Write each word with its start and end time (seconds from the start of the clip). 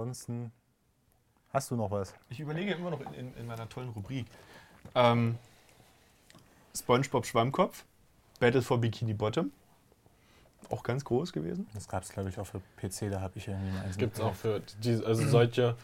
ansonsten 0.00 0.52
hast 1.52 1.70
du 1.70 1.76
noch 1.76 1.90
was? 1.90 2.14
Ich 2.30 2.40
überlege 2.40 2.72
immer 2.72 2.90
noch 2.90 3.00
in, 3.00 3.14
in, 3.14 3.34
in 3.34 3.46
meiner 3.46 3.68
tollen 3.68 3.90
Rubrik. 3.90 4.26
Ähm, 4.94 5.38
SpongeBob 6.74 7.26
Schwammkopf, 7.26 7.84
Battle 8.38 8.62
for 8.62 8.78
Bikini 8.78 9.12
Bottom. 9.14 9.52
Auch 10.70 10.82
ganz 10.82 11.04
groß 11.04 11.32
gewesen. 11.32 11.68
Das 11.74 11.88
gab 11.88 12.02
es, 12.02 12.10
glaube 12.10 12.28
ich, 12.28 12.38
auch 12.38 12.46
für 12.46 12.60
PC, 12.76 13.10
da 13.10 13.20
habe 13.20 13.36
ich 13.38 13.48
irgendwie 13.48 13.70
mal 13.72 13.82
eins 13.82 13.98
Gibt 13.98 14.14
es 14.14 14.20
auch 14.20 14.34
für 14.34 14.60
die, 14.82 15.04
also 15.04 15.26
solche, 15.26 15.76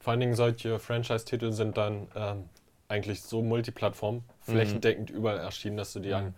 vor 0.00 0.10
allen 0.12 0.20
Dingen 0.20 0.34
solche 0.34 0.78
Franchise-Titel 0.78 1.50
sind 1.52 1.76
dann 1.76 2.08
ähm, 2.14 2.48
eigentlich 2.88 3.22
so 3.22 3.42
Multiplattform, 3.42 4.22
flächendeckend 4.42 5.10
überall 5.10 5.38
erschienen, 5.38 5.76
dass 5.78 5.92
du 5.94 6.00
die 6.00 6.08
Mhm. 6.08 6.12
dann 6.12 6.34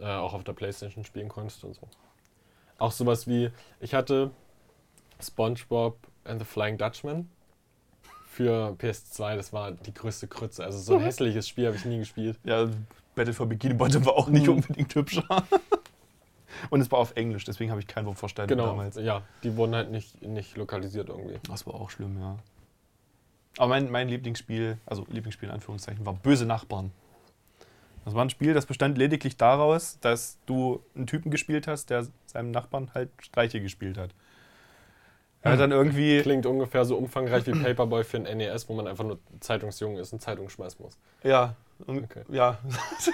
äh, 0.00 0.06
auch 0.06 0.32
auf 0.32 0.44
der 0.44 0.54
Playstation 0.54 1.04
spielen 1.04 1.28
konntest 1.28 1.62
und 1.64 1.74
so. 1.74 1.88
Auch 2.78 2.92
sowas 2.92 3.26
wie, 3.26 3.50
ich 3.80 3.94
hatte 3.94 4.30
SpongeBob 5.20 5.98
and 6.26 6.40
the 6.40 6.44
Flying 6.46 6.76
Dutchman 6.78 7.28
für 8.28 8.74
PS2, 8.78 9.36
das 9.36 9.52
war 9.52 9.72
die 9.72 9.94
größte 9.94 10.26
Krütze. 10.28 10.64
Also 10.64 10.78
so 10.78 10.96
ein 10.96 11.02
hässliches 11.02 11.48
Spiel 11.48 11.66
habe 11.66 11.76
ich 11.76 11.84
nie 11.84 11.98
gespielt. 11.98 12.38
Ja, 12.44 12.68
Battle 13.14 13.32
for 13.32 13.46
Bikini 13.46 13.74
Bottom 13.74 14.04
war 14.04 14.14
auch 14.14 14.28
nicht 14.28 14.46
Mhm. 14.46 14.54
unbedingt 14.54 14.94
hübscher. 14.94 15.24
Und 16.70 16.80
es 16.80 16.90
war 16.90 16.98
auf 16.98 17.16
Englisch, 17.16 17.44
deswegen 17.44 17.70
habe 17.70 17.80
ich 17.80 17.86
kein 17.86 18.06
Wort 18.06 18.18
verstanden 18.18 18.48
Genau, 18.50 18.66
damals. 18.66 18.96
ja, 18.96 19.22
die 19.42 19.56
wurden 19.56 19.74
halt 19.74 19.90
nicht, 19.90 20.22
nicht 20.22 20.56
lokalisiert 20.56 21.08
irgendwie. 21.08 21.38
Das 21.48 21.66
war 21.66 21.74
auch 21.74 21.90
schlimm, 21.90 22.18
ja. 22.18 22.36
Aber 23.58 23.68
mein, 23.68 23.90
mein 23.90 24.08
Lieblingsspiel, 24.08 24.78
also 24.86 25.06
Lieblingsspiel 25.10 25.48
in 25.48 25.54
Anführungszeichen, 25.54 26.04
war 26.04 26.14
Böse 26.14 26.44
Nachbarn. 26.46 26.92
Das 28.04 28.14
war 28.14 28.24
ein 28.24 28.30
Spiel, 28.30 28.54
das 28.54 28.66
bestand 28.66 28.96
lediglich 28.98 29.36
daraus, 29.36 29.98
dass 30.00 30.38
du 30.46 30.82
einen 30.94 31.06
Typen 31.06 31.30
gespielt 31.30 31.66
hast, 31.66 31.90
der 31.90 32.06
seinem 32.26 32.50
Nachbarn 32.52 32.90
halt 32.94 33.10
Streiche 33.20 33.60
gespielt 33.60 33.98
hat. 33.98 34.10
Hat 35.42 35.60
dann 35.60 35.70
irgendwie. 35.70 36.20
Klingt 36.22 36.44
ungefähr 36.46 36.84
so 36.84 36.96
umfangreich 36.96 37.46
wie 37.46 37.52
Paperboy 37.52 38.02
für 38.02 38.16
ein 38.16 38.36
NES, 38.36 38.68
wo 38.68 38.74
man 38.74 38.86
einfach 38.88 39.04
nur 39.04 39.18
Zeitungsjungen 39.40 39.98
ist 39.98 40.12
und 40.12 40.20
Zeitung 40.20 40.48
schmeißen 40.48 40.82
muss. 40.82 40.98
Ja, 41.22 41.54
und, 41.86 42.04
Okay. 42.04 42.22
ja. 42.30 42.58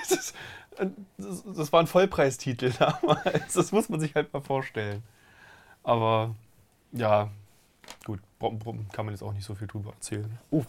das, 0.08 0.32
das, 1.18 1.44
das 1.54 1.72
war 1.72 1.80
ein 1.80 1.86
Vollpreistitel 1.86 2.70
damals. 2.78 3.52
Das 3.52 3.70
muss 3.72 3.88
man 3.90 4.00
sich 4.00 4.14
halt 4.14 4.32
mal 4.32 4.40
vorstellen. 4.40 5.02
Aber 5.82 6.34
ja, 6.92 7.28
gut, 8.04 8.20
bra- 8.38 8.50
bra- 8.50 8.74
kann 8.92 9.04
man 9.04 9.12
jetzt 9.14 9.22
auch 9.22 9.32
nicht 9.34 9.44
so 9.44 9.54
viel 9.54 9.66
drüber 9.68 9.90
erzählen. 9.90 10.38
Uh, 10.50 10.64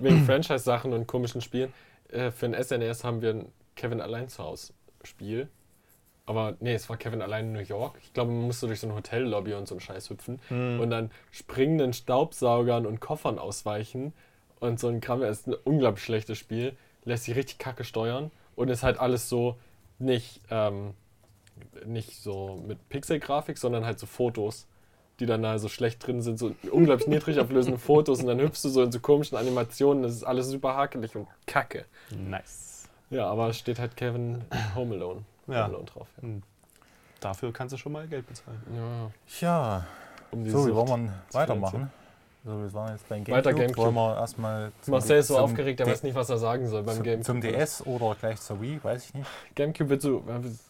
wegen 0.00 0.24
Franchise-Sachen 0.24 0.92
und 0.94 1.06
komischen 1.06 1.40
Spielen. 1.42 1.72
Äh, 2.08 2.30
für 2.30 2.46
ein 2.46 2.54
SNES 2.62 3.04
haben 3.04 3.20
wir 3.20 3.30
ein 3.30 3.52
Kevin 3.76 4.00
allein 4.00 4.28
zu 4.28 4.42
Hause 4.42 4.72
Spiel. 5.02 5.48
Aber 6.26 6.56
nee, 6.60 6.72
es 6.74 6.88
war 6.88 6.96
Kevin 6.96 7.20
allein 7.20 7.46
in 7.46 7.52
New 7.52 7.58
York. 7.60 7.98
Ich 8.02 8.12
glaube, 8.14 8.30
man 8.30 8.42
musste 8.42 8.66
durch 8.66 8.80
so 8.80 8.86
ein 8.86 8.94
Hotellobby 8.94 9.52
und 9.54 9.68
so 9.68 9.74
einen 9.74 9.80
Scheiß 9.80 10.08
hüpfen 10.08 10.40
und 10.80 10.88
dann 10.90 11.10
springenden 11.30 11.92
Staubsaugern 11.92 12.86
und 12.86 13.00
Koffern 13.00 13.38
ausweichen. 13.38 14.14
Und 14.60 14.80
so 14.80 14.88
ein 14.88 15.02
Kram 15.02 15.20
Es 15.22 15.40
ist 15.40 15.48
ein 15.48 15.54
unglaublich 15.64 16.02
schlechtes 16.02 16.38
Spiel. 16.38 16.74
Lässt 17.04 17.24
sich 17.24 17.36
richtig 17.36 17.58
kacke 17.58 17.84
steuern 17.84 18.30
und 18.56 18.68
ist 18.70 18.82
halt 18.82 18.98
alles 18.98 19.28
so 19.28 19.56
nicht, 19.98 20.40
ähm, 20.50 20.94
nicht 21.84 22.22
so 22.22 22.62
mit 22.66 22.88
Pixel-Grafik, 22.88 23.58
sondern 23.58 23.84
halt 23.84 23.98
so 23.98 24.06
Fotos, 24.06 24.66
die 25.20 25.26
dann 25.26 25.42
da 25.42 25.58
so 25.58 25.68
schlecht 25.68 26.06
drin 26.06 26.22
sind, 26.22 26.38
so 26.38 26.54
unglaublich 26.70 27.06
niedrig 27.06 27.38
auflösende 27.38 27.78
Fotos 27.90 28.20
und 28.20 28.26
dann 28.26 28.40
hüpfst 28.40 28.64
du 28.64 28.70
so 28.70 28.82
in 28.82 28.90
so 28.90 29.00
komischen 29.00 29.36
Animationen. 29.36 30.02
Das 30.02 30.12
ist 30.12 30.24
alles 30.24 30.48
super 30.48 30.74
hakelig 30.74 31.14
und 31.14 31.28
kacke. 31.46 31.84
Nice. 32.10 32.88
Ja, 33.10 33.26
aber 33.26 33.50
es 33.50 33.58
steht 33.58 33.78
halt 33.78 33.96
Kevin 33.96 34.40
Home 34.74 34.94
Alone, 34.94 35.22
Ja. 35.46 35.68
Drauf. 35.68 36.06
Ja. 36.22 36.28
Dafür 37.20 37.52
kannst 37.52 37.72
du 37.72 37.76
schon 37.78 37.92
mal 37.92 38.06
Geld 38.06 38.26
bezahlen. 38.26 38.60
Ja, 38.74 39.10
Ja, 39.40 39.86
um 40.30 40.44
die 40.44 40.50
so, 40.50 40.66
wie 40.66 40.74
wollen 40.74 41.04
wir 41.06 41.12
zu 41.28 41.38
weitermachen? 41.38 41.90
So, 42.46 42.50
wir 42.60 42.70
waren 42.74 42.92
jetzt 42.92 43.08
beim 43.08 43.20
Weiter 43.26 43.54
Gamecube. 43.54 43.58
Gamecube. 43.74 43.86
Wollen 43.86 43.94
wir 43.94 44.16
erstmal 44.20 44.70
zum, 44.82 44.92
Marcel 44.92 45.16
ist 45.18 45.28
so 45.28 45.34
zum 45.36 45.44
aufgeregt, 45.44 45.80
er 45.80 45.86
D- 45.86 45.92
weiß 45.92 46.02
nicht, 46.02 46.14
was 46.14 46.28
er 46.28 46.36
sagen 46.36 46.68
soll 46.68 46.82
beim 46.82 46.96
zum, 46.96 47.02
Gamecube. 47.04 47.24
zum 47.24 47.40
DS 47.40 47.86
oder 47.86 48.14
gleich 48.20 48.38
zur 48.42 48.60
Wii, 48.60 48.80
weiß 48.82 49.06
ich 49.06 49.14
nicht. 49.14 49.26
Gamecube 49.54 49.88
wird 49.88 50.02
so, 50.02 50.22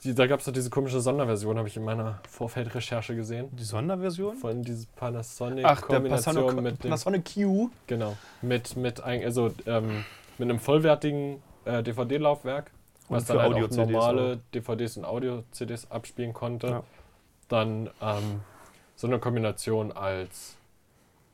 da 0.04 0.26
gab 0.28 0.38
es 0.38 0.46
doch 0.46 0.52
diese 0.52 0.70
komische 0.70 1.00
Sonderversion, 1.00 1.58
habe 1.58 1.66
ich 1.66 1.76
in 1.76 1.82
meiner 1.84 2.20
Vorfeldrecherche 2.30 3.16
gesehen. 3.16 3.48
Die 3.56 3.64
Sonderversion? 3.64 4.36
Von 4.36 4.62
der 4.62 4.74
Panasonic-Kombination 4.94 6.34
Panasonic, 6.36 6.62
mit 6.62 6.74
dem 6.74 6.78
Panasonic 6.90 7.34
Q. 7.34 7.70
Genau. 7.88 8.16
Mit, 8.40 8.76
mit, 8.76 9.02
ein, 9.02 9.24
also, 9.24 9.50
ähm, 9.66 10.04
mit 10.38 10.48
einem 10.48 10.60
vollwertigen 10.60 11.42
äh, 11.64 11.82
DVD-Laufwerk, 11.82 12.70
Und 13.08 13.16
was 13.16 13.26
dann 13.26 13.38
halt 13.38 13.52
auch 13.52 13.56
Audio-CDs 13.56 13.90
normale 13.92 14.40
DVDs 14.54 14.96
und 14.96 15.04
Audio-CDs 15.04 15.90
abspielen 15.90 16.32
konnte. 16.32 16.66
Ja. 16.68 16.82
Dann 17.48 17.90
ähm, 18.00 18.40
so 18.96 19.06
eine 19.06 19.18
Kombination 19.18 19.92
als, 19.92 20.56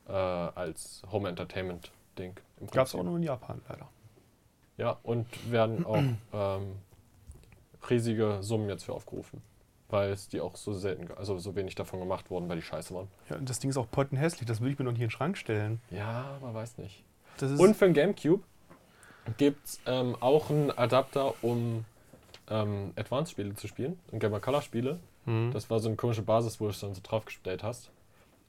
äh, 0.07 0.11
als 0.11 1.01
Home 1.11 1.29
Entertainment-Ding. 1.29 2.33
im 2.59 2.67
Gab 2.67 2.87
es 2.87 2.95
auch 2.95 3.03
nur 3.03 3.17
in 3.17 3.23
Japan 3.23 3.61
leider. 3.69 3.87
Ja, 4.77 4.97
und 5.03 5.27
werden 5.51 5.85
auch 5.85 6.03
ähm, 6.33 6.75
riesige 7.89 8.39
Summen 8.41 8.67
jetzt 8.69 8.83
für 8.83 8.93
aufgerufen. 8.93 9.41
Weil 9.89 10.11
es 10.11 10.29
die 10.29 10.39
auch 10.39 10.55
so 10.55 10.73
selten, 10.73 11.11
also 11.17 11.37
so 11.37 11.55
wenig 11.55 11.75
davon 11.75 11.99
gemacht 11.99 12.29
wurden, 12.29 12.47
weil 12.47 12.55
die 12.55 12.61
scheiße 12.61 12.93
waren. 12.93 13.09
Ja, 13.29 13.35
und 13.35 13.49
das 13.49 13.59
Ding 13.59 13.69
ist 13.69 13.77
auch 13.77 13.91
pottenhässlich, 13.91 14.47
das 14.47 14.61
würde 14.61 14.71
ich 14.71 14.79
mir 14.79 14.85
noch 14.85 14.91
hier 14.91 15.03
in 15.03 15.07
den 15.07 15.11
Schrank 15.11 15.37
stellen. 15.37 15.81
Ja, 15.89 16.37
man 16.41 16.53
weiß 16.53 16.77
nicht. 16.77 17.03
Das 17.37 17.51
ist 17.51 17.59
Und 17.59 17.75
für 17.75 17.85
den 17.85 17.93
Gamecube 17.93 18.43
gibt 19.37 19.65
es 19.65 19.79
ähm, 19.85 20.15
auch 20.19 20.49
einen 20.49 20.71
Adapter, 20.71 21.33
um 21.43 21.85
ähm, 22.49 22.93
Advanced-Spiele 22.95 23.55
zu 23.55 23.67
spielen, 23.67 23.99
ein 24.11 24.19
Game 24.19 24.31
Boy 24.31 24.41
Color-Spiele. 24.41 24.99
Mhm. 25.25 25.51
Das 25.53 25.69
war 25.69 25.79
so 25.79 25.87
eine 25.87 25.95
komische 25.95 26.21
Basis, 26.21 26.59
wo 26.59 26.65
du 26.65 26.71
es 26.71 26.79
dann 26.79 26.93
so 26.93 27.01
draufgestellt 27.03 27.63
hast. 27.63 27.91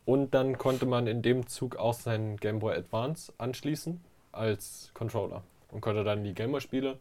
Und 0.04 0.34
dann 0.34 0.58
konnte 0.58 0.86
man 0.86 1.06
in 1.06 1.22
dem 1.22 1.46
Zug 1.46 1.76
auch 1.76 1.94
seinen 1.94 2.36
Game 2.38 2.58
Boy 2.58 2.74
Advance 2.74 3.32
anschließen 3.38 4.00
als 4.32 4.90
Controller 4.94 5.42
und 5.70 5.80
konnte 5.80 6.02
dann 6.02 6.24
die 6.24 6.34
Game 6.34 6.50
Boy-Spiele 6.50 6.98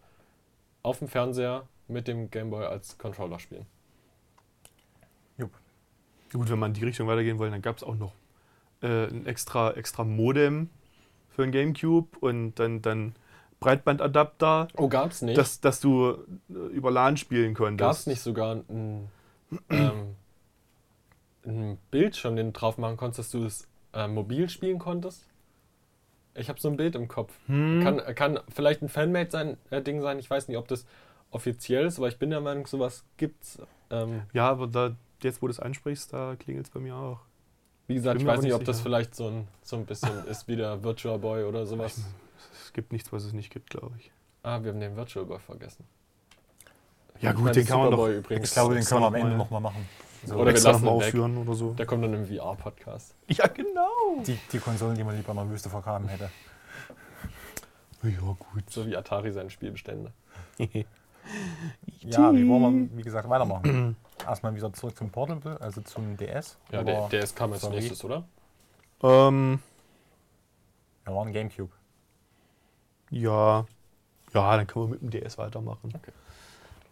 auf 0.84 1.00
dem 1.00 1.08
Fernseher 1.08 1.68
mit 1.88 2.08
dem 2.08 2.30
Game 2.30 2.50
Boy 2.50 2.66
als 2.66 2.98
Controller 2.98 3.40
spielen. 3.40 3.66
Gut, 6.32 6.50
wenn 6.50 6.60
man 6.60 6.72
in 6.72 6.76
die 6.76 6.86
Richtung 6.86 7.08
weitergehen 7.08 7.40
wollen, 7.40 7.52
dann 7.52 7.62
gab 7.62 7.78
es 7.78 7.84
auch 7.84 7.96
noch 7.96 8.14
äh, 8.82 9.08
ein 9.08 9.26
extra, 9.26 9.72
extra 9.72 10.04
Modem 10.04 10.70
für 11.30 11.44
den 11.44 11.52
Gamecube 11.52 12.18
und 12.20 12.56
dann, 12.56 12.82
dann 12.82 13.16
Breitbandadapter, 13.62 14.68
Oh, 14.76 14.90
gab's 14.90 15.22
nicht? 15.22 15.38
dass, 15.38 15.62
dass 15.62 15.80
du 15.80 16.18
äh, 16.50 16.54
über 16.74 16.92
LAN 16.92 17.16
spielen 17.16 17.54
konntest. 17.54 17.80
Gab 17.88 17.92
es 17.94 18.08
nicht 18.08 18.22
sogar 18.22 18.56
ein, 18.68 19.08
ähm, 19.70 20.16
ein 21.46 21.78
Bildschirm, 21.92 22.36
den 22.36 22.48
du 22.48 22.52
drauf 22.60 22.78
machen 22.78 22.98
konntest, 22.98 23.20
dass 23.20 23.32
du 23.32 23.46
es 23.46 23.68
äh, 23.94 24.08
mobil 24.08 24.50
spielen 24.50 24.80
konntest? 24.80 25.28
Ich 26.34 26.50
habe 26.50 26.60
so 26.60 26.70
ein 26.70 26.78
Bild 26.78 26.96
im 26.96 27.08
Kopf. 27.08 27.34
Hm. 27.46 27.82
Kann, 27.84 28.16
kann 28.16 28.40
vielleicht 28.54 28.82
ein 28.82 28.90
Fanmade 28.90 29.30
sein, 29.30 29.58
äh, 29.70 29.82
sein. 30.02 30.20
Ich 30.20 30.30
weiß 30.30 30.48
nicht, 30.48 30.58
ob 30.58 30.68
das 30.68 30.86
offiziell 31.30 31.86
ist, 31.86 31.98
aber 32.00 32.08
ich 32.08 32.18
bin 32.18 32.30
der 32.30 32.42
Meinung, 32.42 32.66
sowas 32.68 33.04
gibt's. 33.18 33.60
Ähm, 33.90 34.24
Ja, 34.34 34.50
aber 34.50 34.68
da, 34.68 34.96
jetzt, 35.22 35.42
wo 35.42 35.48
du 35.48 35.52
es 35.52 35.60
ansprichst, 35.60 36.14
da 36.14 36.36
klingelt 36.36 36.66
es 36.68 36.72
bei 36.74 36.80
mir 36.80 36.96
auch. 36.96 37.20
wie 37.88 37.96
gesagt, 37.96 38.20
ich 38.20 38.26
weiß 38.26 38.42
nicht, 38.42 38.54
ob 38.54 38.64
das 38.66 38.78
sicher. 38.78 38.84
vielleicht 38.90 39.14
so 39.16 39.28
ein, 39.28 39.48
so 39.62 39.76
ein 39.76 39.86
bisschen 39.86 40.26
ist 40.26 40.48
wie 40.48 40.56
der 40.56 40.84
Virtual 40.84 41.20
Boy 41.20 41.44
oder 41.44 41.66
sowas. 41.66 42.02
Es 42.54 42.74
gibt 42.74 42.92
nichts, 42.92 43.12
was 43.12 43.24
es 43.24 43.34
nicht 43.34 43.52
gibt, 43.52 43.70
glaube 43.70 43.96
ich. 44.00 44.12
Ah, 44.44 44.62
wir 44.64 44.72
haben 44.72 44.80
den 44.80 44.96
Virtual 44.96 45.26
Boy 45.26 45.40
vergessen. 45.40 45.86
Ja, 47.20 47.30
Ich 47.32 47.36
gut, 47.36 47.46
meine, 47.46 47.56
den 47.56 47.66
kann 47.68 47.80
man 47.80 47.92
doch 47.92 48.08
übrigens. 48.08 48.50
Ich 48.50 48.54
glaube, 48.54 48.74
den 48.76 48.84
können 48.84 49.02
wir 49.02 49.08
am 49.08 49.14
noch 49.14 49.20
Ende 49.20 49.32
mal- 49.32 49.38
nochmal 49.38 49.62
machen. 49.62 49.88
So, 50.24 50.36
Oder 50.36 50.54
wir 50.54 50.62
lassen 50.62 50.86
mal 50.86 50.92
ihn 50.92 50.98
aufführen 50.98 51.38
oder 51.38 51.54
so. 51.56 51.74
Der 51.74 51.86
kommt 51.88 52.04
dann 52.04 52.14
im 52.14 52.26
VR-Podcast. 52.28 53.16
Ja, 53.28 53.48
genau. 53.48 54.22
die, 54.26 54.38
die 54.52 54.60
Konsolen, 54.60 54.96
die 54.96 55.04
man 55.04 55.16
lieber 55.16 55.32
in 55.32 55.38
der 55.38 55.50
Wüste 55.50 55.70
vergraben 55.70 56.08
hätte. 56.08 56.30
Ja, 58.04 58.20
gut. 58.20 58.70
So 58.70 58.86
wie 58.86 58.96
Atari 58.96 59.32
seine 59.32 59.50
Spielbestände. 59.50 60.12
Ja, 62.02 62.34
wie 62.34 62.48
wollen 62.48 62.90
wir, 62.92 62.98
wie 62.98 63.02
gesagt, 63.04 63.30
weitermachen? 63.30 63.96
Erstmal 64.26 64.56
wieder 64.56 64.72
zurück 64.74 64.96
zum 64.98 65.10
Portable, 65.10 65.60
also 65.62 65.82
zum 65.82 66.18
DS. 66.18 66.58
Ja, 66.72 66.84
der, 66.84 67.10
ist 67.24 67.36
kam 67.36 67.54
als 67.54 67.68
nächstes, 67.70 68.04
oder? 68.04 68.24
Ähm, 69.04 69.60
Wir 71.06 71.14
waren 71.16 71.32
Gamecube. 71.32 71.72
Ja. 73.12 73.66
Ja, 74.34 74.56
dann 74.56 74.66
können 74.66 74.86
wir 74.86 74.90
mit 74.94 75.02
dem 75.02 75.10
DS 75.12 75.38
weitermachen. 75.38 75.92
Okay. 75.94 76.12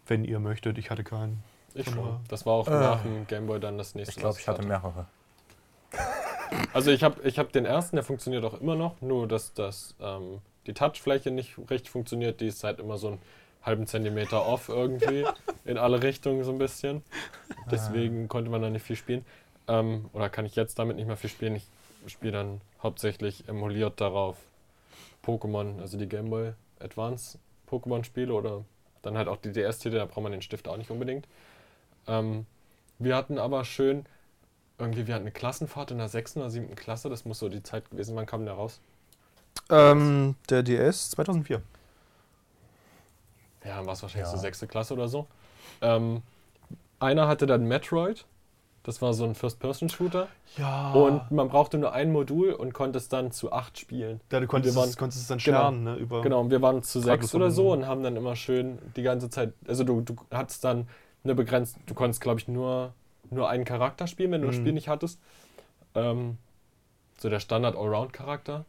Wenn 0.06 0.24
ihr 0.24 0.38
möchtet. 0.40 0.76
Ich 0.78 0.90
hatte 0.90 1.02
keinen. 1.04 1.42
Ich 1.74 1.88
schon. 1.88 2.20
Das 2.28 2.44
war 2.46 2.52
auch 2.54 2.68
Äh. 2.68 2.72
nach 2.72 3.02
dem 3.02 3.26
Gameboy 3.26 3.58
dann 3.60 3.78
das 3.78 3.94
nächste. 3.94 4.12
Ich 4.14 4.20
glaube, 4.20 4.38
ich 4.38 4.46
hatte 4.46 4.62
mehrere. 4.62 5.06
Also 6.74 6.90
ich 6.90 7.02
habe 7.04 7.22
ich 7.22 7.38
hab 7.38 7.52
den 7.52 7.64
ersten, 7.64 7.96
der 7.96 8.04
funktioniert 8.04 8.44
auch 8.44 8.60
immer 8.60 8.74
noch, 8.74 9.00
nur 9.00 9.26
dass 9.28 9.54
das, 9.54 9.94
ähm, 10.00 10.40
die 10.66 10.74
Touchfläche 10.74 11.30
nicht 11.30 11.56
richtig 11.70 11.90
funktioniert. 11.90 12.40
Die 12.40 12.48
ist 12.48 12.64
halt 12.64 12.80
immer 12.80 12.98
so 12.98 13.08
einen 13.08 13.18
halben 13.62 13.86
Zentimeter 13.86 14.44
off 14.46 14.68
irgendwie 14.68 15.24
in 15.64 15.78
alle 15.78 16.02
Richtungen 16.02 16.42
so 16.44 16.50
ein 16.52 16.58
bisschen. 16.58 17.02
Deswegen 17.70 18.28
konnte 18.28 18.50
man 18.50 18.62
da 18.62 18.68
nicht 18.70 18.82
viel 18.84 18.96
spielen. 18.96 19.24
Ähm, 19.68 20.10
oder 20.12 20.28
kann 20.28 20.44
ich 20.44 20.56
jetzt 20.56 20.78
damit 20.78 20.96
nicht 20.96 21.06
mehr 21.06 21.16
viel 21.16 21.30
spielen. 21.30 21.54
Ich 21.56 21.66
spiele 22.12 22.32
dann 22.32 22.60
hauptsächlich 22.82 23.48
emuliert 23.48 24.00
darauf 24.00 24.36
Pokémon, 25.24 25.80
also 25.80 25.98
die 25.98 26.08
Gameboy 26.08 26.52
Advance 26.80 27.38
Pokémon-Spiele 27.70 28.32
oder 28.32 28.64
dann 29.02 29.16
halt 29.16 29.28
auch 29.28 29.36
die 29.38 29.52
DS-Titel, 29.52 29.96
da 29.96 30.04
braucht 30.06 30.22
man 30.22 30.32
den 30.32 30.42
Stift 30.42 30.68
auch 30.68 30.76
nicht 30.76 30.90
unbedingt. 30.90 31.26
Ähm, 32.08 32.46
wir 32.98 33.16
hatten 33.16 33.38
aber 33.38 33.64
schön 33.64 34.06
irgendwie, 34.78 35.06
wir 35.06 35.14
hatten 35.14 35.24
eine 35.24 35.32
Klassenfahrt 35.32 35.90
in 35.92 35.98
der 35.98 36.08
sechsten 36.08 36.40
oder 36.40 36.50
siebten 36.50 36.76
Klasse, 36.76 37.10
das 37.10 37.24
muss 37.26 37.38
so 37.40 37.48
die 37.48 37.62
Zeit 37.62 37.90
gewesen, 37.90 38.16
wann 38.16 38.26
kam 38.26 38.44
der 38.46 38.54
raus? 38.54 38.80
Ähm, 39.70 40.34
der 40.50 40.62
DS 40.62 41.10
2004. 41.10 41.62
Ja, 43.64 43.84
war 43.84 43.92
es 43.92 44.02
wahrscheinlich 44.02 44.28
Ja. 44.28 44.30
so 44.30 44.36
sechste 44.36 44.66
Klasse 44.66 44.94
oder 44.94 45.08
so. 45.08 45.26
Ähm, 45.82 46.22
einer 47.00 47.28
hatte 47.28 47.46
dann 47.46 47.66
Metroid, 47.66 48.26
das 48.90 49.00
war 49.00 49.14
so 49.14 49.24
ein 49.24 49.34
First-Person-Shooter. 49.34 50.28
Ja. 50.58 50.92
Und 50.92 51.30
man 51.30 51.48
brauchte 51.48 51.78
nur 51.78 51.92
ein 51.92 52.12
Modul 52.12 52.52
und 52.52 52.72
konnte 52.74 52.98
es 52.98 53.08
dann 53.08 53.30
zu 53.32 53.52
acht 53.52 53.78
spielen. 53.78 54.20
ja, 54.32 54.40
du 54.40 54.46
konntest, 54.46 54.76
waren- 54.76 54.88
es, 54.88 54.96
konntest 54.96 55.22
es 55.22 55.28
dann 55.28 55.38
genau. 55.38 55.58
scheren, 55.58 55.84
ne? 55.84 55.94
Über 55.96 56.20
Genau, 56.22 56.40
und 56.40 56.50
wir 56.50 56.60
waren 56.60 56.82
zu 56.82 57.00
sechs 57.00 57.34
oder 57.34 57.50
so 57.50 57.72
und 57.72 57.86
haben 57.86 58.02
dann 58.02 58.16
immer 58.16 58.36
schön 58.36 58.78
die 58.96 59.02
ganze 59.02 59.30
Zeit, 59.30 59.52
also 59.66 59.84
du, 59.84 60.00
du 60.00 60.16
hattest 60.32 60.64
dann 60.64 60.88
eine 61.24 61.34
begrenzt, 61.34 61.76
du 61.86 61.94
konntest 61.94 62.20
glaube 62.20 62.40
ich 62.40 62.48
nur, 62.48 62.92
nur 63.30 63.48
einen 63.48 63.64
Charakter 63.64 64.06
spielen, 64.06 64.32
wenn 64.32 64.40
du 64.42 64.48
das 64.48 64.56
Mhm. 64.56 64.60
Spiel 64.62 64.72
nicht 64.72 64.88
hattest. 64.88 65.20
Ähm, 65.94 66.36
so 67.18 67.28
der 67.28 67.40
Standard 67.40 67.76
Allround-Charakter. 67.76 68.64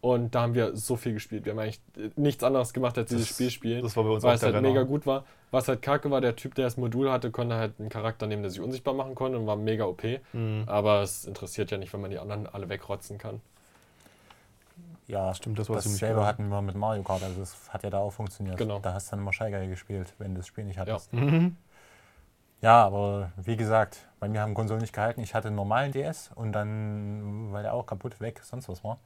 Und 0.00 0.34
da 0.34 0.42
haben 0.42 0.54
wir 0.54 0.76
so 0.76 0.96
viel 0.96 1.12
gespielt. 1.12 1.44
Wir 1.44 1.52
haben 1.52 1.60
eigentlich 1.60 1.80
nichts 2.16 2.42
anderes 2.42 2.72
gemacht, 2.72 2.98
als 2.98 3.08
dieses 3.10 3.28
Das- 3.28 3.36
Spiel 3.36 3.50
spielen. 3.50 3.82
Das 3.82 3.96
war 3.96 4.02
bei 4.04 4.10
uns 4.10 4.24
weil 4.24 4.34
es 4.34 4.42
halt 4.42 4.54
Renner. 4.54 4.68
mega 4.68 4.82
gut 4.82 5.06
war. 5.06 5.24
Was 5.52 5.68
halt 5.68 5.82
kacke 5.82 6.10
war, 6.10 6.20
der 6.22 6.34
Typ, 6.34 6.54
der 6.54 6.64
das 6.64 6.78
Modul 6.78 7.12
hatte, 7.12 7.30
konnte 7.30 7.56
halt 7.56 7.78
einen 7.78 7.90
Charakter 7.90 8.26
nehmen, 8.26 8.42
der 8.42 8.50
sich 8.50 8.60
unsichtbar 8.60 8.94
machen 8.94 9.14
konnte 9.14 9.38
und 9.38 9.46
war 9.46 9.54
mega 9.54 9.84
OP. 9.84 10.02
Mhm. 10.32 10.64
Aber 10.66 11.02
es 11.02 11.26
interessiert 11.26 11.70
ja 11.70 11.76
nicht, 11.78 11.92
wenn 11.92 12.00
man 12.00 12.10
die 12.10 12.18
anderen 12.18 12.46
alle 12.46 12.68
wegrotzen 12.70 13.18
kann. 13.18 13.40
Ja, 15.06 15.34
Stimmt, 15.34 15.58
das 15.58 15.68
war 15.68 15.78
ziemlich 15.80 16.00
Dasselbe 16.00 16.20
geil. 16.20 16.28
hatten 16.28 16.48
wir 16.48 16.62
mit 16.62 16.74
Mario 16.74 17.02
Kart, 17.02 17.22
also 17.22 17.40
das 17.40 17.68
hat 17.68 17.82
ja 17.82 17.90
da 17.90 17.98
auch 17.98 18.12
funktioniert. 18.12 18.56
Genau. 18.56 18.78
Da 18.78 18.94
hast 18.94 19.08
du 19.08 19.16
dann 19.16 19.20
immer 19.20 19.32
Guy 19.32 19.68
gespielt, 19.68 20.14
wenn 20.18 20.34
du 20.34 20.38
das 20.38 20.46
Spiel 20.46 20.64
nicht 20.64 20.78
hattest. 20.78 21.12
Mhm. 21.12 21.56
Ja, 22.62 22.82
aber 22.84 23.32
wie 23.36 23.56
gesagt, 23.56 24.08
bei 24.20 24.28
mir 24.28 24.40
haben 24.40 24.54
Konsolen 24.54 24.80
nicht 24.80 24.94
gehalten. 24.94 25.20
Ich 25.20 25.34
hatte 25.34 25.48
einen 25.48 25.56
normalen 25.56 25.92
DS 25.92 26.30
und 26.34 26.52
dann, 26.52 27.52
weil 27.52 27.64
der 27.64 27.74
auch 27.74 27.84
kaputt 27.84 28.20
weg, 28.20 28.40
sonst 28.42 28.70
was 28.70 28.82
war, 28.84 28.98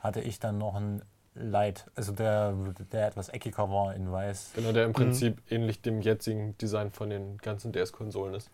hatte 0.00 0.20
ich 0.20 0.38
dann 0.38 0.58
noch 0.58 0.74
einen 0.74 1.02
Light, 1.38 1.86
also 1.94 2.12
der, 2.12 2.54
der 2.92 3.08
etwas 3.08 3.28
eckiger 3.28 3.70
war 3.70 3.94
in 3.94 4.10
weiß. 4.10 4.52
Genau, 4.54 4.72
der 4.72 4.84
im 4.84 4.92
Prinzip 4.92 5.40
ähnlich 5.50 5.80
dem 5.80 6.00
jetzigen 6.00 6.56
Design 6.58 6.90
von 6.90 7.10
den 7.10 7.38
ganzen 7.38 7.72
DS-Konsolen 7.72 8.34
ist. 8.34 8.50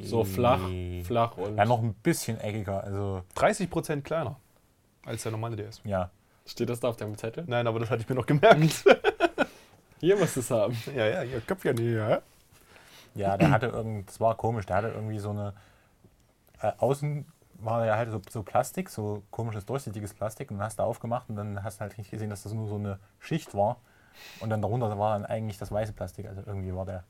So 0.00 0.24
flach, 0.24 0.60
flach 1.04 1.36
und 1.36 1.56
Ja, 1.56 1.64
noch 1.64 1.82
ein 1.82 1.94
bisschen 1.94 2.40
eckiger, 2.40 2.82
also 2.82 3.22
30% 3.36 4.02
kleiner 4.02 4.36
als 5.04 5.22
der 5.22 5.32
normale 5.32 5.56
DS. 5.56 5.80
ja. 5.84 6.10
steht 6.46 6.68
das 6.68 6.80
da 6.80 6.88
auf 6.88 6.96
deinem 6.96 7.16
Zettel? 7.16 7.44
Nein, 7.46 7.66
aber 7.66 7.78
das 7.78 7.90
hatte 7.90 8.02
ich 8.02 8.08
mir 8.08 8.14
noch 8.14 8.26
gemerkt. 8.26 8.84
Hier 10.00 10.16
musst 10.16 10.36
du 10.36 10.40
es 10.40 10.50
haben. 10.50 10.76
ja, 10.94 11.06
ja, 11.06 11.22
ihr 11.22 11.40
Köpfchen 11.40 11.76
hier. 11.78 12.22
Ja, 13.14 13.36
der 13.38 13.50
hatte 13.50 13.66
irgend, 13.66 14.08
das 14.08 14.20
war 14.20 14.34
komisch, 14.36 14.66
der 14.66 14.76
hatte 14.76 14.88
irgendwie 14.88 15.18
so 15.18 15.30
eine, 15.30 15.54
äh, 16.60 16.72
außen 16.78 17.24
war 17.58 17.86
ja 17.86 17.96
halt 17.96 18.10
so, 18.10 18.20
so 18.28 18.42
Plastik, 18.42 18.88
so 18.90 19.22
komisches 19.30 19.66
durchsichtiges 19.66 20.14
Plastik 20.14 20.50
und 20.50 20.58
dann 20.58 20.66
hast 20.66 20.78
du 20.78 20.82
aufgemacht 20.82 21.28
und 21.28 21.36
dann 21.36 21.62
hast 21.62 21.78
du 21.78 21.80
halt 21.82 21.96
nicht 21.98 22.10
gesehen, 22.10 22.30
dass 22.30 22.42
das 22.42 22.52
nur 22.52 22.68
so 22.68 22.76
eine 22.76 22.98
Schicht 23.18 23.54
war 23.54 23.76
und 24.40 24.50
dann 24.50 24.62
darunter 24.62 24.98
war 24.98 25.14
dann 25.18 25.24
eigentlich 25.26 25.58
das 25.58 25.70
weiße 25.72 25.92
Plastik, 25.92 26.26
also 26.26 26.42
irgendwie 26.46 26.74
war 26.74 26.84
der 26.86 27.04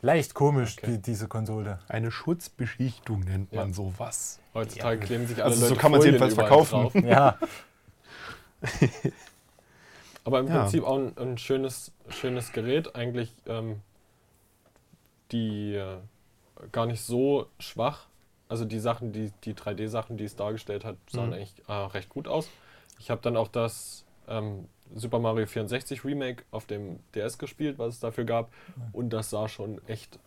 leicht 0.00 0.34
komisch, 0.34 0.76
Okay. 0.78 0.92
die, 0.92 1.02
diese 1.02 1.28
Konsole. 1.28 1.78
Eine 1.88 2.10
Schutzbeschichtung 2.10 3.20
nennt 3.20 3.52
man 3.54 3.68
Ja. 3.68 3.74
sowas. 3.74 4.38
Heutzutage 4.54 4.98
Ja. 5.00 5.06
kleben 5.06 5.26
sich 5.26 5.38
alle 5.42 5.50
Also 5.50 5.66
so 5.66 5.68
Leute 5.70 5.80
kann 5.80 5.92
man's 5.92 6.04
Folien 6.04 6.14
jedenfalls 6.14 6.34
verkaufen. 6.34 6.70
Drauf. 6.70 6.94
Ja, 7.04 7.38
Aber 10.24 10.40
im 10.40 10.48
Ja. 10.48 10.60
Prinzip 10.60 10.84
auch 10.84 10.98
ein, 10.98 11.16
ein 11.16 11.38
schönes, 11.38 11.92
schönes 12.10 12.52
Gerät. 12.52 12.94
Eigentlich 12.94 13.34
ähm, 13.46 13.80
die 15.32 15.74
äh, 15.74 15.98
gar 16.72 16.86
nicht 16.86 17.02
so 17.02 17.46
schwach. 17.58 18.06
Also 18.48 18.64
die 18.64 18.78
Sachen, 18.78 19.12
die, 19.12 19.30
die 19.44 19.54
3D-Sachen, 19.54 20.16
die 20.16 20.24
es 20.24 20.36
dargestellt 20.36 20.84
hat, 20.84 20.96
sahen 21.10 21.28
Mhm. 21.28 21.32
eigentlich 21.34 21.54
äh, 21.68 21.72
recht 21.72 22.08
gut 22.08 22.28
aus. 22.28 22.48
Ich 22.98 23.10
habe 23.10 23.20
dann 23.22 23.36
auch 23.36 23.48
das 23.48 24.04
ähm, 24.26 24.68
Super 24.94 25.18
Mario 25.18 25.46
64 25.46 26.04
Remake 26.04 26.44
auf 26.50 26.64
dem 26.66 26.98
DS 27.14 27.38
gespielt, 27.38 27.78
was 27.78 27.94
es 27.94 28.00
dafür 28.00 28.24
gab. 28.24 28.50
Und 28.92 29.10
das 29.10 29.30
sah 29.30 29.48
schon 29.48 29.80
echt 29.86 30.18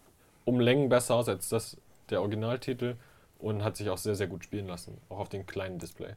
um 0.45 0.59
Längen 0.59 0.89
besser 0.89 1.15
aus 1.15 1.27
als 1.27 1.49
das 1.49 1.77
der 2.09 2.21
Originaltitel 2.21 2.95
und 3.39 3.63
hat 3.63 3.75
sich 3.77 3.89
auch 3.89 3.97
sehr, 3.97 4.15
sehr 4.15 4.27
gut 4.27 4.43
spielen 4.43 4.67
lassen. 4.67 4.97
Auch 5.09 5.19
auf 5.19 5.29
dem 5.29 5.45
kleinen 5.47 5.79
Display. 5.79 6.13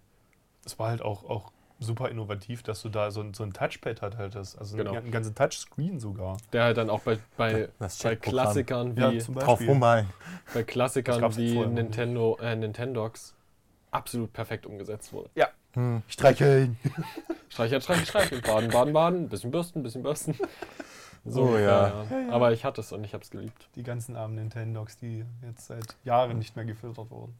Es 0.67 0.79
war 0.79 0.89
halt 0.89 1.01
auch, 1.03 1.25
auch 1.25 1.53
super 1.81 2.09
innovativ, 2.09 2.63
dass 2.63 2.83
du 2.83 2.89
da 2.89 3.11
so 3.11 3.21
ein, 3.21 3.35
so 3.35 3.43
ein 3.43 3.53
Touchpad 3.53 4.01
hat 4.03 4.17
halt 4.17 4.35
das. 4.35 4.57
Also 4.57 4.77
Genau. 4.77 4.93
ein, 4.93 5.05
ein 5.05 5.11
ganzen 5.11 5.35
Touchscreen 5.35 6.01
sogar. 6.01 6.37
Der 6.53 6.65
halt 6.65 6.77
dann 6.77 6.91
auch 6.91 7.01
bei, 7.01 7.19
bei, 7.37 7.69
bei. 7.79 8.17
Klassikern 8.17 8.97
wie 8.97 9.01
Ja, 9.01 9.19
zum 9.19 9.35
drauf 9.35 9.61
bei 10.55 10.63
Klassikern 10.63 11.37
wie. 11.37 11.59
Nintendo, 11.67 12.39
äh, 12.41 12.57
Nintendox 12.57 13.35
absolut 13.91 14.33
perfekt 14.33 14.67
umgesetzt 14.67 15.13
wurde. 15.13 15.31
Hm. 15.75 16.03
Streicheln. 16.09 16.79
Streicheln, 17.49 17.81
streicheln, 17.81 18.07
streicheln, 18.07 18.43
baden, 18.43 18.71
baden, 18.71 18.93
baden, 18.93 19.29
bisschen 19.29 19.51
bürsten, 19.51 19.83
bisschen 19.83 20.03
bürsten. 20.03 20.37
Oh, 21.27 21.57
ja. 21.57 22.05
Aber 22.31 22.53
ich 22.53 22.65
hatte 22.65 22.81
es 22.81 22.93
und 22.93 23.03
ich 23.03 23.15
habe 23.15 23.25
es 23.25 23.31
geliebt. 23.31 23.69
Die 23.77 23.83
ganzen 23.83 24.15
armen 24.15 24.35
Nintendogs, 24.35 24.99
die 24.99 25.25
jetzt 25.43 25.67
seit 25.67 25.97
Jahren 26.05 26.39
nicht 26.39 26.55
mehr 26.55 26.65
gefiltert 26.65 27.11
wurden. 27.11 27.35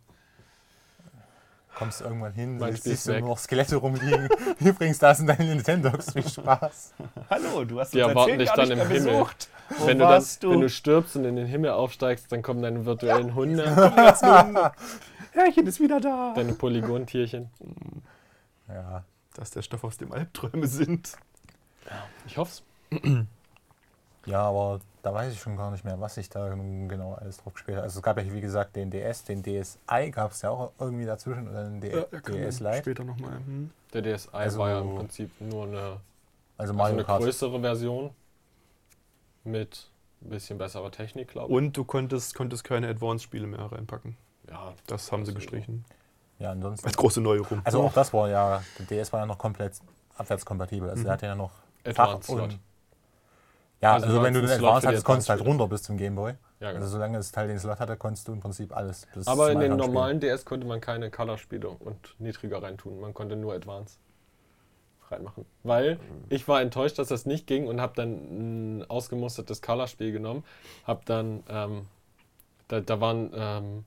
Kommst 1.77 2.01
irgendwann 2.03 2.33
hin, 2.33 2.59
Mein 2.59 2.73
siehst 2.73 2.83
Spiel 2.83 2.93
ist 2.93 3.09
du 3.09 3.19
nur 3.19 3.29
noch 3.31 3.39
Skelette 3.39 3.77
rumliegen. 3.77 4.29
Übrigens, 4.61 4.99
da 4.99 5.15
sind 5.15 5.27
deine 5.27 5.45
Nintendogs. 5.45 6.13
Viel 6.13 6.29
Spaß. 6.29 6.95
Hallo, 7.29 7.65
du 7.65 7.81
hast 7.81 7.93
Die 7.95 7.99
erwarten 7.99 8.39
dich 8.39 8.51
dann 8.51 8.69
nicht 8.69 8.73
im 8.73 8.79
mehr 8.79 8.89
Himmel. 8.89 9.13
besucht. 9.13 9.49
Wo 9.71 9.87
wenn, 9.87 9.99
du 9.99 10.05
dann, 10.05 10.13
warst 10.13 10.43
wenn 10.45 10.61
du 10.61 10.69
stirbst 10.69 11.17
und 11.17 11.25
in 11.25 11.37
den 11.37 11.47
Himmel 11.47 11.71
aufsteigst, 11.71 12.31
dann 12.31 12.43
kommen 12.43 12.63
deine 12.63 12.85
virtuellen 12.87 13.35
Hunde, 13.35 13.65
Herrchen 15.33 15.67
ist 15.67 15.81
wieder 15.81 16.01
da. 16.01 16.33
deine 16.37 16.53
Polygontierchen. 16.53 17.51
Ja. 18.69 19.03
Dass 19.35 19.51
der 19.51 19.63
Stoff 19.63 19.83
aus 19.83 19.97
dem 19.97 20.13
Albträume 20.13 20.69
sind. 20.69 21.17
Ich 22.27 22.39
hoff's. 22.39 22.63
Ja, 24.27 24.43
aber 24.43 24.79
da 25.05 25.13
weiß 25.13 25.33
ich 25.35 25.39
schon 25.41 25.57
gar 25.57 25.71
nicht 25.71 25.85
mehr, 25.85 26.01
was 26.01 26.17
ich 26.17 26.31
da 26.31 26.55
nun 26.57 26.89
genau 26.89 27.13
alles 27.15 27.37
drauf 27.37 27.53
gespielt 27.53 27.77
habe. 27.77 27.85
Also 27.85 27.99
es 27.99 28.03
gab 28.03 28.17
ja, 28.19 28.33
wie 28.33 28.41
gesagt, 28.41 28.75
den 28.75 28.91
DS, 28.91 29.25
den 29.25 29.43
DSi 29.43 30.11
gab 30.11 30.33
es 30.33 30.41
ja 30.43 30.49
auch 30.51 30.73
irgendwie 30.81 31.05
dazwischen 31.05 31.47
oder 31.49 31.65
den 31.65 31.81
D 31.81 31.91
DS 32.27 32.61
Lite. 32.61 32.79
Später 32.79 33.05
nochmal. 33.05 33.37
Hm. 33.37 33.71
Der 33.93 34.03
DSi 34.03 34.29
Also- 34.33 34.59
war 34.61 34.71
ja 34.71 34.81
im 34.81 34.97
Prinzip 34.97 35.31
nur 35.41 35.65
eine, 35.65 36.01
Also 36.57 36.73
also 36.73 36.83
eine 36.83 37.05
größere 37.05 37.61
Version 37.61 38.11
mit 39.45 39.89
ein 40.23 40.31
bisschen 40.31 40.57
besserer 40.59 40.91
Technik, 40.91 41.29
glaube 41.29 41.51
ich. 41.53 41.57
Und 41.57 41.77
du 41.77 41.85
konntest, 41.85 42.35
konntest 42.35 42.65
keine 42.65 42.89
Advanced-Spiele 42.89 43.47
mehr 43.47 43.61
reinpacken. 43.71 44.17
Ja, 44.49 44.73
Das 44.87 45.13
haben 45.13 45.25
sie 45.27 45.33
Das- 45.33 45.43
gestrichen. 45.43 45.85
Ja, 46.39 46.51
ansonsten. 46.51 46.87
Als 46.87 46.97
große 46.97 47.21
Neuerung. 47.21 47.61
Also 47.65 47.83
auch 47.83 47.93
das 47.93 48.13
war 48.13 48.29
ja, 48.29 48.63
der 48.79 48.87
DS 48.87 49.13
war 49.13 49.21
ja 49.21 49.27
noch 49.27 49.39
komplett 49.39 49.75
abwärtskompatibel. 50.17 50.89
Also 50.89 51.01
Mhm. 51.01 51.05
der 51.05 51.13
hatte 51.13 51.27
ja 51.27 51.35
noch 51.35 51.51
Advanced 51.85 52.25
Fach 52.27 52.35
und-. 52.43 52.59
Ja, 53.85 53.93
Also 53.93 54.07
also, 54.07 54.19
du 54.19 54.25
wenn 54.25 54.33
du 54.33 54.41
den 54.41 54.51
Advance 54.51 54.89
hattest, 54.89 55.05
konntest 55.05 55.29
du 55.29 55.33
halt 55.35 55.45
runter 55.45 55.69
bis 55.69 55.83
zum 55.83 55.99
Gameboy. 55.99 56.33
Ja, 56.61 56.69
genau. 56.73 56.83
Also 56.83 56.95
solange 56.95 57.19
das 57.19 57.31
Teil 57.33 57.49
den 57.49 57.59
Slot 57.59 57.79
hatte, 57.79 57.99
konntest 57.99 58.27
du 58.27 58.33
im 58.33 58.41
Prinzip 58.41 58.75
alles. 58.75 59.07
bis 59.15 59.27
Aber 59.27 59.53
in 59.53 59.61
den 59.61 59.77
normalen 59.77 60.21
DS 60.21 60.47
konnte 60.47 60.67
man 60.67 60.81
keine 60.81 61.11
Color-Spiele 61.11 61.69
und 61.69 62.17
niedriger 62.19 62.63
reintun. 62.63 62.99
Man 62.99 63.13
konnte 63.13 63.37
nur 63.37 63.53
Advance 63.53 63.99
reinmachen. 65.11 65.45
Weil 65.65 65.99
ich 66.31 66.49
war 66.49 66.63
enttäuscht, 66.63 66.99
dass 66.99 67.09
das 67.09 67.27
nicht 67.27 67.47
ging 67.47 67.67
und 67.67 67.79
habe 67.79 67.93
dann 67.95 68.79
ein 68.81 68.91
ausgemustertes 68.91 69.61
Color-Spiel 69.61 70.13
genommen. 70.13 70.45
Habe 70.85 71.03
dann, 71.05 71.43
ähm, 71.51 71.87
da, 72.69 72.81
da 72.81 73.01
waren, 73.03 73.33
ähm, 73.35 73.85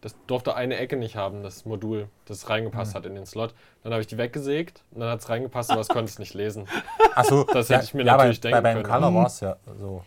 das 0.00 0.14
durfte 0.26 0.54
eine 0.54 0.76
Ecke 0.76 0.96
nicht 0.96 1.16
haben, 1.16 1.42
das 1.42 1.64
Modul, 1.64 2.08
das 2.26 2.48
reingepasst 2.48 2.94
hat 2.94 3.04
in 3.04 3.14
den 3.14 3.26
Slot. 3.26 3.54
Dann 3.82 3.92
habe 3.92 4.00
ich 4.00 4.06
die 4.06 4.16
weggesägt 4.18 4.84
und 4.92 5.00
dann 5.00 5.10
hat 5.10 5.20
es 5.20 5.28
reingepasst, 5.28 5.70
aber 5.70 5.80
es 5.80 5.88
konnte 5.88 6.04
es 6.10 6.18
nicht 6.18 6.34
lesen. 6.34 6.66
Achso, 7.14 7.44
Das 7.44 7.68
ja, 7.68 7.76
hätte 7.76 7.86
ich 7.86 7.94
mir 7.94 8.04
ja, 8.04 8.16
natürlich 8.16 8.40
bei, 8.40 8.50
denken 8.50 8.62
bei 8.62 8.74
beim 8.74 8.82
können. 8.84 9.02
Color 9.02 9.14
war 9.14 9.26
es 9.26 9.40
ja 9.40 9.56
so. 9.76 10.04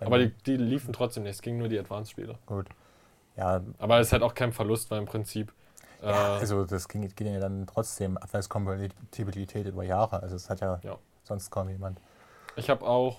Bei 0.00 0.06
Aber 0.06 0.18
die, 0.18 0.30
die 0.44 0.56
liefen 0.56 0.92
trotzdem 0.92 1.22
nicht, 1.22 1.32
es 1.36 1.42
ging 1.42 1.56
nur 1.58 1.68
die 1.68 1.78
Advance-Spiele. 1.78 2.36
Gut. 2.46 2.66
Ja, 3.36 3.62
Aber 3.78 4.00
es 4.00 4.08
ist 4.08 4.12
halt 4.12 4.22
auch 4.22 4.34
kein 4.34 4.52
Verlust, 4.52 4.90
weil 4.90 4.98
im 4.98 5.06
Prinzip. 5.06 5.52
Äh, 6.02 6.06
ja, 6.06 6.36
also 6.36 6.64
das 6.64 6.88
ging, 6.88 7.08
ging 7.14 7.32
ja 7.32 7.40
dann 7.40 7.66
trotzdem 7.66 8.16
Abwärtskompatibilität 8.16 9.66
über 9.66 9.84
Jahre. 9.84 10.22
Also 10.22 10.36
es 10.36 10.50
hat 10.50 10.60
ja, 10.60 10.80
Ja. 10.82 10.98
sonst 11.22 11.50
kaum 11.50 11.68
jemand. 11.68 12.00
Ich 12.56 12.70
habe 12.70 12.86
auch 12.86 13.18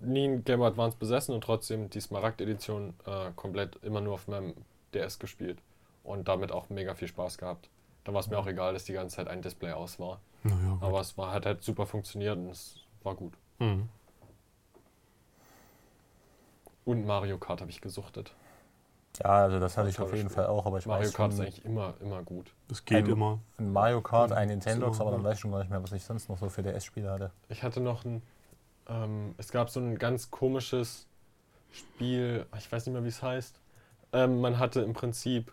nie 0.00 0.28
ein 0.28 0.44
Game 0.44 0.62
Advance 0.62 0.96
besessen 0.98 1.34
und 1.34 1.42
trotzdem 1.42 1.90
die 1.90 2.00
Smaragd-Edition 2.00 2.94
äh, 3.06 3.30
komplett 3.34 3.76
immer 3.82 4.00
nur 4.00 4.14
auf 4.14 4.28
meinem 4.28 4.54
DS 4.94 5.18
gespielt 5.18 5.58
und 6.04 6.28
damit 6.28 6.52
auch 6.52 6.68
mega 6.70 6.94
viel 6.94 7.08
Spaß 7.08 7.38
gehabt. 7.38 7.68
Da 8.04 8.12
war 8.14 8.20
es 8.20 8.28
mir 8.28 8.38
auch 8.38 8.46
egal, 8.46 8.72
dass 8.72 8.84
die 8.84 8.92
ganze 8.94 9.16
Zeit 9.16 9.28
ein 9.28 9.42
Display 9.42 9.72
aus 9.72 9.98
war. 10.00 10.20
Naja, 10.44 10.78
Aber 10.80 11.00
es 11.00 11.18
war, 11.18 11.32
hat 11.32 11.44
halt 11.46 11.62
super 11.62 11.84
funktioniert 11.86 12.36
und 12.38 12.48
es 12.50 12.76
war 13.02 13.14
gut. 13.14 13.34
hm. 13.58 13.88
Und 16.84 17.04
Mario 17.04 17.36
Kart 17.38 17.60
habe 17.60 17.70
ich 17.70 17.80
gesuchtet. 17.80 18.32
Ja, 19.22 19.30
also 19.42 19.58
das 19.58 19.76
hatte 19.76 19.88
ich 19.90 19.98
auf 20.00 20.12
jeden 20.14 20.28
Spiel. 20.30 20.36
Fall 20.36 20.46
auch, 20.46 20.64
aber 20.64 20.78
ich 20.78 20.86
Mario 20.86 21.06
weiß 21.06 21.12
Kart 21.12 21.32
ist 21.32 21.36
schon, 21.36 21.46
eigentlich 21.46 21.64
immer, 21.64 21.94
immer 22.00 22.22
gut. 22.22 22.54
Das 22.68 22.84
geht 22.84 23.04
Ein- 23.04 23.10
immer. 23.10 23.40
ein 23.58 23.72
Mario 23.72 24.00
Kart, 24.00 24.32
ein 24.32 24.48
Mhm. 24.48 24.54
Nintendox, 24.54 24.96
So, 24.98 25.02
aber 25.02 25.12
dann 25.12 25.24
weiß 25.24 25.34
ich 25.34 25.40
schon 25.40 25.50
gar 25.50 25.58
nicht 25.58 25.70
mehr, 25.70 25.82
was 25.82 25.92
ich 25.92 26.04
sonst 26.04 26.28
noch 26.28 26.38
so 26.38 26.48
für 26.48 26.62
DS-Spiele 26.62 27.10
hatte. 27.10 27.30
Ich 27.48 27.62
hatte 27.62 27.80
noch 27.80 28.04
ein. 28.04 28.22
Ähm, 28.88 29.34
es 29.36 29.50
gab 29.50 29.68
so 29.68 29.80
ein 29.80 29.98
ganz 29.98 30.30
komisches 30.30 31.06
Spiel, 31.72 32.46
ich 32.56 32.70
weiß 32.72 32.86
nicht 32.86 32.92
mehr, 32.94 33.04
wie 33.04 33.08
es 33.08 33.22
heißt. 33.22 33.60
Ähm, 34.12 34.40
man 34.40 34.58
hatte 34.58 34.80
im 34.82 34.94
Prinzip, 34.94 35.52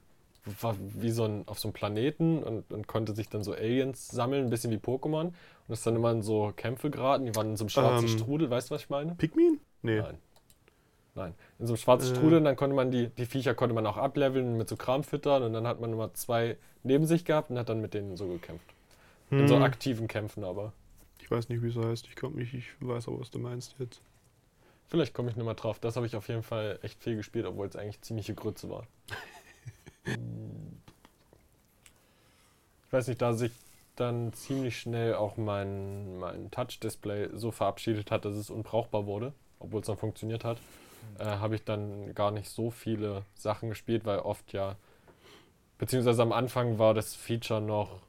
war 0.62 0.76
wie 0.80 1.12
so 1.12 1.26
ein, 1.26 1.48
auf 1.48 1.60
so 1.60 1.68
einem 1.68 1.74
Planeten 1.74 2.44
und, 2.44 2.72
und 2.72 2.88
konnte 2.88 3.16
sich 3.16 3.30
dann 3.30 3.44
so 3.44 3.54
Aliens 3.54 4.08
sammeln, 4.10 4.46
ein 4.46 4.50
bisschen 4.50 4.72
wie 4.72 4.78
Pokémon. 4.78 5.28
Und 5.28 5.34
das 5.68 5.80
ist 5.80 5.88
dann 5.88 5.96
immer 5.96 6.12
in 6.12 6.22
so 6.22 6.54
Kämpfe 6.56 6.90
geraten, 6.92 7.26
die 7.26 7.36
waren 7.36 7.52
in 7.52 7.58
so 7.58 7.64
einem 7.64 7.70
schwarzen 7.70 8.08
Ähm, 8.08 8.08
Strudel, 8.08 8.50
weißt 8.50 8.70
du, 8.70 8.76
was 8.76 8.82
ich 8.84 8.90
meine? 8.90 9.18
Pikmin? 9.18 9.60
Nee. 9.82 10.04
Nein. 10.04 10.20
Nein. 11.16 11.34
In 11.60 11.68
so 11.68 11.74
einem 11.74 11.78
schwarzen 11.78 12.08
Äh. 12.08 12.10
Strudel, 12.10 12.40
und 12.40 12.46
dann 12.46 12.56
konnte 12.56 12.76
man 12.76 12.92
die, 12.92 13.08
die 13.10 13.26
Viecher 13.26 13.56
konnte 13.56 13.74
man 13.76 13.86
auch 13.88 13.98
ableveln 13.98 14.48
und 14.48 14.58
mit 14.58 14.70
so 14.70 14.76
Kram 14.78 15.04
füttern 15.04 15.44
und 15.44 15.54
dann 15.54 15.66
hat 15.68 15.80
man 15.80 15.92
immer 15.94 16.14
zwei 16.14 16.58
neben 16.84 17.06
sich 17.06 17.26
gehabt 17.26 17.50
und 17.50 17.58
hat 17.58 17.70
dann 17.70 17.82
mit 17.82 17.94
denen 17.94 18.18
so 18.18 18.28
gekämpft. 18.28 18.74
In 19.38 19.48
so 19.48 19.58
Hm, 19.58 19.62
aktiven 19.62 20.08
Kämpfen 20.08 20.44
aber. 20.44 20.74
ich 21.20 21.30
weiß 21.30 21.50
nicht, 21.50 21.62
wie 21.62 21.68
es 21.70 21.76
heißt. 21.76 22.08
Ich 22.08 22.16
komme 22.16 22.38
nicht, 22.38 22.54
ich 22.54 22.70
weiß 22.80 23.08
aber, 23.10 23.20
was 23.20 23.30
du 23.32 23.40
meinst 23.40 23.76
jetzt. 23.80 24.02
Vielleicht 24.88 25.14
komme 25.14 25.30
ich 25.30 25.36
nochmal 25.36 25.56
drauf. 25.56 25.80
Das 25.80 25.96
habe 25.96 26.06
ich 26.06 26.16
auf 26.16 26.28
jeden 26.28 26.44
Fall 26.44 26.80
echt 26.82 27.02
viel 27.04 27.16
gespielt, 27.16 27.46
obwohl 27.46 27.68
es 27.68 27.76
eigentlich 27.76 28.02
ziemliche 28.02 28.36
Grütze 28.36 28.70
war. 28.70 28.88
ich 32.86 32.94
weiß 32.94 33.08
nicht, 33.08 33.22
da 33.22 33.34
sich 33.34 33.52
dann 33.96 34.34
ziemlich 34.34 34.80
schnell 34.80 35.16
auch 35.16 35.38
mein, 35.38 36.20
mein 36.20 36.52
Touch-Display 36.52 37.30
so 37.34 37.52
verabschiedet 37.52 38.12
hat, 38.12 38.26
dass 38.26 38.36
es 38.36 38.50
unbrauchbar 38.50 39.06
wurde, 39.06 39.34
obwohl 39.60 39.82
es 39.82 39.88
dann 39.88 39.98
funktioniert 39.98 40.44
hat, 40.44 40.60
äh, 41.18 41.26
habe 41.26 41.56
ich 41.56 41.64
dann 41.64 42.14
gar 42.14 42.32
nicht 42.32 42.50
so 42.50 42.70
viele 42.70 43.24
Sachen 43.36 43.70
gespielt, 43.70 44.06
weil 44.06 44.20
oft 44.20 44.54
ja, 44.54 44.76
beziehungsweise 45.78 46.22
am 46.22 46.32
Anfang 46.32 46.78
war 46.78 46.94
das 46.94 47.16
Feature 47.16 47.62
noch, 47.62 48.02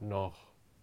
noch 0.00 0.34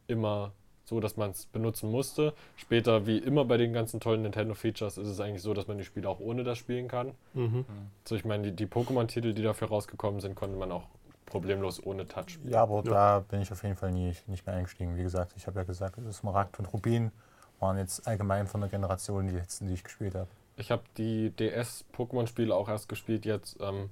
immer 0.08 0.54
so, 0.94 1.00
dass 1.00 1.18
man 1.18 1.32
es 1.32 1.48
benutzen 1.48 1.90
musste. 1.90 2.34
Später, 2.56 3.08
wie 3.08 3.18
immer 3.18 3.46
bei 3.46 3.58
den 3.58 3.74
ganzen 3.74 4.00
tollen 4.00 4.22
Nintendo-Features, 4.22 5.00
ist 5.00 5.08
es 5.08 5.20
eigentlich 5.20 5.42
so, 5.42 5.54
dass 5.56 5.68
man 5.68 5.78
die 5.80 5.84
Spiele 5.84 6.08
auch 6.08 6.20
ohne 6.20 6.44
das 6.44 6.60
spielen 6.60 6.88
kann. 6.88 7.14
Mhm. 7.34 7.66
So, 8.06 8.16
ich 8.16 8.26
meine, 8.26 8.44
die, 8.44 8.52
die 8.52 8.68
Pokémon-Titel, 8.68 9.34
die 9.34 9.42
dafür 9.42 9.70
rausgekommen 9.70 10.22
sind, 10.22 10.36
konnte 10.36 10.56
man 10.56 10.72
auch 10.72 10.84
problemlos 11.26 11.84
ohne 11.84 12.08
Touch 12.08 12.30
spielen. 12.30 12.54
Ja, 12.54 12.62
aber 12.62 12.84
Ja. 12.86 12.92
da 13.18 13.20
bin 13.22 13.42
ich 13.42 13.52
auf 13.52 13.64
jeden 13.64 13.76
Fall 13.76 13.92
nie, 13.92 14.14
nicht 14.28 14.46
mehr 14.46 14.56
eingestiegen. 14.56 14.96
Wie 14.98 15.02
gesagt, 15.04 15.34
ich 15.36 15.48
habe 15.48 15.60
ja 15.60 15.64
gesagt, 15.66 15.98
Smaragd 16.14 16.60
und 16.60 16.68
Rubin 16.72 17.12
waren 17.60 17.78
jetzt 17.80 18.08
allgemein 18.08 18.46
von 18.46 18.62
der 18.62 18.70
Generation 18.70 19.26
die 19.28 19.34
letzten, 19.34 19.66
die 19.66 19.74
ich 19.74 19.84
gespielt 19.84 20.14
habe. 20.14 20.28
Ich 20.58 20.70
habe 20.70 20.84
die 20.98 21.32
DS-Pokémon-Spiele 21.32 22.54
auch 22.54 22.70
erst 22.70 22.88
gespielt, 22.88 23.26
jetzt 23.26 23.58
ähm, 23.62 23.90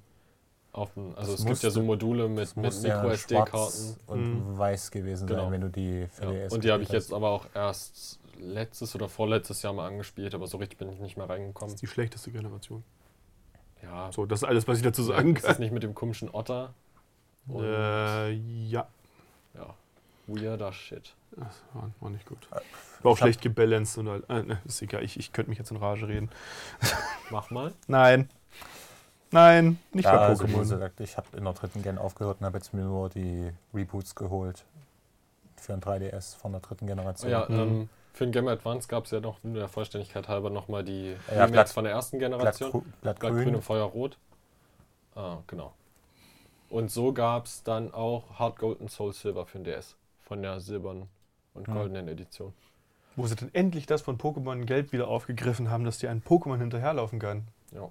dem, 0.73 1.13
also 1.15 1.31
Das 1.31 1.39
es 1.41 1.45
gibt 1.45 1.63
ja 1.63 1.69
so 1.69 1.81
Module 1.83 2.27
mit, 2.29 2.39
Das 2.39 2.55
mit 2.55 2.81
Micro-SD-Karten. 2.83 3.97
und 4.07 4.53
Mhm. 4.53 4.57
weiß 4.57 4.91
gewesen 4.91 5.27
sein, 5.27 5.37
Genau. 5.37 5.51
wenn 5.51 5.61
du 5.61 5.69
die 5.69 6.07
für 6.11 6.23
Ja. 6.25 6.31
DS 6.31 6.53
Und 6.53 6.63
die 6.63 6.71
habe 6.71 6.83
ich 6.83 6.89
jetzt 6.89 7.11
aber 7.13 7.29
auch 7.29 7.45
erst 7.53 8.19
letztes 8.39 8.95
oder 8.95 9.07
vorletztes 9.09 9.61
Jahr 9.61 9.73
mal 9.73 9.87
angespielt, 9.87 10.33
aber 10.33 10.47
so 10.47 10.57
richtig 10.57 10.79
bin 10.79 10.89
ich 10.91 10.99
nicht 10.99 11.17
mehr 11.17 11.27
Das 11.27 11.35
reingekommen. 11.37 11.73
ist 11.75 11.81
die 11.81 11.87
schlechteste 11.87 12.31
Generation. 12.31 12.83
Ja, 13.83 14.11
So, 14.11 14.25
das 14.25 14.41
ist 14.43 14.47
alles, 14.47 14.67
was 14.67 14.77
ich 14.77 14.83
dazu 14.83 15.03
sagen 15.03 15.35
ist 15.35 15.43
das 15.43 15.53
kann. 15.55 15.61
nicht 15.63 15.71
mit 15.73 15.83
dem 15.83 15.93
komischen 15.93 16.29
Otter? 16.33 16.73
Und, 17.47 17.63
Äh, 17.65 18.31
ja. 18.31 18.87
ja, 19.55 19.73
weirder 20.27 20.71
Shit. 20.71 21.13
Das 21.35 21.61
war, 21.73 21.89
war 21.99 22.09
nicht 22.09 22.25
gut. 22.25 22.47
Äh, 22.51 22.59
War 23.03 23.11
auch 23.13 23.17
schlecht 23.17 23.41
gebalanced 23.41 23.97
und 23.97 24.09
halt. 24.09 24.29
Äh, 24.29 24.43
ne, 24.43 24.61
ist 24.65 24.81
egal, 24.81 25.03
ich, 25.03 25.17
ich 25.17 25.33
könnte 25.33 25.49
mich 25.49 25.57
jetzt 25.57 25.71
in 25.71 25.77
Rage 25.77 26.07
reden. 26.07 26.29
Mach 27.31 27.49
mal. 27.49 27.73
Nein. 27.87 28.29
Nein, 29.31 29.79
nicht 29.93 30.05
ja, 30.05 30.11
bei 30.11 30.19
also 30.27 30.43
Pokémon. 30.45 30.59
gesagt, 30.59 31.00
ich 31.00 31.15
habe 31.17 31.27
in 31.38 31.43
der 31.45 31.53
dritten 31.53 31.81
Gen 31.81 31.97
aufgehört 31.97 32.38
und 32.41 32.45
habe 32.45 32.57
jetzt 32.57 32.73
mir 32.73 32.81
nur 32.83 33.09
die 33.09 33.51
Reboots 33.73 34.13
geholt. 34.15 34.65
Für 35.55 35.73
ein 35.73 35.79
3DS 35.81 36.35
von 36.35 36.51
der 36.51 36.61
dritten 36.61 36.88
Generation. 36.88 37.31
Ja, 37.31 37.45
Mhm. 37.47 37.55
ähm, 37.59 37.89
für 38.13 38.25
den 38.25 38.31
Game 38.33 38.47
Advance 38.50 38.88
gab 38.89 39.05
es 39.05 39.11
ja 39.11 39.21
noch, 39.21 39.41
nur 39.43 39.55
der 39.55 39.69
Vollständigkeit 39.69 40.27
halber, 40.27 40.50
nochmal 40.50 40.83
die 40.83 41.11
Ja, 41.27 41.33
Remakes 41.45 41.51
Blatt- 41.51 41.69
von 41.69 41.83
der 41.85 41.93
ersten 41.93 42.19
Generation. 42.19 42.83
Blattgrün 43.01 43.43
grün. 43.43 43.55
und 43.55 43.61
Feuerrot. 43.61 44.17
Ah, 45.15 45.38
genau. 45.47 45.73
Und 46.69 46.89
so 46.91 47.13
gab 47.13 47.45
es 47.45 47.63
dann 47.63 47.93
auch 47.93 48.23
Hard 48.39 48.57
Gold 48.57 48.79
und 48.81 48.89
Soul 48.91 49.13
Silver 49.13 49.45
für 49.45 49.59
den 49.59 49.65
DS. 49.65 49.95
Von 50.23 50.41
der 50.41 50.59
silbernen 50.59 51.07
und 51.53 51.67
Hm. 51.67 51.73
goldenen 51.73 52.07
Edition. 52.07 52.53
Wo 53.17 53.27
sie 53.27 53.35
dann 53.35 53.50
endlich 53.53 53.85
das 53.85 54.01
von 54.01 54.17
Pokémon 54.17 54.63
Gelb 54.65 54.93
wieder 54.93 55.07
aufgegriffen 55.09 55.69
haben, 55.69 55.83
dass 55.83 55.97
dir 56.00 56.09
ein 56.09 56.21
Pokémon 56.23 56.57
hinterherlaufen 56.59 57.19
kann. 57.19 57.43
Ja. 57.73 57.89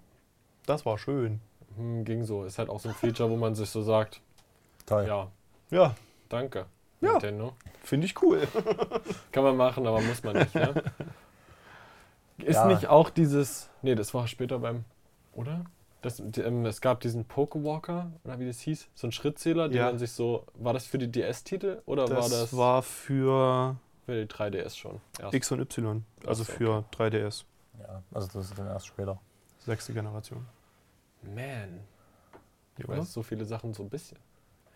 Das 0.71 0.87
war 0.87 0.99
schön. 0.99 1.41
Hm, 1.77 2.05
ging 2.05 2.23
so. 2.23 2.45
Ist 2.45 2.59
halt 2.59 2.69
auch 2.69 2.79
so 2.79 2.89
ein 2.91 2.95
Feature, 2.95 3.29
wo 3.29 3.37
man 3.37 3.55
sich 3.57 3.69
so 3.71 3.83
sagt, 3.83 4.21
Toll. 4.87 5.05
ja, 5.07 5.29
Ja, 5.71 5.95
danke, 6.29 6.67
Ja. 7.01 7.13
Nintendo. 7.13 7.55
finde 7.83 8.07
ich 8.07 8.23
cool. 8.23 8.47
Kann 9.33 9.43
man 9.43 9.57
machen, 9.57 9.85
aber 9.87 10.01
muss 10.01 10.23
man 10.23 10.37
nicht, 10.37 10.55
ne? 10.55 10.75
Ist 12.39 12.55
Ja. 12.57 12.67
nicht 12.69 12.87
auch 12.87 13.11
dieses. 13.11 13.69
Nee, 13.83 13.95
das 13.97 14.15
war 14.15 14.27
später 14.29 14.59
beim. 14.61 14.85
Oder? 15.33 15.65
Das, 16.03 16.23
die, 16.25 16.41
ähm, 16.41 16.65
es 16.65 16.81
gab 16.81 17.01
diesen 17.01 17.25
Pokewalker, 17.27 18.11
oder 18.25 18.39
wie 18.39 18.47
das 18.47 18.61
hieß, 18.61 18.89
so 18.95 19.07
ein 19.09 19.13
Schrittzähler, 19.13 19.69
den 19.69 19.77
Ja. 19.79 19.87
man 19.87 19.99
sich 19.99 20.13
so. 20.13 20.47
War 20.55 20.73
das 20.73 20.87
für 20.87 20.99
die 20.99 21.11
DS-Titel 21.11 21.83
oder 21.85 22.09
war 22.09 22.17
Das 22.17 22.31
das 22.31 22.57
war 22.57 22.83
für 22.83 23.77
für 24.07 24.25
die 24.25 24.33
3DS 24.33 24.77
schon? 24.77 25.01
Erst. 25.21 25.35
X 25.35 25.53
und 25.53 25.61
Y. 25.61 26.05
Also 26.27 26.43
Ach 26.43 26.47
so, 26.47 26.53
für 26.55 26.85
3DS. 26.97 27.45
Ja, 27.79 28.03
also 28.15 28.29
das 28.33 28.47
ist 28.51 28.59
dann 28.59 28.67
erst 28.69 28.87
später. 28.87 29.21
Sechste 29.59 29.93
Generation. 29.93 30.47
Man. 31.23 31.81
Ich 32.77 32.85
Ja, 32.85 32.89
oder? 32.91 32.99
weiß 33.03 33.13
so 33.13 33.23
viele 33.23 33.45
Sachen 33.45 33.75
so 33.75 33.83
ein 33.83 33.91
bisschen. 33.91 34.19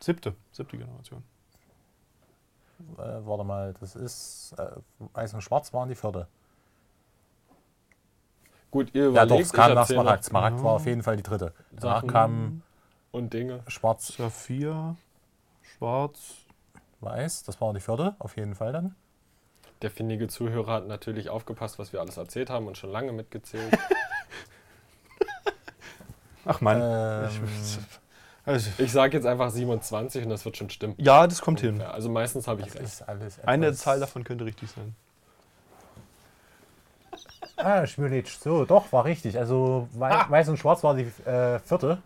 Siebte. 0.00 0.34
Siebte 0.52 0.76
Generation. 0.76 1.22
Äh, 2.98 3.26
warte 3.26 3.44
mal, 3.44 3.74
das 3.80 3.94
ist 3.96 4.54
äh, 4.58 4.70
Weiß 5.14 5.32
und 5.34 5.40
Schwarz 5.42 5.72
waren 5.72 5.88
die 5.88 5.94
vierte. 5.94 6.26
Gut, 8.70 8.92
ihr 8.94 9.04
Ja 9.04 9.08
überlegt, 9.10 9.30
doch, 9.32 9.40
es 9.40 9.52
kam 9.52 9.74
nach 9.74 9.86
Smaragd. 9.86 10.24
Smaragd 10.24 10.58
war 10.58 10.70
Ja. 10.72 10.76
auf 10.76 10.86
jeden 10.86 11.02
Fall 11.02 11.16
die 11.16 11.22
dritte. 11.22 11.52
Danach 11.70 11.96
Sachen. 11.96 12.08
kam 12.10 12.62
Und 13.12 13.32
Dinge. 13.32 13.62
Schwarz, 13.68 14.08
Saphir, 14.08 14.96
Schwarz. 15.62 16.34
Weiß, 17.00 17.44
das 17.44 17.60
war 17.60 17.72
die 17.72 17.80
vierte, 17.80 18.16
auf 18.18 18.36
jeden 18.36 18.54
Fall 18.54 18.72
dann. 18.72 18.96
Der 19.82 19.90
findige 19.90 20.26
Zuhörer 20.28 20.72
hat 20.72 20.86
natürlich 20.88 21.28
aufgepasst, 21.28 21.78
was 21.78 21.92
wir 21.92 22.00
alles 22.00 22.16
erzählt 22.16 22.48
haben 22.50 22.66
und 22.66 22.76
schon 22.78 22.90
lange 22.90 23.12
mitgezählt. 23.12 23.76
Ach 26.44 26.60
man. 26.60 26.80
Ähm, 26.82 27.28
Also, 28.46 28.68
ich 28.76 28.92
sage 28.92 29.16
jetzt 29.16 29.24
einfach 29.26 29.48
27 29.48 30.24
und 30.24 30.28
das 30.28 30.44
wird 30.44 30.58
schon 30.58 30.68
stimmen. 30.68 30.94
ja, 30.98 31.26
das 31.26 31.40
kommt 31.40 31.60
hin. 31.60 31.70
Ungefähr. 31.76 31.94
Also 31.94 32.10
meistens 32.10 32.46
habe 32.46 32.60
ich 32.60 32.66
das 32.66 32.74
recht. 32.76 32.84
ist 32.84 33.08
alles 33.08 33.42
Eine 33.42 33.72
Zahl 33.72 33.98
davon 34.00 34.22
könnte 34.22 34.44
richtig 34.44 34.70
sein. 34.70 34.94
Ah, 37.56 37.86
Schmülitsch, 37.86 38.36
so, 38.38 38.66
doch, 38.66 38.92
war 38.92 39.06
richtig. 39.06 39.38
Also 39.38 39.88
Wei 39.94 40.10
Ah. 40.10 40.26
Weiß 40.28 40.50
und 40.50 40.58
Schwarz 40.58 40.82
war 40.84 40.94
die 40.94 41.04
äh, 41.26 41.58
vierte. 41.60 42.02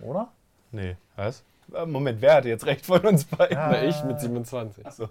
Oder? 0.00 0.28
Nee. 0.70 0.96
Was? 1.16 1.42
Äh, 1.74 1.84
Moment, 1.84 2.22
wer 2.22 2.36
hatte 2.36 2.48
jetzt 2.48 2.64
recht 2.64 2.86
von 2.86 3.00
uns 3.00 3.24
beiden? 3.24 3.56
Ja. 3.56 3.68
Na, 3.72 3.82
ich 3.82 4.02
mit 4.04 4.18
27. 4.20 4.86
Achso. 4.86 5.10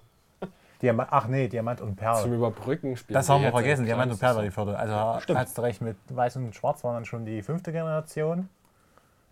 Diamant, 0.81 1.07
ach 1.11 1.27
nee, 1.27 1.47
Diamant 1.47 1.79
und 1.81 1.89
Zum 1.89 1.95
Perl. 1.95 2.33
Überbrücken 2.33 2.97
spielen. 2.97 3.13
Das 3.15 3.29
haben 3.29 3.41
wir 3.43 3.51
vergessen, 3.51 3.85
Diamant 3.85 4.11
und 4.11 4.19
Perl 4.19 4.35
war 4.35 4.43
die 4.43 4.51
vierte. 4.51 4.77
Also 4.77 5.21
Stimmt. 5.21 5.39
hast 5.39 5.57
du 5.57 5.61
recht, 5.61 5.81
mit 5.81 5.95
Weiß 6.09 6.35
und 6.35 6.53
Schwarz 6.55 6.83
waren 6.83 6.95
dann 6.95 7.05
schon 7.05 7.25
die 7.25 7.41
fünfte 7.41 7.71
Generation. 7.71 8.49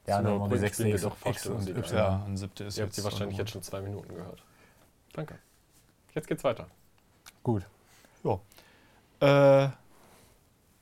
Ja, 0.07 0.17
Zum 0.17 0.25
dann 0.25 0.39
waren 0.41 0.49
die 0.51 0.57
sechste 0.57 0.89
doch 0.97 1.15
fast 1.15 1.35
X 1.45 1.47
und 1.47 1.69
Y. 1.69 1.97
Ja, 1.97 2.21
ein 2.27 2.35
siebte 2.37 2.63
ist 2.65 2.77
Ihr 2.77 2.83
habt 2.83 2.93
sie 2.93 3.03
wahrscheinlich 3.03 3.35
auch 3.35 3.39
jetzt 3.39 3.51
schon 3.51 3.61
zwei 3.61 3.81
Minuten 3.81 4.13
gehört. 4.15 4.41
Danke. 5.13 5.35
Jetzt 6.13 6.27
geht's 6.27 6.43
weiter. 6.43 6.67
Gut. 7.43 7.63
noch- 8.23 8.41
Äh, 9.19 9.69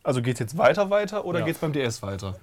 also 0.03 0.21
geht's 0.21 0.39
jetzt 0.39 0.57
weiter 0.57 0.89
weiter 0.89 1.25
oder 1.25 1.39
Ja. 1.39 1.45
geht's 1.45 1.59
beim 1.59 1.73
DS 1.73 2.01
weiter? 2.01 2.35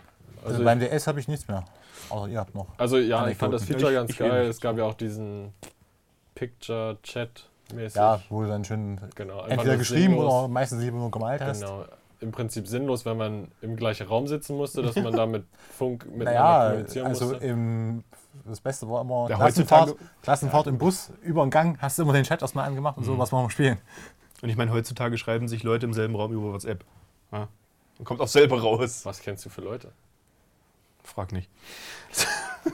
Also, 0.43 0.55
Also, 0.55 0.65
beim 0.65 0.79
DS 0.81 1.07
habe 1.07 1.19
ich 1.21 1.27
nichts 1.29 1.49
mehr. 1.49 1.65
Aber 2.11 2.29
ihr 2.29 2.39
habt 2.39 2.55
noch. 2.55 2.67
also 2.79 2.99
ja, 2.99 3.27
ich 3.29 3.37
fand 3.37 3.53
das. 3.55 3.65
Feature 3.65 3.91
Ich- 3.91 3.97
ganz 3.99 4.11
ich 4.11 4.19
geil. 4.19 4.47
Es 4.47 4.61
gab 4.61 4.77
ja 4.79 4.85
auch 4.85 4.95
diesen 4.95 5.53
Picture-Chat-mäßig. 7.69 7.97
Ja, 7.97 8.21
wo 8.29 8.43
du 8.43 8.49
dann 8.49 8.65
schön 8.65 9.01
genau. 9.15 9.45
entweder 9.47 9.77
geschrieben 9.77 10.15
sinnlos. 10.15 10.33
oder 10.33 10.49
meistens 10.49 10.83
lieber 10.83 10.99
nur 10.99 11.11
gemalt 11.11 11.41
hast. 11.41 11.61
Genau. 11.61 11.85
Im 12.21 12.33
Prinzip 12.33 12.67
sinnlos, 12.67 13.05
wenn 13.05 13.17
man 13.17 13.49
im 13.63 13.77
gleichen 13.77 14.09
Raum 14.09 14.27
sitzen 14.27 14.57
musste, 14.57 14.83
dass 14.83 14.97
man 14.97 15.13
da 15.13 15.25
mit 15.27 15.45
Funk 15.77 16.05
miteinander 16.11 16.33
Naja, 16.33 16.69
kommunizieren 16.71 17.07
also 17.07 17.27
musste. 17.29 17.45
im, 17.47 18.05
das 18.45 18.61
Beste 18.61 18.89
war 18.91 19.03
immer 19.03 19.29
Ja, 19.31 19.37
Klassenfahrt, 19.37 19.91
heutzutage- 19.91 20.11
Klassenfahrt 20.23 20.67
im 20.67 20.79
Bus, 20.79 21.13
über 21.23 21.43
den 21.47 21.51
Gang, 21.51 21.79
hast 21.81 21.97
du 21.99 22.03
immer 22.03 22.13
den 22.13 22.25
Chat 22.25 22.43
erstmal 22.43 22.67
angemacht 22.67 22.97
und 22.99 23.05
so, 23.05 23.13
Mhm. 23.15 23.19
was 23.19 23.31
wollen 23.31 23.45
wir 23.47 23.51
spielen. 23.51 23.79
Und 24.43 24.49
ich 24.49 24.57
meine, 24.57 24.73
heutzutage 24.73 25.17
schreiben 25.17 25.47
sich 25.47 25.63
Leute 25.63 25.87
im 25.87 25.93
selben 25.93 26.17
Raum 26.17 26.33
über 26.33 26.53
WhatsApp. 26.53 26.85
Ja. 27.31 27.47
Und 27.99 28.05
kommt 28.05 28.21
auch 28.21 28.29
selber 28.29 28.61
raus. 28.61 29.05
Was 29.05 29.21
kennst 29.21 29.45
du 29.45 29.51
für 29.51 29.61
Leute? 29.61 29.93
Frag 31.05 31.31
nicht. 31.33 31.49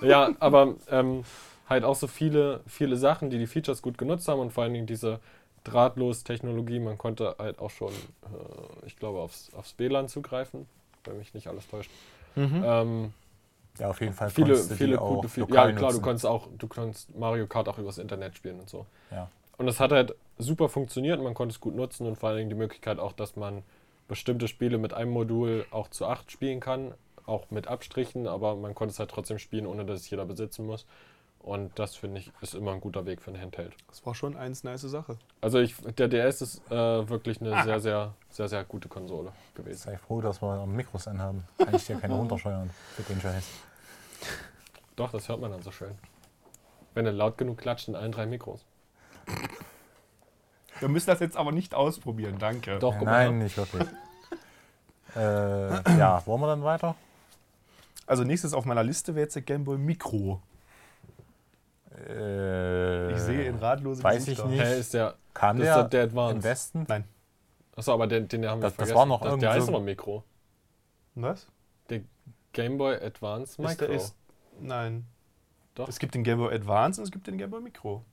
Ja, 0.02 0.30
aber 0.40 0.74
ähm, 0.90 1.22
halt 1.68 1.84
auch 1.84 1.94
so 1.96 2.06
viele, 2.06 2.60
viele 2.66 2.96
Sachen, 2.96 3.30
die 3.30 3.38
die 3.38 3.46
Features 3.46 3.82
gut 3.82 3.98
genutzt 3.98 4.28
haben 4.28 4.40
und 4.40 4.52
vor 4.52 4.64
allen 4.64 4.74
Dingen 4.74 4.86
diese 4.86 5.20
Drahtlos-Technologie. 5.64 6.78
Man 6.80 6.98
konnte 6.98 7.36
halt 7.38 7.58
auch 7.58 7.70
schon, 7.70 7.92
äh, 7.92 8.86
ich 8.86 8.96
glaube, 8.96 9.20
aufs, 9.20 9.52
aufs 9.54 9.74
WLAN 9.78 10.08
zugreifen, 10.08 10.66
wenn 11.04 11.18
mich 11.18 11.34
nicht 11.34 11.48
alles 11.48 11.68
täuscht. 11.68 11.90
Ähm, 12.36 13.12
Ja, 13.78 13.90
auf 13.90 14.00
jeden 14.00 14.12
Fall 14.12 14.30
viele, 14.30 14.58
du 14.58 14.68
viele 14.68 14.98
gute 14.98 15.28
Fe- 15.28 15.40
lokal 15.40 15.68
Ja, 15.68 15.72
klar, 15.72 15.92
du 15.92 15.98
nutzen. 15.98 16.04
konntest 16.04 16.26
auch, 16.26 16.48
du 16.58 16.68
konntest 16.68 17.14
Mario 17.16 17.46
Kart 17.46 17.68
auch 17.68 17.78
übers 17.78 17.98
Internet 17.98 18.36
spielen 18.36 18.60
und 18.60 18.68
so. 18.70 18.86
Ja. 19.10 19.28
Und 19.58 19.66
das 19.66 19.80
hat 19.80 19.92
halt 19.92 20.14
super 20.38 20.68
funktioniert, 20.68 21.22
man 21.22 21.34
konnte 21.34 21.54
es 21.54 21.60
gut 21.60 21.74
nutzen 21.76 22.06
und 22.06 22.16
vor 22.16 22.30
allen 22.30 22.38
Dingen 22.38 22.50
die 22.50 22.56
Möglichkeit 22.56 22.98
auch, 22.98 23.12
dass 23.12 23.36
man 23.36 23.62
bestimmte 24.08 24.48
Spiele 24.48 24.78
mit 24.78 24.92
einem 24.94 25.12
Modul 25.12 25.66
auch 25.70 25.88
zu 25.88 26.06
acht 26.06 26.30
spielen 26.32 26.60
kann. 26.60 26.94
auch 27.26 27.50
mit 27.50 27.68
Abstrichen, 27.68 28.26
aber 28.28 28.54
man 28.56 28.74
konnte 28.74 28.92
es 28.92 28.98
halt 28.98 29.10
trotzdem 29.10 29.38
spielen, 29.38 29.66
ohne 29.66 29.86
dass 29.86 30.00
es 30.00 30.10
jeder 30.10 30.26
besitzen 30.26 30.66
muss. 30.66 30.86
Und 31.44 31.78
das 31.78 31.94
finde 31.94 32.20
ich 32.20 32.32
ist 32.40 32.54
immer 32.54 32.72
ein 32.72 32.80
guter 32.80 33.04
Weg 33.04 33.20
für 33.20 33.30
ein 33.30 33.38
Handheld. 33.38 33.74
Das 33.88 34.04
war 34.06 34.14
schon 34.14 34.34
eins 34.34 34.64
nice 34.64 34.80
Sache. 34.80 35.18
Also 35.42 35.58
ich, 35.58 35.76
der 35.76 36.08
DS 36.08 36.40
ist 36.40 36.70
äh, 36.70 37.08
wirklich 37.08 37.38
eine 37.38 37.62
sehr, 37.64 37.80
sehr, 37.80 38.14
sehr, 38.30 38.48
sehr 38.48 38.64
gute 38.64 38.88
Konsole 38.88 39.30
gewesen. 39.54 39.90
Sei 39.90 39.98
froh, 39.98 40.22
dass 40.22 40.40
wir 40.40 40.48
am 40.48 40.74
Mikros 40.74 41.06
anhaben. 41.06 41.44
Kann 41.58 41.74
ich 41.74 41.84
dir 41.84 41.96
keine 41.96 42.14
runtersteuern 42.18 42.70
für 42.96 43.02
den 43.02 43.20
Scheiß. 43.20 43.44
Doch, 44.96 45.12
das 45.12 45.28
hört 45.28 45.38
man 45.38 45.50
dann 45.50 45.60
so 45.60 45.70
schön. 45.70 45.94
Wenn 46.94 47.04
er 47.04 47.12
laut 47.12 47.36
genug 47.36 47.58
klatscht 47.58 47.88
in 47.88 47.94
allen 47.94 48.12
drei 48.12 48.24
Mikros. 48.24 48.64
Wir 50.80 50.88
müssen 50.88 51.08
das 51.08 51.20
jetzt 51.20 51.36
aber 51.36 51.52
nicht 51.52 51.74
ausprobieren, 51.74 52.38
danke. 52.38 52.78
Doch, 52.78 52.94
guck 52.96 53.04
Nein, 53.04 53.38
nicht 53.38 53.58
wirklich. 53.58 53.86
äh, 55.14 55.98
ja, 55.98 56.22
wollen 56.24 56.40
wir 56.40 56.46
dann 56.46 56.64
weiter? 56.64 56.94
Also 58.06 58.24
nächstes 58.24 58.54
auf 58.54 58.64
meiner 58.64 58.82
Liste 58.82 59.14
wäre 59.14 59.24
jetzt 59.24 59.34
der 59.34 59.42
Gameboy 59.42 59.76
Micro. 59.76 60.40
Äh, 61.96 63.12
Ich 63.12 63.18
sehe 63.20 63.44
in 63.48 63.56
ratlose 63.56 64.02
weiß 64.02 64.22
ich 64.28 64.36
Gesichter. 64.36 64.46
nicht. 64.48 64.62
Hä, 64.62 64.78
ist 64.80 64.94
der. 64.94 65.14
Kam 65.32 65.58
Das 65.58 65.66
der, 65.66 65.84
ist 65.84 65.90
der 65.92 66.02
Advance. 66.04 66.36
im 66.36 66.44
Westen? 66.44 66.84
Nein. 66.88 67.04
Achso, 67.76 67.92
aber 67.92 68.06
den, 68.06 68.28
den 68.28 68.46
haben 68.48 68.60
wir 68.60 68.64
Das- 68.68 68.72
das 68.72 68.76
vergessen. 68.76 68.96
war 68.96 69.06
noch 69.06 69.20
der, 69.20 69.30
irgend 69.30 69.42
der 69.42 69.50
heißt 69.52 69.66
so- 69.66 69.72
aber 69.74 69.82
Mikro. 69.84 70.22
Was? 71.14 71.46
Game 72.52 72.78
Boy 72.78 72.94
Advance 73.02 73.52
Ist 73.52 73.58
Micro. 73.58 73.86
der, 73.86 73.96
ist, 73.96 74.14
nein. 74.60 75.06
Doch. 75.74 75.88
Es 75.88 75.98
gibt 75.98 76.14
den 76.14 76.22
Gameboy 76.22 76.54
Advance 76.54 77.00
und 77.00 77.04
es 77.06 77.10
gibt 77.10 77.26
den 77.26 77.36
Gameboy 77.36 77.60
Micro. 77.60 78.04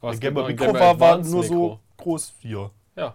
Aber 0.00 0.12
es 0.12 0.20
der 0.20 0.30
Gameboy 0.30 0.44
ein 0.44 0.56
Micro 0.56 0.64
Game 0.64 0.72
Boy 0.72 0.80
war, 0.80 1.00
war 1.00 1.18
nur 1.18 1.44
so 1.44 1.52
Mikro. 1.52 1.80
groß 1.98 2.34
hier. 2.38 2.70
Ja. 2.96 3.14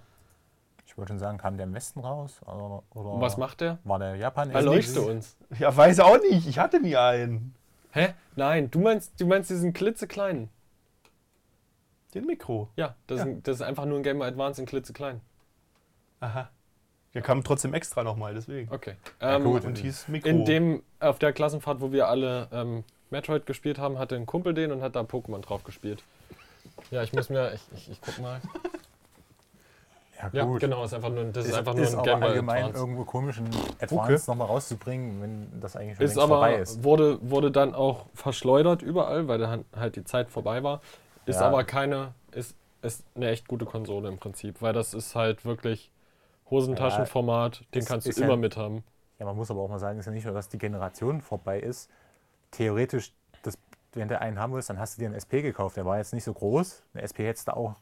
Ich 0.85 0.95
wollte 0.95 1.13
schon 1.13 1.19
sagen, 1.19 1.39
kam 1.39 1.57
der 1.57 1.65
im 1.65 1.73
Westen 1.73 2.01
raus? 2.01 2.39
Oder, 2.43 2.83
oder 2.93 3.09
Und 3.13 3.21
was 3.21 3.37
macht 3.37 3.61
der? 3.61 3.79
War 3.83 3.97
der 3.97 4.15
Japan? 4.17 4.51
Erleuchte 4.51 5.01
uns. 5.01 5.37
Ja, 5.57 5.75
weiß 5.75 6.01
auch 6.01 6.19
nicht. 6.19 6.47
Ich 6.47 6.59
hatte 6.59 6.79
nie 6.79 6.95
einen. 6.95 7.55
Hä? 7.91 8.13
Nein, 8.35 8.69
du 8.71 8.79
meinst, 8.79 9.19
du 9.19 9.25
meinst 9.25 9.49
diesen 9.49 9.73
klitzekleinen. 9.73 10.49
Den 12.13 12.25
Mikro. 12.25 12.69
Ja, 12.75 12.95
das, 13.07 13.19
Ja. 13.19 13.25
Ist, 13.25 13.47
das 13.47 13.55
ist 13.57 13.61
einfach 13.61 13.85
nur 13.85 13.97
ein 13.97 14.03
Game 14.03 14.21
Advance 14.21 14.61
in 14.61 14.67
klitzeklein. 14.67 15.21
Aha. 16.19 16.49
Der 17.13 17.21
kam 17.21 17.43
trotzdem 17.43 17.73
extra 17.73 18.03
nochmal, 18.03 18.33
deswegen. 18.33 18.71
Okay. 18.71 18.95
Ähm, 19.19 19.43
gut. 19.43 19.65
Und 19.65 19.77
hieß 19.79 20.07
Mikro. 20.09 20.29
in 20.29 20.45
dem, 20.45 20.83
auf 20.99 21.17
der 21.19 21.33
Klassenfahrt, 21.33 21.81
wo 21.81 21.91
wir 21.91 22.07
alle 22.07 22.47
ähm, 22.51 22.83
Metroid 23.09 23.45
gespielt 23.45 23.79
haben, 23.79 23.97
hatte 23.97 24.15
ein 24.15 24.25
Kumpel 24.25 24.53
den 24.53 24.71
und 24.71 24.81
hat 24.81 24.95
da 24.95 25.01
Pokémon 25.01 25.41
drauf 25.41 25.63
gespielt. 25.63 26.03
Ja, 26.91 27.01
ich 27.03 27.13
muss 27.13 27.29
mir, 27.29 27.53
ich, 27.53 27.61
ich, 27.75 27.91
ich 27.91 28.01
guck 28.01 28.19
mal. 28.19 28.41
Ja, 30.21 30.29
Ja, 30.33 30.43
gut. 30.45 30.59
genau, 30.59 30.83
ist 30.83 30.93
einfach 30.93 31.09
nur, 31.09 31.23
das 31.25 31.45
ist, 31.45 31.51
Ist, 31.51 31.57
einfach 31.57 31.73
nur 31.73 31.83
ist 31.83 31.93
ein 31.93 31.99
aber 31.99 32.05
Game 32.11 32.19
Boy 32.19 32.29
allgemein 32.29 32.57
Advance. 32.65 32.79
irgendwo 32.79 33.03
komisch, 33.05 33.37
einen 33.37 33.47
Okay. 33.53 33.83
Advance 33.85 34.29
nochmal 34.29 34.47
rauszubringen, 34.47 35.21
wenn 35.21 35.61
das 35.61 35.75
eigentlich 35.77 35.95
schon 35.97 36.05
Ist 36.05 36.15
längst 36.15 36.27
vorbei 36.29 36.53
aber, 36.53 36.59
ist. 36.61 36.83
wurde, 36.83 37.19
wurde 37.21 37.51
dann 37.51 37.73
auch 37.73 38.05
verschleudert 38.13 38.81
überall, 38.81 39.27
weil 39.29 39.37
dann 39.39 39.65
halt 39.75 39.95
die 39.95 40.03
Zeit 40.03 40.29
vorbei 40.29 40.61
war. 40.63 40.81
Ist 41.25 41.39
Ja. 41.39 41.47
aber 41.47 41.63
keine, 41.63 42.13
ist, 42.33 42.55
ist 42.81 43.05
eine 43.15 43.29
echt 43.29 43.47
gute 43.47 43.65
Konsole 43.65 44.09
im 44.09 44.17
Prinzip, 44.17 44.61
weil 44.61 44.73
das 44.73 44.93
ist 44.93 45.15
halt 45.15 45.45
wirklich 45.45 45.89
Hosentaschenformat, 46.49 47.63
den 47.73 47.79
ist- 47.79 47.87
kannst 47.87 48.07
du 48.07 48.21
immer 48.21 48.31
ja- 48.31 48.35
mit 48.37 48.57
haben. 48.57 48.83
Ja, 49.19 49.25
man 49.25 49.35
muss 49.35 49.51
aber 49.51 49.61
auch 49.61 49.69
mal 49.69 49.79
sagen, 49.79 49.99
es 49.99 50.03
ist 50.03 50.07
ja 50.07 50.13
nicht 50.13 50.25
nur, 50.25 50.33
dass 50.33 50.49
die 50.49 50.57
Generation 50.57 51.21
vorbei 51.21 51.59
ist. 51.59 51.89
Theoretisch, 52.51 53.13
das, 53.43 53.57
wenn 53.93 54.07
du 54.07 54.19
einen 54.19 54.39
haben 54.39 54.53
willst, 54.53 54.69
dann 54.69 54.79
hast 54.79 54.97
du 54.97 55.01
dir 55.01 55.07
einen 55.07 55.15
SP 55.15 55.41
gekauft. 55.41 55.77
Der 55.77 55.85
war 55.85 55.97
jetzt 55.97 56.13
nicht 56.13 56.23
so 56.23 56.33
groß. 56.33 56.83
Eine 56.93 57.03
SP 57.03 57.27
hättest 57.27 57.47
du 57.47 57.55
auch 57.55 57.75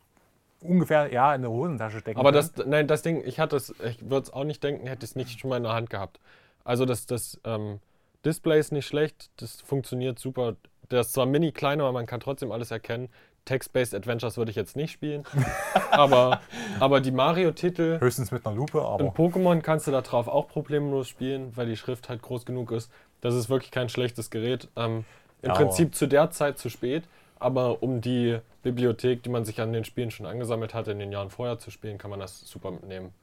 ungefähr 0.61 1.11
ja, 1.11 1.33
in 1.35 1.41
der 1.41 1.51
Hosentasche 1.51 1.99
stecken 1.99 2.19
Aber 2.19 2.31
das, 2.31 2.53
nein, 2.65 2.87
das 2.87 3.01
Ding, 3.01 3.23
ich 3.25 3.39
hatte 3.39 3.55
es, 3.55 3.73
ich 3.85 4.09
würde 4.09 4.23
es 4.23 4.33
auch 4.33 4.43
nicht 4.43 4.63
denken, 4.63 4.87
hätte 4.87 5.05
ich 5.05 5.11
es 5.11 5.15
nicht 5.15 5.39
schon 5.39 5.49
mal 5.49 5.57
in 5.57 5.63
der 5.63 5.73
Hand 5.73 5.89
gehabt. 5.89 6.19
Also 6.63 6.85
das, 6.85 7.05
das 7.05 7.39
ähm, 7.45 7.79
Display 8.25 8.59
ist 8.59 8.71
nicht 8.71 8.87
schlecht, 8.87 9.29
das 9.37 9.61
funktioniert 9.61 10.19
super. 10.19 10.55
Der 10.91 11.01
ist 11.01 11.13
zwar 11.13 11.25
mini 11.25 11.51
kleiner, 11.51 11.83
aber 11.83 11.93
man 11.93 12.05
kann 12.05 12.19
trotzdem 12.19 12.51
alles 12.51 12.71
erkennen. 12.71 13.09
Text-Based 13.45 13.95
Adventures 13.95 14.37
würde 14.37 14.51
ich 14.51 14.57
jetzt 14.57 14.75
nicht 14.75 14.91
spielen. 14.91 15.23
aber, 15.91 16.41
aber 16.79 16.99
die 16.99 17.11
Mario-Titel 17.11 17.99
Höchstens 17.99 18.31
mit 18.31 18.45
einer 18.45 18.55
Lupe, 18.55 18.81
aber 18.81 19.05
und 19.05 19.15
Pokémon 19.15 19.61
kannst 19.61 19.87
du 19.87 19.91
da 19.91 20.01
drauf 20.01 20.27
auch 20.27 20.47
problemlos 20.49 21.07
spielen, 21.07 21.55
weil 21.55 21.65
die 21.67 21.77
Schrift 21.77 22.09
halt 22.09 22.21
groß 22.21 22.45
genug 22.45 22.71
ist. 22.71 22.91
Das 23.21 23.33
ist 23.33 23.49
wirklich 23.49 23.71
kein 23.71 23.89
schlechtes 23.89 24.29
Gerät. 24.29 24.67
Ähm, 24.75 25.05
Im 25.41 25.49
Ja, 25.49 25.55
Prinzip 25.55 25.95
zu 25.95 26.07
der 26.07 26.29
Zeit 26.31 26.57
zu 26.57 26.69
spät, 26.69 27.03
aber 27.39 27.81
um 27.83 28.01
die 28.01 28.39
Bibliothek, 28.63 29.23
die 29.23 29.29
man 29.29 29.45
sich 29.45 29.61
an 29.61 29.73
den 29.73 29.85
Spielen 29.85 30.11
schon 30.11 30.25
angesammelt 30.25 30.73
hatte, 30.73 30.91
in 30.91 30.99
den 30.99 31.11
Jahren 31.11 31.29
vorher 31.29 31.59
zu 31.59 31.71
spielen, 31.71 31.97
kann 31.97 32.09
man 32.11 32.19
das 32.19 32.41
super 32.41 32.71
mitnehmen. 32.71 33.13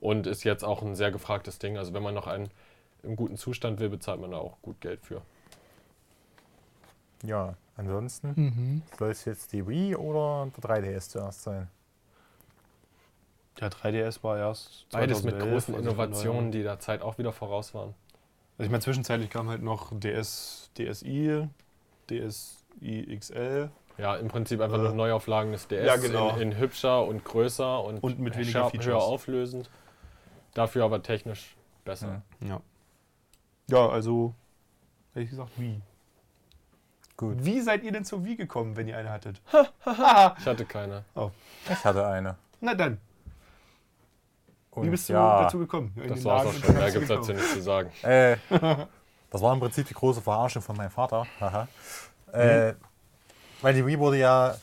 Und 0.00 0.26
ist 0.26 0.44
jetzt 0.44 0.64
auch 0.64 0.82
ein 0.82 0.94
sehr 0.96 1.12
gefragtes 1.12 1.58
Ding. 1.58 1.78
Also 1.78 1.94
wenn 1.94 2.02
man 2.02 2.14
noch 2.14 2.26
einen 2.26 2.50
im 3.02 3.16
guten 3.16 3.36
Zustand 3.36 3.80
will, 3.80 3.88
bezahlt 3.88 4.20
man 4.20 4.30
da 4.32 4.38
auch 4.38 4.56
gut 4.62 4.80
Geld 4.80 5.00
für. 5.04 5.22
ja, 7.24 7.54
ansonsten 7.76 8.32
Mhm. 8.36 8.82
soll 8.98 9.10
es 9.10 9.24
jetzt 9.24 9.52
die 9.52 9.66
Wii 9.66 9.94
oder 9.96 10.50
der 10.56 10.62
3DS 10.62 11.08
zuerst 11.10 11.42
sein? 11.42 11.68
Der 13.60 13.70
3DS 13.70 14.22
war 14.24 14.38
erst. 14.38 14.86
Beides 14.90 15.22
mit 15.22 15.34
2011, 15.34 15.52
großen 15.52 15.74
also 15.74 15.88
Innovationen, 15.88 16.52
die 16.52 16.62
der 16.62 16.80
Zeit 16.80 17.02
auch 17.02 17.18
wieder 17.18 17.32
voraus 17.32 17.74
waren. 17.74 17.94
Also 18.58 18.64
ich 18.66 18.70
meine, 18.70 18.82
zwischenzeitlich 18.82 19.30
kam 19.30 19.48
halt 19.48 19.62
noch 19.62 19.92
DS, 19.98 20.70
DSi, 20.76 21.48
DSi 22.10 22.61
XL 22.80 23.70
Ja, 23.98 24.16
im 24.16 24.28
Prinzip 24.28 24.60
einfach 24.60 24.78
Äh, 24.78 24.82
nur 24.82 24.92
Neuauflagen 24.94 25.52
des 25.52 25.68
DS 25.68 25.86
ja, 25.86 25.96
genau. 25.96 26.30
in, 26.36 26.52
in 26.52 26.58
hübscher 26.58 27.04
und 27.04 27.24
größer 27.24 27.82
und, 27.84 28.02
Und 28.02 28.18
mit 28.18 28.36
weniger 28.36 28.70
Features. 28.70 28.86
höher 28.86 29.02
auflösend. 29.02 29.70
Dafür 30.54 30.84
aber 30.84 31.02
technisch 31.02 31.56
besser. 31.84 32.22
Ja. 32.40 32.60
Ja, 33.68 33.88
also, 33.88 34.34
hätte 35.14 35.24
ich 35.24 35.30
gesagt, 35.30 35.50
wie. 35.56 35.80
Gut. 37.16 37.36
Wie 37.44 37.60
seid 37.60 37.84
ihr 37.84 37.92
denn 37.92 38.04
zur 38.04 38.24
Wii 38.24 38.36
gekommen, 38.36 38.76
wenn 38.76 38.88
ihr 38.88 38.96
eine 38.96 39.10
hattet? 39.10 39.40
Ich 40.38 40.46
hatte 40.46 40.64
keine. 40.64 41.04
Ich 41.70 41.84
hatte 41.84 42.06
eine. 42.06 42.36
Na 42.60 42.74
dann, 42.74 42.98
Und 44.72 44.86
wie 44.86 44.90
bist 44.90 45.08
du 45.08 45.12
ja, 45.12 45.42
dazu 45.42 45.58
gekommen? 45.58 45.92
In 45.96 46.08
Das 46.08 46.24
war's 46.24 46.46
auch 46.46 46.52
schon. 46.52 46.74
Da 46.74 46.90
gibt 46.90 47.02
es 47.02 47.08
dazu 47.08 47.32
nichts 47.32 47.52
zu 47.54 47.62
sagen. 47.62 47.90
Äh, 48.02 48.36
das 49.30 49.40
war 49.42 49.52
im 49.54 49.60
Prinzip 49.60 49.86
die 49.86 49.94
große 49.94 50.20
Verarschung 50.20 50.62
von 50.62 50.76
meinem 50.76 50.90
Vater. 50.90 51.26
Äh, 52.32 52.74
weil 53.60 53.74
die 53.74 53.86
Wii 53.86 53.98
wurde 53.98 54.18
ja 54.18 54.56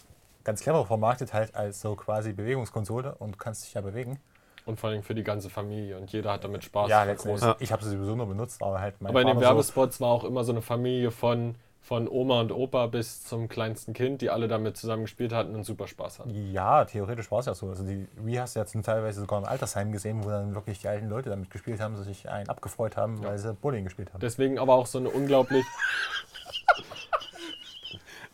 ganz 0.43 0.61
clever 0.61 0.85
vermarktet, 0.85 1.33
halt 1.33 1.53
als 1.55 1.81
so 1.81 1.95
quasi 1.95 2.33
Bewegungskonsole 2.33 3.15
und 3.15 3.33
du 3.33 3.37
kannst 3.37 3.65
dich 3.65 3.73
ja 3.73 3.81
bewegen. 3.81 4.19
Und 4.65 4.79
vor 4.79 4.89
allem 4.89 5.03
für 5.03 5.15
die 5.15 5.23
ganze 5.23 5.49
Familie. 5.49 5.97
Und 5.97 6.11
jeder 6.11 6.31
hat 6.33 6.43
damit 6.43 6.63
Spaß. 6.63 6.89
ja, 6.89 7.03
letztendlich. 7.03 7.43
große- 7.43 7.55
Ich 7.59 7.71
habe 7.71 7.83
sie 7.83 7.91
sowieso 7.91 8.15
nur 8.15 8.27
benutzt, 8.27 8.61
aber 8.61 8.79
halt 8.79 9.01
mein 9.01 9.09
Aber 9.11 9.21
in 9.21 9.27
den 9.27 9.35
Vater 9.35 9.47
so, 9.47 9.51
Werbespots 9.53 10.01
war 10.01 10.09
auch 10.09 10.23
immer 10.23 10.43
so 10.43 10.51
eine 10.51 10.61
Familie 10.61 11.09
von, 11.11 11.55
von 11.81 12.07
Oma 12.07 12.41
und 12.41 12.51
Opa 12.51 12.85
bis 12.87 13.23
zum 13.23 13.47
kleinsten 13.47 13.93
Kind, 13.93 14.21
die 14.21 14.29
alle 14.29 14.47
damit 14.47 14.77
zusammen 14.77 15.03
gespielt 15.03 15.33
hatten 15.33 15.55
und 15.55 15.63
super 15.63 15.87
Spaß 15.87 16.19
hatten. 16.19 16.51
Ja, 16.51 16.85
theoretisch 16.85 17.31
war 17.31 17.39
es 17.39 17.45
ja 17.47 17.55
so. 17.55 17.69
Also 17.69 17.83
die 17.83 18.07
Wii 18.17 18.35
hast 18.35 18.55
du 18.55 18.59
ja 18.59 18.65
zum 18.65 18.83
teilweise 18.83 19.21
sogar 19.21 19.39
im 19.39 19.45
Altersheim 19.45 19.91
gesehen, 19.91 20.23
wo 20.23 20.29
dann 20.29 20.53
wirklich 20.53 20.79
die 20.81 20.87
alten 20.87 21.09
Leute 21.09 21.29
damit 21.29 21.49
gespielt 21.49 21.79
haben, 21.79 21.95
sich 22.03 22.29
einen 22.29 22.47
abgefreut 22.49 22.95
haben, 22.97 23.23
weil 23.23 23.37
sie 23.39 23.53
Bowling 23.53 23.85
gespielt 23.85 24.13
haben. 24.13 24.19
Deswegen 24.19 24.59
aber 24.59 24.75
auch 24.75 24.85
so 24.87 24.99
eine 24.99 25.09
unglaublich. 25.09 25.65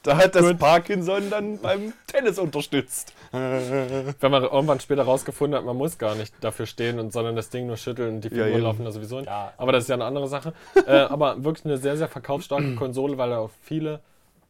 Da 0.06 0.18
hat 0.18 0.36
das 0.36 0.56
Parkinson 0.58 1.30
dann 1.30 1.60
beim 1.60 1.94
Tennis 2.08 2.38
unterstützt. 2.39 3.13
Wenn 3.32 4.32
man 4.32 4.44
irgendwann 4.44 4.80
später 4.80 5.04
rausgefunden 5.04 5.58
hat, 5.58 5.65
man 5.65 5.76
muss 5.76 5.98
gar 5.98 6.15
nicht 6.15 6.34
dafür 6.41 6.65
stehen 6.65 7.00
und 7.00 7.12
sondern 7.12 7.36
das 7.36 7.50
Ding 7.50 7.68
nur 7.68 7.78
schütteln 7.78 8.15
und 8.15 8.22
die 8.22 8.28
Ja, 8.30 8.36
Figuren 8.36 8.54
eben. 8.54 8.62
laufen 8.63 8.86
da 8.86 8.91
sowieso 8.91 9.18
nicht. 9.18 9.28
Ja. 9.28 9.54
Aber 9.58 9.72
das 9.72 9.84
ist 9.84 9.89
ja 9.89 9.96
eine 9.96 10.06
andere 10.06 10.28
Sache. 10.28 10.54
äh, 10.86 10.91
aber 10.91 11.44
wirklich 11.44 11.65
eine 11.65 11.78
sehr, 11.78 11.98
sehr 11.98 12.08
verkaufsstarke 12.08 12.76
Konsole, 12.78 13.18
weil 13.18 13.32
da 13.32 13.39
auch 13.39 13.50
viele 13.63 14.00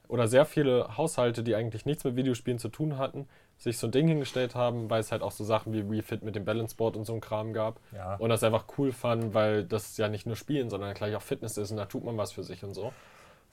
oder 0.07 0.27
sehr 0.27 0.45
viele 0.45 0.97
Haushalte, 0.97 1.41
die 1.41 1.55
eigentlich 1.55 1.85
nichts 1.85 2.03
mit 2.03 2.15
Videospielen 2.15 2.59
zu 2.59 2.69
tun 2.69 2.97
hatten, 2.99 3.27
sich 3.57 3.77
so 3.79 3.87
ein 3.87 3.91
Ding 3.91 4.07
hingestellt 4.07 4.53
haben, 4.53 4.89
weil 4.89 4.99
es 4.99 5.11
halt 5.11 5.23
auch 5.23 5.31
so 5.31 5.43
Sachen 5.43 5.73
wie 5.73 5.89
Wii 5.89 6.01
Fit 6.03 6.21
mit 6.21 6.35
dem 6.35 6.45
Balance 6.45 6.75
Board 6.75 6.95
und 6.95 7.05
so 7.05 7.13
ein 7.13 7.21
Kram 7.21 7.53
gab. 7.53 7.79
Ja. 7.95 8.15
Und 8.17 8.29
das 8.29 8.43
einfach 8.43 8.65
cool 8.77 8.91
fanden, 8.91 9.33
weil 9.33 9.63
das 9.63 9.97
ja 9.97 10.07
nicht 10.09 10.27
nur 10.27 10.35
Spielen, 10.35 10.69
sondern 10.69 10.93
gleich 10.93 11.15
auch 11.15 11.21
Fitness 11.23 11.57
ist 11.57 11.71
und 11.71 11.77
da 11.77 11.85
tut 11.85 12.03
man 12.03 12.17
was 12.17 12.33
für 12.33 12.43
sich 12.43 12.63
und 12.63 12.73
so. 12.75 12.91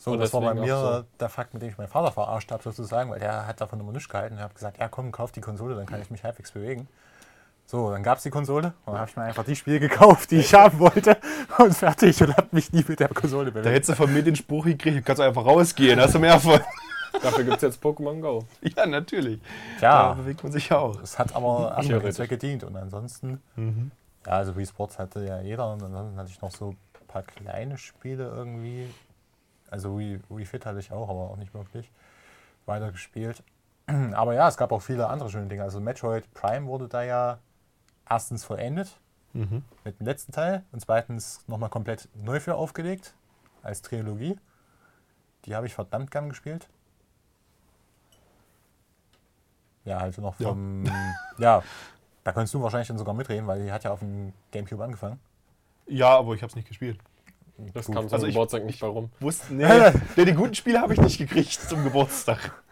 So, 0.04 0.10
Und 0.12 0.18
das 0.18 0.32
war 0.32 0.40
bei 0.40 0.54
mir 0.54 0.76
so. 0.76 1.04
der 1.20 1.28
Fakt, 1.28 1.54
mit 1.54 1.62
dem 1.62 1.68
ich 1.70 1.78
meinen 1.78 1.86
Vater 1.86 2.10
verarscht 2.10 2.50
habe, 2.50 2.60
sozusagen, 2.60 3.08
weil 3.10 3.20
der 3.20 3.46
hat 3.46 3.60
davon 3.60 3.78
immer 3.78 3.92
nichts 3.92 4.08
gehalten. 4.08 4.34
Ich 4.34 4.40
habe 4.42 4.52
gesagt, 4.52 4.78
ja 4.78 4.88
komm, 4.88 5.12
kauf 5.12 5.30
die 5.30 5.40
Konsole, 5.40 5.76
dann 5.76 5.86
kann 5.86 6.02
ich 6.02 6.10
mich 6.10 6.24
halbwegs 6.24 6.50
bewegen. 6.50 6.88
So, 7.66 7.88
dann 7.92 8.02
gab 8.02 8.16
es 8.18 8.24
die 8.24 8.30
Konsole 8.30 8.74
und 8.84 8.94
dann 8.94 8.98
habe 9.00 9.10
ich 9.10 9.16
mir 9.16 9.22
einfach 9.22 9.44
die 9.44 9.54
Spiele 9.54 9.78
gekauft, 9.78 10.32
die 10.32 10.38
ich 10.40 10.52
haben 10.54 10.80
wollte 10.80 11.16
und 11.56 11.72
fertig 11.72 12.20
und 12.20 12.36
habe 12.36 12.48
mich 12.50 12.72
nie 12.72 12.84
mit 12.86 12.98
der 12.98 13.08
Konsole 13.10 13.52
Da 13.52 13.60
bewegt. 13.60 13.74
hättest 13.76 13.90
du 13.90 13.94
von 13.94 14.12
mir 14.12 14.24
den 14.24 14.34
Spruch 14.34 14.64
gekriegt, 14.64 14.96
du 14.96 15.02
kannst 15.02 15.22
einfach 15.22 15.44
rausgehen, 15.46 16.00
hast 16.00 16.16
du 16.16 16.18
mehr 16.18 16.40
von. 16.40 16.58
Dafür 17.22 17.44
gibt 17.44 17.56
es 17.58 17.62
jetzt 17.62 17.80
Pokémon 17.80 18.20
Go. 18.20 18.44
Ja, 18.62 18.86
natürlich. 18.86 19.38
Da 19.80 20.08
Ja, 20.08 20.12
bewegt 20.14 20.42
man 20.42 20.50
sich 20.50 20.68
ja 20.70 20.78
auch. 20.78 21.00
es 21.00 21.16
hat 21.18 21.36
aber 21.36 21.68
anderen 21.76 21.88
Theoretisch. 21.88 22.16
Zweck 22.16 22.30
gedient 22.30 22.64
und 22.64 22.74
ansonsten, 22.76 23.40
ja, 24.26 24.32
also 24.32 24.56
Wii 24.56 24.66
Sports 24.66 24.98
hatte 24.98 25.24
ja 25.24 25.40
jeder 25.40 25.70
und 25.72 25.80
ansonsten 25.84 26.18
hatte 26.18 26.30
ich 26.30 26.40
noch 26.42 26.50
so 26.50 26.70
ein 26.70 27.06
paar 27.06 27.22
kleine 27.22 27.78
Spiele 27.78 28.24
irgendwie. 28.24 28.88
Also 29.72 29.98
Wii, 29.98 30.20
Wii 30.28 30.44
Fit 30.44 30.66
hatte 30.66 30.78
ich 30.80 30.92
auch, 30.92 31.08
aber 31.08 31.30
auch 31.30 31.36
nicht 31.36 31.54
wirklich 31.54 31.90
weitergespielt. 32.66 33.42
Aber 34.12 34.34
ja, 34.34 34.46
es 34.46 34.56
gab 34.58 34.70
auch 34.70 34.82
viele 34.82 35.08
andere 35.08 35.30
schöne 35.30 35.46
Dinge. 35.48 35.62
Also 35.62 35.80
Metroid 35.80 36.32
Prime 36.34 36.66
wurde 36.66 36.88
da 36.88 37.02
ja 37.02 37.38
erstens 38.08 38.44
vollendet 38.44 38.98
Mhm. 39.32 39.64
mit 39.82 39.98
dem 39.98 40.06
letzten 40.06 40.30
Teil 40.32 40.62
und 40.72 40.80
zweitens 40.80 41.42
nochmal 41.48 41.70
komplett 41.70 42.06
neu 42.14 42.38
für 42.38 42.54
aufgelegt 42.54 43.14
als 43.62 43.80
Trilogie. 43.80 44.38
Die 45.46 45.54
habe 45.56 45.66
ich 45.66 45.72
verdammt 45.74 46.10
gern 46.10 46.28
gespielt. 46.28 46.68
Ja, 49.86 49.98
also 49.98 50.20
noch 50.20 50.38
Ja. 50.38 50.48
vom. 50.50 50.84
Ja. 51.38 51.62
da 52.24 52.32
kannst 52.32 52.52
du 52.54 52.62
wahrscheinlich 52.62 52.88
dann 52.88 52.98
sogar 52.98 53.14
mitreden, 53.14 53.46
weil 53.46 53.64
die 53.64 53.72
hat 53.72 53.84
ja 53.84 53.90
auf 53.90 54.00
dem 54.00 54.32
Gamecube 54.52 54.84
angefangen. 54.84 55.18
Ja, 55.86 56.10
aber 56.18 56.34
ich 56.34 56.42
habe 56.42 56.50
es 56.50 56.56
nicht 56.56 56.68
gespielt. 56.68 57.00
Das 57.74 57.86
Gut. 57.86 57.94
kam 57.94 58.08
zum 58.08 58.14
Also 58.14 58.26
ich- 58.26 58.34
Geburtstag 58.34 58.64
nicht 58.64 58.80
bei 58.80 58.86
rum. 58.86 59.10
Wusste, 59.20 59.54
nee, 59.54 59.66
nee, 60.16 60.24
die 60.24 60.32
guten 60.34 60.54
Spiele 60.54 60.80
habe 60.80 60.94
ich 60.94 61.00
nicht 61.00 61.18
gekriegt 61.18 61.52
zum 61.52 61.84
Geburtstag. 61.84 62.62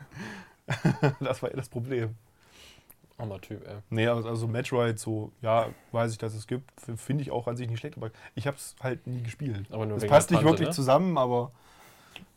das 1.20 1.42
war 1.42 1.50
eher 1.50 1.56
das 1.56 1.68
Problem. 1.68 2.16
Armer 3.18 3.40
Typ, 3.40 3.66
ey. 3.68 3.76
Nee, 3.90 4.06
also 4.08 4.28
also 4.28 4.48
Metroid, 4.48 4.98
so, 4.98 5.30
ja, 5.42 5.66
weiß 5.92 6.12
ich, 6.12 6.18
dass 6.18 6.34
es 6.34 6.46
gibt. 6.46 6.70
Finde 6.96 7.22
ich 7.22 7.30
auch 7.30 7.46
an 7.48 7.56
sich 7.56 7.68
nicht 7.68 7.80
schlecht, 7.80 7.96
aber 7.98 8.10
ich 8.34 8.46
habe 8.46 8.56
es 8.56 8.74
halt 8.82 9.06
nie 9.06 9.22
gespielt. 9.22 9.66
Aber 9.70 9.84
nur 9.84 9.98
Es 9.98 10.02
wegen 10.02 10.10
passt 10.10 10.30
der 10.30 10.38
nicht 10.38 10.44
Tante, 10.44 10.52
wirklich 10.58 10.68
ne? 10.68 10.74
zusammen, 10.74 11.18
aber 11.18 11.52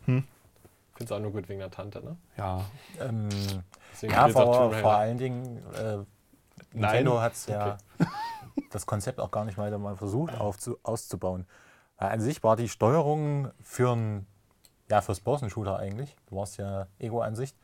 Find's 0.06 1.12
auch 1.12 1.20
nur 1.20 1.32
gut 1.32 1.48
wegen 1.50 1.60
der 1.60 1.72
Tante, 1.72 2.04
ne? 2.04 2.18
ja. 2.38 2.66
Ähm, 3.00 3.30
ja, 4.02 4.28
vor, 4.28 4.74
vor 4.74 4.94
allen 4.94 5.18
Dingen. 5.18 5.58
Äh, 5.76 6.00
Nintendo 6.74 7.22
hat 7.22 7.34
es 7.34 7.46
ja 7.48 7.78
das 8.72 8.86
Konzept 8.86 9.20
auch 9.20 9.32
gar 9.32 9.46
nicht 9.46 9.58
weiter 9.58 9.78
mal 9.78 9.96
versucht 9.96 10.36
aufzu 10.40 10.78
auszubauen. 10.84 11.46
Weil 11.98 12.10
an 12.10 12.22
sich 12.22 12.44
war 12.44 12.56
die 12.56 12.70
Steuerung 12.70 13.52
für 13.62 13.96
ein, 13.96 14.26
ja, 14.90 15.02
fürs 15.02 15.20
Person-Shooter 15.20 15.78
eigentlich, 15.78 16.16
du 16.30 16.36
warst 16.36 16.58
ja 16.58 16.88
Ego-Ansicht, 17.00 17.56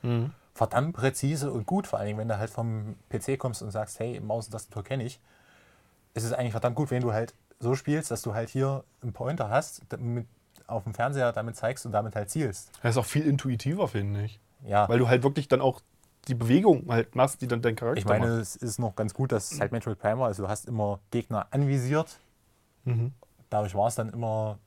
verdammt 0.53 0.95
präzise 0.95 1.51
und 1.51 1.65
gut, 1.65 1.87
vor 1.87 1.99
allen 1.99 2.07
Dingen, 2.07 2.19
wenn 2.19 2.27
du 2.27 2.37
halt 2.37 2.49
vom 2.49 2.95
PC 3.09 3.37
kommst 3.37 3.61
und 3.61 3.71
sagst, 3.71 3.99
hey, 3.99 4.19
Maus 4.19 4.45
und 4.47 4.51
Tastatur 4.51 4.83
kenne 4.83 5.03
ich, 5.03 5.19
ist 6.13 6.23
es 6.23 6.33
eigentlich 6.33 6.51
verdammt 6.51 6.75
gut, 6.75 6.91
wenn 6.91 7.01
du 7.01 7.13
halt 7.13 7.33
so 7.59 7.75
spielst, 7.75 8.11
dass 8.11 8.21
du 8.21 8.33
halt 8.33 8.49
hier 8.49 8.83
einen 9.01 9.13
Pointer 9.13 9.49
hast, 9.49 9.81
damit 9.89 10.27
auf 10.67 10.83
dem 10.83 10.93
Fernseher 10.93 11.31
damit 11.31 11.55
zeigst 11.55 11.85
und 11.85 11.91
damit 11.91 12.15
halt 12.15 12.29
zielst. 12.29 12.71
Das 12.81 12.91
ist 12.91 12.97
auch 12.97 13.05
viel 13.05 13.25
intuitiver, 13.25 13.87
finde 13.87 14.23
ich. 14.23 14.39
Ja, 14.65 14.87
Weil 14.87 14.99
du 14.99 15.07
halt 15.07 15.23
wirklich 15.23 15.47
dann 15.47 15.61
auch 15.61 15.81
die 16.27 16.35
Bewegung 16.35 16.85
halt 16.89 17.15
machst, 17.15 17.41
die 17.41 17.47
dann 17.47 17.61
dein 17.61 17.75
Charakter 17.75 17.97
ich 17.99 18.05
meine, 18.05 18.27
macht. 18.27 18.41
es 18.41 18.55
ist 18.55 18.79
noch 18.79 18.95
ganz 18.95 19.13
gut, 19.13 19.31
dass 19.31 19.51
es 19.51 19.59
halt 19.59 19.71
Metroid 19.71 19.97
Prime 19.99 20.19
war, 20.19 20.27
also 20.27 20.43
du 20.43 20.49
hast 20.49 20.67
immer 20.67 20.99
Gegner 21.11 21.47
anvisiert, 21.51 22.19
Mhm. 22.85 23.11
Dadurch 23.49 23.75
war 23.75 23.87
es 23.87 23.95
dann 23.95 24.09
immer, 24.09 24.59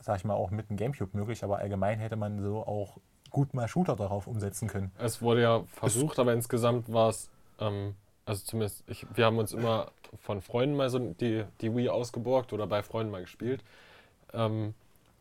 sag 0.00 0.18
ich 0.18 0.24
mal, 0.24 0.34
auch 0.34 0.50
mit 0.50 0.70
dem 0.70 0.76
Gamecube 0.76 1.16
möglich, 1.16 1.44
aber 1.44 1.58
allgemein 1.58 1.98
hätte 1.98 2.16
man 2.16 2.40
so 2.40 2.66
auch 2.66 2.98
gut 3.30 3.54
mal 3.54 3.68
Shooter 3.68 3.96
darauf 3.96 4.26
umsetzen 4.26 4.68
können. 4.68 4.92
Es 4.98 5.20
wurde 5.20 5.42
ja 5.42 5.64
versucht, 5.64 6.18
aber 6.18 6.32
insgesamt 6.32 6.92
war 6.92 7.10
es, 7.10 7.30
ähm, 7.60 7.94
also 8.24 8.44
zumindest, 8.44 8.84
ich, 8.88 9.06
wir 9.14 9.26
haben 9.26 9.38
uns 9.38 9.52
immer 9.52 9.90
von 10.20 10.40
Freunden 10.40 10.76
mal 10.76 10.88
so 10.90 10.98
die, 10.98 11.44
die 11.60 11.74
Wii 11.74 11.88
ausgeborgt 11.88 12.52
oder 12.52 12.66
bei 12.66 12.82
Freunden 12.82 13.10
mal 13.10 13.22
gespielt. 13.22 13.62
Ähm, 14.32 14.74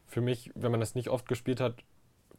für 0.08 0.22
mich, 0.22 0.52
wenn 0.56 0.72
man 0.72 0.80
das 0.80 0.96
nicht 0.96 1.10
oft 1.10 1.28
gespielt 1.28 1.60
hat, 1.60 1.76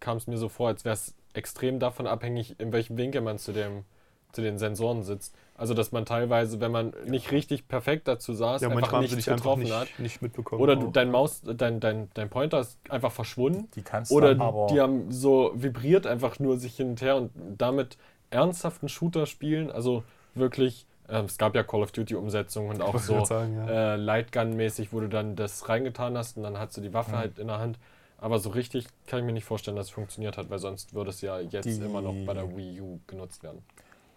kam 0.01 0.17
es 0.17 0.27
mir 0.27 0.39
so 0.39 0.49
vor, 0.49 0.69
als 0.69 0.85
wäre 0.85 0.95
es 0.95 1.15
extrem 1.35 1.79
davon 1.79 2.07
abhängig, 2.07 2.59
in 2.59 2.73
welchem 2.73 2.97
Winkel 2.97 3.21
man 3.21 3.39
zu, 3.39 3.53
dem, 3.53 3.85
zu 4.33 4.43
den 4.43 4.59
Sensoren 4.59 5.03
sitzt. 5.03 5.35
Also, 5.59 5.73
dass 5.73 5.91
man 5.91 6.05
teilweise, 6.05 6.61
wenn 6.61 6.71
man 6.71 6.93
nicht 7.07 7.31
richtig 7.33 7.67
perfekt 7.67 8.07
dazu 8.09 8.35
saß, 8.35 8.61
Ja, 8.61 8.69
einfach 8.69 9.01
nichts 9.01 9.17
dich 9.17 9.31
einfach 9.31 9.43
getroffen 9.45 9.73
hat. 9.73 9.89
nicht, 9.89 9.99
nicht 10.01 10.23
mitbekommen. 10.23 10.61
Oder 10.61 10.77
du, 10.77 10.91
dein 10.91 11.11
Maus, 11.11 11.41
dein, 11.43 11.81
dein, 11.81 12.11
dein 12.13 12.29
Pointer 12.29 12.61
ist 12.61 12.79
einfach 12.91 13.11
verschwunden. 13.13 13.69
Die 13.75 13.83
kannst 13.83 14.13
Oder 14.13 14.35
dann 14.35 14.47
aber 14.47 14.67
die 14.71 14.81
haben 14.81 15.11
so 15.11 15.53
vibriert 15.55 16.07
einfach 16.07 16.39
nur 16.39 16.59
sich 16.59 16.77
hin 16.77 16.91
und 16.91 17.01
her 17.01 17.17
und 17.17 17.31
damit 17.57 17.97
ernsthaften 18.29 18.91
Shooter 18.91 19.25
spielen. 19.25 19.71
Also 19.71 20.03
wirklich, 20.35 20.87
ähm, 21.09 21.25
es 21.25 21.39
gab 21.39 21.55
ja 21.55 21.63
Call 21.63 21.83
of 21.83 21.93
Duty 21.93 22.17
Umsetzungen 22.17 22.69
und 22.73 22.83
auch 22.83 22.99
so 22.99 23.25
sagen, 23.25 23.57
ja. 23.57 23.95
äh, 23.95 23.97
Lightgun-mäßig, 23.97 24.89
wo 24.93 25.01
du 25.01 25.09
dann 25.09 25.37
das 25.37 25.69
reingetan 25.71 26.19
hast 26.19 26.37
und 26.37 26.43
dann 26.43 26.59
hast 26.59 26.77
du 26.77 26.83
die 26.83 26.93
Waffe 26.93 27.13
Mhm. 27.13 27.17
halt 27.17 27.39
in 27.39 27.47
der 27.47 27.59
Hand. 27.61 27.79
Aber 28.19 28.39
so 28.41 28.51
richtig 28.51 28.87
kann 29.07 29.21
ich 29.21 29.25
mir 29.25 29.33
nicht 29.33 29.45
vorstellen, 29.45 29.77
dass 29.77 29.87
es 29.87 29.93
funktioniert 29.93 30.37
hat, 30.37 30.51
weil 30.51 30.59
sonst 30.59 30.93
würde 30.93 31.11
es 31.11 31.23
ja 31.23 31.39
jetzt 31.41 31.65
Die- 31.67 31.83
immer 31.83 32.03
noch 32.03 32.15
bei 32.27 32.35
der 32.35 32.55
Wii 32.55 32.81
U 32.83 32.99
genutzt 33.07 33.43
werden. 33.43 33.63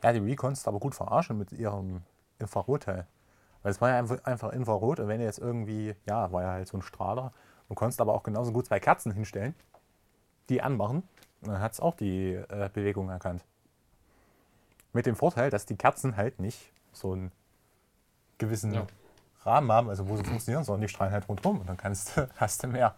Ja, 0.03 0.13
die 0.13 0.25
Wii 0.25 0.35
konntest 0.35 0.65
du 0.65 0.69
aber 0.69 0.79
gut 0.79 0.95
verarschen 0.95 1.37
mit 1.37 1.51
ihrem 1.51 2.01
Infrarotteil. 2.39 3.05
Weil 3.61 3.71
es 3.71 3.81
war 3.81 3.89
ja 3.89 3.97
einfach, 4.23 4.53
Infrarot 4.53 4.99
und 5.01 5.07
wenn 5.09 5.19
du 5.19 5.25
jetzt 5.25 5.39
irgendwie, 5.39 5.93
ja, 6.05 6.31
war 6.31 6.43
ja 6.43 6.51
halt 6.51 6.67
so 6.67 6.77
ein 6.77 6.81
Strahler 6.81 7.33
und 7.67 7.75
konntest 7.75 7.99
aber 7.99 8.13
auch 8.13 8.23
genauso 8.23 8.53
gut 8.53 8.65
zwei 8.67 8.79
Kerzen 8.79 9.11
hinstellen, 9.11 9.53
die 10.47 10.61
anmachen 10.61 11.03
und 11.41 11.49
dann 11.49 11.59
hat 11.59 11.73
es 11.73 11.79
auch 11.81 11.95
die 11.95 12.33
äh, 12.35 12.69
Bewegung 12.73 13.09
erkannt. 13.09 13.43
Mit 14.93 15.05
dem 15.05 15.15
Vorteil, 15.15 15.49
dass 15.49 15.65
die 15.65 15.75
Kerzen 15.75 16.15
halt 16.15 16.39
nicht 16.39 16.71
so 16.93 17.11
einen 17.11 17.31
gewissen 18.37 18.73
Ja. 18.73 18.87
Rahmen 19.41 19.71
haben, 19.71 19.89
also 19.89 20.07
wo 20.07 20.15
sie 20.17 20.23
funktionieren, 20.23 20.63
sondern 20.63 20.81
die 20.81 20.87
strahlen 20.87 21.13
halt 21.13 21.27
rundherum 21.29 21.59
und 21.59 21.67
dann 21.69 21.77
kannst, 21.77 22.15
du- 22.17 22.27
hast 22.37 22.63
du 22.63 22.67
mehr 22.67 22.95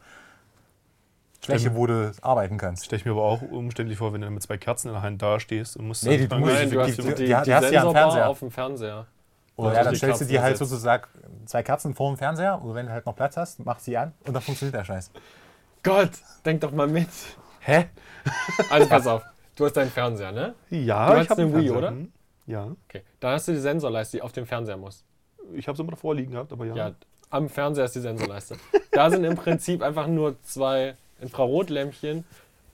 Fläche, 1.44 1.60
Stimmt. 1.62 1.76
wo 1.76 1.88
du 1.88 2.12
arbeiten 2.22 2.58
kannst. 2.58 2.86
Stelle 2.86 3.00
ich 3.00 3.06
mir 3.06 3.12
aber 3.14 3.24
auch 3.24 3.42
umständlich 3.42 3.98
vor, 3.98 4.14
wenn 4.14 4.22
du 4.22 4.30
mit 4.30 4.44
zwei 4.44 4.58
Kerzen 4.58 4.90
in 4.90 4.94
der 4.94 5.02
Hand 5.02 5.22
dastehst 5.22 5.76
und 5.76 5.88
musst 5.88 6.04
Nee, 6.04 6.12
dann 6.12 6.20
die- 6.22 6.28
du 6.28 6.36
musst- 6.38 6.54
Nein, 6.54 6.70
du 6.70 6.76
die- 6.76 6.80
hast 6.82 6.88
die- 6.98 7.02
die, 7.02 7.08
die- 7.08 7.16
die, 7.16 7.26
die 7.26 7.36
hast 7.56 7.70
du 7.70 7.74
ja 7.74 7.84
am 7.84 7.92
Fernseher. 7.94 8.30
auf 8.30 8.40
dem 8.40 8.52
Fernseher. 8.52 9.08
Oder 9.56 9.74
Ja, 9.74 9.80
die 9.80 9.86
dann 9.86 9.96
stellst 9.96 10.22
du 10.22 10.26
dir 10.26 10.42
halt 10.42 10.58
sozusagen 10.58 11.04
zwei 11.46 11.64
Kerzen 11.64 11.94
vor 11.94 12.12
dem 12.12 12.18
Fernseher 12.18 12.62
oder 12.64 12.76
wenn 12.76 12.86
du 12.86 12.92
halt 12.92 13.06
noch 13.06 13.16
Platz 13.16 13.38
hast, 13.38 13.64
machst 13.66 13.86
sie 13.86 13.98
an 13.98 14.14
und 14.26 14.34
dann 14.34 14.42
funktioniert 14.42 14.76
der 14.76 14.84
Scheiß. 14.86 15.12
Gott, 15.84 16.12
denk 16.46 16.62
doch 16.62 16.72
mal 16.72 16.88
mit. 16.88 17.10
Hä? 17.60 17.86
Also 18.70 18.88
pass 18.90 19.08
auf, 19.08 19.24
du 19.56 19.66
hast 19.66 19.74
deinen 19.78 19.90
Fernseher, 19.92 20.32
ne? 20.32 20.54
Ja, 20.70 21.08
Du 21.08 21.14
ich 21.14 21.20
hast 21.22 21.30
habe 21.32 21.42
eine 21.42 21.56
Wii, 21.56 21.72
oder? 21.72 21.90
Hm? 21.90 22.12
Ja. 22.48 22.68
Okay. 22.88 23.04
Dann 23.20 23.34
hast 23.34 23.48
du 23.48 23.52
die 23.52 23.60
Sensorleiste, 23.60 24.18
die 24.18 24.22
auf 24.24 24.32
dem 24.32 24.46
Fernseher 24.46 24.78
muss. 24.78 25.04
Ich 25.54 25.68
habe 25.68 25.74
es 25.76 25.80
immer 25.80 25.92
davor 25.92 26.16
liegen 26.16 26.32
gehabt, 26.32 26.52
aber 26.54 26.66
ja. 26.66 26.76
Ja, 26.76 26.92
am 27.30 27.50
Fernseher 27.50 27.86
ist 27.86 27.96
die 27.96 28.00
Sensorleiste. 28.00 28.58
Da 28.92 29.10
sind 29.10 29.24
im 29.24 29.36
Prinzip 29.36 29.82
einfach 29.82 30.08
nur 30.08 30.42
zwei 30.44 30.96
Infrarotlämpchen, 31.22 32.24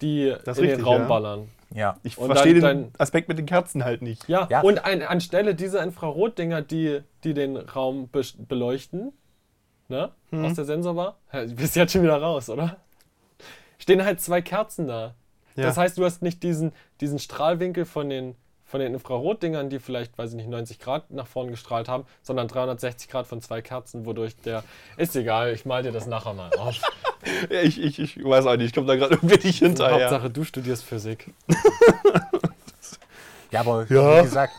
die 0.02 0.34
Das 0.46 0.58
in 0.58 0.64
den 0.64 0.70
richtig, 0.72 0.86
Raum 0.86 1.02
ja. 1.02 1.08
ballern. 1.08 1.48
Ja. 1.74 1.98
Ich 2.04 2.18
Und 2.18 2.28
verstehe 2.28 2.54
den 2.54 2.64
dann- 2.64 2.84
dann- 2.84 2.92
Aspekt 2.98 3.28
mit 3.28 3.38
den 3.38 3.46
Kerzen 3.46 3.84
halt 3.84 4.02
nicht. 4.02 4.28
Ja, 4.30 4.48
Ja. 4.50 4.62
und 4.62 4.86
ein, 4.86 5.02
anstelle 5.02 5.54
dieser 5.56 5.84
Infrarotdinger, 5.84 6.62
die, 6.62 7.02
die 7.24 7.34
den 7.34 7.58
Raum 7.58 8.08
be 8.10 8.22
beleuchten, 8.38 9.12
ne, 9.90 10.12
Mhm. 10.32 10.46
aus 10.46 10.54
der 10.54 10.66
Sensorbar, 10.66 11.18
du 11.32 11.56
bist 11.56 11.76
jetzt 11.76 11.92
schon 11.94 12.04
wieder 12.04 12.22
raus, 12.22 12.50
oder? 12.50 12.78
Stehen 13.80 14.04
halt 14.04 14.22
zwei 14.22 14.42
Kerzen 14.42 14.88
da. 14.88 15.14
Ja. 15.56 15.64
Das 15.66 15.78
heißt, 15.78 15.98
du 15.98 16.06
hast 16.06 16.22
nicht 16.22 16.44
diesen, 16.44 16.72
diesen 17.02 17.20
Strahlwinkel 17.20 17.86
von 17.86 18.10
den, 18.10 18.36
von 18.66 18.80
den 18.80 18.94
Infrarotdingern, 18.94 19.70
die 19.70 19.80
vielleicht, 19.80 20.18
weiß 20.18 20.32
ich 20.32 20.36
nicht, 20.38 20.50
90 20.50 20.80
Grad 20.80 21.10
nach 21.12 21.28
vorne 21.28 21.52
gestrahlt 21.52 21.88
haben, 21.90 22.06
sondern 22.22 22.48
360 22.48 23.10
Grad 23.10 23.26
von 23.28 23.42
zwei 23.42 23.62
Kerzen, 23.62 24.06
wodurch 24.06 24.36
der. 24.38 24.64
Ist 24.98 25.16
egal, 25.16 25.54
ich 25.54 25.66
mal 25.66 25.84
dir 25.84 25.92
das 25.92 26.06
nachher 26.06 26.34
mal 26.34 26.52
auf. 26.58 26.82
Ja, 27.50 27.62
ich, 27.62 27.82
ich, 27.82 28.00
ich 28.00 28.24
weiß 28.24 28.46
auch 28.46 28.56
nicht, 28.58 28.68
ich 28.68 28.74
komme 28.74 28.88
da 28.88 28.96
gerade 28.96 29.16
irgendwie 29.16 29.48
nicht 29.48 29.60
hinterher. 29.60 30.10
Hauptsache, 30.10 30.30
du 30.30 30.44
studierst 30.44 30.84
Physik. 30.84 31.34
Ja, 33.52 33.62
aber 33.62 33.86
Ja. 33.90 34.18
wie 34.20 34.24
gesagt, 34.24 34.54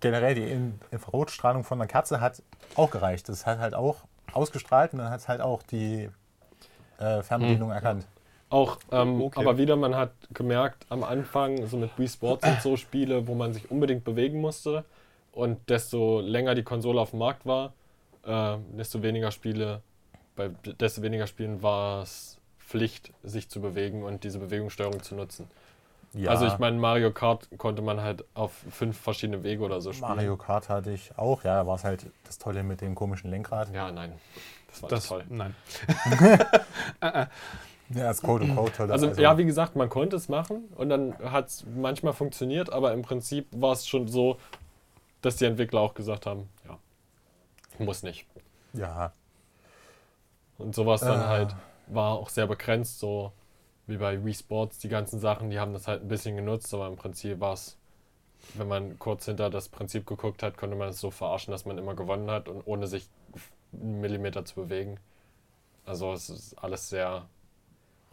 generell 0.00 0.34
die 0.36 0.44
In 0.44 0.78
Infrarotstrahlung 0.92 1.64
von 1.64 1.80
einer 1.80 1.88
Katze 1.88 2.20
hat 2.20 2.42
auch 2.76 2.90
gereicht. 2.90 3.28
Das 3.28 3.44
hat 3.44 3.58
halt 3.58 3.74
auch 3.74 3.96
ausgestrahlt 4.32 4.92
und 4.92 5.00
dann 5.00 5.10
hat 5.10 5.20
es 5.20 5.28
halt 5.28 5.40
auch 5.40 5.62
die 5.64 6.08
äh, 6.98 7.22
Fernbedienung 7.22 7.70
erkannt. 7.72 8.06
Auch, 8.50 8.78
ähm, 8.92 9.20
Okay. 9.22 9.40
aber 9.40 9.58
wieder, 9.58 9.76
man 9.76 9.96
hat 9.96 10.12
gemerkt, 10.32 10.86
am 10.90 11.02
Anfang, 11.04 11.66
so 11.66 11.76
mit 11.76 11.90
Wii 11.98 12.08
Sports 12.08 12.46
und 12.46 12.60
so 12.62 12.76
Spiele, 12.76 13.26
wo 13.26 13.34
man 13.34 13.52
sich 13.52 13.70
unbedingt 13.70 14.04
bewegen 14.04 14.40
musste 14.40 14.84
und 15.32 15.68
desto 15.68 16.20
länger 16.20 16.54
die 16.54 16.62
Konsole 16.64 17.00
auf 17.00 17.10
dem 17.10 17.18
Markt 17.20 17.46
war, 17.46 17.72
äh, 18.24 18.56
desto 18.76 19.02
weniger 19.02 19.30
Spiele, 19.32 19.82
bei 20.48 20.72
desto 20.72 21.02
weniger 21.02 21.26
Spielen 21.26 21.62
war 21.62 22.02
es 22.02 22.38
Pflicht, 22.58 23.12
sich 23.22 23.48
zu 23.48 23.60
bewegen 23.60 24.02
und 24.02 24.24
diese 24.24 24.38
Bewegungssteuerung 24.38 25.02
zu 25.02 25.14
nutzen. 25.14 25.48
Ja, 26.12 26.30
Also 26.30 26.46
ich 26.46 26.58
meine, 26.58 26.76
Mario 26.76 27.12
Kart 27.12 27.48
konnte 27.56 27.82
man 27.82 28.00
halt 28.00 28.24
auf 28.34 28.52
fünf 28.70 28.98
verschiedene 28.98 29.42
Wege 29.44 29.62
oder 29.62 29.80
so 29.80 29.92
spielen. 29.92 30.08
Mario 30.16 30.36
Kart 30.36 30.68
hatte 30.68 30.90
ich 30.90 31.16
auch. 31.16 31.44
Ja, 31.44 31.56
da 31.56 31.66
war 31.66 31.76
es 31.76 31.84
halt 31.84 32.06
das 32.24 32.38
Tolle 32.38 32.62
mit 32.64 32.80
dem 32.80 32.94
komischen 32.96 33.30
Lenkrad. 33.30 33.72
Ja, 33.72 33.92
nein. 33.92 34.12
Das 34.68 34.82
war 34.82 34.88
Das, 34.88 35.06
toll. 35.06 35.24
Nein. 35.28 35.54
Ja, 37.92 38.04
das 38.04 38.22
Code 38.22 38.44
of 38.44 38.54
Code 38.54 38.72
toll. 38.72 38.92
Also, 38.92 39.08
ja, 39.20 39.36
wie 39.36 39.44
gesagt, 39.44 39.74
man 39.74 39.88
konnte 39.88 40.14
es 40.14 40.28
machen 40.28 40.68
und 40.76 40.90
dann 40.90 41.18
hat 41.18 41.48
es 41.48 41.64
manchmal 41.76 42.12
funktioniert, 42.12 42.72
aber 42.72 42.92
im 42.92 43.02
Prinzip 43.02 43.48
war 43.50 43.72
es 43.72 43.84
schon 43.88 44.06
so, 44.06 44.36
dass 45.22 45.36
die 45.36 45.44
Entwickler 45.46 45.80
auch 45.80 45.94
gesagt 45.94 46.24
haben, 46.24 46.48
ja, 46.68 46.78
muss 47.84 48.04
nicht. 48.04 48.26
ja, 48.74 49.12
Und 50.60 50.74
sowas 50.74 51.00
dann 51.00 51.20
Äh. 51.20 51.24
halt 51.24 51.56
war 51.88 52.12
auch 52.12 52.28
sehr 52.28 52.46
begrenzt, 52.46 52.98
so 53.00 53.32
wie 53.86 53.96
bei 53.96 54.24
Wii 54.24 54.34
Sports, 54.34 54.78
die 54.78 54.88
ganzen 54.88 55.18
Sachen, 55.18 55.50
die 55.50 55.58
haben 55.58 55.72
das 55.72 55.88
halt 55.88 56.02
ein 56.02 56.08
bisschen 56.08 56.36
genutzt, 56.36 56.72
aber 56.74 56.86
im 56.86 56.96
Prinzip 56.96 57.40
war 57.40 57.54
es, 57.54 57.76
wenn 58.54 58.68
man 58.68 58.98
kurz 58.98 59.24
hinter 59.26 59.50
das 59.50 59.68
Prinzip 59.68 60.06
geguckt 60.06 60.42
hat, 60.42 60.56
konnte 60.56 60.76
man 60.76 60.88
es 60.90 61.00
so 61.00 61.10
verarschen, 61.10 61.50
dass 61.52 61.64
man 61.64 61.78
immer 61.78 61.94
gewonnen 61.94 62.30
hat 62.30 62.48
und 62.48 62.62
ohne 62.66 62.86
sich 62.86 63.08
einen 63.72 64.00
Millimeter 64.00 64.44
zu 64.44 64.54
bewegen. 64.54 64.98
Also 65.84 66.12
es 66.12 66.30
ist 66.30 66.54
alles 66.62 66.88
sehr 66.88 67.26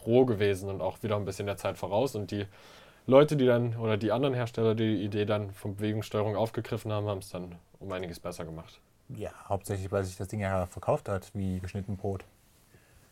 roh 0.05 0.25
gewesen 0.25 0.69
und 0.69 0.81
auch 0.81 1.03
wieder 1.03 1.15
ein 1.17 1.25
bisschen 1.25 1.45
der 1.47 1.57
Zeit 1.57 1.77
voraus 1.77 2.15
und 2.15 2.31
die 2.31 2.45
Leute, 3.05 3.37
die 3.37 3.45
dann, 3.45 3.77
oder 3.77 3.97
die 3.97 4.11
anderen 4.11 4.33
Hersteller, 4.33 4.75
die 4.75 4.97
die 4.97 5.03
Idee 5.05 5.25
dann 5.25 5.51
von 5.51 5.75
Bewegungssteuerung 5.75 6.35
aufgegriffen 6.35 6.91
haben, 6.91 7.07
haben 7.07 7.19
es 7.19 7.29
dann 7.29 7.55
um 7.79 7.91
einiges 7.91 8.19
besser 8.19 8.43
gemacht. 8.45 8.81
Ja, 9.09 9.31
hauptsächlich, 9.47 9.91
weil 9.91 10.03
sich 10.03 10.17
das 10.17 10.27
Ding 10.27 10.41
ja 10.41 10.65
verkauft 10.65 11.07
hat, 11.07 11.31
wie 11.33 11.59
geschnitten 11.59 11.95
Brot. 11.95 12.25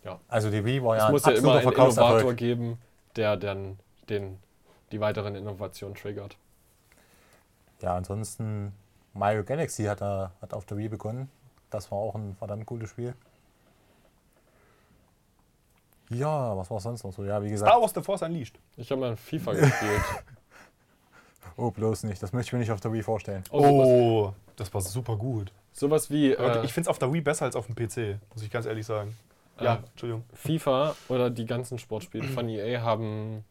Ja. 0.05 0.19
Also 0.27 0.49
die 0.51 0.63
Wii 0.63 0.81
war 0.83 0.95
Es 0.95 1.03
ja 1.03 1.09
muss 1.11 1.25
ja 1.25 1.31
immer 1.33 1.55
einen 1.55 1.71
Innovator 1.71 2.33
geben, 2.35 2.77
der 3.15 3.35
dann 3.37 3.77
den, 4.07 4.37
die 4.91 4.99
weiteren 5.01 5.35
Innovationen 5.35 5.95
triggert. 5.95 6.37
Ja, 7.81 7.95
ansonsten 7.95 8.71
Mario 9.13 9.43
Galaxy 9.43 9.83
hat, 9.85 10.01
er, 10.01 10.31
hat 10.41 10.53
auf 10.53 10.65
der 10.65 10.77
Wii 10.77 10.89
begonnen. 10.89 11.29
Das 11.71 11.91
war 11.91 11.97
auch 11.97 12.15
ein 12.15 12.35
verdammt 12.37 12.65
gutes 12.65 12.89
Spiel. 12.91 13.15
Ja, 16.09 16.55
was 16.55 16.69
war 16.69 16.79
sonst 16.79 17.03
noch 17.03 17.11
so? 17.11 17.23
Ja, 17.25 17.41
wie 17.41 17.49
gesagt, 17.49 17.69
Star 17.71 17.81
Wars 17.81 17.93
The 17.93 18.01
Force 18.01 18.21
Unleashed. 18.21 18.59
Ich 18.77 18.91
habe 18.91 19.01
mal 19.01 19.15
FIFA 19.17 19.53
gespielt. 19.53 20.01
oh, 21.57 21.71
bloß 21.71 22.03
nicht. 22.03 22.21
Das 22.21 22.31
möchte 22.31 22.49
ich 22.49 22.53
mir 22.53 22.59
nicht 22.59 22.71
auf 22.71 22.79
der 22.79 22.93
Wii 22.93 23.01
vorstellen. 23.01 23.43
Oh, 23.49 23.59
Oh, 23.65 24.33
das 24.55 24.71
war 24.73 24.81
super 24.81 25.15
gut. 25.15 25.51
sowas 25.73 26.11
wie 26.11 26.31
äh, 26.31 26.63
ich 26.63 26.73
finde 26.73 26.87
es 26.87 26.87
auf 26.89 26.99
der 26.99 27.11
Wii 27.11 27.21
besser 27.21 27.45
als 27.45 27.55
auf 27.55 27.65
dem 27.65 27.75
PC, 27.75 28.19
muss 28.33 28.43
ich 28.43 28.51
ganz 28.51 28.67
ehrlich 28.67 28.85
sagen. 28.85 29.17
Ja, 29.61 29.75
Äh, 29.75 29.77
Entschuldigung. 29.91 30.23
FIFA 30.33 30.95
oder 31.09 31.29
die 31.29 31.45
ganzen 31.45 31.77
Sportspiele 31.79 32.25
von 32.25 32.49
EA 32.49 32.81
haben 32.81 33.43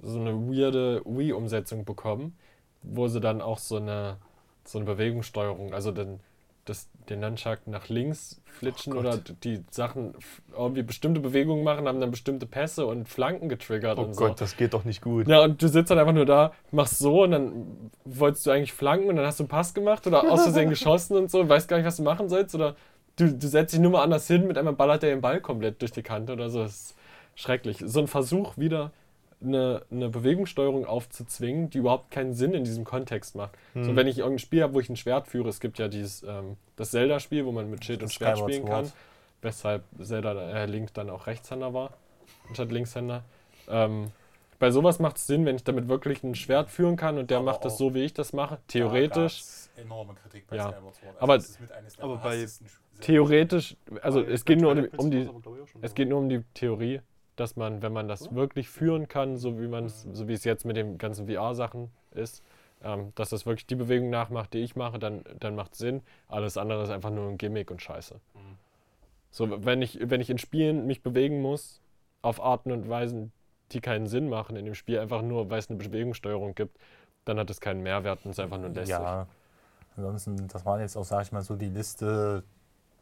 so 0.00 0.20
eine 0.20 0.32
weirde 0.32 1.02
Wii-Umsetzung 1.04 1.84
bekommen, 1.84 2.36
wo 2.82 3.08
sie 3.08 3.20
dann 3.20 3.40
auch 3.42 3.58
so 3.58 3.76
eine, 3.76 4.18
so 4.64 4.78
eine 4.78 4.86
Bewegungssteuerung, 4.86 5.74
also 5.74 5.90
den, 5.90 6.20
das, 6.64 6.88
den 7.08 7.18
Nunchuck 7.20 7.66
nach 7.66 7.88
links 7.88 8.40
flitschen 8.44 8.92
Oh 8.92 8.98
oder 9.00 9.16
die 9.18 9.64
Sachen 9.70 10.14
irgendwie 10.52 10.82
bestimmte 10.82 11.18
Bewegungen 11.20 11.64
machen, 11.64 11.88
haben 11.88 11.98
dann 12.00 12.10
bestimmte 12.12 12.46
Pässe 12.46 12.86
und 12.86 13.08
Flanken 13.08 13.48
getriggert 13.48 13.98
Oh 13.98 14.02
und 14.02 14.16
Gott, 14.16 14.38
so. 14.38 14.44
das 14.44 14.56
geht 14.56 14.74
doch 14.74 14.84
nicht 14.84 15.00
gut. 15.02 15.26
Ja, 15.26 15.42
und 15.42 15.60
du 15.60 15.66
sitzt 15.68 15.90
dann 15.90 15.98
einfach 15.98 16.12
nur 16.12 16.26
da, 16.26 16.52
machst 16.70 16.98
so 16.98 17.24
und 17.24 17.32
dann 17.32 17.90
wolltest 18.04 18.46
du 18.46 18.50
eigentlich 18.52 18.72
flanken 18.72 19.08
und 19.08 19.16
dann 19.16 19.26
hast 19.26 19.40
du 19.40 19.44
einen 19.44 19.48
Pass 19.48 19.74
gemacht 19.74 20.06
oder 20.06 20.30
aus 20.30 20.42
Versehen 20.44 20.68
geschossen 20.70 21.16
und 21.16 21.30
so, 21.30 21.48
weißt 21.48 21.66
gar 21.68 21.78
nicht, 21.78 21.86
was 21.86 21.96
du 21.96 22.02
machen 22.04 22.28
sollst 22.28 22.54
oder 22.54 22.76
du, 23.18 23.32
du 23.32 23.46
setzt 23.48 23.72
dich 23.74 23.80
nur 23.80 23.90
mal 23.92 24.02
anders 24.02 24.26
hin, 24.26 24.46
mit 24.46 24.56
einmal 24.58 24.74
ballert 24.74 25.02
der 25.02 25.10
den 25.10 25.20
Ball 25.20 25.40
komplett 25.40 25.80
durch 25.82 25.92
die 25.92 26.02
Kante 26.02 26.32
oder 26.32 26.50
so. 26.50 26.62
Das 26.62 26.72
ist 26.72 26.94
schrecklich. 27.34 27.78
So 27.84 28.00
ein 28.00 28.06
Versuch, 28.08 28.56
wieder 28.56 28.92
eine, 29.40 29.82
eine 29.90 30.08
Bewegungssteuerung 30.08 30.84
aufzuzwingen, 30.84 31.70
die 31.70 31.78
überhaupt 31.78 32.10
keinen 32.10 32.34
Sinn 32.34 32.54
in 32.54 32.64
diesem 32.64 32.84
Kontext 32.84 33.36
macht. 33.36 33.52
Hm. 33.74 33.84
So, 33.84 33.96
wenn 33.96 34.06
ich 34.08 34.18
irgendein 34.18 34.40
Spiel 34.40 34.62
habe, 34.62 34.74
wo 34.74 34.80
ich 34.80 34.88
ein 34.88 34.96
Schwert 34.96 35.28
führe, 35.28 35.48
es 35.48 35.60
gibt 35.60 35.78
ja 35.78 35.88
dieses, 35.88 36.22
ähm, 36.24 36.56
das 36.76 36.90
Zelda-Spiel, 36.90 37.44
wo 37.46 37.52
man 37.52 37.70
mit 37.70 37.84
Schild 37.84 38.02
und 38.02 38.12
Schwert 38.12 38.38
spielen 38.38 38.64
kann, 38.64 38.90
weshalb 39.42 39.84
Zelda 40.02 40.32
äh, 40.50 40.66
Link 40.66 40.92
dann 40.94 41.10
auch 41.10 41.26
Rechtshänder 41.26 41.72
war, 41.72 41.90
anstatt 42.48 42.72
Linkshänder. 42.72 43.22
Ähm, 43.68 44.10
bei 44.58 44.72
sowas 44.72 44.98
macht 44.98 45.18
es 45.18 45.26
Sinn, 45.28 45.46
wenn 45.46 45.54
ich 45.54 45.62
damit 45.62 45.88
wirklich 45.88 46.24
ein 46.24 46.34
Schwert 46.34 46.68
führen 46.68 46.96
kann 46.96 47.16
und 47.16 47.30
der 47.30 47.38
Aber 47.38 47.52
macht 47.52 47.64
das 47.64 47.78
so, 47.78 47.94
wie 47.94 48.02
ich 48.04 48.12
das 48.12 48.32
mache. 48.32 48.58
Theoretisch, 48.66 49.44
enorme 49.76 50.14
Kritik 50.14 50.48
bei 50.48 50.56
Ja. 50.56 50.72
Skyward 50.72 50.94
Sword. 50.96 51.16
Aber- 51.20 51.36
das 51.36 51.58
aber 52.00 52.16
bei- 52.16 52.46
theoretisch, 53.00 53.76
also 54.02 54.20
es 54.20 54.44
geht 54.44 54.60
nur 54.60 54.70
um, 54.72 54.76
die- 54.82 54.88
um 55.04 55.10
die, 55.10 55.18
Es 55.84 55.94
geht 55.94 56.08
nur 56.08 56.18
um 56.18 56.28
die 56.28 56.42
Theorie, 56.54 57.00
dass 57.36 57.56
man, 57.56 57.82
wenn 57.82 57.92
man 57.92 58.08
das 58.08 58.34
wirklich 58.34 58.68
führen 58.68 59.06
kann, 59.08 59.36
so 59.36 59.60
wie 59.60 59.68
man 59.68 59.84
es, 59.84 60.02
so 60.12 60.26
wie 60.28 60.32
es 60.32 60.44
jetzt 60.44 60.64
mit 60.64 60.76
den 60.76 60.98
ganzen 60.98 61.26
VR-Sachen 61.28 61.90
ist, 62.12 62.42
ähm, 62.82 63.12
dass 63.14 63.30
das 63.30 63.46
wirklich 63.46 63.66
die 63.66 63.74
Bewegung 63.76 64.10
nachmacht, 64.10 64.54
die 64.54 64.58
ich 64.58 64.74
mache, 64.76 64.98
dann, 64.98 65.24
dann 65.40 65.54
macht 65.54 65.72
es 65.72 65.78
Sinn. 65.78 66.02
Alles 66.28 66.56
andere 66.56 66.82
ist 66.82 66.90
einfach 66.90 67.10
nur 67.10 67.28
ein 67.28 67.38
Gimmick 67.38 67.70
und 67.70 67.80
Scheiße. 67.82 68.16
So, 69.30 69.64
wenn 69.64 69.82
ich, 69.82 69.98
wenn 70.02 70.20
ich 70.20 70.30
in 70.30 70.38
Spielen 70.38 70.86
mich 70.86 71.02
bewegen 71.02 71.40
muss, 71.42 71.80
auf 72.22 72.42
Arten 72.42 72.72
und 72.72 72.88
Weisen, 72.88 73.32
die 73.72 73.80
keinen 73.80 74.06
Sinn 74.06 74.28
machen 74.28 74.56
in 74.56 74.64
dem 74.64 74.74
Spiel, 74.74 74.98
einfach 74.98 75.22
nur, 75.22 75.50
weil 75.50 75.58
es 75.58 75.68
eine 75.68 75.78
Bewegungssteuerung 75.78 76.54
gibt, 76.54 76.78
dann 77.24 77.38
hat 77.38 77.50
es 77.50 77.60
keinen 77.60 77.82
Mehrwert 77.82 78.20
und 78.24 78.30
ist 78.30 78.40
einfach 78.40 78.58
nur 78.58 78.70
lästig. 78.70 78.96
Ja, 78.98 79.26
ansonsten, 79.96 80.48
das 80.48 80.64
waren 80.64 80.80
jetzt 80.80 80.96
auch, 80.96 81.04
sage 81.04 81.24
ich 81.24 81.32
mal, 81.32 81.42
so 81.42 81.56
die 81.56 81.68
Liste 81.68 82.42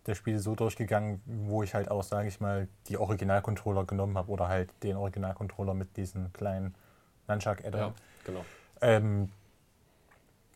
der 0.07 0.15
Spiele 0.15 0.39
so 0.39 0.55
durchgegangen, 0.55 1.21
wo 1.27 1.63
ich 1.63 1.75
halt 1.75 1.91
auch, 1.91 2.03
sage 2.03 2.29
ich 2.29 2.41
mal, 2.41 2.69
die 2.89 2.97
Originalcontroller 2.97 3.85
genommen 3.85 4.17
habe 4.17 4.31
oder 4.31 4.49
halt 4.49 4.71
den 4.83 4.97
Originalcontroller 4.97 5.75
mit 5.75 5.97
diesen 5.97 6.33
kleinen 6.33 6.75
Nunchuck-Add-on. 7.29 7.81
Ja, 7.81 7.93
genau. 8.25 8.45
Ähm, 8.81 9.31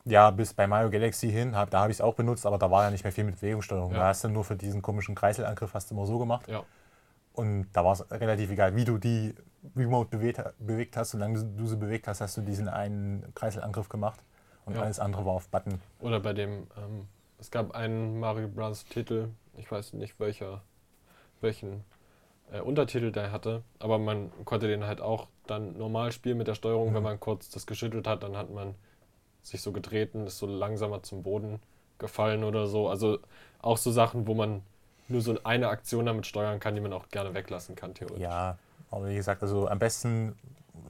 ja, 0.04 0.30
bis 0.30 0.54
bei 0.54 0.66
Mario 0.66 0.90
Galaxy 0.90 1.30
hin, 1.30 1.54
hab, 1.54 1.70
da 1.70 1.80
habe 1.80 1.90
ich 1.90 1.98
es 1.98 2.00
auch 2.00 2.14
benutzt, 2.14 2.46
aber 2.46 2.58
da 2.58 2.70
war 2.70 2.84
ja 2.84 2.90
nicht 2.90 3.04
mehr 3.04 3.12
viel 3.12 3.24
mit 3.24 3.36
Bewegungssteuerung. 3.40 3.92
Ja. 3.92 3.98
Da 3.98 4.06
hast 4.06 4.24
du 4.24 4.28
nur 4.28 4.44
für 4.44 4.56
diesen 4.56 4.82
komischen 4.82 5.14
Kreiselangriff 5.14 5.74
hast 5.74 5.90
du 5.90 5.94
immer 5.94 6.06
so 6.06 6.18
gemacht. 6.18 6.48
Ja. 6.48 6.62
Und 7.32 7.68
da 7.72 7.84
war 7.84 7.92
es 7.92 8.10
relativ 8.10 8.50
egal, 8.50 8.74
wie 8.74 8.84
du 8.84 8.98
die 8.98 9.34
Remote 9.76 10.10
bewegt, 10.10 10.42
bewegt 10.58 10.96
hast. 10.96 11.10
Solange 11.10 11.42
du 11.44 11.66
sie 11.66 11.76
bewegt 11.76 12.08
hast, 12.08 12.20
hast 12.20 12.36
du 12.36 12.40
diesen 12.40 12.68
einen 12.68 13.32
Kreiselangriff 13.34 13.88
gemacht. 13.88 14.20
Und 14.64 14.74
Ja. 14.74 14.82
alles 14.82 14.98
andere 14.98 15.24
war 15.24 15.32
auf 15.32 15.48
Button. 15.48 15.80
Oder 16.00 16.20
bei 16.20 16.32
dem, 16.32 16.66
ähm, 16.76 17.06
es 17.40 17.50
gab 17.50 17.74
einen 17.74 18.20
Mario 18.20 18.48
Bros. 18.48 18.84
Titel, 18.84 19.28
ich 19.56 19.70
weiß 19.70 19.94
nicht 19.94 20.18
welcher, 20.20 20.62
welchen 21.40 21.84
äh, 22.52 22.60
Untertitel 22.60 23.12
der 23.12 23.32
hatte, 23.32 23.62
aber 23.78 23.98
man 23.98 24.30
konnte 24.44 24.68
den 24.68 24.84
halt 24.86 25.00
auch 25.00 25.28
dann 25.46 25.76
normal 25.78 26.12
spielen 26.12 26.38
mit 26.38 26.48
der 26.48 26.54
Steuerung, 26.54 26.94
wenn 26.94 27.00
Mhm. 27.00 27.04
man 27.04 27.20
kurz 27.20 27.50
das 27.50 27.66
geschüttelt 27.66 28.06
hat, 28.06 28.22
dann 28.22 28.36
hat 28.36 28.50
man 28.50 28.74
sich 29.42 29.62
so 29.62 29.72
getreten, 29.72 30.26
ist 30.26 30.38
so 30.38 30.46
langsamer 30.46 31.02
zum 31.02 31.22
Boden 31.22 31.60
gefallen 31.98 32.44
oder 32.44 32.66
so. 32.66 32.88
Also 32.88 33.18
auch 33.62 33.76
so 33.78 33.90
Sachen, 33.90 34.26
wo 34.26 34.34
man 34.34 34.62
nur 35.08 35.22
so 35.22 35.36
eine 35.44 35.68
Aktion 35.68 36.06
damit 36.06 36.26
steuern 36.26 36.60
kann, 36.60 36.74
die 36.74 36.80
man 36.80 36.92
auch 36.92 37.08
gerne 37.10 37.34
weglassen 37.34 37.74
kann, 37.76 37.94
theoretisch. 37.94 38.22
Ja, 38.22 38.58
aber 38.90 39.08
wie 39.08 39.16
gesagt, 39.16 39.42
also 39.42 39.68
am 39.68 39.78
besten, 39.78 40.36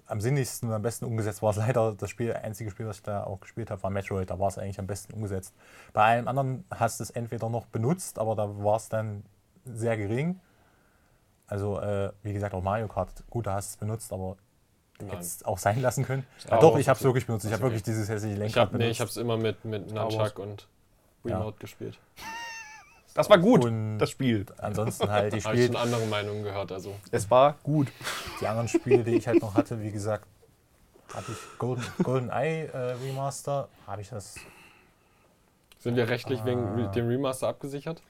am 0.06 0.20
sinnigsten 0.20 0.68
und 0.68 0.74
am 0.74 0.82
besten 0.82 1.04
umgesetzt 1.04 1.42
war 1.42 1.50
es 1.50 1.56
leider 1.56 1.94
das 1.94 2.10
Spiel, 2.10 2.32
einzige 2.34 2.70
Spiel, 2.70 2.86
was 2.86 2.96
ich 2.96 3.02
da 3.02 3.24
auch 3.24 3.40
gespielt 3.40 3.70
habe, 3.70 3.82
war 3.82 3.90
Metroid. 3.90 4.30
Da 4.30 4.38
war 4.38 4.48
es 4.48 4.58
eigentlich 4.58 4.78
am 4.78 4.86
besten 4.86 5.12
umgesetzt. 5.14 5.54
Bei 5.92 6.02
allem 6.02 6.28
anderen 6.28 6.64
hast 6.70 7.00
du 7.00 7.04
es 7.04 7.10
entweder 7.10 7.48
noch 7.48 7.66
benutzt, 7.66 8.18
aber 8.18 8.34
da 8.34 8.48
war 8.62 8.76
es 8.76 8.88
dann 8.88 9.24
sehr 9.64 9.96
gering. 9.96 10.40
Also, 11.46 11.80
äh, 11.80 12.12
wie 12.22 12.32
gesagt, 12.32 12.54
auch 12.54 12.62
Mario 12.62 12.86
Kart, 12.88 13.24
gut, 13.28 13.46
da 13.46 13.54
hast 13.54 13.70
du 13.70 13.72
es 13.72 13.76
benutzt, 13.78 14.12
aber 14.12 14.36
jetzt 15.12 15.46
auch 15.46 15.58
sein 15.58 15.80
lassen 15.80 16.04
können. 16.04 16.26
Ja, 16.48 16.58
doch, 16.58 16.72
Wars 16.72 16.80
ich 16.80 16.88
habe 16.88 16.98
es 16.98 17.04
wirklich 17.04 17.26
benutzt. 17.26 17.46
Ich 17.46 17.52
habe 17.52 17.62
wirklich 17.62 17.82
dieses 17.82 18.08
hässliche 18.08 18.34
Ich 18.34 18.38
Lenkrad 18.38 18.66
habe 18.68 18.72
nee, 18.72 18.84
benutzt. 18.84 18.96
ich 18.96 19.00
hab's 19.00 19.16
immer 19.16 19.36
mit, 19.36 19.64
mit. 19.64 19.92
Nunchuck 19.92 20.38
und 20.38 20.68
Ja. 21.24 21.38
Remote 21.38 21.58
gespielt. 21.58 21.98
Das 23.14 23.28
war 23.28 23.38
gut, 23.38 23.64
Und 23.64 23.98
das 23.98 24.10
Spiel. 24.10 24.46
ansonsten 24.58 25.10
halt 25.10 25.34
ich 25.34 25.42
Spiele, 25.44 25.66
schon 25.66 25.76
andere 25.76 26.06
Meinungen 26.06 26.42
gehört, 26.44 26.70
also 26.72 26.94
Es 27.10 27.30
war 27.30 27.56
gut. 27.62 27.88
die 28.40 28.46
anderen 28.46 28.68
Spiele, 28.68 29.02
die 29.04 29.16
ich 29.16 29.26
halt 29.26 29.40
noch 29.42 29.54
hatte, 29.54 29.80
wie 29.82 29.90
gesagt, 29.90 30.26
hatte 31.12 31.32
ich 31.32 31.58
Golden, 31.58 31.84
Golden 32.02 32.30
Eye 32.30 32.66
äh, 32.72 32.76
Remaster, 33.04 33.68
habe 33.86 34.00
ich 34.02 34.08
das 34.10 34.36
Sind 35.80 35.96
wir 35.96 36.08
rechtlich 36.08 36.44
wegen 36.44 36.60
Ah. 36.64 36.74
Re- 36.74 36.90
dem 36.92 37.08
Remaster 37.08 37.48
abgesichert? 37.48 38.00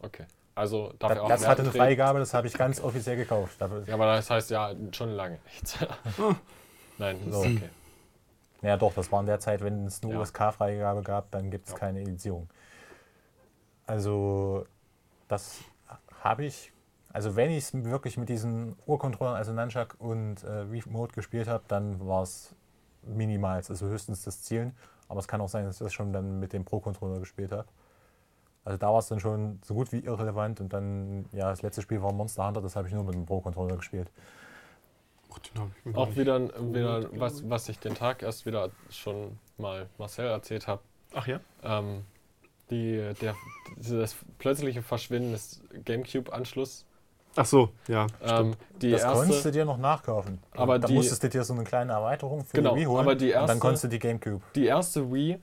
Okay. 0.00 0.24
Also 0.54 0.92
darf 0.98 1.10
Das, 1.10 1.18
er 1.18 1.24
auch 1.24 1.28
das 1.28 1.46
hatte 1.46 1.62
eine? 1.62 1.70
Freigabe, 1.72 2.18
das 2.18 2.34
habe 2.34 2.46
ich 2.46 2.52
ganz 2.54 2.80
offiziell 2.80 3.16
gekauft. 3.16 3.54
Da- 3.58 3.70
Ja, 3.86 3.94
aber 3.94 4.06
das 4.16 4.28
heißt 4.28 4.50
ja 4.50 4.72
schon 4.92 5.10
lange 5.10 5.38
nichts. 5.46 5.78
Nein, 6.98 7.18
So. 7.30 7.42
ist 7.42 7.56
okay. 7.56 7.70
Ja, 8.62 8.76
doch, 8.76 8.92
das 8.92 9.10
war 9.10 9.20
in 9.20 9.26
der 9.26 9.40
Zeit, 9.40 9.62
wenn 9.62 9.86
es 9.86 10.02
eine 10.02 10.12
Ja. 10.12 10.20
USK-Freigabe 10.20 11.02
gab, 11.02 11.30
dann 11.30 11.50
gibt 11.50 11.66
es 11.68 11.72
Ja. 11.72 11.78
keine 11.78 12.02
Editierung. 12.02 12.48
Also, 13.90 14.66
das 15.26 15.64
habe 16.22 16.44
ich. 16.44 16.72
Also, 17.12 17.34
wenn 17.34 17.50
ich 17.50 17.64
es 17.64 17.74
wirklich 17.74 18.16
mit 18.16 18.28
diesen 18.28 18.76
Urcontrollern, 18.86 19.34
also 19.34 19.52
Nunchuck 19.52 19.96
und 19.98 20.44
äh, 20.44 20.60
Remote 20.60 21.12
gespielt 21.12 21.48
habe, 21.48 21.64
dann 21.66 21.98
war 22.06 22.22
es 22.22 22.54
minimal, 23.02 23.56
also 23.56 23.88
höchstens 23.88 24.22
das 24.22 24.42
Zielen. 24.42 24.76
Aber 25.08 25.18
es 25.18 25.26
kann 25.26 25.40
auch 25.40 25.48
sein, 25.48 25.64
dass 25.64 25.80
ich 25.80 25.84
das 25.84 25.92
schon 25.92 26.12
dann 26.12 26.38
mit 26.38 26.52
dem 26.52 26.64
Pro-Controller 26.64 27.18
gespielt 27.18 27.50
habe. 27.50 27.66
Also, 28.64 28.78
da 28.78 28.92
war 28.92 29.00
es 29.00 29.08
dann 29.08 29.18
schon 29.18 29.58
so 29.64 29.74
gut 29.74 29.90
wie 29.90 29.98
irrelevant. 29.98 30.60
Und 30.60 30.72
dann, 30.72 31.24
ja, 31.32 31.50
das 31.50 31.62
letzte 31.62 31.82
Spiel 31.82 32.00
war 32.00 32.12
Monster 32.12 32.46
Hunter, 32.46 32.60
das 32.60 32.76
habe 32.76 32.86
ich 32.86 32.94
nur 32.94 33.02
mit 33.02 33.14
dem 33.14 33.26
Pro-Controller 33.26 33.76
gespielt. 33.76 34.08
Auch 35.94 36.14
wieder, 36.14 36.40
wieder 36.72 37.10
was, 37.18 37.48
was 37.50 37.68
ich 37.68 37.80
den 37.80 37.96
Tag 37.96 38.22
erst 38.22 38.46
wieder 38.46 38.70
schon 38.88 39.36
mal 39.58 39.88
Marcel 39.98 40.28
erzählt 40.28 40.68
habe. 40.68 40.80
Ach 41.12 41.26
ja? 41.26 41.40
Ähm, 41.64 42.04
die, 42.70 43.12
der, 43.20 43.34
das 43.76 44.16
plötzliche 44.38 44.82
Verschwinden 44.82 45.32
des 45.32 45.60
GameCube-Anschlusses. 45.84 46.86
Ach 47.36 47.46
so, 47.46 47.70
ja. 47.86 48.06
Ähm, 48.24 48.54
die 48.82 48.90
das 48.90 49.04
konntest 49.04 49.28
du 49.30 49.34
erste, 49.34 49.52
dir 49.52 49.64
noch 49.64 49.78
nachkaufen. 49.78 50.38
Aber 50.52 50.78
da 50.80 50.88
die- 50.88 50.94
musstest 50.94 51.22
du 51.22 51.28
dir 51.28 51.44
so 51.44 51.54
eine 51.54 51.62
kleine 51.64 51.92
Erweiterung 51.92 52.44
für 52.44 52.56
Genau, 52.56 52.74
die 52.74 52.80
Wii 52.80 52.86
holen. 52.86 53.00
aber 53.00 53.14
die 53.14 53.26
und 53.28 53.32
dann 53.34 53.42
erste- 53.42 53.58
konntest 53.60 53.84
du 53.84 53.88
die 53.88 53.98
Gamecube. 54.00 54.40
die 54.56 54.66
erste 54.66 55.12
Wii 55.12 55.38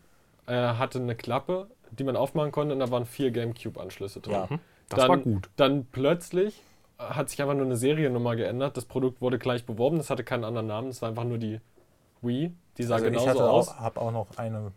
äh, 0.47 0.53
hatte 0.53 0.99
eine 0.99 1.15
Klappe, 1.15 1.67
die 1.91 2.03
man 2.03 2.17
aufmachen 2.17 2.51
konnte 2.51 2.73
und 2.73 2.79
da 2.81 2.91
waren 2.91 3.05
vier 3.05 3.31
GameCube-Anschlüsse 3.31 4.19
drin. 4.19 4.33
Ja. 4.33 4.47
Das 4.89 4.99
dann, 4.99 5.09
war 5.09 5.17
gut. 5.17 5.49
Dann 5.55 5.85
plötzlich 5.85 6.61
äh, 6.99 7.03
hat 7.03 7.29
sich 7.29 7.41
einfach 7.41 7.55
nur 7.55 7.65
eine 7.65 7.77
Seriennummer 7.77 8.35
geändert. 8.35 8.75
Das 8.75 8.83
Produkt 8.85 9.21
wurde 9.21 9.39
gleich 9.39 9.65
beworben, 9.65 9.97
das 9.97 10.09
hatte 10.09 10.23
keinen 10.25 10.43
anderen 10.43 10.67
Namen, 10.67 10.89
es 10.89 11.01
war 11.01 11.09
einfach 11.09 11.23
nur 11.23 11.37
die 11.37 11.61
Wii. 12.21 12.53
Die 12.77 12.83
sah 12.83 12.95
Also 12.95 13.05
ich 13.07 13.11
genauso 13.13 13.29
hatte 13.29 13.49
aus. 13.49 13.69
auch, 13.69 13.79
habe 13.79 14.01
auch 14.01 14.11
noch 14.11 14.27
eine, 14.37 14.71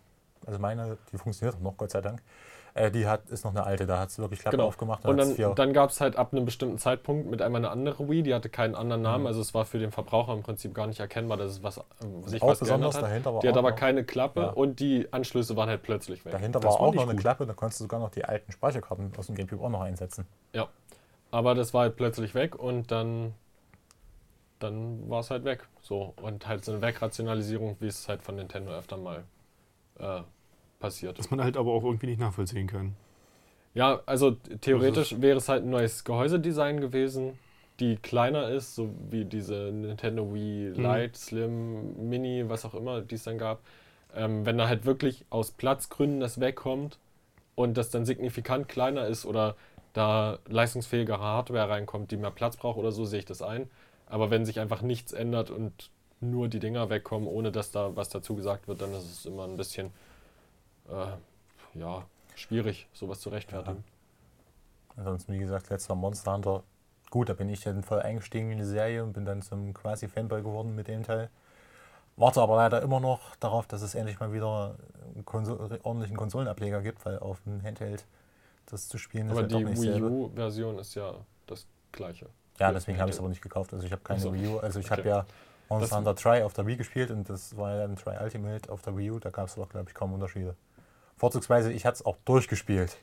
also 0.47 0.59
meine, 0.59 0.99
die 1.13 1.19
funktioniert 1.19 1.61
noch, 1.61 1.77
Gott 1.77 1.91
sei 1.91 2.01
Dank. 2.01 2.23
Äh, 2.73 2.93
die 2.93 3.05
hat, 3.09 3.29
ist 3.31 3.45
noch 3.45 3.51
eine 3.51 3.65
alte, 3.65 3.85
da 3.85 3.99
hat 3.99 4.11
es 4.11 4.19
wirklich 4.21 4.39
Klappe 4.41 4.57
Genau. 4.59 4.69
aufgemacht. 4.69 5.05
Und 5.05 5.17
dann, 5.17 5.55
dann 5.57 5.73
gab 5.73 5.91
es 5.91 6.01
halt 6.01 6.15
ab 6.15 6.33
einem 6.33 6.45
bestimmten 6.45 6.79
Zeitpunkt 6.79 7.29
mit 7.29 7.43
einmal 7.43 7.61
eine 7.61 7.71
andere 7.71 8.09
Wii, 8.09 8.23
die 8.23 8.33
hatte 8.33 8.49
keinen 8.49 8.77
anderen 8.77 9.03
Namen, 9.03 9.23
Mhm. 9.23 9.27
also 9.27 9.41
es 9.41 9.55
war 9.55 9.65
für 9.65 9.81
den 9.81 9.91
Verbraucher 9.91 10.33
im 10.33 10.43
Prinzip 10.45 10.73
gar 10.73 10.87
nicht 10.87 11.01
erkennbar, 11.01 11.37
dass 11.37 11.51
es 11.51 11.63
was, 11.65 11.79
äh, 11.79 11.83
sich 12.27 12.41
auch 12.41 12.47
was 12.49 12.61
besonders 12.61 12.93
geändert 12.93 12.95
hat. 12.95 13.03
dahinter 13.03 13.35
war 13.35 13.41
Die 13.41 13.49
hat 13.49 13.57
aber 13.57 13.73
keine 13.73 14.05
Klappe 14.05 14.41
Ja. 14.41 14.49
und 14.51 14.79
die 14.79 15.13
Anschlüsse 15.13 15.57
waren 15.57 15.69
halt 15.69 15.83
plötzlich 15.83 16.25
weg. 16.25 16.31
dahinter 16.33 16.61
Das 16.61 16.75
war 16.75 16.81
auch 16.81 16.95
noch 16.95 17.03
eine 17.03 17.13
gut. 17.15 17.21
Klappe, 17.21 17.45
da 17.47 17.55
konntest 17.55 17.81
du 17.81 17.85
sogar 17.85 17.99
noch 17.99 18.11
die 18.11 18.25
alten 18.25 18.53
Speicherkarten 18.53 19.11
aus 19.19 19.27
dem 19.27 19.35
Gamecube 19.35 19.65
auch 19.65 19.69
noch 19.71 19.81
einsetzen. 19.83 20.27
Aber 21.33 21.55
das 21.55 21.73
war 21.75 21.83
halt 21.83 21.97
plötzlich 21.97 22.35
weg 22.35 22.57
und 22.57 22.91
dann, 22.91 23.35
dann 24.59 25.09
war 25.09 25.21
es 25.21 25.31
halt 25.31 25.45
weg. 25.45 25.67
So. 25.81 26.13
Und 26.21 26.47
halt 26.49 26.65
so 26.65 26.73
eine 26.73 26.83
Wegrationalisierung, 26.83 27.77
wie 27.81 27.87
es 27.87 28.09
halt 28.09 28.23
von 28.23 28.35
Nintendo 28.37 28.73
öfter 28.73 28.97
mal 28.97 29.23
äh, 30.01 30.23
passiert. 30.79 31.19
Das 31.19 31.31
man 31.31 31.43
halt 31.43 31.57
aber 31.57 31.73
auch 31.73 31.85
irgendwie 31.85 32.07
nicht 32.07 32.21
nachvollziehen 32.21 32.67
kann. 32.67 32.95
Ja, 33.75 34.01
also 34.07 34.33
theoretisch 34.61 35.21
wäre 35.21 35.39
es 35.39 35.49
halt 35.49 35.65
ein 35.65 35.71
neues 35.71 36.05
Gehäusedesign 36.05 36.81
gewesen, 36.81 37.39
die 37.79 37.97
kleiner 37.97 38.49
ist, 38.49 38.75
so 38.75 38.91
wie 39.11 39.25
diese 39.25 39.71
Nintendo 39.73 40.35
Wii 40.35 40.73
Mhm. 40.77 40.83
Lite, 40.83 41.19
Slim, 41.19 42.09
Mini, 42.09 42.49
was 42.49 42.65
auch 42.65 42.75
immer, 42.75 43.01
die 43.01 43.15
es 43.15 43.25
dann 43.25 43.39
gab. 43.39 43.61
Ähm, 44.15 44.45
wenn 44.45 44.59
da 44.59 44.69
halt 44.69 44.87
wirklich 44.87 45.25
aus 45.31 45.53
Platzgründen 45.53 46.19
das 46.21 46.41
wegkommt 46.41 46.99
und 47.55 47.77
das 47.77 47.91
dann 47.91 48.05
signifikant 48.05 48.69
kleiner 48.69 49.07
ist 49.07 49.25
oder 49.25 49.55
da 49.93 50.39
leistungsfähigere 50.49 51.21
Hardware 51.21 51.69
reinkommt, 51.69 52.11
die 52.11 52.17
mehr 52.17 52.31
Platz 52.31 52.57
braucht 52.57 52.79
oder 52.79 52.93
so, 52.93 53.05
sehe 53.05 53.21
ich 53.21 53.25
das 53.25 53.41
ein. 53.43 53.71
Aber 54.07 54.31
wenn 54.31 54.45
sich 54.45 54.59
einfach 54.59 54.83
nichts 54.83 55.13
ändert 55.13 55.51
und 55.51 55.91
nur 56.21 56.49
die 56.49 56.59
Dinger 56.59 56.91
wegkommen, 56.91 57.29
ohne 57.29 57.51
dass 57.51 57.71
da 57.71 57.95
was 57.97 58.09
dazu 58.09 58.35
gesagt 58.37 58.69
wird, 58.69 58.81
dann 58.83 58.93
ist 58.93 59.11
es 59.11 59.27
immer 59.27 59.45
ein 59.45 59.57
bisschen 59.57 59.91
äh, 60.89 61.79
ja, 61.79 62.05
schwierig, 62.35 62.89
sowas 62.93 63.21
zu 63.21 63.31
rechtfertigen. 63.31 63.85
Ansonsten, 64.97 65.33
wie 65.33 65.39
gesagt, 65.39 65.71
letzter 65.71 65.95
Monster 65.95 66.35
Hunter. 66.35 66.63
Gut, 67.11 67.29
da 67.29 67.33
bin 67.33 67.49
ich 67.49 67.61
dann 67.61 67.83
voll 67.83 68.01
eingestiegen 68.01 68.51
in 68.53 68.59
die 68.59 68.65
Serie 68.65 69.03
und 69.03 69.13
bin 69.15 69.25
dann 69.25 69.43
zum 69.43 69.73
quasi 69.75 70.09
Fanboy 70.09 70.43
geworden 70.43 70.75
mit 70.75 70.89
dem 70.89 71.03
Teil. 71.03 71.31
Warte 72.17 72.41
aber 72.43 72.57
leider 72.57 72.83
immer 72.83 73.01
noch 73.01 73.35
darauf, 73.37 73.67
dass 73.67 73.83
es 73.83 73.95
endlich 73.95 74.21
mal 74.21 74.33
wieder 74.33 74.77
einen 75.15 75.25
Konsol 75.25 75.81
ordentlichen 75.83 76.17
Konsolenableger 76.17 76.83
gibt, 76.83 77.05
weil 77.07 77.19
auf 77.19 77.41
dem 77.43 77.63
Handheld 77.63 78.05
das 78.67 78.89
zu 78.89 78.99
spielen 78.99 79.31
Aber 79.31 79.43
ist 79.43 79.51
ja 79.51 79.59
die 79.59 79.65
doch 79.65 79.71
nicht 79.71 79.83
Wii. 79.83 80.03
U-Version 80.03 80.79
ist 80.79 80.95
ja 80.95 81.15
das 81.47 81.67
gleiche. 81.93 82.27
Ja, 82.59 82.73
deswegen 82.73 82.99
habe 83.01 83.09
ich 83.09 83.17
es 83.17 83.21
aber 83.21 83.31
nicht 83.31 83.43
gekauft. 83.43 83.73
Also 83.73 83.87
ich 83.87 83.93
habe 83.93 84.03
keine 84.03 84.19
Ach 84.19 84.23
so. 84.23 84.35
Wii 84.35 84.49
U. 84.49 84.59
Also 84.59 84.79
ich 84.81 84.91
habe 84.91 85.01
Okay. 85.01 85.09
ja 85.09 85.27
Monster 85.71 85.89
Das- 85.89 85.97
Hunter 85.97 86.15
Try 86.17 86.43
auf 86.43 86.53
der 86.53 86.67
Wii 86.67 86.77
gespielt 86.77 87.11
und 87.11 87.29
das 87.31 87.57
war 87.57 87.71
ja 87.73 87.79
dann 87.87 87.97
Try 87.97 88.17
Ultimate 88.23 88.71
auf 88.71 88.83
der 88.83 88.97
Wii 88.97 89.13
U. 89.13 89.19
Da 89.19 89.31
gab 89.31 89.47
es 89.47 89.55
doch, 89.55 89.69
glaube 89.69 89.89
ich, 89.89 89.95
kaum 89.95 90.13
Unterschiede. 90.13 90.57
Vorzugsweise, 91.17 91.73
ich 91.73 91.87
hatte 91.87 91.97
es 91.97 92.05
auch 92.07 92.17
durchgespielt. 92.25 92.97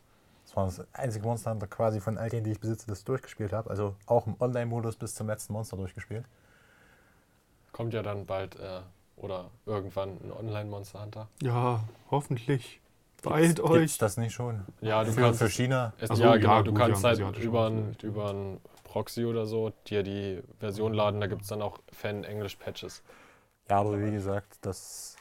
Das 0.46 0.56
war 0.56 0.66
das 0.66 0.82
einzige 0.94 1.26
Monster 1.26 1.52
Hunter 1.52 1.68
quasi 1.68 2.00
von 2.00 2.18
all 2.18 2.30
denen, 2.30 2.44
die 2.44 2.52
ich 2.52 2.60
besitze, 2.60 2.88
das 2.88 3.04
durchgespielt 3.04 3.54
habe. 3.54 3.70
Also 3.70 3.96
auch 4.06 4.28
im 4.28 4.36
Online-Modus 4.40 4.96
bis 4.96 5.14
zum 5.16 5.28
letzten 5.28 5.54
Monster 5.54 5.78
durchgespielt. 5.78 6.26
Kommt 7.72 7.94
ja 7.94 8.02
dann 8.02 8.26
bald 8.26 8.56
äh, 8.56 8.82
oder 9.18 9.50
irgendwann 9.66 10.18
ein 10.24 10.32
Online-Monster 10.32 11.02
Hunter. 11.04 11.28
Ja, 11.42 11.82
hoffentlich. 12.12 12.82
Beeilt 13.24 13.56
Gibt's 13.58 13.72
euch. 13.72 13.98
das 13.98 14.18
nicht 14.18 14.34
schon? 14.34 14.66
Ja, 14.82 15.04
du 15.04 15.12
für, 15.12 15.22
kannst 15.22 15.40
für 15.40 15.50
China? 15.50 15.94
Es, 16.00 16.10
Ach 16.12 16.16
so, 16.16 16.24
ja, 16.24 16.30
ja, 16.32 16.38
genau. 16.38 16.62
du 16.64 16.72
gut, 16.72 16.80
kannst 16.80 17.04
ja, 17.04 17.10
halt 17.10 17.38
über 17.40 17.70
Markt 17.70 18.04
ein, 18.04 18.08
über 18.10 18.30
ein 18.30 18.62
Proxy 18.98 19.26
oder 19.26 19.46
so 19.46 19.72
dir 19.86 20.02
die 20.02 20.42
Version 20.60 20.92
laden. 20.92 21.22
Da 21.22 21.28
gibt 21.28 21.44
es 21.44 21.50
dann 21.50 21.62
auch 21.62 21.78
Fan-English-Patches. 21.92 23.04
Ja, 23.70 23.78
aber 23.78 24.02
wie 24.04 24.12
gesagt, 24.12 24.58
das 24.62 25.16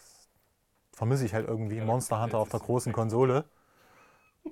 vermisse 0.92 1.26
ich 1.26 1.34
halt 1.34 1.46
irgendwie. 1.46 1.82
Monster 1.82 2.22
Hunter 2.22 2.38
auf 2.38 2.48
der 2.48 2.60
großen 2.60 2.94
Konsole. 2.94 3.44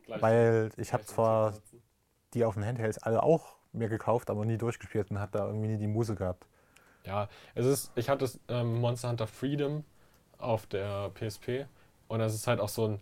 Weil 0.09 0.71
ich 0.77 0.93
habe 0.93 1.07
zwar 1.07 1.55
die 2.35 2.45
auf 2.45 2.55
den 2.55 2.67
Handhelds 2.67 2.99
alle 2.99 3.23
auch 3.23 3.57
mir 3.73 3.89
gekauft, 3.89 4.29
aber 4.29 4.45
nie 4.45 4.59
durchgespielt 4.59 5.11
und 5.11 5.19
habe 5.19 5.33
da 5.33 5.47
irgendwie 5.47 5.69
nie 5.69 5.79
die 5.79 5.87
Muse 5.87 6.15
gehabt. 6.15 6.47
Ja, 7.07 7.29
es 7.55 7.65
ist, 7.65 7.93
ich 7.95 8.11
hatte 8.11 8.21
das, 8.21 8.39
ähm, 8.49 8.81
Monster 8.81 9.09
Hunter 9.09 9.27
Freedom 9.27 9.85
auf 10.37 10.67
der 10.67 11.11
PSP 11.15 11.67
und 12.09 12.19
das 12.19 12.35
ist 12.35 12.47
halt 12.47 12.61
auch 12.61 12.69
so 12.69 12.89
ein, 12.89 13.01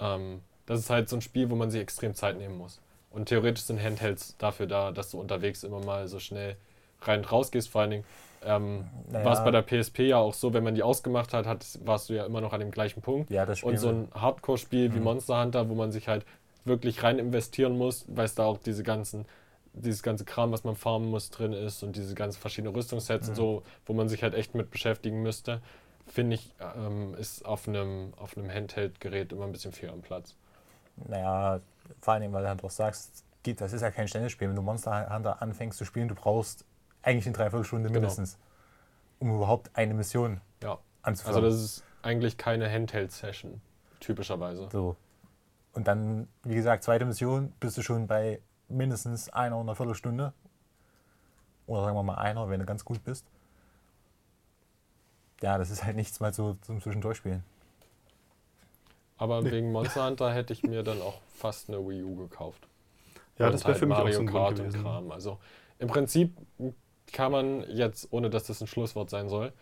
ähm, 0.00 0.42
das 0.66 0.80
ist 0.80 0.90
halt 0.90 1.08
so 1.08 1.16
ein 1.16 1.22
Spiel, 1.22 1.50
wo 1.50 1.54
man 1.54 1.70
sich 1.70 1.80
extrem 1.80 2.14
Zeit 2.14 2.36
nehmen 2.36 2.58
muss. 2.58 2.80
Und 3.12 3.26
theoretisch 3.28 3.64
sind 3.64 3.82
Handhelds 3.82 4.36
dafür 4.38 4.66
da, 4.66 4.90
dass 4.90 5.10
du 5.10 5.20
unterwegs 5.20 5.64
immer 5.64 5.80
mal 5.80 6.08
so 6.08 6.18
schnell 6.18 6.56
rein 7.02 7.20
und 7.20 7.32
raus 7.32 7.50
gehst. 7.50 7.68
Vor 7.68 7.82
allen 7.82 7.90
Dingen 7.90 8.04
ähm, 8.44 8.84
Naja. 9.10 9.24
war 9.24 9.32
es 9.34 9.40
bei 9.44 9.50
der 9.50 9.62
PSP 9.62 10.00
ja 10.08 10.18
auch 10.18 10.34
so, 10.34 10.52
wenn 10.54 10.64
man 10.64 10.74
die 10.74 10.82
ausgemacht 10.82 11.32
hat, 11.34 11.46
hat, 11.46 11.64
warst 11.84 12.08
du 12.08 12.14
ja 12.14 12.24
immer 12.24 12.40
noch 12.40 12.52
an 12.52 12.60
dem 12.60 12.70
gleichen 12.70 13.02
Punkt. 13.02 13.30
Ja, 13.30 13.44
das 13.46 13.58
Spiel. 13.58 13.72
Und 13.72 13.78
so 13.78 13.88
ein 13.88 14.08
Hardcore-Spiel 14.14 14.92
wie 14.94 14.98
Mhm. 14.98 15.04
Monster 15.04 15.40
Hunter, 15.40 15.68
wo 15.68 15.74
man 15.74 15.92
sich 15.92 16.08
halt 16.08 16.24
wirklich 16.64 17.02
rein 17.02 17.18
investieren 17.18 17.76
muss, 17.76 18.04
weil 18.08 18.24
es 18.24 18.34
da 18.34 18.44
auch 18.44 18.58
diese 18.58 18.82
ganzen, 18.82 19.26
dieses 19.74 20.02
ganze 20.02 20.24
Kram, 20.24 20.52
was 20.52 20.64
man 20.64 20.76
farmen 20.76 21.08
muss, 21.10 21.30
drin 21.30 21.52
ist 21.52 21.82
und 21.82 21.96
diese 21.96 22.14
ganzen 22.14 22.40
verschiedenen 22.40 22.74
Rüstungssets 22.74 23.28
und 23.28 23.34
Mhm. 23.34 23.36
so, 23.36 23.62
wo 23.86 23.92
man 23.94 24.08
sich 24.08 24.22
halt 24.22 24.34
echt 24.34 24.54
mit 24.54 24.70
beschäftigen 24.70 25.22
müsste, 25.22 25.60
finde 26.06 26.34
ich, 26.36 26.54
ähm, 26.76 27.14
ist 27.14 27.44
auf 27.44 27.68
einem, 27.68 28.12
auf 28.16 28.36
einem 28.36 28.50
Handheld-Gerät 28.50 29.32
immer 29.32 29.44
ein 29.44 29.52
bisschen 29.52 29.72
fehl 29.72 29.90
am 29.90 30.02
Platz. 30.02 30.34
Naja, 31.08 31.60
vor 32.00 32.12
allen 32.14 32.22
Dingen, 32.22 32.32
weil 32.34 32.42
du 32.42 32.48
halt 32.48 32.62
auch 32.64 32.70
sagst, 32.70 33.24
das 33.44 33.72
ist 33.72 33.80
ja 33.82 33.90
kein 33.90 34.08
ständiges 34.08 34.32
Spiel. 34.32 34.48
Wenn 34.48 34.56
du 34.56 34.62
Monster 34.62 35.12
Hunter 35.14 35.42
anfängst 35.42 35.78
zu 35.78 35.84
spielen, 35.84 36.08
du 36.08 36.14
brauchst 36.14 36.64
eigentlich 37.02 37.26
eine 37.26 37.34
Dreiviertelstunde 37.34 37.88
Genau. 37.88 38.00
mindestens, 38.00 38.38
um 39.18 39.34
überhaupt 39.34 39.70
eine 39.74 39.94
Mission 39.94 40.40
Ja. 40.62 40.78
anzufangen. 41.02 41.36
Also 41.36 41.48
das 41.48 41.60
ist 41.60 41.84
eigentlich 42.02 42.36
keine 42.36 42.70
Handheld-Session, 42.70 43.60
typischerweise. 44.00 44.68
so. 44.70 44.96
Und 45.74 45.88
dann, 45.88 46.28
wie 46.44 46.54
gesagt, 46.54 46.84
zweite 46.84 47.04
Mission, 47.06 47.52
bist 47.58 47.76
du 47.78 47.82
schon 47.82 48.06
bei 48.06 48.40
mindestens 48.68 49.28
einer 49.30 49.56
oder 49.56 49.62
einer 49.62 49.74
Viertelstunde. 49.74 50.32
Oder 51.66 51.84
sagen 51.84 51.96
wir 51.96 52.02
mal 52.02 52.16
einer, 52.16 52.48
wenn 52.50 52.60
du 52.60 52.66
ganz 52.66 52.84
gut 52.84 53.02
bist. 53.04 53.24
Ja, 55.40 55.58
das 55.58 55.70
ist 55.70 55.84
halt 55.84 55.96
nichts 55.96 56.20
mal 56.20 56.32
so 56.32 56.54
zum 56.62 56.80
Zwischendurchspielen. 56.80 57.42
Aber 59.16 59.44
wegen 59.44 59.72
Monster 59.72 60.06
Hunter 60.08 60.32
hätte 60.32 60.52
ich 60.52 60.62
mir 60.62 60.82
dann 60.82 61.00
auch 61.00 61.20
fast 61.34 61.68
eine 61.68 61.78
Wii 61.78 62.02
U 62.02 62.16
gekauft. 62.16 62.66
Ja, 63.38 63.46
Und 63.46 63.52
das 63.52 63.62
wäre 63.62 63.72
halt 63.72 63.78
für 63.78 63.86
mich 63.86 63.96
auch 63.96 64.00
Mario 64.00 64.14
so 64.14 64.20
ein 64.20 64.26
Kart 64.26 64.46
Grund 64.46 64.60
und 64.60 64.66
gewesen. 64.68 64.82
Kram. 64.82 65.12
Also 65.12 65.38
im 65.78 65.88
Prinzip 65.88 66.36
kann 67.12 67.32
man 67.32 67.64
jetzt, 67.70 68.08
ohne 68.12 68.30
dass 68.30 68.44
das 68.44 68.60
ein 68.60 68.66
Schlusswort 68.66 69.10
sein 69.10 69.28
soll, 69.28 69.52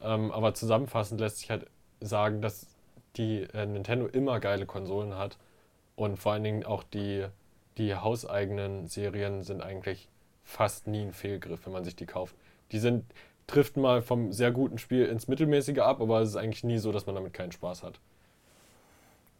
ähm, 0.00 0.30
aber 0.30 0.54
zusammenfassend 0.54 1.20
lässt 1.20 1.38
sich 1.38 1.50
halt 1.50 1.66
sagen, 2.00 2.40
dass 2.42 2.66
die 3.16 3.42
äh, 3.54 3.66
Nintendo 3.66 4.06
immer 4.06 4.40
geile 4.40 4.66
Konsolen 4.66 5.16
hat 5.16 5.38
und 5.96 6.18
vor 6.18 6.32
allen 6.32 6.44
Dingen 6.44 6.64
auch 6.64 6.82
die, 6.82 7.26
die 7.76 7.94
hauseigenen 7.94 8.86
Serien 8.86 9.42
sind 9.42 9.62
eigentlich 9.62 10.08
fast 10.44 10.86
nie 10.86 11.02
ein 11.02 11.12
Fehlgriff, 11.12 11.66
wenn 11.66 11.72
man 11.72 11.84
sich 11.84 11.96
die 11.96 12.06
kauft. 12.06 12.34
Die 12.72 12.78
sind, 12.78 13.04
trifft 13.46 13.76
mal 13.76 14.02
vom 14.02 14.32
sehr 14.32 14.52
guten 14.52 14.78
Spiel 14.78 15.06
ins 15.06 15.28
Mittelmäßige 15.28 15.78
ab, 15.78 16.00
aber 16.00 16.20
es 16.20 16.30
ist 16.30 16.36
eigentlich 16.36 16.64
nie 16.64 16.78
so, 16.78 16.92
dass 16.92 17.06
man 17.06 17.14
damit 17.14 17.32
keinen 17.32 17.52
Spaß 17.52 17.82
hat. 17.82 18.00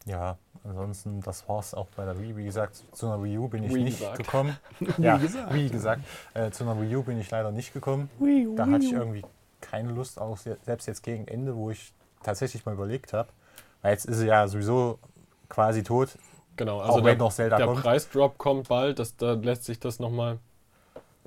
Ja, 0.06 0.38
ansonsten, 0.64 1.20
das 1.20 1.48
war's 1.48 1.74
auch 1.74 1.88
bei 1.96 2.04
der 2.04 2.18
Wii. 2.18 2.36
Wie 2.36 2.44
gesagt, 2.44 2.82
zu 2.92 3.06
einer 3.06 3.22
Wii 3.22 3.38
U 3.38 3.48
bin 3.48 3.64
ich 3.64 3.74
Wii 3.74 3.84
nicht 3.84 3.98
gesagt. 3.98 4.16
gekommen. 4.18 4.56
Wie 4.80 5.02
ja, 5.02 5.16
gesagt. 5.18 5.54
Wie 5.54 5.68
gesagt, 5.68 6.02
äh, 6.34 6.50
zu 6.50 6.64
einer 6.64 6.80
Wii 6.80 6.96
U 6.96 7.02
bin 7.02 7.20
ich 7.20 7.30
leider 7.30 7.50
nicht 7.50 7.72
gekommen. 7.72 8.08
Da 8.56 8.66
hatte 8.66 8.84
ich 8.84 8.92
irgendwie 8.92 9.24
keine 9.60 9.90
Lust, 9.92 10.20
auch 10.20 10.36
se- 10.36 10.58
selbst 10.64 10.86
jetzt 10.86 11.02
gegen 11.02 11.26
Ende, 11.28 11.56
wo 11.56 11.70
ich 11.70 11.92
tatsächlich 12.22 12.64
mal 12.64 12.72
überlegt 12.74 13.12
habe. 13.12 13.28
Weil 13.82 13.92
jetzt 13.92 14.06
ist 14.06 14.18
sie 14.18 14.26
ja 14.26 14.48
sowieso 14.48 14.98
quasi 15.48 15.82
tot, 15.82 16.10
Genau, 16.56 16.80
auch 16.80 16.86
also 16.86 17.00
der, 17.00 17.04
wenn 17.12 17.18
noch 17.18 17.32
Zelda 17.32 17.56
der 17.56 17.66
kommt. 17.66 17.82
Preisdrop 17.82 18.36
kommt 18.36 18.68
bald, 18.68 18.98
das, 18.98 19.16
da 19.16 19.34
lässt 19.34 19.64
sich 19.64 19.78
das 19.78 20.00
nochmal 20.00 20.38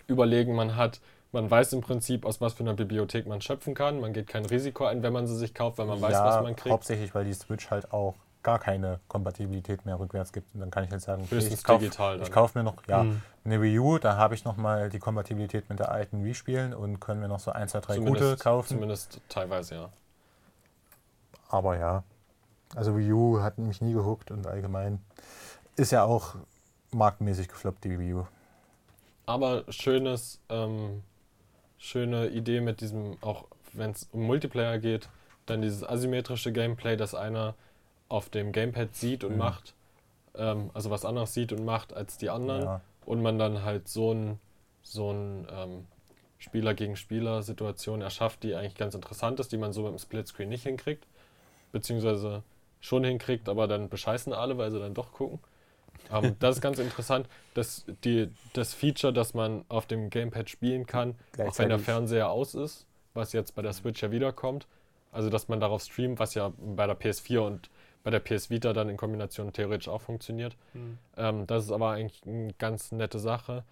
überlegen. 0.07 0.55
Man 0.55 0.75
hat, 0.75 0.99
man 1.31 1.49
weiß 1.49 1.71
im 1.73 1.79
Prinzip, 1.81 2.25
aus 2.25 2.41
was 2.41 2.53
für 2.53 2.63
einer 2.63 2.73
Bibliothek 2.73 3.27
man 3.27 3.39
schöpfen 3.39 3.73
kann. 3.73 4.01
Man 4.01 4.11
geht 4.11 4.27
kein 4.27 4.45
Risiko 4.45 4.83
ein, 4.85 5.03
wenn 5.03 5.13
man 5.13 5.27
sie 5.27 5.37
sich 5.37 5.53
kauft, 5.53 5.77
weil 5.77 5.85
man 5.85 6.01
weiß, 6.01 6.11
ja, 6.11 6.25
was 6.25 6.43
man 6.43 6.55
kriegt. 6.57 6.73
hauptsächlich, 6.73 7.15
weil 7.15 7.23
die 7.23 7.33
Switch 7.33 7.69
halt 7.71 7.93
auch 7.93 8.15
gar 8.43 8.59
keine 8.59 8.99
Kompatibilität 9.07 9.85
mehr 9.85 9.99
rückwärts 9.99 10.31
gibt. 10.33 10.53
Und 10.53 10.61
dann 10.61 10.71
kann 10.71 10.83
ich 10.83 10.91
halt 10.91 11.01
sagen, 11.01 11.23
okay, 11.23 11.37
ich 11.37 11.63
kaufe 11.63 11.89
kauf 12.31 12.55
mir 12.55 12.63
noch, 12.63 12.75
ja, 12.87 13.03
Mhm. 13.03 13.21
eine 13.45 13.61
Wii 13.61 13.79
U, 13.79 13.97
da 13.97 14.17
habe 14.17 14.35
ich 14.35 14.43
nochmal 14.45 14.89
die 14.89 14.99
Kompatibilität 14.99 15.69
mit 15.69 15.79
der 15.79 15.91
alten 15.91 16.23
Wii 16.23 16.33
spielen 16.33 16.73
und 16.73 16.99
können 16.99 17.19
mir 17.19 17.27
noch 17.27 17.39
so 17.39 17.51
ein, 17.51 17.67
zwei, 17.67 17.79
drei 17.79 17.97
gute 17.97 18.05
zumindest, 18.11 18.43
kaufen. 18.43 18.67
zumindest 18.67 19.21
teilweise, 19.29 19.75
ja. 19.75 19.89
Aber 21.49 21.77
ja, 21.77 22.03
also 22.75 22.97
Wii 22.97 23.11
U 23.11 23.41
hat 23.41 23.57
mich 23.57 23.81
nie 23.81 23.93
gehuckt 23.93 24.31
und 24.31 24.47
allgemein 24.47 25.01
ist 25.75 25.91
ja 25.91 26.03
auch 26.03 26.35
marktmäßig 26.91 27.47
gefloppt, 27.49 27.83
die 27.83 27.99
Wii 27.99 28.13
U. 28.15 28.27
Aber 29.25 29.63
schönes, 29.69 30.39
ähm, 30.49 31.03
schöne 31.77 32.27
Idee 32.27 32.61
mit 32.61 32.81
diesem, 32.81 33.17
auch 33.21 33.45
wenn 33.73 33.91
es 33.91 34.07
um 34.11 34.23
Multiplayer 34.23 34.77
geht, 34.79 35.09
dann 35.45 35.61
dieses 35.61 35.83
asymmetrische 35.83 36.51
Gameplay, 36.51 36.95
dass 36.97 37.15
einer 37.15 37.55
auf 38.11 38.29
dem 38.29 38.51
Gamepad 38.51 38.95
sieht 38.95 39.23
und 39.23 39.33
Mhm. 39.33 39.37
macht, 39.37 39.73
ähm, 40.35 40.71
also 40.73 40.89
was 40.89 41.05
anderes 41.05 41.33
sieht 41.33 41.51
und 41.53 41.65
macht 41.65 41.93
als 41.93 42.17
die 42.17 42.29
anderen. 42.29 42.63
Ja, 42.63 42.81
und 43.05 43.21
man 43.21 43.39
dann 43.39 43.63
halt 43.63 43.87
so 43.87 44.13
ein, 44.13 44.39
so 44.83 45.11
ein 45.11 45.47
ähm, 45.51 45.87
Spieler 46.37 46.73
gegen 46.73 46.95
Spieler 46.95 47.43
Situation 47.43 48.01
erschafft, 48.01 48.43
die 48.43 48.55
eigentlich 48.55 48.75
ganz 48.75 48.95
interessant 48.95 49.39
ist, 49.39 49.51
die 49.51 49.57
man 49.57 49.73
so 49.73 49.83
mit 49.83 49.91
dem 49.91 49.99
Splitscreen 49.99 50.49
nicht 50.49 50.63
hinkriegt, 50.63 51.05
beziehungsweise 51.71 52.43
schon 52.79 53.03
hinkriegt, 53.03 53.49
aber 53.49 53.67
dann 53.67 53.89
bescheißen 53.89 54.33
alle, 54.33 54.57
weil 54.57 54.71
sie 54.71 54.79
dann 54.79 54.93
doch 54.93 55.11
gucken. 55.13 55.39
Ähm, 56.11 56.35
das 56.39 56.57
ist 56.57 56.61
ganz 56.61 56.79
interessant, 56.79 57.27
dass 57.53 57.85
die, 58.03 58.29
das 58.53 58.73
Feature, 58.73 59.13
dass 59.13 59.33
man 59.33 59.65
auf 59.69 59.85
dem 59.87 60.09
Gamepad 60.09 60.49
spielen 60.49 60.85
kann, 60.85 61.15
auch 61.37 61.57
wenn 61.59 61.69
der. 61.69 61.79
Fernseher 61.79 62.29
aus 62.29 62.55
ist, 62.55 62.85
was 63.13 63.33
jetzt 63.33 63.55
bei 63.55 63.61
der 63.61 63.73
Switch 63.73 64.01
ja 64.01 64.11
wiederkommt. 64.11 64.67
Also, 65.11 65.29
dass 65.29 65.47
man 65.49 65.59
darauf 65.59 65.83
streamt, 65.83 66.19
was 66.19 66.35
ja 66.35 66.53
bei 66.57 66.87
der 66.87 66.97
PS4 66.97 67.39
und 67.39 67.69
bei 68.03 68.09
der 68.11 68.19
PS 68.19 68.49
Vita 68.49 68.73
dann 68.73 68.89
in 68.89 68.97
Kombination 68.97 69.51
theoretisch 69.53 69.87
auch 69.87 70.01
funktioniert. 70.01 70.55
Ähm, 71.17 71.47
das 71.47 71.65
ist 71.65 71.71
aber 71.71 71.91
eigentlich 71.91 72.21
eine 72.25 72.53
ganz 72.57 72.91
nette 72.91 73.19
Sache. 73.19 73.63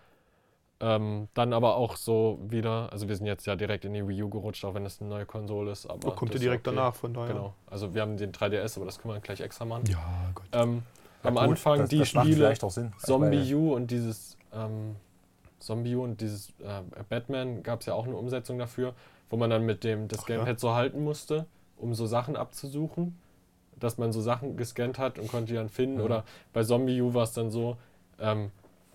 Ähm, 0.81 1.27
dann 1.33 1.51
aber 1.51 1.75
auch 1.75 1.97
so 1.97 2.39
wieder, 2.47 2.89
also 2.93 3.09
wir 3.09 3.15
sind 3.17 3.25
jetzt 3.25 3.45
ja 3.45 3.57
direkt 3.57 3.83
in 3.83 3.93
die 3.93 4.07
Wii 4.07 4.23
U 4.23 4.29
gerutscht, 4.29 4.63
auch 4.63 4.73
wenn 4.75 4.85
es 4.85 5.01
eine 5.01 5.09
neue 5.09 5.25
Konsole 5.25 5.71
ist. 5.71 5.85
Aber 5.85 6.07
Oh, 6.07 6.11
kommt 6.11 6.29
ja 6.31 6.35
das 6.35 6.35
ist 6.35 6.43
direkt 6.43 6.67
okay. 6.67 6.75
danach, 6.77 6.95
von 6.95 7.13
daher. 7.13 7.33
Genau. 7.33 7.53
Also 7.69 7.93
wir 7.93 8.01
haben 8.01 8.15
den 8.15 8.31
3DS, 8.31 8.77
aber 8.77 8.85
das 8.85 8.99
können 8.99 9.13
wir 9.13 9.19
gleich 9.19 9.41
extra 9.41 9.65
machen. 9.65 9.83
Ja, 9.87 10.31
Gott. 10.33 10.45
Ähm, 10.53 10.83
am 11.23 11.33
Gut, 11.33 11.43
Anfang 11.43 11.79
das, 11.79 11.89
die 11.89 11.99
das 11.99 12.07
Spiele 12.07 12.33
vielleicht 12.33 12.63
auch 12.63 12.71
Sinn. 12.71 12.93
Zombie 12.99 13.53
U 13.53 13.75
und 13.75 13.91
dieses 13.91 14.37
ähm, 14.53 14.95
Zombie 15.59 15.95
U 15.95 16.03
und 16.03 16.21
dieses 16.21 16.51
äh, 16.59 16.81
Batman 17.09 17.61
gab 17.61 17.81
es 17.81 17.87
ja 17.87 17.93
auch 17.93 18.05
eine 18.05 18.15
Umsetzung 18.15 18.57
dafür, 18.57 18.93
wo 19.29 19.35
man 19.35 19.49
dann 19.49 19.65
mit 19.65 19.83
dem 19.83 20.07
das 20.07 20.19
Ach 20.23 20.29
ja. 20.29 20.37
Gamepad 20.37 20.61
so 20.61 20.73
halten 20.73 21.03
musste, 21.03 21.45
um 21.77 21.93
so 21.93 22.05
Sachen 22.05 22.37
abzusuchen, 22.37 23.17
dass 23.79 23.97
man 23.97 24.11
so 24.11 24.21
Sachen 24.21 24.57
gescannt 24.57 24.97
hat 24.99 25.19
und 25.19 25.27
konnte 25.29 25.47
die 25.47 25.55
dann 25.55 25.69
finden. 25.69 25.97
Mhm. 25.97 26.03
Oder 26.03 26.23
bei 26.53 26.63
Zombie 26.63 27.01
U 27.01 27.13
war 27.13 27.23
es 27.23 27.33
dann 27.33 27.49
so, 27.51 27.77
ähm, 28.19 28.51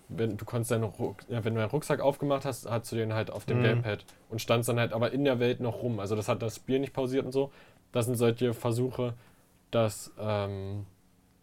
wenn 0.07 0.37
du 0.37 0.45
konntest 0.45 0.71
deinen 0.71 0.83
Ruck, 0.83 1.17
ja, 1.29 1.43
wenn 1.43 1.55
du 1.55 1.59
deinen 1.59 1.69
Rucksack 1.71 1.99
aufgemacht 1.99 2.45
hast, 2.45 2.69
hast 2.69 2.91
du 2.91 2.95
den 2.95 3.13
halt 3.13 3.31
auf 3.31 3.45
dem 3.45 3.59
Mhm. 3.59 3.63
Gamepad 3.63 4.05
und 4.29 4.39
standst 4.39 4.69
dann 4.69 4.79
halt 4.79 4.93
aber 4.93 5.11
in 5.11 5.25
der 5.25 5.39
Welt 5.39 5.59
noch 5.59 5.81
rum. 5.81 5.99
Also 5.99 6.15
das 6.15 6.27
hat 6.27 6.41
das 6.41 6.57
Spiel 6.57 6.79
nicht 6.79 6.93
pausiert 6.93 7.25
und 7.25 7.31
so. 7.31 7.51
Das 7.91 8.05
sind 8.05 8.15
solche 8.15 8.53
Versuche, 8.53 9.13
das, 9.71 10.11
ähm, 10.19 10.85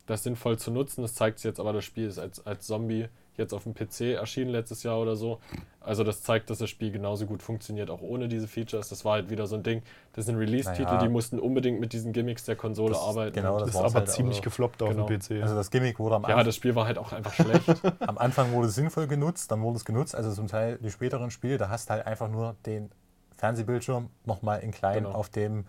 das 0.06 0.22
sinnvoll 0.22 0.58
zu 0.58 0.70
nutzen. 0.70 1.02
Das 1.02 1.14
zeigt 1.14 1.38
sich 1.38 1.44
jetzt 1.46 1.58
aber, 1.60 1.72
das 1.72 1.84
Spiel 1.84 2.06
ist 2.06 2.18
als, 2.18 2.44
als 2.46 2.66
Zombie 2.66 3.08
jetzt 3.36 3.54
auf 3.54 3.62
dem 3.64 3.74
PC 3.74 4.14
erschienen 4.14 4.50
letztes 4.50 4.82
Jahr 4.82 5.00
oder 5.00 5.16
so. 5.16 5.40
Also 5.80 6.04
das 6.04 6.22
zeigt, 6.22 6.50
dass 6.50 6.58
das 6.58 6.68
Spiel 6.70 6.90
genauso 6.92 7.26
gut 7.26 7.42
funktioniert, 7.42 7.90
auch 7.90 8.02
ohne 8.02 8.28
diese 8.28 8.46
Features. 8.46 8.88
Das 8.90 9.04
war 9.04 9.14
halt 9.14 9.30
wieder 9.30 9.46
so 9.46 9.56
ein 9.56 9.62
Ding. 9.62 9.82
Das 10.12 10.26
sind 10.26 10.36
Release-Titel, 10.36 10.82
Naja. 10.84 10.98
die 11.02 11.08
mussten 11.08 11.38
unbedingt 11.40 11.80
mit 11.80 11.92
diesen 11.92 12.12
Gimmicks 12.12 12.44
der 12.44 12.56
Konsole 12.56 12.92
Das- 12.92 13.02
arbeiten. 13.02 13.32
genau, 13.34 13.58
das 13.58 13.68
Das 13.72 13.74
ist 13.76 13.80
aber 13.80 13.94
halt, 14.00 14.10
ziemlich 14.10 14.36
also- 14.38 14.44
gefloppt 14.44 14.82
auf 14.82 14.90
Genau. 14.90 15.06
dem 15.06 15.18
PC. 15.18 15.42
Also 15.42 15.54
das 15.54 15.70
Gimmick 15.70 15.98
wurde 15.98 16.16
am, 16.16 16.22
ja, 16.22 16.28
Anfang, 16.28 16.44
das 16.44 16.56
Spiel 16.56 16.74
war 16.74 16.86
halt 16.86 16.98
auch 16.98 17.12
einfach 17.12 17.32
schlecht. 17.32 17.64
am 18.00 18.18
Anfang 18.18 18.52
wurde 18.52 18.68
es 18.68 18.74
sinnvoll 18.74 19.06
genutzt, 19.06 19.50
dann 19.50 19.62
wurde 19.62 19.76
es 19.78 19.84
genutzt, 19.84 20.14
also 20.14 20.30
zum 20.32 20.46
Teil 20.46 20.78
die 20.82 20.90
späteren 20.90 21.30
Spiele, 21.30 21.56
da 21.58 21.68
hast 21.70 21.88
du 21.88 21.94
halt 21.94 22.06
einfach 22.06 22.28
nur 22.28 22.54
den 22.66 22.90
Fernsehbildschirm 23.38 24.08
nochmal 24.24 24.60
in 24.60 24.70
klein 24.70 25.04
Genau. 25.04 25.12
auf 25.16 25.28
dem 25.30 25.64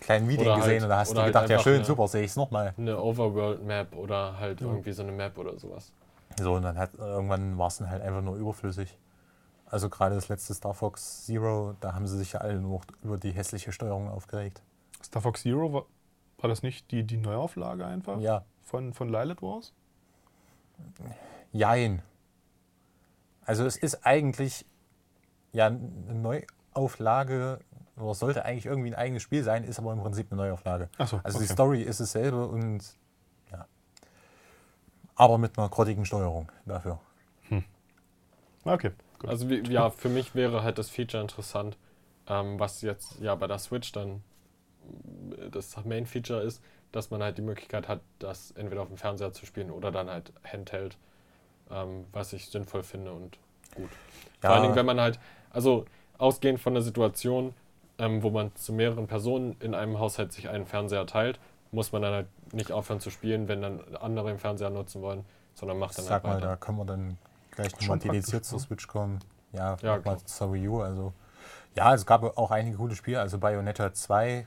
kleinen 0.00 0.28
Video 0.28 0.54
gesehen 0.56 0.72
halt- 0.74 0.82
und 0.84 0.88
da 0.90 0.98
hast 0.98 1.12
du 1.12 1.16
halt 1.18 1.28
gedacht, 1.28 1.48
ja 1.50 1.58
schön, 1.58 1.76
eine- 1.76 1.84
super, 1.84 2.06
sehe 2.08 2.22
ich 2.22 2.30
es 2.30 2.36
nochmal. 2.36 2.74
Eine 2.76 3.00
Overworld-Map 3.02 3.96
oder 3.96 4.38
halt 4.38 4.60
Ja. 4.60 4.66
irgendwie 4.66 4.92
so 4.92 5.02
eine 5.02 5.12
Map 5.12 5.38
oder 5.38 5.58
sowas. 5.58 5.90
So, 6.38 6.54
und 6.54 6.62
dann 6.62 6.78
hat 6.78 6.94
irgendwann 6.94 7.56
war 7.58 7.68
es 7.68 7.78
dann 7.78 7.88
halt 7.90 8.02
einfach 8.02 8.22
nur 8.22 8.36
überflüssig. 8.36 8.98
Also 9.64 9.88
gerade 9.88 10.14
das 10.14 10.28
letzte 10.28 10.54
Star 10.54 10.74
Fox 10.74 11.24
Zero, 11.26 11.74
da 11.80 11.94
haben 11.94 12.06
sie 12.06 12.16
sich 12.18 12.32
ja 12.32 12.40
alle 12.40 12.60
nur 12.60 12.82
über 13.02 13.18
die 13.18 13.32
hässliche 13.32 13.72
Steuerung 13.72 14.08
aufgeregt. 14.08 14.62
Star 15.02 15.22
Fox 15.22 15.42
Zero, 15.42 15.72
war, 15.72 15.86
war 16.38 16.48
das 16.48 16.62
nicht 16.62 16.90
die, 16.90 17.04
die 17.04 17.16
Neuauflage 17.16 17.84
einfach? 17.86 18.18
Ja, 18.20 18.44
Von, 18.62 18.92
von 18.92 19.08
Lilith 19.08 19.42
Wars? 19.42 19.72
jein. 21.52 22.02
Also 23.44 23.64
es 23.64 23.76
ist 23.76 24.04
eigentlich 24.04 24.66
ja 25.52 25.66
eine 25.66 26.44
Neuauflage, 26.74 27.60
oder 27.96 28.14
sollte 28.14 28.44
eigentlich 28.44 28.66
irgendwie 28.66 28.88
ein 28.90 28.94
eigenes 28.94 29.22
Spiel 29.22 29.42
sein, 29.42 29.64
ist 29.64 29.78
aber 29.78 29.92
im 29.92 30.00
Prinzip 30.00 30.30
eine 30.30 30.42
Neuauflage. 30.42 30.90
Achso, 30.98 31.20
Also 31.22 31.38
okay. 31.38 31.46
die 31.46 31.52
Story 31.52 31.82
ist 31.82 32.00
dasselbe 32.00 32.46
und. 32.46 32.84
Aber 35.16 35.38
mit 35.38 35.58
einer 35.58 35.68
grottigen 35.68 36.04
Steuerung 36.04 36.50
dafür. 36.66 37.00
Okay, 38.66 38.90
gut. 39.18 39.30
Also 39.30 39.48
wie, 39.48 39.60
ja, 39.70 39.90
für 39.90 40.08
mich 40.08 40.34
wäre 40.34 40.62
halt 40.62 40.78
das 40.78 40.90
Feature 40.90 41.22
interessant, 41.22 41.76
ähm, 42.28 42.58
was 42.58 42.82
jetzt 42.82 43.20
ja 43.20 43.34
bei 43.36 43.46
der 43.46 43.58
Switch 43.58 43.92
dann 43.92 44.22
äh, 45.38 45.50
das 45.50 45.76
Main-Feature 45.84 46.42
ist, 46.42 46.60
dass 46.92 47.10
man 47.10 47.22
halt 47.22 47.38
die 47.38 47.42
Möglichkeit 47.42 47.88
hat, 47.88 48.00
das 48.18 48.50
entweder 48.52 48.82
auf 48.82 48.88
dem 48.88 48.96
Fernseher 48.96 49.32
zu 49.32 49.46
spielen 49.46 49.70
oder 49.70 49.92
dann 49.92 50.10
halt 50.10 50.32
Handheld, 50.44 50.96
ähm, 51.70 52.06
was 52.12 52.32
ich 52.32 52.46
sinnvoll 52.48 52.82
finde 52.82 53.12
und 53.12 53.38
gut. 53.74 53.90
Vor 54.40 54.50
allen 54.50 54.62
Dingen, 54.62 54.76
wenn 54.76 54.86
man 54.86 55.00
halt, 55.00 55.20
also 55.50 55.84
ausgehend 56.18 56.60
von 56.60 56.74
der 56.74 56.82
Situation, 56.82 57.54
ähm, 57.98 58.22
wo 58.22 58.30
man 58.30 58.54
zu 58.56 58.72
mehreren 58.72 59.06
Personen 59.06 59.56
in 59.60 59.74
einem 59.74 59.98
Haushalt 59.98 60.32
sich 60.32 60.48
einen 60.48 60.66
Fernseher 60.66 61.06
teilt, 61.06 61.38
muss 61.70 61.92
man 61.92 62.02
dann 62.02 62.14
halt 62.14 62.26
nicht 62.52 62.72
aufhören 62.72 63.00
zu 63.00 63.10
spielen, 63.10 63.48
wenn 63.48 63.62
dann 63.62 63.80
andere 63.96 64.28
den 64.28 64.38
Fernseher 64.38 64.70
nutzen 64.70 65.02
wollen, 65.02 65.24
sondern 65.54 65.78
macht 65.78 65.98
dann 65.98 66.04
Sag 66.04 66.24
mal, 66.24 66.34
halt 66.34 66.44
da 66.44 66.48
weiter. 66.48 66.56
können 66.58 66.78
wir 66.78 66.84
dann 66.84 67.18
gleich 67.50 67.72
nochmal 67.80 67.98
dediziert 67.98 68.44
zur? 68.44 68.60
Switch 68.60 68.86
kommen. 68.86 69.18
Ja, 69.52 69.76
Ja, 69.82 69.96
ja 69.96 70.02
mal 70.04 70.18
zur 70.24 70.52
Wii 70.52 70.68
U. 70.68 70.80
Also, 70.82 71.12
ja, 71.74 71.94
es 71.94 72.06
gab 72.06 72.22
auch 72.36 72.50
einige 72.50 72.76
gute 72.76 72.94
Spiele. 72.96 73.20
Also 73.20 73.38
Bayonetta 73.38 73.92
2 73.92 74.46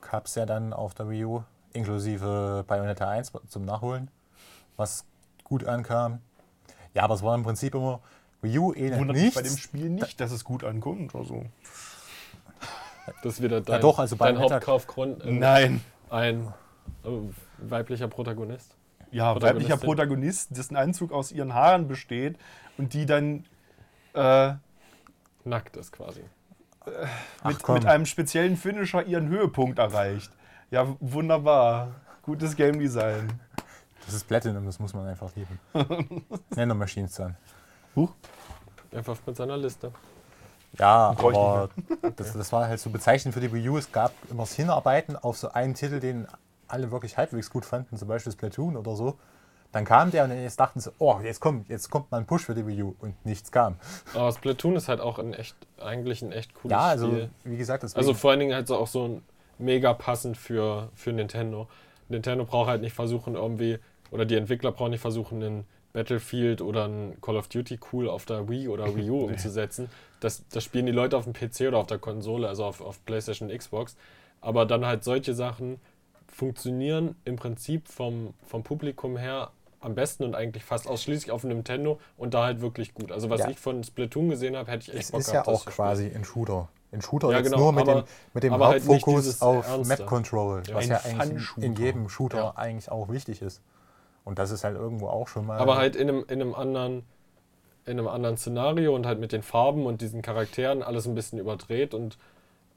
gab 0.00 0.26
es 0.26 0.34
ja 0.34 0.46
dann 0.46 0.72
auf 0.72 0.94
der 0.94 1.08
Wii 1.08 1.24
U, 1.24 1.42
inklusive 1.72 2.64
Bayonetta 2.66 3.08
1 3.08 3.32
zum 3.48 3.64
Nachholen, 3.64 4.10
was 4.76 5.04
gut 5.44 5.64
ankam. 5.64 6.20
Ja, 6.94 7.02
aber 7.02 7.14
es 7.14 7.22
war 7.22 7.34
im 7.34 7.42
Prinzip 7.42 7.74
immer 7.74 8.00
Wii 8.42 8.58
U 8.58 8.72
ähnelt 8.74 8.98
Wundert 9.00 9.16
mich 9.16 9.24
nichts. 9.24 9.36
bei 9.36 9.42
dem 9.42 9.56
Spiel 9.56 9.90
nicht, 9.90 10.20
dass 10.20 10.30
es 10.30 10.44
gut 10.44 10.64
ankommt. 10.64 11.14
Also. 11.14 11.44
Das 13.22 13.34
ist 13.34 13.42
wieder 13.42 13.60
dein, 13.60 13.80
doch, 13.80 13.98
also 13.98 14.16
dein 14.16 14.38
Hauptkaufgrund. 14.38 15.24
äh, 15.24 15.30
Nein. 15.32 15.84
Ein 16.10 16.52
weiblicher 17.58 18.08
Protagonist. 18.08 18.74
Ja, 19.10 19.40
weiblicher 19.40 19.76
Protagonist, 19.76 20.56
dessen 20.56 20.76
Anzug 20.76 21.12
aus 21.12 21.32
ihren 21.32 21.54
Haaren 21.54 21.86
besteht 21.88 22.36
und 22.76 22.92
die 22.92 23.06
dann 23.06 23.44
äh, 24.14 24.54
Nackt 25.44 25.76
ist 25.76 25.92
quasi. 25.92 26.22
Ach, 27.42 27.48
mit, 27.48 27.68
mit 27.68 27.86
einem 27.86 28.06
speziellen 28.06 28.56
Finisher 28.56 29.04
ihren 29.06 29.28
Höhepunkt 29.28 29.78
erreicht. 29.78 30.30
Ja, 30.70 30.96
wunderbar. 31.00 31.94
Gutes 32.22 32.56
Game 32.56 32.78
Design. 32.78 33.28
Das 34.04 34.14
ist 34.14 34.26
Platinum, 34.26 34.64
das 34.66 34.78
muss 34.78 34.94
man 34.94 35.06
einfach 35.06 35.30
lieben. 35.36 35.60
Nano 36.56 36.74
Machines 36.74 37.14
dann. 37.14 37.36
Einfach 38.92 39.16
mit 39.26 39.36
seiner 39.36 39.56
Liste. 39.56 39.92
Ja, 40.78 41.14
aber 41.16 41.70
das, 42.16 42.32
das 42.32 42.52
war 42.52 42.68
halt 42.68 42.80
so 42.80 42.90
bezeichnend 42.90 43.34
für 43.34 43.40
die 43.40 43.52
Wii 43.52 43.68
U. 43.68 43.78
Es 43.78 43.90
gab 43.90 44.12
immer 44.30 44.42
das 44.42 44.52
Hinarbeiten 44.54 45.16
auf 45.16 45.38
so 45.38 45.50
einen 45.50 45.74
Titel, 45.74 46.00
den 46.00 46.26
alle 46.68 46.90
wirklich 46.90 47.16
halbwegs 47.16 47.50
gut 47.50 47.64
fanden, 47.64 47.96
zum 47.96 48.08
Beispiel 48.08 48.32
Splatoon 48.32 48.76
oder 48.76 48.94
so. 48.96 49.18
Dann 49.72 49.84
kam 49.84 50.10
der 50.10 50.24
und 50.24 50.30
jetzt 50.30 50.58
dachten 50.58 50.80
sie, 50.80 50.90
oh, 50.98 51.18
jetzt 51.22 51.40
kommt, 51.40 51.68
jetzt 51.68 51.90
kommt 51.90 52.10
mal 52.10 52.18
ein 52.18 52.26
Push 52.26 52.44
für 52.44 52.54
die 52.54 52.66
Wii 52.66 52.82
U 52.82 52.94
und 53.00 53.14
nichts 53.26 53.50
kam. 53.52 53.76
Aber 54.14 54.32
Splatoon 54.32 54.76
ist 54.76 54.88
halt 54.88 55.00
auch 55.00 55.18
ein 55.18 55.34
echt, 55.34 55.56
eigentlich 55.78 56.22
ein 56.22 56.32
echt 56.32 56.54
cooles 56.54 56.72
Ja, 56.72 56.86
also 56.86 57.08
Spiel. 57.08 57.30
wie 57.44 57.56
gesagt, 57.56 57.82
deswegen, 57.82 57.98
Also 57.98 58.14
vor 58.14 58.30
allen 58.30 58.40
Dingen 58.40 58.54
halt 58.54 58.68
so 58.68 58.76
auch 58.76 58.86
so 58.86 59.04
ein 59.06 59.22
mega 59.58 59.92
passend 59.92 60.36
für, 60.36 60.88
für 60.94 61.12
Nintendo. 61.12 61.68
Nintendo 62.08 62.44
braucht 62.44 62.68
halt 62.70 62.80
nicht 62.80 62.94
versuchen 62.94 63.34
irgendwie, 63.34 63.78
oder 64.10 64.24
die 64.24 64.36
Entwickler 64.36 64.72
brauchen 64.72 64.92
nicht 64.92 65.00
versuchen, 65.00 65.42
einen 65.42 65.64
Battlefield 65.92 66.60
oder 66.62 66.86
ein 66.86 67.16
Call 67.20 67.36
of 67.36 67.48
Duty 67.48 67.78
cool 67.92 68.08
auf 68.08 68.24
der 68.24 68.48
Wii 68.48 68.68
oder 68.68 68.94
Wii 68.94 69.10
U 69.10 69.24
umzusetzen. 69.26 69.90
Das, 70.20 70.44
das 70.48 70.62
spielen 70.64 70.86
die 70.86 70.92
Leute 70.92 71.16
auf 71.16 71.24
dem 71.24 71.32
PC 71.32 71.62
oder 71.68 71.78
auf 71.78 71.86
der 71.86 71.98
Konsole, 71.98 72.48
also 72.48 72.64
auf, 72.64 72.80
auf 72.80 73.04
PlayStation 73.04 73.48
Xbox. 73.48 73.96
Aber 74.40 74.64
dann 74.64 74.86
halt 74.86 75.04
solche 75.04 75.34
Sachen 75.34 75.80
funktionieren 76.36 77.16
im 77.24 77.36
Prinzip 77.36 77.88
vom, 77.88 78.34
vom 78.46 78.62
Publikum 78.62 79.16
her 79.16 79.50
am 79.80 79.94
besten 79.94 80.22
und 80.24 80.34
eigentlich 80.34 80.64
fast 80.64 80.86
ausschließlich 80.86 81.30
auf 81.30 81.44
Nintendo 81.44 81.98
und 82.18 82.34
da 82.34 82.44
halt 82.44 82.60
wirklich 82.60 82.92
gut. 82.92 83.10
Also 83.10 83.30
was 83.30 83.40
Ja. 83.40 83.48
ich 83.48 83.58
von 83.58 83.82
Splatoon 83.82 84.28
gesehen 84.28 84.54
habe, 84.54 84.70
hätte 84.70 84.82
ich 84.90 84.94
echt 84.94 85.04
es 85.04 85.10
Bock 85.12 85.20
ist 85.20 85.26
ja 85.28 85.32
gehabt, 85.34 85.48
das 85.48 85.54
auch 85.62 85.64
quasi 85.66 86.12
ein 86.14 86.24
Shooter. 86.24 86.68
Ein 86.92 87.00
Shooter 87.00 87.30
Ja, 87.32 87.40
genau, 87.40 87.58
nur 87.58 87.72
mit 87.72 87.88
aber- 87.88 88.02
dem, 88.02 88.08
mit 88.34 88.42
dem 88.44 88.52
halt 88.52 88.82
Hauptfokus 88.86 89.24
dieses 89.24 89.40
auf. 89.42 89.86
Map 89.86 90.04
Control, 90.06 90.62
Ja. 90.68 90.74
was 90.74 90.86
ja 90.88 90.98
eigentlich 91.04 91.48
in, 91.56 91.62
in 91.62 91.74
jedem 91.76 92.08
Shooter 92.10 92.38
Ja. 92.38 92.52
eigentlich 92.56 92.90
auch 92.90 93.08
wichtig 93.08 93.40
ist. 93.40 93.62
Und 94.24 94.38
das 94.38 94.50
ist 94.50 94.62
halt 94.62 94.76
irgendwo 94.76 95.08
auch 95.08 95.28
schon 95.28 95.46
mal. 95.46 95.58
Aber 95.58 95.76
halt 95.76 95.96
in 95.96 96.08
einem, 96.10 96.24
in 96.28 96.40
einem 96.42 96.54
anderen 96.54 97.04
in 97.86 97.98
einem 98.00 98.08
anderen 98.08 98.36
Szenario 98.36 98.94
und 98.96 99.06
halt 99.06 99.20
mit 99.20 99.30
den 99.30 99.42
Farben 99.42 99.86
und 99.86 100.00
diesen 100.00 100.20
Charakteren 100.20 100.82
alles 100.82 101.06
ein 101.06 101.14
bisschen 101.14 101.38
überdreht 101.38 101.94
und 101.94 102.18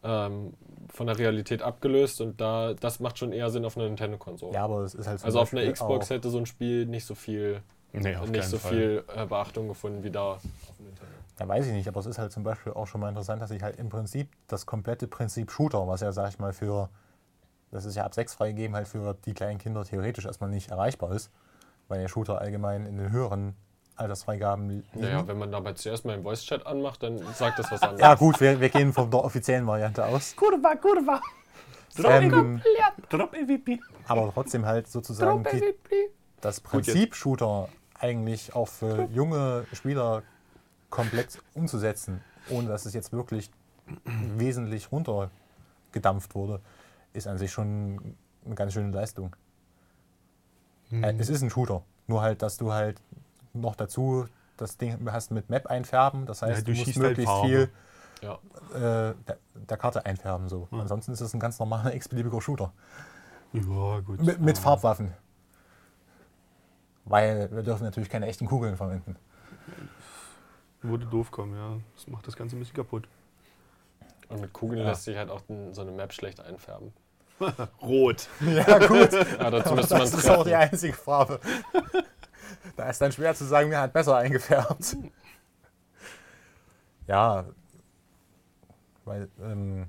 ähm, 0.04 0.54
von 0.90 1.08
der 1.08 1.18
Realität 1.18 1.62
abgelöst 1.62 2.22
und 2.22 2.40
da 2.40 2.74
das 2.74 3.00
macht 3.00 3.18
schon 3.18 3.32
eher 3.32 3.50
Sinn 3.50 3.66
auf 3.66 3.78
einer 3.78 3.88
Nintendo-Konsole. 3.88 4.54
ja, 4.54 4.64
aber 4.64 4.82
es 4.82 4.96
ist 4.96 5.08
halt 5.08 5.24
also 5.24 5.40
auf 5.40 5.54
einer 5.54 5.70
Xbox 5.72 6.08
auch, 6.08 6.10
hätte 6.10 6.30
so 6.30 6.38
ein 6.38 6.46
Spiel 6.46 6.86
nicht 6.86 7.06
so 7.06 7.16
viel 7.16 7.62
Nee, 7.92 8.16
auf 8.16 8.30
nicht 8.30 8.46
so 8.46 8.58
Fall. 8.58 8.72
viel 8.72 9.04
äh, 9.16 9.26
Beachtung 9.26 9.68
gefunden 9.68 10.04
wie 10.04 10.12
da 10.12 10.34
auf 10.34 10.44
Nintendo. 10.78 11.12
Ja, 11.40 11.48
weiß 11.48 11.68
ich 11.68 11.74
nicht, 11.74 11.88
aber 11.88 12.00
es 12.00 12.06
ist 12.06 12.20
halt 12.20 12.32
zum 12.32 12.44
Beispiel 12.44 12.74
auch 12.74 12.86
schon 12.86 13.02
mal 13.02 13.10
interessant, 13.10 13.42
dass 13.42 13.50
ich 13.52 13.64
halt 13.64 13.78
im 13.78 13.90
Prinzip 13.90 14.30
das 14.48 14.66
komplette 14.66 15.08
Prinzip 15.08 15.52
Shooter, 15.52 15.88
was 15.88 16.02
ja, 16.02 16.12
sag 16.12 16.30
ich 16.30 16.38
mal, 16.40 16.54
für, 16.54 16.90
das 17.72 17.86
ist 17.86 17.96
ja 17.96 18.06
ab 18.06 18.14
6 18.14 18.36
freigegeben, 18.36 18.76
halt 18.76 18.88
für 18.88 19.16
die 19.26 19.34
kleinen 19.34 19.58
Kinder 19.58 19.84
theoretisch 19.86 20.26
erstmal 20.26 20.50
nicht 20.50 20.70
erreichbar 20.70 21.14
ist, 21.14 21.32
weil 21.88 22.00
der 22.00 22.10
Shooter 22.10 22.40
allgemein 22.40 22.86
in 22.86 22.98
den 22.98 23.12
höheren 23.12 23.56
Altersfreigaben 24.00 24.70
liegen. 24.70 24.88
Naja, 24.94 25.28
wenn 25.28 25.38
man 25.38 25.52
dabei 25.52 25.74
zuerst 25.74 26.06
mal 26.06 26.16
den 26.16 26.24
Voice-Chat 26.24 26.66
anmacht, 26.66 27.04
dann 27.04 27.20
sagt 27.34 27.60
das 27.60 27.72
was 27.72 27.82
anderes. 27.82 28.02
Ja, 28.02 28.16
gut, 28.16 28.40
wir, 28.40 28.60
wir 28.60 28.70
gehen 28.70 28.94
von 28.94 29.10
der 29.12 29.24
offiziellen 29.24 29.68
Variante 29.68 30.06
aus. 30.06 30.36
Kurva, 30.36 30.76
Kurva. 30.76 31.22
Ähm, 32.04 32.62
Drop 33.10 33.34
MVP. 33.34 33.80
aber 34.08 34.32
trotzdem 34.34 34.66
halt 34.66 34.88
sozusagen 34.88 35.44
die, 35.52 35.74
das 36.40 36.62
Prinzip 36.62 37.16
Shooter 37.16 37.68
eigentlich 38.00 38.56
auch 38.56 38.68
für 38.68 39.10
junge 39.12 39.66
Spieler 39.74 40.24
komplett 40.90 41.42
umzusetzen, 41.54 42.22
ohne 42.50 42.70
dass 42.70 42.86
es 42.86 42.94
jetzt 42.94 43.12
wirklich 43.12 43.52
wesentlich 44.38 44.92
runtergedampft 44.92 46.36
wurde, 46.36 46.62
ist 47.14 47.28
an 47.28 47.38
sich 47.38 47.52
schon 47.52 48.16
eine 48.46 48.56
ganz 48.56 48.74
schöne 48.74 48.92
Leistung. 48.92 49.36
Mhm. 50.90 51.04
Äh, 51.04 51.16
es 51.18 51.30
ist 51.30 51.42
ein 51.42 51.50
Shooter, 51.50 51.84
nur 52.08 52.22
halt, 52.22 52.42
dass 52.42 52.58
du 52.58 52.72
halt 52.72 53.02
noch 53.54 53.76
dazu 53.76 54.26
das 54.58 54.78
Ding 54.78 54.98
hast 55.12 55.32
mit 55.32 55.50
Map 55.50 55.68
einfärben, 55.68 56.26
das 56.26 56.42
heißt, 56.42 56.52
Ja, 56.52 56.58
du, 56.60 56.64
du 56.66 56.72
musst 56.72 56.84
schießt 56.86 56.98
halt 57.00 57.08
möglichst 57.10 57.32
Farbe. 57.32 57.48
viel 57.48 57.70
Ja. 58.22 58.34
äh, 58.76 59.16
der, 59.28 59.38
der 59.56 59.78
Karte 59.78 60.06
einfärben. 60.06 60.50
So. 60.50 60.68
Ansonsten 60.72 61.12
ist 61.14 61.22
es 61.22 61.34
ein 61.34 61.40
ganz 61.40 61.58
normaler 61.60 61.94
x-beliebiger 61.96 62.42
Shooter. 62.42 62.74
Ja, 63.54 64.00
gut. 64.02 64.22
Mit, 64.22 64.40
mit 64.42 64.58
Ja. 64.58 64.64
Farbwaffen. 64.64 65.14
Weil 67.06 67.50
wir 67.52 67.64
dürfen 67.64 67.84
natürlich 67.86 68.10
keine 68.10 68.28
echten 68.28 68.46
Kugeln 68.46 68.78
verwenden. 68.78 69.16
Würde 70.82 71.06
doof 71.06 71.32
kommen, 71.32 71.56
ja. 71.56 71.78
Das 71.96 72.08
macht 72.08 72.28
das 72.28 72.36
Ganze 72.36 72.56
ein 72.56 72.60
bisschen 72.60 72.76
kaputt. 72.76 73.08
Und 74.30 74.42
mit 74.42 74.54
Kugeln 74.54 74.82
Ja. 74.82 74.90
lässt 74.90 75.06
sich 75.06 75.18
halt 75.18 75.30
auch 75.30 75.42
den, 75.42 75.74
so 75.74 75.82
eine 75.82 75.92
Map 75.92 76.14
schlecht 76.14 76.40
einfärben. 76.40 76.94
Rot. 77.82 78.28
Ja, 78.42 78.78
gut. 78.86 79.12
Ja, 79.40 79.50
dazu 79.50 79.74
müsste 79.74 79.94
man 79.96 80.04
das 80.04 80.14
ist 80.14 80.30
auch 80.30 80.44
die 80.44 80.54
einzige 80.56 80.94
Farbe. 80.94 81.40
Da 82.76 82.90
ist 82.90 83.00
dann 83.02 83.12
schwer 83.12 83.36
zu 83.36 83.46
sagen, 83.46 83.70
mir 83.70 83.80
hat 83.80 83.94
besser 83.94 84.18
eingefärbt. 84.18 84.98
Ja, 87.08 87.46
weil, 89.06 89.30
ähm, 89.42 89.88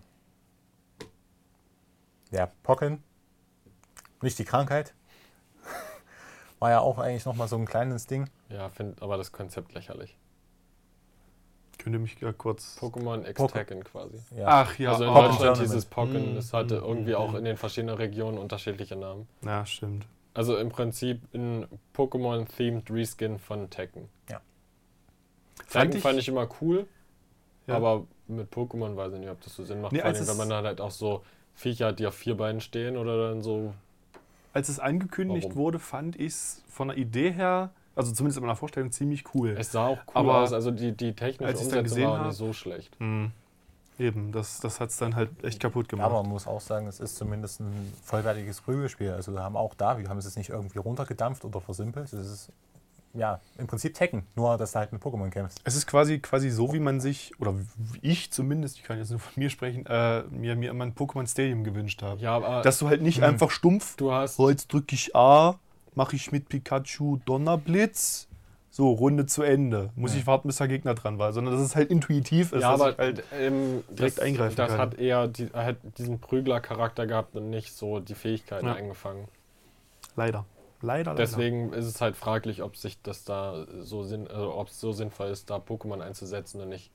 ja, 2.30 2.46
Pocken, 2.62 3.02
nicht 4.22 4.38
die 4.38 4.44
Krankheit, 4.44 4.94
war 6.58 6.70
ja 6.70 6.80
auch 6.80 6.98
eigentlich 6.98 7.24
nochmal 7.26 7.48
so 7.48 7.56
ein 7.56 7.66
kleines 7.66 8.06
Ding. 8.06 8.28
Ja, 8.48 8.68
finde 8.68 9.02
aber 9.02 9.16
das 9.16 9.32
Konzept 9.32 9.74
lächerlich. 9.74 10.16
Könnt 11.78 11.94
ihr 11.96 12.00
mich 12.00 12.20
ja 12.20 12.32
kurz. 12.32 12.76
Pokémon 12.78 13.22
Poke- 13.32 13.44
X-Tekken 13.44 13.84
quasi. 13.84 14.18
Ja. 14.36 14.46
Ach 14.46 14.78
ja, 14.78 14.92
also 14.92 15.04
in. 15.04 15.10
Pokémon 15.10 15.14
Deutschland 15.28 15.58
hieß 15.58 15.70
Tournament. 15.70 15.78
es 15.78 15.86
Pocken, 15.86 16.36
es 16.36 16.52
hatte 16.52 16.80
mm, 16.80 16.84
irgendwie 16.84 17.12
mm, 17.12 17.16
auch 17.16 17.34
in 17.34 17.44
den 17.44 17.56
verschiedenen 17.56 17.96
Regionen 17.96 18.36
unterschiedliche 18.38 18.96
Namen. 18.96 19.26
Ja, 19.42 19.64
stimmt. 19.64 20.06
Also 20.34 20.56
im 20.56 20.68
Prinzip 20.68 21.20
ein 21.34 21.66
Pokémon-themed 21.94 22.90
Reskin 22.90 23.38
von 23.38 23.68
Tekken. 23.70 24.08
Ja. 24.28 24.40
Fand 25.66 25.70
Tekken 25.84 25.96
ich- 25.96 26.02
fand 26.02 26.18
ich 26.18 26.28
immer 26.28 26.48
cool, 26.60 26.86
Ja. 27.66 27.76
aber 27.76 28.06
mit 28.28 28.52
Pokémon 28.52 28.96
weiß 28.96 29.12
ich 29.14 29.20
nicht, 29.20 29.28
ob 29.30 29.40
das 29.40 29.54
so 29.54 29.64
Sinn 29.64 29.80
macht. 29.80 29.92
Nee, 29.92 29.98
Vor 30.00 30.06
allem, 30.08 30.28
wenn 30.28 30.36
man 30.36 30.48
dann 30.48 30.64
halt 30.64 30.80
auch 30.80 30.90
so 30.92 31.24
Viecher 31.54 31.88
hat, 31.88 31.98
die 31.98 32.06
auf 32.06 32.14
vier 32.14 32.36
Beinen 32.36 32.60
stehen 32.60 32.96
oder 32.96 33.28
dann 33.30 33.42
so. 33.42 33.74
Als 34.52 34.68
es 34.68 34.78
angekündigt 34.78 35.48
Warum? 35.50 35.56
wurde, 35.56 35.78
fand 35.78 36.16
ich 36.16 36.28
es 36.32 36.62
von 36.68 36.88
der 36.88 36.96
Idee 36.96 37.32
her, 37.32 37.70
also 37.96 38.12
zumindest 38.12 38.38
in 38.38 38.42
meiner 38.44 38.56
Vorstellung, 38.56 38.90
ziemlich 38.92 39.24
cool. 39.34 39.56
Es 39.58 39.72
sah 39.72 39.88
auch 39.88 39.98
cool 40.08 40.12
Aber 40.14 40.38
aus, 40.42 40.52
also 40.52 40.70
die, 40.70 40.92
die 40.92 41.12
technische 41.12 41.58
Umsetzung 41.58 42.02
war 42.04 42.18
hab- 42.20 42.26
nicht 42.26 42.36
so 42.36 42.52
schlecht. 42.52 42.96
Hm. 42.98 43.32
Eben, 44.00 44.32
das, 44.32 44.60
das 44.60 44.80
hat 44.80 44.88
es 44.90 44.96
dann 44.96 45.14
halt 45.14 45.28
echt 45.44 45.60
kaputt 45.60 45.86
Ja, 45.86 45.90
gemacht. 45.90 46.06
aber 46.06 46.22
man 46.22 46.30
muss 46.32 46.46
auch 46.46 46.60
sagen, 46.62 46.86
es 46.86 47.00
ist 47.00 47.16
zumindest 47.16 47.60
ein 47.60 47.92
vollwertiges 48.02 48.62
Prügelspiel. 48.62 49.10
Also 49.12 49.32
wir 49.32 49.42
haben 49.42 49.56
auch 49.56 49.74
da, 49.74 49.98
wir 49.98 50.08
haben 50.08 50.16
es 50.18 50.24
jetzt 50.24 50.38
nicht 50.38 50.48
irgendwie 50.48 50.78
runtergedampft 50.78 51.44
oder 51.44 51.60
versimpelt. 51.60 52.10
Es 52.12 52.26
ist 52.26 52.48
ja 53.12 53.40
im 53.58 53.66
Prinzip 53.66 53.92
Tekken, 53.94 54.22
nur 54.36 54.56
dass 54.56 54.72
du 54.72 54.78
halt 54.78 54.92
mit 54.92 55.02
Pokémon 55.02 55.28
kämpfst. 55.28 55.60
Es 55.64 55.74
ist 55.76 55.86
quasi, 55.86 56.18
quasi 56.20 56.48
so, 56.48 56.72
wie 56.72 56.78
man 56.80 57.00
sich, 57.00 57.32
oder 57.40 57.54
wie 57.58 57.98
ich 58.00 58.30
zumindest, 58.32 58.76
ich 58.78 58.84
kann 58.84 58.96
jetzt 58.98 59.10
nur 59.10 59.18
von 59.18 59.32
mir 59.36 59.50
sprechen, 59.50 59.84
äh, 59.86 60.22
mir, 60.30 60.56
mir 60.56 60.70
immer 60.70 60.84
ein 60.86 60.94
Pokémon 60.94 61.26
Stadium 61.30 61.62
gewünscht 61.62 62.02
habe. 62.02 62.20
Ja, 62.22 62.36
aber 62.36 62.62
Dass 62.62 62.78
du 62.78 62.88
halt 62.88 63.02
nicht 63.02 63.18
Hm. 63.18 63.24
einfach 63.24 63.50
stumpf, 63.50 63.96
du 63.96 64.12
hast. 64.12 64.36
so 64.36 64.48
jetzt 64.48 64.72
drücke 64.72 64.94
ich 64.94 65.14
A, 65.14 65.58
mache 65.94 66.16
ich 66.16 66.32
mit 66.32 66.48
Pikachu 66.48 67.18
Donnerblitz, 67.26 68.28
so, 68.80 68.90
Runde 68.92 69.26
zu 69.26 69.42
Ende. 69.42 69.90
Muss 69.94 70.14
Ja. 70.14 70.20
ich 70.20 70.26
warten, 70.26 70.48
bis 70.48 70.56
der 70.56 70.68
Gegner 70.68 70.94
dran 70.94 71.18
war, 71.18 71.32
sondern 71.34 71.52
dass 71.54 71.62
es 71.62 71.76
halt 71.76 71.90
intuitiv 71.90 72.52
ist. 72.52 72.62
Ja, 72.62 72.72
dass 72.72 72.80
aber 72.80 72.90
ich 72.92 72.98
halt, 72.98 73.24
ähm, 73.38 73.84
direkt 73.90 74.16
das, 74.18 74.24
eingreifen 74.24 74.56
das 74.56 74.68
kann. 74.70 74.78
hat 74.78 74.94
eher 74.98 75.28
die, 75.28 75.48
hat 75.52 75.76
diesen 75.98 76.18
Prügler-Charakter 76.18 77.06
gehabt 77.06 77.36
und 77.36 77.50
nicht 77.50 77.74
so 77.74 78.00
die 78.00 78.14
Fähigkeiten 78.14 78.66
Ja. 78.66 78.74
eingefangen. 78.74 79.28
leider. 80.16 80.46
Leider, 80.82 81.10
leider. 81.12 81.14
Deswegen 81.14 81.74
ist 81.74 81.84
es 81.84 82.00
halt 82.00 82.16
fraglich, 82.16 82.62
ob 82.62 82.74
sich 82.74 83.02
das 83.02 83.24
da 83.24 83.66
so 83.82 84.02
sinn, 84.02 84.26
also 84.28 84.54
ob 84.54 84.68
es 84.68 84.80
so 84.80 84.92
sinnvoll 84.92 85.28
ist, 85.28 85.50
da 85.50 85.56
Pokémon 85.56 86.00
einzusetzen 86.00 86.58
und 86.62 86.70
nicht 86.70 86.90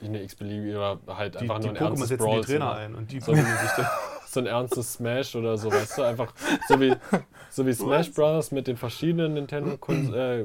eine 0.00 0.22
x-beliebige 0.22 0.76
oder 0.76 1.00
halt 1.08 1.34
die, 1.34 1.38
einfach 1.40 1.58
die 1.58 1.66
nur 1.68 1.76
ein 1.76 1.82
Pokémon 1.82 1.88
ernstes 1.88 2.08
setzen 2.10 2.22
die 2.24 2.30
Brawl. 2.30 2.44
Trainer 2.44 2.72
ein 2.74 2.94
und 2.94 3.10
die 3.10 3.20
So- 3.20 3.34
so 4.28 4.40
ein 4.40 4.46
ernstes 4.46 4.92
Smash 4.94 5.34
oder 5.34 5.56
so, 5.58 5.72
weißt 5.72 5.98
du, 5.98 6.02
einfach 6.02 6.32
so 6.68 6.78
wie, 6.80 6.94
so 7.50 7.66
wie 7.66 7.72
Smash 7.72 8.12
Bros. 8.12 8.52
mit 8.52 8.66
den 8.68 8.76
verschiedenen 8.76 9.34
Nintendo-Figuren, 9.34 10.14
äh, 10.14 10.44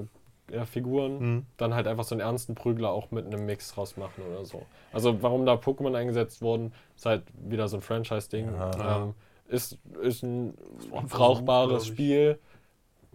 ja, 0.51 0.65
Figuren, 0.65 1.19
Mhm. 1.19 1.45
dann 1.57 1.73
halt 1.73 1.87
einfach 1.87 2.03
so 2.03 2.15
einen 2.15 2.21
ernsten 2.21 2.55
Prügler 2.55 2.89
auch 2.91 3.11
mit 3.11 3.25
einem 3.25 3.45
Mix 3.45 3.77
rausmachen 3.77 4.23
oder 4.25 4.45
so. 4.45 4.63
Also 4.93 5.21
warum 5.21 5.45
da 5.45 5.53
Pokémon 5.53 5.95
eingesetzt 5.95 6.41
wurden, 6.41 6.73
ist 6.95 7.05
halt 7.05 7.23
wieder 7.33 7.67
so 7.67 7.77
ein 7.77 7.81
Franchise-Ding. 7.81 8.53
Ja. 8.53 9.03
Ähm, 9.03 9.13
ist, 9.47 9.77
ist 10.01 10.23
ein 10.23 10.49
ein 10.93 11.07
brauchbares. 11.07 11.87
Spiel, 11.87 12.39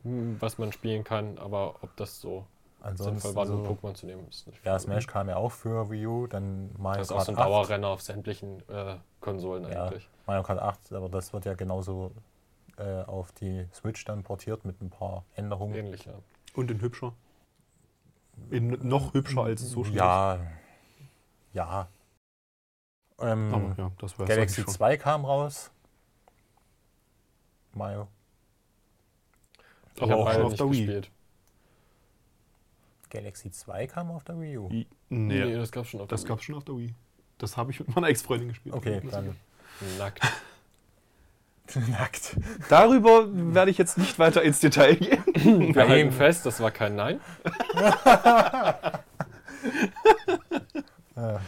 hm, 0.02 0.36
was 0.40 0.58
man 0.58 0.72
spielen 0.72 1.04
kann, 1.04 1.38
aber 1.38 1.76
ob 1.82 1.96
das 1.96 2.20
so 2.20 2.46
Ansonsten 2.80 3.20
sinnvoll 3.20 3.36
war, 3.36 3.46
nur 3.46 3.64
so, 3.64 3.72
Pokémon 3.72 3.94
zu 3.94 4.06
nehmen, 4.06 4.26
ist 4.28 4.46
nicht. 4.46 4.64
ja, 4.64 4.78
Smash 4.78 5.06
kam 5.06 5.28
ja 5.28 5.36
auch 5.36 5.52
für 5.52 5.90
Wii 5.90 6.06
U, 6.06 6.26
dann 6.26 6.70
Mario 6.78 6.98
Das 6.98 7.08
ist 7.10 7.16
auch 7.16 7.20
so 7.22 7.32
ein 7.32 7.38
8. 7.38 7.46
Dauerrenner 7.46 7.88
auf 7.88 8.02
sämtlichen 8.02 8.60
äh, 8.68 8.96
Konsolen 9.20 9.64
Ja. 9.70 9.86
eigentlich. 9.86 10.08
Mario 10.26 10.42
Kart 10.42 10.58
8, 10.60 10.92
aber 10.92 11.08
das 11.08 11.32
wird 11.32 11.44
ja 11.46 11.54
genauso 11.54 12.12
äh, 12.76 13.02
auf 13.04 13.32
die 13.32 13.66
Switch 13.72 14.04
dann 14.04 14.22
portiert 14.22 14.64
mit 14.64 14.80
ein 14.82 14.90
paar 14.90 15.24
Änderungen. 15.36 15.74
Ähnlich, 15.74 16.04
ja. 16.06 16.14
Und 16.54 16.70
in 16.70 16.80
hübscher. 16.80 17.12
In 18.50 18.68
noch 18.88 19.14
hübscher 19.14 19.42
als 19.44 19.62
so 19.62 19.84
schlecht. 19.84 19.98
Ja, 19.98 20.40
ja. 21.52 21.88
Ähm, 23.20 23.54
Aber 23.54 23.74
ja, 23.78 23.92
das 23.98 24.18
war 24.18 24.26
Galaxy 24.26 24.62
schon. 24.62 24.72
2 24.74 24.96
kam 24.96 25.24
raus. 25.24 25.70
Mario. 27.72 28.08
Ich 29.94 30.02
Aber 30.02 30.16
auch 30.16 30.32
schon 30.32 30.42
auf 30.42 30.54
der 30.54 30.70
Wii. 30.70 30.78
gespielt. 30.86 31.10
Galaxy 33.10 33.50
2 33.50 33.86
kam 33.86 34.10
auf 34.10 34.24
der 34.24 34.40
Wii 34.40 34.58
U. 34.58 34.68
I- 34.70 34.86
Nee, 35.08 35.44
Nee, 35.44 35.54
das 35.56 35.70
gab's 35.70 35.88
schon 35.90 36.00
auf 36.00 36.08
das 36.08 36.22
der 36.22 36.28
gab 36.28 36.38
es 36.40 36.44
schon 36.44 36.56
auf 36.56 36.64
der 36.64 36.76
Wii. 36.76 36.94
Das 37.38 37.56
habe 37.56 37.70
ich 37.70 37.78
mit 37.78 37.94
meiner 37.94 38.08
Ex-Freundin 38.08 38.48
gespielt. 38.48 38.74
Okay, 38.74 39.00
Das- 39.00 39.12
dann 39.12 39.26
Wii. 39.26 39.98
Nackt. 39.98 40.20
Nackt. 41.90 42.36
Darüber 42.68 43.26
werde 43.32 43.70
ich 43.70 43.78
jetzt 43.78 43.98
nicht 43.98 44.18
weiter 44.18 44.42
ins 44.42 44.60
Detail 44.60 44.94
gehen. 44.96 45.74
Wir 45.74 45.96
ihm. 45.96 46.12
fest, 46.12 46.44
das 46.46 46.60
war 46.60 46.70
kein 46.70 46.94
Nein. 46.96 47.20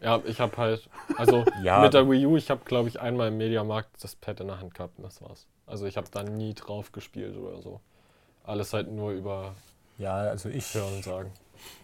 Ja, 0.00 0.20
ich 0.24 0.40
habe 0.40 0.56
halt, 0.56 0.88
also 1.16 1.44
Ja. 1.62 1.80
mit 1.80 1.94
der 1.94 2.08
Wii 2.08 2.26
U, 2.26 2.36
ich 2.36 2.50
habe 2.50 2.60
glaube 2.64 2.88
ich 2.88 3.00
einmal 3.00 3.28
im 3.28 3.38
Mediamarkt 3.38 3.90
das 4.02 4.14
Pad 4.14 4.40
in 4.40 4.48
der 4.48 4.60
Hand 4.60 4.74
gehabt 4.74 4.98
und 4.98 5.04
das 5.04 5.22
war's. 5.22 5.46
Also 5.66 5.86
ich 5.86 5.96
habe 5.96 6.06
da 6.10 6.22
nie 6.22 6.54
drauf 6.54 6.92
gespielt 6.92 7.36
oder 7.36 7.60
so. 7.62 7.80
Alles 8.44 8.72
halt 8.72 8.90
nur 8.90 9.12
über 9.12 9.54
ja, 9.98 10.14
also 10.14 10.48
ich 10.50 10.74
Hören 10.74 11.02
sagen. 11.02 11.32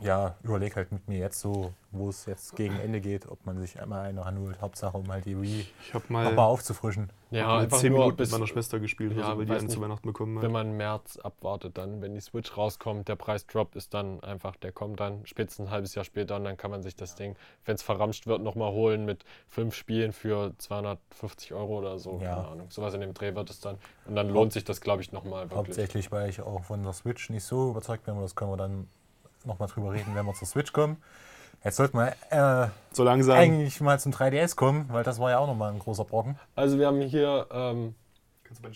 Ja, 0.01 0.37
überlege 0.43 0.77
halt 0.77 0.93
mit 0.93 1.09
mir 1.09 1.19
jetzt 1.19 1.41
so, 1.41 1.73
wo 1.91 2.09
es 2.09 2.27
jetzt 2.27 2.57
gegen 2.57 2.79
Ende 2.79 3.01
geht, 3.01 3.29
ob 3.29 3.45
man 3.45 3.59
sich 3.61 3.81
einmal 3.81 4.07
eine 4.07 4.25
ranholt. 4.25 4.61
Hauptsache, 4.61 4.97
um 4.97 5.11
halt 5.13 5.27
die 5.27 5.41
Wii 5.41 5.67
Ich 5.83 5.95
habe 5.95 6.05
nochmal 6.05 6.33
mal, 6.35 6.45
aufzufrischen. 6.45 7.11
Ja, 7.31 7.47
mal 7.47 7.63
einfach 7.65 7.79
zehn 7.79 7.93
nur 7.93 8.01
Minuten 8.01 8.17
bis, 8.17 8.31
mit 8.31 8.39
meiner 8.41 8.47
Schwester 8.49 8.81
gespielt, 8.81 9.17
Ja, 9.17 9.25
also, 9.25 9.39
weil 9.39 9.47
die 9.47 9.53
einen 9.53 9.69
zu 9.69 9.81
Weihnachten 9.81 10.07
bekommen 10.07 10.37
hat. 10.37 10.45
wenn 10.45 10.53
man 10.53 10.77
März 10.77 11.19
abwartet, 11.19 11.77
dann, 11.79 12.01
wenn 12.01 12.15
die 12.15 12.21
Switch 12.21 12.57
rauskommt, 12.57 13.09
der 13.09 13.17
Preis 13.17 13.47
droppt, 13.47 13.77
ist 13.77 13.93
dann 13.95 14.23
einfach, 14.23 14.57
der 14.57 14.73
kommt 14.73 15.01
dann 15.01 15.25
spätestens 15.27 15.67
ein 15.69 15.71
halbes 15.71 15.95
Jahr 15.95 16.05
später 16.05 16.37
und 16.37 16.45
dann 16.45 16.57
kann 16.57 16.71
man 16.71 16.83
sich 16.83 16.97
das 16.97 17.15
Ding, 17.15 17.37
wenn 17.65 17.75
es 17.75 17.83
verramscht 17.83 18.27
wird, 18.27 18.43
nochmal 18.43 18.73
holen 18.73 19.05
mit 19.05 19.25
fünf 19.49 19.75
Spielen 19.75 20.13
für 20.13 20.53
250 20.59 21.53
Euro 21.53 21.79
oder 21.79 21.99
so. 21.99 22.21
Ja. 22.23 22.35
Keine 22.37 22.49
Ahnung. 22.49 22.67
Sowas 22.71 22.95
in 22.95 23.01
dem 23.01 23.15
Dreh 23.15 23.35
wird 23.35 23.51
es 23.51 23.61
dann. 23.61 23.77
Und 24.07 24.17
dann 24.17 24.29
lohnt 24.29 24.53
sich 24.53 24.65
das, 24.65 24.81
glaube 24.81 25.03
ich, 25.03 25.13
nochmal 25.13 25.43
wirklich. 25.43 25.59
Hauptsächlich, 25.59 26.11
weil 26.13 26.29
ich 26.29 26.41
auch 26.41 26.65
von 26.65 26.83
der 26.83 26.93
Switch 26.93 27.31
nicht 27.31 27.45
so 27.45 27.71
überzeugt 27.71 28.05
bin, 28.05 28.15
aber 28.15 28.23
das 28.23 28.35
können 28.35 28.51
wir 28.51 28.57
dann 28.57 28.89
nochmal 29.47 29.69
drüber 29.69 29.93
reden, 29.93 30.15
wenn 30.15 30.25
wir 30.27 30.35
zur 30.35 30.49
Switch 30.49 30.73
kommen. 30.73 31.03
Jetzt 31.65 31.77
sollten 31.77 31.97
wir 31.99 32.13
äh, 32.31 32.69
so 32.93 33.05
langsam. 33.05 33.37
eigentlich 33.37 33.81
mal 33.81 34.01
zum 34.01 34.13
3DS 34.13 34.57
kommen, 34.57 34.87
weil 34.91 35.05
das 35.05 35.21
war 35.21 35.31
ja 35.31 35.39
auch 35.39 35.47
nochmal 35.47 35.73
ein 35.73 35.79
großer 35.79 36.05
Brocken. 36.05 36.37
Also 36.57 36.79
wir 36.79 36.87
haben 36.89 37.01
hier 37.03 37.47
ähm, 37.53 37.95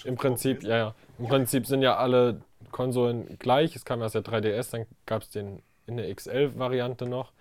im 0.05 0.15
Prinzip, 0.17 0.63
ja, 0.63 0.77
ja, 0.77 0.95
im 1.19 1.27
Prinzip 1.27 1.67
sind 1.67 1.83
ja 1.83 1.97
alle 1.97 2.41
Konsolen 2.71 3.39
gleich. 3.39 3.75
Es 3.75 3.85
kam 3.85 4.03
erst 4.03 4.15
der 4.15 4.23
3DS, 4.23 4.71
dann 4.71 4.87
gab 5.05 5.23
es 5.23 5.31
den 5.31 5.63
in 5.87 5.97
der 5.97 6.15
XL-Variante 6.15 7.07
noch. 7.07 7.33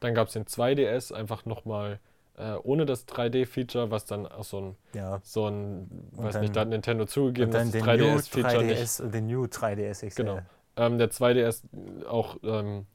Dann 0.00 0.14
gab 0.14 0.28
es 0.28 0.34
den 0.34 0.44
2DS, 0.44 1.12
einfach 1.12 1.44
nochmal 1.46 1.98
äh, 2.38 2.54
ohne 2.62 2.86
das 2.86 3.06
3D-Feature, 3.08 3.90
was 3.90 4.06
dann 4.06 4.26
auch 4.26 4.44
so 4.44 4.60
ein, 4.60 4.76
Ja. 4.94 5.20
so 5.22 5.46
ein, 5.48 5.90
weiß 6.12 6.34
dann- 6.34 6.42
nicht, 6.42 6.56
da 6.56 6.60
hat 6.60 6.68
Nintendo 6.68 7.04
zugegeben, 7.06 7.48
Und 7.48 7.54
dann 7.54 7.70
dass 7.70 7.72
den 7.72 7.84
das 7.84 7.98
New 7.98 8.04
3DS-Feature 8.16 8.64
nicht 8.64 8.80
3DS, 8.80 9.10
den 9.10 9.26
New 9.26 9.44
3DS 9.44 10.06
XL. 10.06 10.22
Genau. 10.24 10.38
Ähm, 10.76 10.98
der 10.98 11.10
2DS 11.10 11.62
auch 12.06 12.38
ähm, 12.42 12.86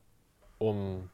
um, 0.58 1.10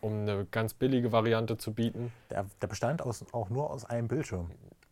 um 0.00 0.12
eine 0.20 0.46
ganz 0.50 0.74
billige 0.74 1.12
Variante 1.12 1.56
zu 1.56 1.72
bieten. 1.72 2.12
Der, 2.30 2.46
der 2.60 2.66
bestand 2.66 3.02
aus, 3.02 3.24
auch 3.32 3.50
nur 3.50 3.70
aus 3.70 3.84
einem 3.84 4.08
Bildschirm. 4.08 4.50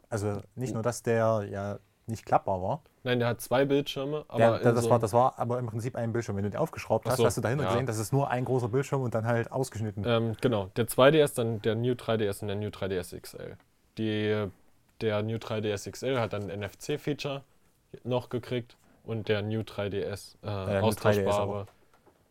Also 0.08 0.40
nicht 0.54 0.74
nur, 0.74 0.82
dass 0.82 1.02
der 1.02 1.46
ja 1.50 1.78
nicht 2.06 2.26
klappbar 2.26 2.62
war. 2.62 2.82
Nein, 3.04 3.18
der 3.18 3.28
hat 3.28 3.40
zwei 3.40 3.64
Bildschirme, 3.64 4.24
aber 4.28 4.58
Der, 4.58 4.72
das, 4.72 4.84
so 4.84 4.90
war, 4.90 4.98
das 4.98 5.12
war 5.12 5.38
aber 5.38 5.58
im 5.58 5.66
Prinzip 5.66 5.96
ein 5.96 6.12
Bildschirm. 6.12 6.36
Wenn 6.36 6.44
du 6.44 6.50
den 6.50 6.58
aufgeschraubt 6.58 7.08
hast, 7.08 7.16
so, 7.16 7.24
hast 7.24 7.36
du 7.36 7.40
dahinter 7.40 7.64
ja. 7.64 7.70
gesehen, 7.70 7.86
das 7.86 7.98
ist 7.98 8.12
nur 8.12 8.30
ein 8.30 8.44
großer 8.44 8.68
Bildschirm 8.68 9.02
und 9.02 9.14
dann 9.14 9.26
halt 9.26 9.50
ausgeschnitten. 9.50 10.04
Ähm, 10.06 10.36
genau, 10.40 10.70
der 10.76 10.86
2DS, 10.86 11.34
dann 11.36 11.62
der 11.62 11.74
New 11.74 11.92
3DS 11.92 12.42
und 12.42 12.48
der 12.48 12.56
New 12.56 12.68
3DS 12.68 13.18
XL. 13.20 13.56
Die, 13.98 14.46
der 15.00 15.22
New 15.22 15.36
3DS 15.36 15.90
XL 15.90 16.18
hat 16.18 16.32
dann 16.32 16.50
ein 16.50 16.60
NFC-Feature 16.60 17.42
noch 18.04 18.28
gekriegt 18.28 18.76
und 19.04 19.28
der 19.28 19.42
New 19.42 19.60
3DS 19.60 20.36
äh, 20.42 20.46
der 20.46 20.80
New 20.80 20.88
3DS 20.88 21.26
austauschbare. 21.26 21.66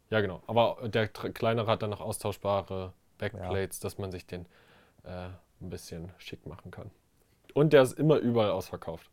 Ja, 0.10 0.22
genau. 0.22 0.42
Aber 0.48 0.88
der 0.90 1.08
kleinere 1.08 1.68
hat 1.68 1.82
dann 1.82 1.90
noch 1.90 2.02
austauschbare 2.02 2.94
Backplates, 3.18 3.80
dass 3.80 3.98
man 3.98 4.12
sich 4.12 4.26
den 4.26 4.46
äh, 5.04 5.28
ein 5.62 5.70
bisschen 5.70 6.12
schick 6.18 6.46
machen 6.46 6.72
kann. 6.72 6.92
Und 7.54 7.74
der 7.74 7.82
ist 7.84 7.94
immer 7.94 8.18
überall 8.18 8.52
ausverkauft. 8.52 9.10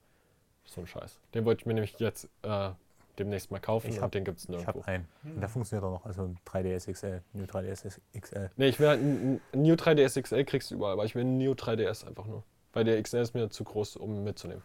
So 0.64 0.80
ein 0.80 0.86
Scheiß. 0.86 1.18
Den 1.34 1.44
wollte 1.44 1.62
ich 1.62 1.66
mir 1.66 1.74
nämlich 1.74 1.98
jetzt 1.98 2.28
äh, 2.42 2.70
demnächst 3.18 3.50
mal 3.50 3.59
kaufen 3.59 3.88
Ich 3.90 3.96
und 3.96 4.02
hab- 4.02 4.12
den 4.12 4.24
gibt 4.24 4.38
es 4.38 4.44
Ich 4.44 4.50
nirgendwo. 4.50 4.80
habe 4.84 4.86
einen. 4.88 5.09
Und 5.24 5.40
der 5.40 5.48
funktioniert 5.48 5.84
auch 5.84 5.92
noch. 6.00 6.04
Also 6.06 6.22
ein 6.24 6.38
3DS 6.46 6.92
XL, 6.92 7.22
New 7.32 7.44
3DS 7.44 8.00
XL. 8.20 8.50
Nee, 8.56 8.68
ich 8.68 8.78
will 8.78 8.88
halt 8.88 9.00
ein, 9.00 9.40
ein 9.52 9.62
New 9.62 9.74
3DS 9.74 10.20
XL 10.22 10.44
kriegst 10.44 10.70
du 10.70 10.74
überall, 10.76 10.92
aber 10.92 11.04
ich 11.04 11.14
will 11.14 11.24
ein 11.24 11.38
New 11.38 11.52
3DS 11.52 12.06
einfach 12.06 12.26
nur. 12.26 12.42
Weil 12.72 12.84
der 12.84 13.02
XL 13.02 13.18
ist 13.18 13.34
mir 13.34 13.48
zu 13.50 13.64
groß, 13.64 13.96
um 13.96 14.22
mitzunehmen. 14.24 14.62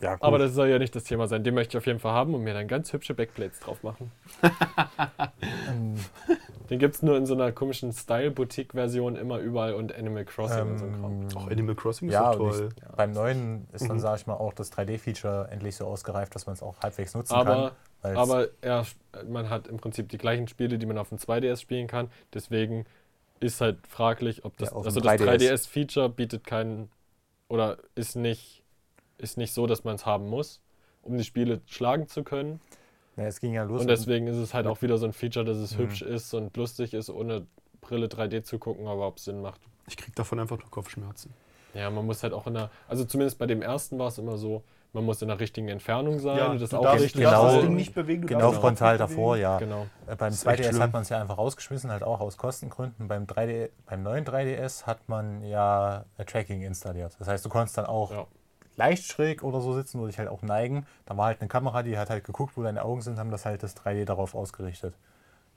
Ja, 0.00 0.14
gut. 0.14 0.22
Aber 0.22 0.38
das 0.38 0.54
soll 0.54 0.68
ja 0.68 0.78
nicht 0.78 0.94
das 0.96 1.04
Thema 1.04 1.26
sein. 1.28 1.44
Den 1.44 1.54
möchte 1.54 1.76
ich 1.76 1.78
auf 1.78 1.86
jeden 1.86 1.98
Fall 1.98 2.12
haben 2.12 2.34
und 2.34 2.42
mir 2.42 2.54
dann 2.54 2.68
ganz 2.68 2.92
hübsche 2.92 3.14
Backplates 3.14 3.60
drauf 3.60 3.82
machen. 3.82 4.10
Ähm, 5.68 5.94
Den 6.70 6.78
gibt 6.78 6.94
es 6.94 7.02
nur 7.02 7.16
in 7.16 7.26
so 7.26 7.34
einer 7.34 7.50
komischen 7.50 7.92
Style-Boutique-Version 7.92 9.16
immer 9.16 9.38
überall 9.38 9.74
und 9.74 9.92
Animal 9.94 10.24
Crossing 10.24 10.70
und 10.70 10.78
so 10.78 10.84
ein 10.84 10.92
Kram. 10.92 11.12
ähm, 11.22 11.36
Auch 11.36 11.50
Animal 11.50 11.74
Crossing 11.74 12.08
ist 12.08 12.14
ja, 12.14 12.30
und 12.30 12.38
toll. 12.38 12.68
ich, 12.76 12.96
beim 12.96 13.10
neuen 13.12 13.66
ist 13.72 13.88
dann, 13.88 13.96
Mhm. 13.96 14.00
sage 14.00 14.20
ich 14.20 14.26
mal, 14.28 14.34
auch 14.34 14.52
das 14.52 14.70
3D-Feature 14.72 15.48
endlich 15.50 15.74
so 15.76 15.86
ausgereift, 15.86 16.34
dass 16.34 16.46
man 16.46 16.54
es 16.54 16.62
auch 16.62 16.78
halbwegs 16.80 17.14
nutzen 17.14 17.34
Aber, 17.34 17.72
kann. 18.02 18.16
aber 18.16 18.48
er, 18.60 18.86
man 19.28 19.50
hat 19.50 19.66
im 19.66 19.78
Prinzip 19.78 20.08
die 20.10 20.18
gleichen 20.18 20.46
Spiele, 20.46 20.78
die 20.78 20.86
man 20.86 20.96
auf 20.96 21.08
dem 21.08 21.18
2DS 21.18 21.60
spielen 21.60 21.88
kann. 21.88 22.08
Deswegen 22.32 22.86
ist 23.40 23.60
halt 23.60 23.78
fraglich, 23.88 24.44
ob 24.44 24.56
das. 24.58 24.70
Ja, 24.70 24.76
also 24.76 25.00
dem 25.00 25.02
das 25.02 25.20
3DS. 25.20 25.26
3DS-Feature 25.66 26.08
bietet 26.08 26.46
keinen. 26.46 26.88
Oder 27.48 27.78
ist 27.96 28.14
nicht, 28.14 28.59
ist 29.20 29.36
nicht 29.38 29.52
so, 29.54 29.66
dass 29.66 29.84
man 29.84 29.94
es 29.94 30.06
haben 30.06 30.28
muss, 30.28 30.60
um 31.02 31.16
die 31.16 31.24
Spiele 31.24 31.60
schlagen 31.66 32.08
zu 32.08 32.22
können. 32.24 32.60
ja, 33.16 33.24
es 33.24 33.40
ging 33.40 33.52
ja 33.52 33.64
los. 33.64 33.82
Und 33.82 33.88
deswegen 33.88 34.26
ist 34.26 34.36
es 34.36 34.54
halt 34.54 34.66
auch 34.66 34.80
wieder 34.82 34.96
so 34.98 35.06
ein 35.06 35.12
Feature, 35.12 35.44
dass 35.44 35.56
es 35.58 35.74
Mhm. 35.76 35.82
hübsch 35.82 36.02
ist 36.02 36.32
und 36.34 36.56
lustig 36.56 36.94
ist, 36.94 37.10
ohne 37.10 37.46
Brille 37.80 38.06
3D 38.08 38.42
zu 38.42 38.58
gucken, 38.58 38.86
aber 38.86 39.06
ob 39.06 39.18
es 39.18 39.24
Sinn 39.24 39.42
macht. 39.42 39.60
Ich 39.86 39.96
krieg 39.96 40.14
davon 40.16 40.38
einfach 40.40 40.58
nur 40.58 40.70
Kopfschmerzen. 40.70 41.32
Ja, 41.74 41.90
man 41.90 42.04
muss 42.06 42.22
halt 42.22 42.32
auch 42.32 42.46
in 42.46 42.54
der, 42.54 42.70
also 42.88 43.04
zumindest 43.04 43.38
bei 43.38 43.46
dem 43.46 43.62
ersten 43.62 43.98
war 43.98 44.08
es 44.08 44.18
immer 44.18 44.36
so, 44.38 44.62
man 44.92 45.04
muss 45.04 45.22
in 45.22 45.28
der 45.28 45.38
richtigen 45.38 45.68
Entfernung 45.68 46.18
sein 46.18 46.50
und 46.50 46.60
das 46.60 46.70
du 46.70 46.78
auch 46.78 46.82
darfst, 46.82 47.04
richtig 47.04 47.22
du 47.22 47.30
darfst 47.30 47.44
das 47.44 47.52
genau- 47.54 47.62
Ding 47.66 47.76
nicht 47.76 47.94
bewegen. 47.94 48.22
Du 48.22 48.26
genau 48.28 48.50
frontal 48.52 48.98
davor, 48.98 49.32
bewegen. 49.34 49.42
ja. 49.42 49.58
Genau. 49.58 49.82
Äh, 50.08 50.16
Beim 50.16 50.30
Das 50.30 50.34
ist 50.34 50.46
2DS 50.48 50.68
echt 50.70 50.80
hat 50.80 50.92
man 50.92 51.02
es 51.02 51.08
ja 51.10 51.20
einfach 51.20 51.38
rausgeschmissen, 51.38 51.90
halt 51.92 52.02
auch 52.02 52.20
aus 52.20 52.36
Kostengründen. 52.38 53.06
Beim, 53.06 53.26
3D, 53.26 53.70
beim 53.86 54.02
neuen 54.02 54.24
3DS 54.24 54.86
hat 54.86 55.08
man 55.08 55.44
ja 55.44 56.04
äh, 56.18 56.24
Tracking 56.24 56.62
installiert. 56.62 57.14
Das 57.20 57.28
heißt, 57.28 57.44
du 57.44 57.48
konntest 57.50 57.78
dann 57.78 57.86
auch 57.86 58.10
Ja. 58.10 58.26
Leicht 58.80 59.04
schräg 59.04 59.42
oder 59.42 59.60
so 59.60 59.74
sitzen 59.74 59.98
oder 59.98 60.08
dich 60.08 60.18
halt 60.18 60.30
auch 60.30 60.40
neigen. 60.40 60.86
Da 61.04 61.16
war 61.16 61.26
halt 61.26 61.40
eine 61.40 61.48
Kamera, 61.48 61.82
die 61.82 61.98
hat 61.98 62.08
halt 62.08 62.24
geguckt, 62.24 62.56
wo 62.56 62.62
deine 62.62 62.82
Augen 62.82 63.02
sind, 63.02 63.18
haben 63.18 63.30
das 63.30 63.44
halt 63.44 63.62
das 63.62 63.76
3D 63.76 64.06
darauf 64.06 64.34
ausgerichtet. 64.34 64.94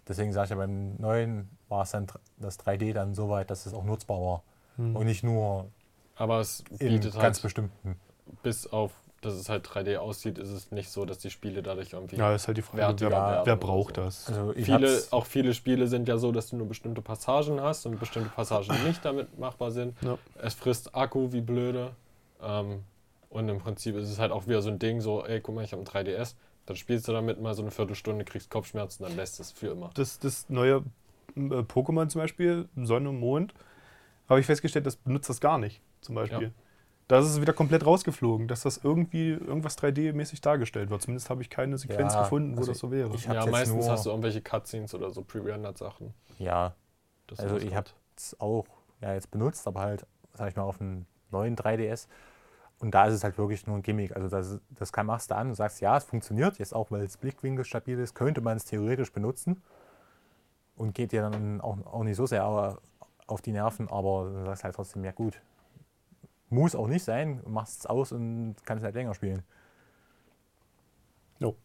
Deswegen 0.05 0.33
sage 0.33 0.45
ich 0.45 0.49
ja, 0.49 0.57
beim 0.57 0.97
neuen 0.97 1.49
war 1.69 1.83
es 1.83 1.91
dann 1.91 2.07
das 2.37 2.59
3D 2.59 2.91
dann 2.91 3.15
so 3.15 3.29
weit, 3.29 3.49
dass 3.49 3.65
es 3.65 3.73
auch 3.73 3.85
nutzbar 3.85 4.19
war. 4.19 4.43
Hm. 4.75 4.95
Und 4.97 5.05
nicht 5.05 5.23
nur 5.23 5.71
Aber 6.17 6.41
es 6.41 6.65
in 6.79 6.89
bietet 6.89 7.13
ganz 7.13 7.37
halt, 7.37 7.43
bestimmten. 7.43 7.95
bis 8.41 8.67
auf, 8.67 8.91
dass 9.21 9.35
es 9.35 9.47
halt 9.47 9.65
3D 9.65 9.95
aussieht, 9.95 10.37
ist 10.37 10.49
es 10.49 10.71
nicht 10.71 10.89
so, 10.89 11.05
dass 11.05 11.19
die 11.19 11.29
Spiele 11.29 11.63
dadurch 11.63 11.93
irgendwie. 11.93 12.17
Ja, 12.17 12.35
ist 12.35 12.47
halt 12.47 12.57
die 12.57 12.61
Frage, 12.61 12.99
wer, 12.99 13.11
werden 13.11 13.45
wer 13.45 13.55
braucht 13.55 13.95
so. 13.95 14.01
das? 14.01 14.27
Also 14.27 14.53
ich 14.53 14.65
viele, 14.65 15.01
auch 15.11 15.25
viele 15.25 15.53
Spiele 15.53 15.87
sind 15.87 16.09
ja 16.09 16.17
so, 16.17 16.33
dass 16.33 16.49
du 16.49 16.57
nur 16.57 16.67
bestimmte 16.67 17.01
Passagen 17.01 17.61
hast 17.61 17.85
und 17.85 17.97
bestimmte 18.01 18.29
Passagen 18.31 18.83
nicht 18.85 19.05
damit 19.05 19.39
machbar 19.39 19.71
sind. 19.71 19.95
Ja. 20.01 20.17
Es 20.41 20.55
frisst 20.55 20.93
Akku 20.93 21.31
wie 21.31 21.41
blöde. 21.41 21.91
Ähm, 22.41 22.83
und 23.33 23.49
im 23.49 23.59
Prinzip 23.59 23.95
ist 23.95 24.09
es 24.09 24.19
halt 24.19 24.31
auch 24.31 24.47
wieder 24.47 24.61
so 24.61 24.69
ein 24.69 24.79
Ding, 24.79 25.01
so, 25.01 25.25
ey, 25.25 25.41
guck 25.41 25.55
mal, 25.55 25.63
ich 25.63 25.71
habe 25.73 25.81
ein 25.81 25.85
3DS. 25.85 26.35
Dann 26.65 26.75
spielst 26.77 27.07
du 27.07 27.11
damit 27.11 27.41
mal 27.41 27.53
so 27.53 27.61
eine 27.61 27.71
Viertelstunde, 27.71 28.23
kriegst 28.23 28.49
Kopfschmerzen, 28.49 29.03
dann 29.03 29.15
lässt 29.17 29.39
es 29.39 29.51
für 29.51 29.67
immer. 29.67 29.89
Das, 29.95 30.19
das 30.19 30.47
neue 30.49 30.83
äh, 31.35 31.39
Pokémon 31.39 32.07
zum 32.07 32.21
Beispiel, 32.21 32.69
Sonne 32.77 33.09
und 33.09 33.19
Mond, 33.19 33.53
habe 34.29 34.39
ich 34.39 34.45
festgestellt, 34.45 34.85
das 34.85 34.95
benutzt 34.95 35.29
das 35.29 35.41
gar 35.41 35.57
nicht, 35.57 35.81
zum 35.99 36.15
Beispiel. 36.15 36.41
Ja. 36.47 36.53
Da 37.09 37.19
ist 37.19 37.25
es 37.25 37.41
wieder 37.41 37.51
komplett 37.51 37.85
rausgeflogen, 37.85 38.47
dass 38.47 38.61
das 38.61 38.77
irgendwie 38.81 39.31
irgendwas 39.31 39.77
3D-mäßig 39.77 40.41
dargestellt 40.41 40.89
wird. 40.89 41.01
Zumindest 41.01 41.29
habe 41.29 41.41
ich 41.41 41.49
keine 41.49 41.77
Sequenz 41.77 42.13
Ja, 42.13 42.21
gefunden, 42.23 42.53
wo 42.55 42.59
also 42.59 42.71
das 42.71 42.79
so 42.79 42.91
wäre. 42.91 43.13
ich- 43.13 43.25
Ja, 43.25 43.33
jetzt 43.43 43.51
meistens 43.51 43.83
nur- 43.83 43.91
hast 43.91 44.05
du 44.05 44.09
irgendwelche 44.11 44.41
Cutscenes 44.41 44.95
oder 44.95 45.09
so 45.09 45.21
pre-rendered 45.21 45.77
Sachen. 45.77 46.13
Ja, 46.39 46.75
Das 47.27 47.41
also 47.41 47.57
ich 47.57 47.75
habe 47.75 47.89
kommt. 47.89 47.95
es 48.15 48.39
auch 48.39 48.65
ja, 49.01 49.13
jetzt 49.13 49.31
benutzt, 49.31 49.67
aber 49.67 49.81
halt, 49.81 50.05
sag 50.33 50.49
ich 50.49 50.55
mal, 50.55 50.63
auf 50.63 50.77
dem 50.77 51.05
neuen 51.29 51.57
3DS. 51.57 52.07
Und 52.83 52.91
da 52.93 53.05
ist 53.05 53.13
es 53.13 53.23
halt 53.23 53.37
wirklich 53.37 53.65
nur 53.65 53.77
ein 53.77 53.81
Gimmick. 53.81 54.13
Also 54.13 54.27
das, 54.27 54.59
das 54.71 54.91
kann, 54.91 55.05
machst 55.05 55.31
du 55.31 55.35
an 55.37 55.47
und 55.47 55.55
sagst, 55.55 55.79
ja, 55.79 55.95
es 55.95 56.03
funktioniert, 56.03 56.59
jetzt 56.59 56.75
auch, 56.75 56.91
weil 56.91 57.03
das 57.03 57.15
Blickwinkel 57.15 57.63
stabil 57.63 57.97
ist, 57.97 58.13
könnte 58.13 58.41
man 58.41 58.57
es 58.57 58.65
theoretisch 58.65 59.13
benutzen. 59.13 59.63
Und 60.75 60.93
geht 60.95 61.11
dir 61.11 61.21
dann 61.21 61.61
auch, 61.61 61.77
auch 61.85 62.03
nicht 62.03 62.15
so 62.17 62.25
sehr 62.25 62.45
au- 62.45 62.77
auf 63.27 63.41
die 63.41 63.51
Nerven, 63.51 63.89
aber 63.89 64.29
du 64.29 64.45
sagst 64.45 64.63
halt 64.63 64.75
trotzdem, 64.75 65.03
ja 65.03 65.11
gut, 65.11 65.39
muss 66.49 66.75
auch 66.75 66.87
nicht 66.87 67.03
sein, 67.03 67.41
machst 67.47 67.79
es 67.81 67.85
aus 67.85 68.11
und 68.11 68.55
kannst 68.65 68.83
halt 68.83 68.95
länger 68.95 69.13
spielen. 69.13 69.43
Jo. 71.39 71.55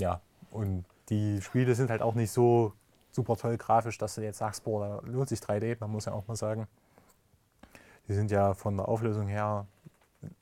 Ja, 0.00 0.20
und 0.50 0.84
die 1.10 1.42
Spiele 1.42 1.74
sind 1.74 1.90
halt 1.90 2.02
auch 2.02 2.14
nicht 2.16 2.32
so 2.32 2.74
super 3.12 3.36
toll 3.36 3.58
grafisch, 3.58 3.98
dass 3.98 4.16
du 4.16 4.22
jetzt 4.22 4.38
sagst, 4.38 4.64
boah, 4.64 5.02
da 5.02 5.08
lohnt 5.10 5.28
sich 5.30 5.40
3D, 5.40 5.76
man 5.80 5.90
muss 5.92 6.06
ja 6.06 6.12
auch 6.14 6.28
mal 6.28 6.36
sagen. 6.36 6.68
Die 8.08 8.14
sind 8.14 8.30
ja 8.30 8.54
von 8.54 8.76
der 8.76 8.88
Auflösung 8.88 9.26
her 9.26 9.66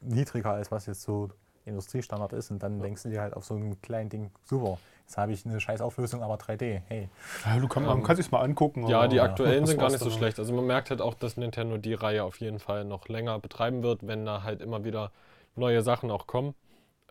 niedriger, 0.00 0.52
als 0.52 0.70
was 0.70 0.86
jetzt 0.86 1.02
so 1.02 1.30
Industriestandard 1.64 2.32
ist. 2.32 2.50
Und 2.50 2.62
dann 2.62 2.80
denkst 2.80 3.02
du 3.04 3.10
dir 3.10 3.20
halt 3.20 3.34
auf 3.34 3.44
so 3.44 3.54
ein 3.54 3.80
kleines 3.80 4.10
Ding, 4.10 4.30
super, 4.44 4.78
jetzt 5.06 5.16
habe 5.16 5.32
ich 5.32 5.46
eine 5.46 5.60
scheiß 5.60 5.80
Auflösung, 5.80 6.22
aber 6.22 6.36
3D, 6.36 6.82
hey. 6.86 7.08
Ja, 7.44 7.58
du 7.58 7.68
kann, 7.68 7.88
Ähm, 7.88 8.02
kann 8.02 8.16
sich 8.16 8.30
mal 8.30 8.40
angucken. 8.40 8.86
Ja, 8.86 8.98
aber 8.98 9.08
die 9.08 9.20
aktuellen 9.20 9.62
das 9.62 9.70
sind 9.70 9.80
gar 9.80 9.90
nicht 9.90 10.02
so 10.02 10.10
schlecht. 10.10 10.38
Also 10.38 10.52
man 10.52 10.66
merkt 10.66 10.90
halt 10.90 11.00
auch, 11.00 11.14
dass 11.14 11.36
Nintendo 11.36 11.78
die 11.78 11.94
Reihe 11.94 12.24
auf 12.24 12.40
jeden 12.40 12.58
Fall 12.58 12.84
noch 12.84 13.08
länger 13.08 13.38
betreiben 13.38 13.82
wird, 13.82 14.06
wenn 14.06 14.24
da 14.26 14.42
halt 14.42 14.60
immer 14.60 14.84
wieder 14.84 15.10
neue 15.56 15.82
Sachen 15.82 16.10
auch 16.10 16.26
kommen. 16.26 16.54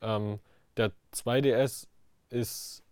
Ähm, 0.01 0.39
der 0.78 0.91
2DS 1.13 1.88
ist 2.30 2.84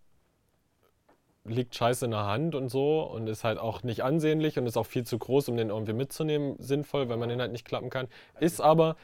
liegt 1.43 1.75
scheiße 1.75 2.05
in 2.05 2.11
der 2.11 2.25
Hand 2.25 2.53
und 2.53 2.69
so 2.69 3.01
und 3.01 3.27
ist 3.27 3.43
halt 3.43 3.57
auch 3.57 3.81
nicht 3.83 4.03
ansehnlich 4.03 4.59
und 4.59 4.67
ist 4.67 4.77
auch 4.77 4.85
viel 4.85 5.05
zu 5.05 5.17
groß, 5.17 5.49
um 5.49 5.57
den 5.57 5.69
irgendwie 5.69 5.93
mitzunehmen, 5.93 6.55
sinnvoll, 6.59 7.09
weil 7.09 7.17
man 7.17 7.29
den 7.29 7.41
halt 7.41 7.51
nicht 7.51 7.65
klappen 7.65 7.89
kann. 7.89 8.07
Ist 8.39 8.61
aber, 8.61 8.95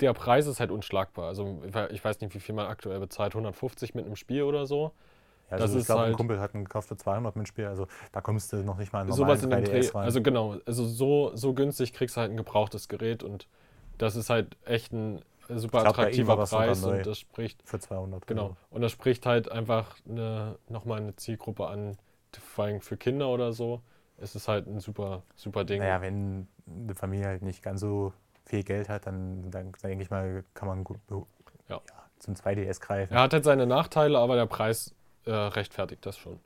der 0.00 0.12
Preis 0.14 0.46
ist 0.46 0.60
halt 0.60 0.70
unschlagbar. 0.70 1.26
Also 1.26 1.62
ich 1.66 1.74
we- 1.74 1.88
ich 1.92 2.04
weiß 2.04 2.20
nicht, 2.20 2.34
wie 2.34 2.40
viel 2.40 2.54
man 2.54 2.66
aktuell 2.66 2.98
bezahlt, 3.00 3.34
150 3.34 3.94
mit 3.94 4.06
einem 4.06 4.16
Spiel 4.16 4.42
oder 4.42 4.66
so. 4.66 4.92
Ja, 5.50 5.56
Das 5.56 5.62
also 5.62 5.74
ich 5.74 5.80
ist 5.80 5.86
glaube, 5.86 6.00
halt- 6.02 6.10
ein 6.12 6.16
Kumpel 6.16 6.38
hat 6.40 6.54
einen 6.54 6.64
gekauft 6.64 6.88
für 6.88 6.96
200 6.96 7.34
mit 7.36 7.44
dem 7.44 7.46
Spiel, 7.48 7.66
also 7.66 7.86
da 8.12 8.20
kommst 8.20 8.52
du 8.52 8.58
noch 8.58 8.78
nicht 8.78 8.92
mal 8.92 9.04
in 9.06 9.12
sowas 9.12 9.42
in 9.42 9.50
3DS 9.50 9.88
Dreh. 9.90 9.98
rein. 9.98 10.04
Also 10.04 10.22
genau, 10.22 10.56
also 10.64 10.84
so, 10.86 11.32
so 11.34 11.54
günstig 11.54 11.92
kriegst 11.92 12.16
du 12.16 12.20
halt 12.20 12.30
ein 12.30 12.36
gebrauchtes 12.36 12.88
Gerät 12.88 13.22
und 13.24 13.48
das 13.98 14.14
ist 14.16 14.30
halt 14.30 14.56
echt 14.64 14.92
ein 14.92 15.20
super 15.48 15.80
glaub, 15.82 15.98
attraktiver 15.98 16.36
das 16.36 16.50
Preis 16.50 16.84
und 16.84 17.04
das 17.04 17.18
spricht, 17.18 17.60
für 17.64 17.80
200. 17.80 18.26
genau, 18.28 18.42
Also. 18.44 18.56
und 18.70 18.82
das 18.82 18.92
spricht 18.92 19.26
halt 19.26 19.50
einfach 19.50 19.96
eine, 20.08 20.56
nochmal 20.68 21.00
eine 21.00 21.16
Zielgruppe 21.16 21.66
an, 21.66 21.96
vor 22.54 22.66
allem 22.66 22.80
für 22.80 22.96
Kinder 22.96 23.28
oder 23.28 23.52
so. 23.52 23.80
Es 24.18 24.36
ist 24.36 24.46
halt 24.46 24.68
ein 24.68 24.78
super, 24.78 25.24
super 25.34 25.64
Ding. 25.64 25.80
Naja, 25.80 26.00
wenn 26.00 26.46
eine 26.68 26.94
Familie 26.94 27.26
halt 27.26 27.42
nicht 27.42 27.62
ganz 27.62 27.80
so 27.80 28.12
viel 28.50 28.62
Geld 28.64 28.88
hat, 28.88 29.06
dann, 29.06 29.50
dann 29.50 29.72
denke 29.82 30.02
ich 30.02 30.10
mal, 30.10 30.44
kann 30.54 30.68
man 30.68 30.84
gut 30.84 30.98
be- 31.06 31.24
Ja. 31.68 31.80
zum 32.18 32.34
2DS 32.34 32.80
greifen. 32.80 33.14
Er 33.14 33.22
hat 33.22 33.32
halt 33.32 33.44
seine 33.44 33.66
Nachteile, 33.66 34.18
aber 34.18 34.36
der 34.36 34.46
Preis 34.46 34.94
äh, 35.24 35.30
rechtfertigt 35.32 36.04
das 36.04 36.18
schon. 36.18 36.38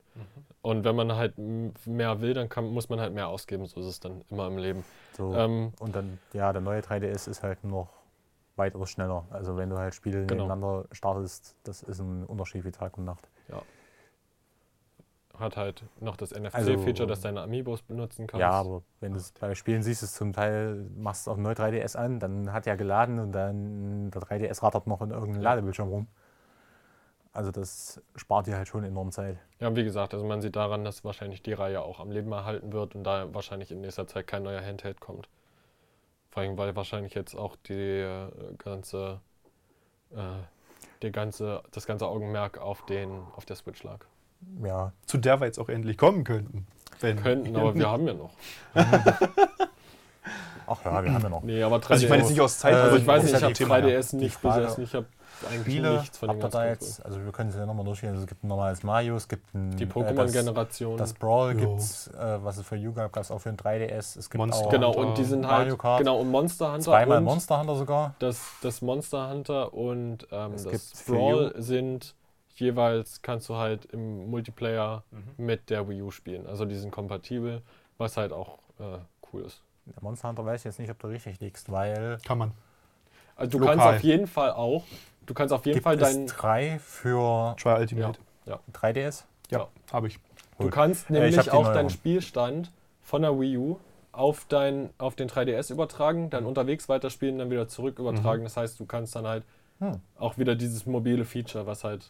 Und 0.61 0.83
wenn 0.85 0.95
man 0.95 1.13
halt 1.15 1.33
mehr 1.37 2.21
will, 2.21 2.33
dann 2.33 2.47
kann, 2.49 2.65
muss 2.65 2.89
man 2.89 2.99
halt 2.99 3.13
mehr 3.13 3.27
ausgeben. 3.27 3.65
So 3.65 3.79
ist 3.81 3.85
es 3.87 3.99
dann 3.99 4.23
immer 4.29 4.47
im 4.47 4.57
Leben. 4.57 4.83
So. 5.17 5.33
Ähm, 5.35 5.73
Und 5.79 5.95
dann, 5.95 6.19
ja, 6.33 6.51
der 6.53 6.61
neue 6.61 6.79
3DS 6.81 7.27
ist 7.29 7.43
halt 7.43 7.63
noch 7.63 7.89
weitaus 8.55 8.89
schneller. 8.89 9.25
Also 9.31 9.57
wenn 9.57 9.69
du 9.69 9.77
halt 9.77 9.93
Spiele 9.95 10.25
Genau. 10.25 10.43
nebeneinander 10.45 10.85
startest, 10.91 11.55
das 11.63 11.83
ist 11.83 11.99
ein 11.99 12.25
Unterschied 12.25 12.63
wie 12.65 12.71
Tag 12.71 12.97
und 12.97 13.05
Nacht. 13.05 13.27
Hat 15.39 15.57
halt 15.57 15.83
noch 15.99 16.17
das 16.17 16.33
Also, 16.33 16.71
NFC-Feature, 16.71 17.07
dass 17.07 17.21
deine 17.21 17.41
Amiibos 17.41 17.81
benutzen 17.81 18.27
kannst. 18.27 18.41
Ja, 18.41 18.51
aber 18.51 18.81
wenn 18.99 19.13
du 19.13 19.19
es 19.19 19.31
bei 19.31 19.55
Spielen 19.55 19.83
siehst, 19.83 20.03
ist 20.03 20.15
zum 20.15 20.33
Teil, 20.33 20.89
machst 20.95 21.27
du 21.27 21.31
auf 21.31 21.37
neuen 21.37 21.55
3DS 21.55 21.95
an, 21.95 22.19
dann 22.19 22.51
hat 22.51 22.67
er 22.67 22.77
geladen 22.77 23.19
und 23.19 23.31
dann 23.31 24.11
der 24.11 24.21
3DS 24.21 24.63
rattert 24.63 24.87
noch 24.87 25.01
in 25.01 25.11
irgendeinem 25.11 25.41
Ladebildschirm 25.41 25.89
rum. 25.89 26.07
Also 27.33 27.51
das 27.51 28.01
spart 28.15 28.47
dir 28.47 28.55
halt 28.55 28.67
schon 28.67 28.83
enorm 28.83 29.11
Zeit. 29.11 29.37
Ja, 29.59 29.75
wie 29.75 29.83
gesagt, 29.83 30.13
also 30.13 30.25
man 30.25 30.41
sieht 30.41 30.55
daran, 30.55 30.85
dass 30.85 31.03
wahrscheinlich 31.03 31.41
die 31.41 31.53
Reihe 31.53 31.81
auch 31.81 31.99
am 31.99 32.11
Leben 32.11 32.31
erhalten 32.31 32.71
wird 32.71 32.95
und 32.95 33.03
da 33.03 33.33
wahrscheinlich 33.33 33.71
in 33.71 33.81
nächster 33.81 34.07
Zeit 34.07 34.27
kein 34.27 34.43
neuer 34.43 34.61
Handheld 34.61 35.01
kommt. 35.01 35.27
Vor 36.29 36.43
allem, 36.43 36.57
weil 36.57 36.75
wahrscheinlich 36.75 37.13
jetzt 37.13 37.35
auch 37.35 37.55
die 37.67 37.73
äh, 37.73 38.29
ganze 38.57 39.19
äh, 40.11 40.43
der 41.01 41.11
ganze, 41.11 41.61
das 41.71 41.85
ganze 41.85 42.07
Augenmerk 42.07 42.57
auf, 42.57 42.85
den, 42.85 43.21
auf 43.35 43.45
der 43.45 43.55
Switch 43.55 43.83
lag. 43.83 44.05
Ja, 44.63 44.91
Zu 45.05 45.17
der 45.17 45.39
wir 45.39 45.45
jetzt 45.47 45.59
auch 45.59 45.69
endlich 45.69 45.97
kommen 45.97 46.23
könnten. 46.23 46.65
Wenn 47.01 47.21
Könnten, 47.21 47.55
aber 47.55 47.75
wir 47.75 47.89
haben 47.89 48.07
ja 48.07 48.13
noch. 48.13 48.31
ach 50.67 50.83
ja, 50.85 51.03
wir 51.03 51.13
haben 51.13 51.23
ja 51.23 51.29
noch. 51.29 51.43
Nee, 51.43 51.61
aber 51.63 51.77
3DS. 51.77 51.91
Also 51.91 52.03
ich 52.05 52.09
meine 52.09 52.21
jetzt 52.21 52.31
nicht 52.31 52.41
aus 52.41 52.59
Zeit, 52.59 52.73
Äh, 52.73 52.77
also 52.77 52.97
ich 52.97 53.07
weiß 53.07 53.23
nicht, 53.23 53.33
ich 53.33 53.39
die 53.39 53.63
habe 53.65 53.65
Frage. 53.65 53.87
3DS 53.99 54.09
Die 54.11 54.15
nicht 54.17 54.41
besessen. 54.41 54.83
Ich 54.83 54.93
habe 54.95 55.05
eigentlich 55.49 55.61
Spiele, 55.63 55.99
nichts 55.99 56.17
von 56.17 56.29
den 56.29 56.39
ganzen 56.39 56.57
da 56.57 56.65
jetzt, 56.67 57.05
also 57.05 57.21
wir 57.23 57.31
können 57.33 57.49
es 57.49 57.57
ja 57.57 57.65
nochmal 57.65 57.83
durchgehen, 57.83 58.09
also 58.11 58.21
es 58.21 58.27
gibt 58.27 58.45
ein 58.45 58.47
normales 58.47 58.83
Mario, 58.83 59.17
es 59.17 59.27
gibt 59.27 59.53
ein, 59.53 59.75
Die 59.75 59.83
äh, 59.83 59.87
das, 59.87 59.93
Pokémon-Generation. 59.95 60.97
das 60.97 61.13
Brawl 61.13 61.51
Jo. 61.51 61.57
gibt 61.59 61.79
es, 61.81 62.07
äh, 62.07 62.37
was 62.41 62.55
es 62.57 62.65
für 62.65 62.77
You 62.77 62.93
gab, 62.93 63.11
gab 63.11 63.21
es 63.21 63.31
auch 63.31 63.39
für 63.39 63.49
den 63.49 63.57
3DS, 63.57 64.17
es 64.17 64.29
gibt 64.29 64.35
Monster 64.37 64.65
auch 64.65 64.69
Genau, 64.71 64.93
und 64.93 65.17
die 65.17 65.25
sind 65.25 65.41
Mario 65.41 65.71
halt. 65.71 65.79
Kart, 65.79 65.99
Genau, 65.99 66.19
und 66.21 66.31
Monster 66.31 66.67
Hunter. 66.71 66.83
zweimal 66.83 67.17
und 67.17 67.23
Monster 67.25 67.59
Hunter 67.59 67.75
sogar. 67.75 68.15
Das, 68.19 68.39
das 68.61 68.81
Monster 68.81 69.29
Hunter 69.29 69.73
und 69.73 70.25
ähm, 70.31 70.53
das 70.53 71.03
Brawl 71.05 71.53
sind 71.57 72.15
jeweils, 72.59 73.21
kannst 73.21 73.49
du 73.49 73.55
halt 73.55 73.85
im 73.85 74.29
Multiplayer 74.29 75.03
Mhm. 75.11 75.45
mit 75.45 75.69
der 75.69 75.87
Wii 75.89 76.01
U 76.03 76.11
spielen. 76.11 76.47
Also 76.47 76.65
die 76.65 76.75
sind 76.75 76.91
kompatibel, 76.91 77.61
was 77.97 78.17
halt 78.17 78.31
auch 78.33 78.59
äh, 78.79 78.97
cool 79.33 79.43
ist. 79.43 79.61
Der 79.85 80.01
Monster 80.01 80.29
Hunter 80.29 80.45
weiß 80.45 80.61
ich 80.61 80.65
jetzt 80.65 80.79
nicht, 80.79 80.89
ob 80.89 80.99
du 80.99 81.07
richtig 81.07 81.39
liegst, 81.39 81.71
weil 81.71 82.17
kann 82.25 82.37
man. 82.37 82.51
Also 83.35 83.51
du 83.51 83.59
Lokal. 83.59 83.77
kannst 83.77 83.95
auf 83.97 84.03
jeden 84.03 84.27
Fall 84.27 84.51
auch, 84.51 84.83
du 85.25 85.33
kannst 85.33 85.53
auf 85.53 85.65
jeden 85.65 85.75
gibt 85.75 85.83
Fall 85.83 85.95
es 86.01 86.13
dein, 86.13 86.27
drei 86.27 86.79
für 86.79 87.55
Try 87.57 87.79
Ultimate. 87.79 88.19
3DS. 88.73 89.25
Ja, 89.49 89.59
Ja. 89.59 89.67
habe 89.91 90.07
ich. 90.07 90.19
du 90.57 90.65
Gut. 90.65 90.71
kannst 90.71 91.09
Äh, 91.09 91.13
ich 91.13 91.19
nämlich 91.19 91.43
die 91.45 91.51
auch 91.51 91.71
deinen 91.73 91.89
Spielstand 91.89 92.71
von 93.03 93.21
der 93.21 93.39
Wii 93.39 93.57
U 93.57 93.77
auf, 94.11 94.45
dein, 94.47 94.89
auf 94.97 95.15
den 95.15 95.27
3DS 95.27 95.71
übertragen, 95.71 96.29
dann 96.29 96.45
unterwegs 96.45 96.87
weiterspielen, 96.87 97.37
dann 97.37 97.51
wieder 97.51 97.67
zurück 97.67 97.99
übertragen. 97.99 98.43
Das 98.43 98.55
heißt, 98.57 98.79
du 98.79 98.85
kannst 98.85 99.15
dann 99.15 99.27
halt 99.27 99.43
Hm. 99.79 99.99
auch 100.17 100.37
wieder 100.37 100.55
dieses 100.55 100.85
mobile 100.85 101.25
Feature, 101.25 101.67
was 101.67 101.83
halt, 101.83 102.09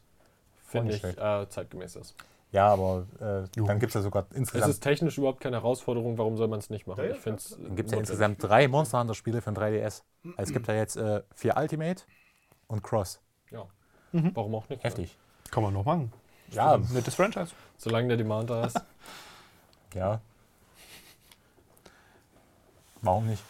finde 0.81 0.93
nicht 0.93 1.03
ich, 1.03 1.17
äh, 1.17 1.49
zeitgemäß 1.49 1.95
ist. 1.95 2.15
Ja, 2.51 2.69
aber 2.69 3.05
äh, 3.19 3.63
dann 3.65 3.79
gibt 3.79 3.89
es 3.89 3.95
ja 3.95 4.01
sogar 4.01 4.27
Es 4.29 4.37
insgesamt, 4.37 4.71
ist 4.71 4.79
technisch 4.79 5.17
überhaupt 5.17 5.41
keine 5.41 5.57
Herausforderung, 5.57 6.17
warum 6.17 6.37
soll 6.37 6.47
man 6.47 6.59
es 6.59 6.69
nicht 6.69 6.87
machen? 6.87 7.03
Ja, 7.03 7.09
ja, 7.09 7.15
ich 7.15 7.21
finde 7.21 7.39
es. 7.39 7.57
dann 7.61 7.75
gibt's 7.75 7.91
ja 7.91 7.97
insgesamt 7.97 8.41
drei 8.41 8.67
Monster 8.67 8.99
Hunter 8.99 9.13
Spiele 9.13 9.41
für 9.41 9.51
den 9.51 9.61
3DS. 9.61 10.03
Also 10.23 10.33
es 10.37 10.53
gibt 10.53 10.67
ja 10.67 10.75
jetzt 10.75 10.95
äh, 10.95 11.21
vier 11.33 11.57
Ultimate 11.57 12.03
und 12.67 12.81
Cross. 12.81 13.19
Ja. 13.51 13.65
Mhm. 14.13 14.31
Warum 14.33 14.55
auch 14.55 14.69
nicht? 14.69 14.83
Heftig. 14.83 15.17
Kann 15.51 15.63
man 15.63 15.73
noch 15.73 15.83
machen. 15.83 16.13
Ja, 16.51 16.77
Nettes 16.77 17.15
Franchise. 17.15 17.51
Solange 17.77 18.07
der 18.09 18.17
Demand 18.17 18.49
da 18.49 18.65
ist. 18.65 18.79
ja. 19.93 20.21
Warum 23.01 23.27
nicht? 23.27 23.43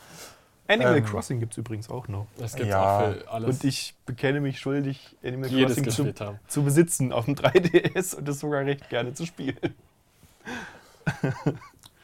Animal 0.68 0.98
Ähm, 0.98 1.06
Crossing 1.06 1.40
gibt 1.40 1.54
es 1.54 1.58
übrigens 1.60 1.90
auch 1.90 2.08
noch. 2.08 2.26
Es 2.40 2.56
gibt 2.56 2.70
Ja. 2.70 2.82
auch 2.84 3.14
für 3.14 3.30
alles. 3.32 3.50
Und 3.50 3.64
ich 3.64 3.96
bekenne 4.06 4.40
mich 4.42 4.60
schuldig, 4.60 5.16
Animal 5.24 5.50
jedes 5.50 5.76
Crossing 5.84 6.16
zu, 6.16 6.36
zu 6.48 6.64
besitzen 6.64 7.14
auf 7.14 7.26
dem 7.26 7.36
3DS 7.36 8.16
und 8.16 8.28
das 8.28 8.40
sogar 8.40 8.62
recht 8.66 8.90
gerne 8.90 9.14
zu 9.14 9.26
spielen. 9.26 9.58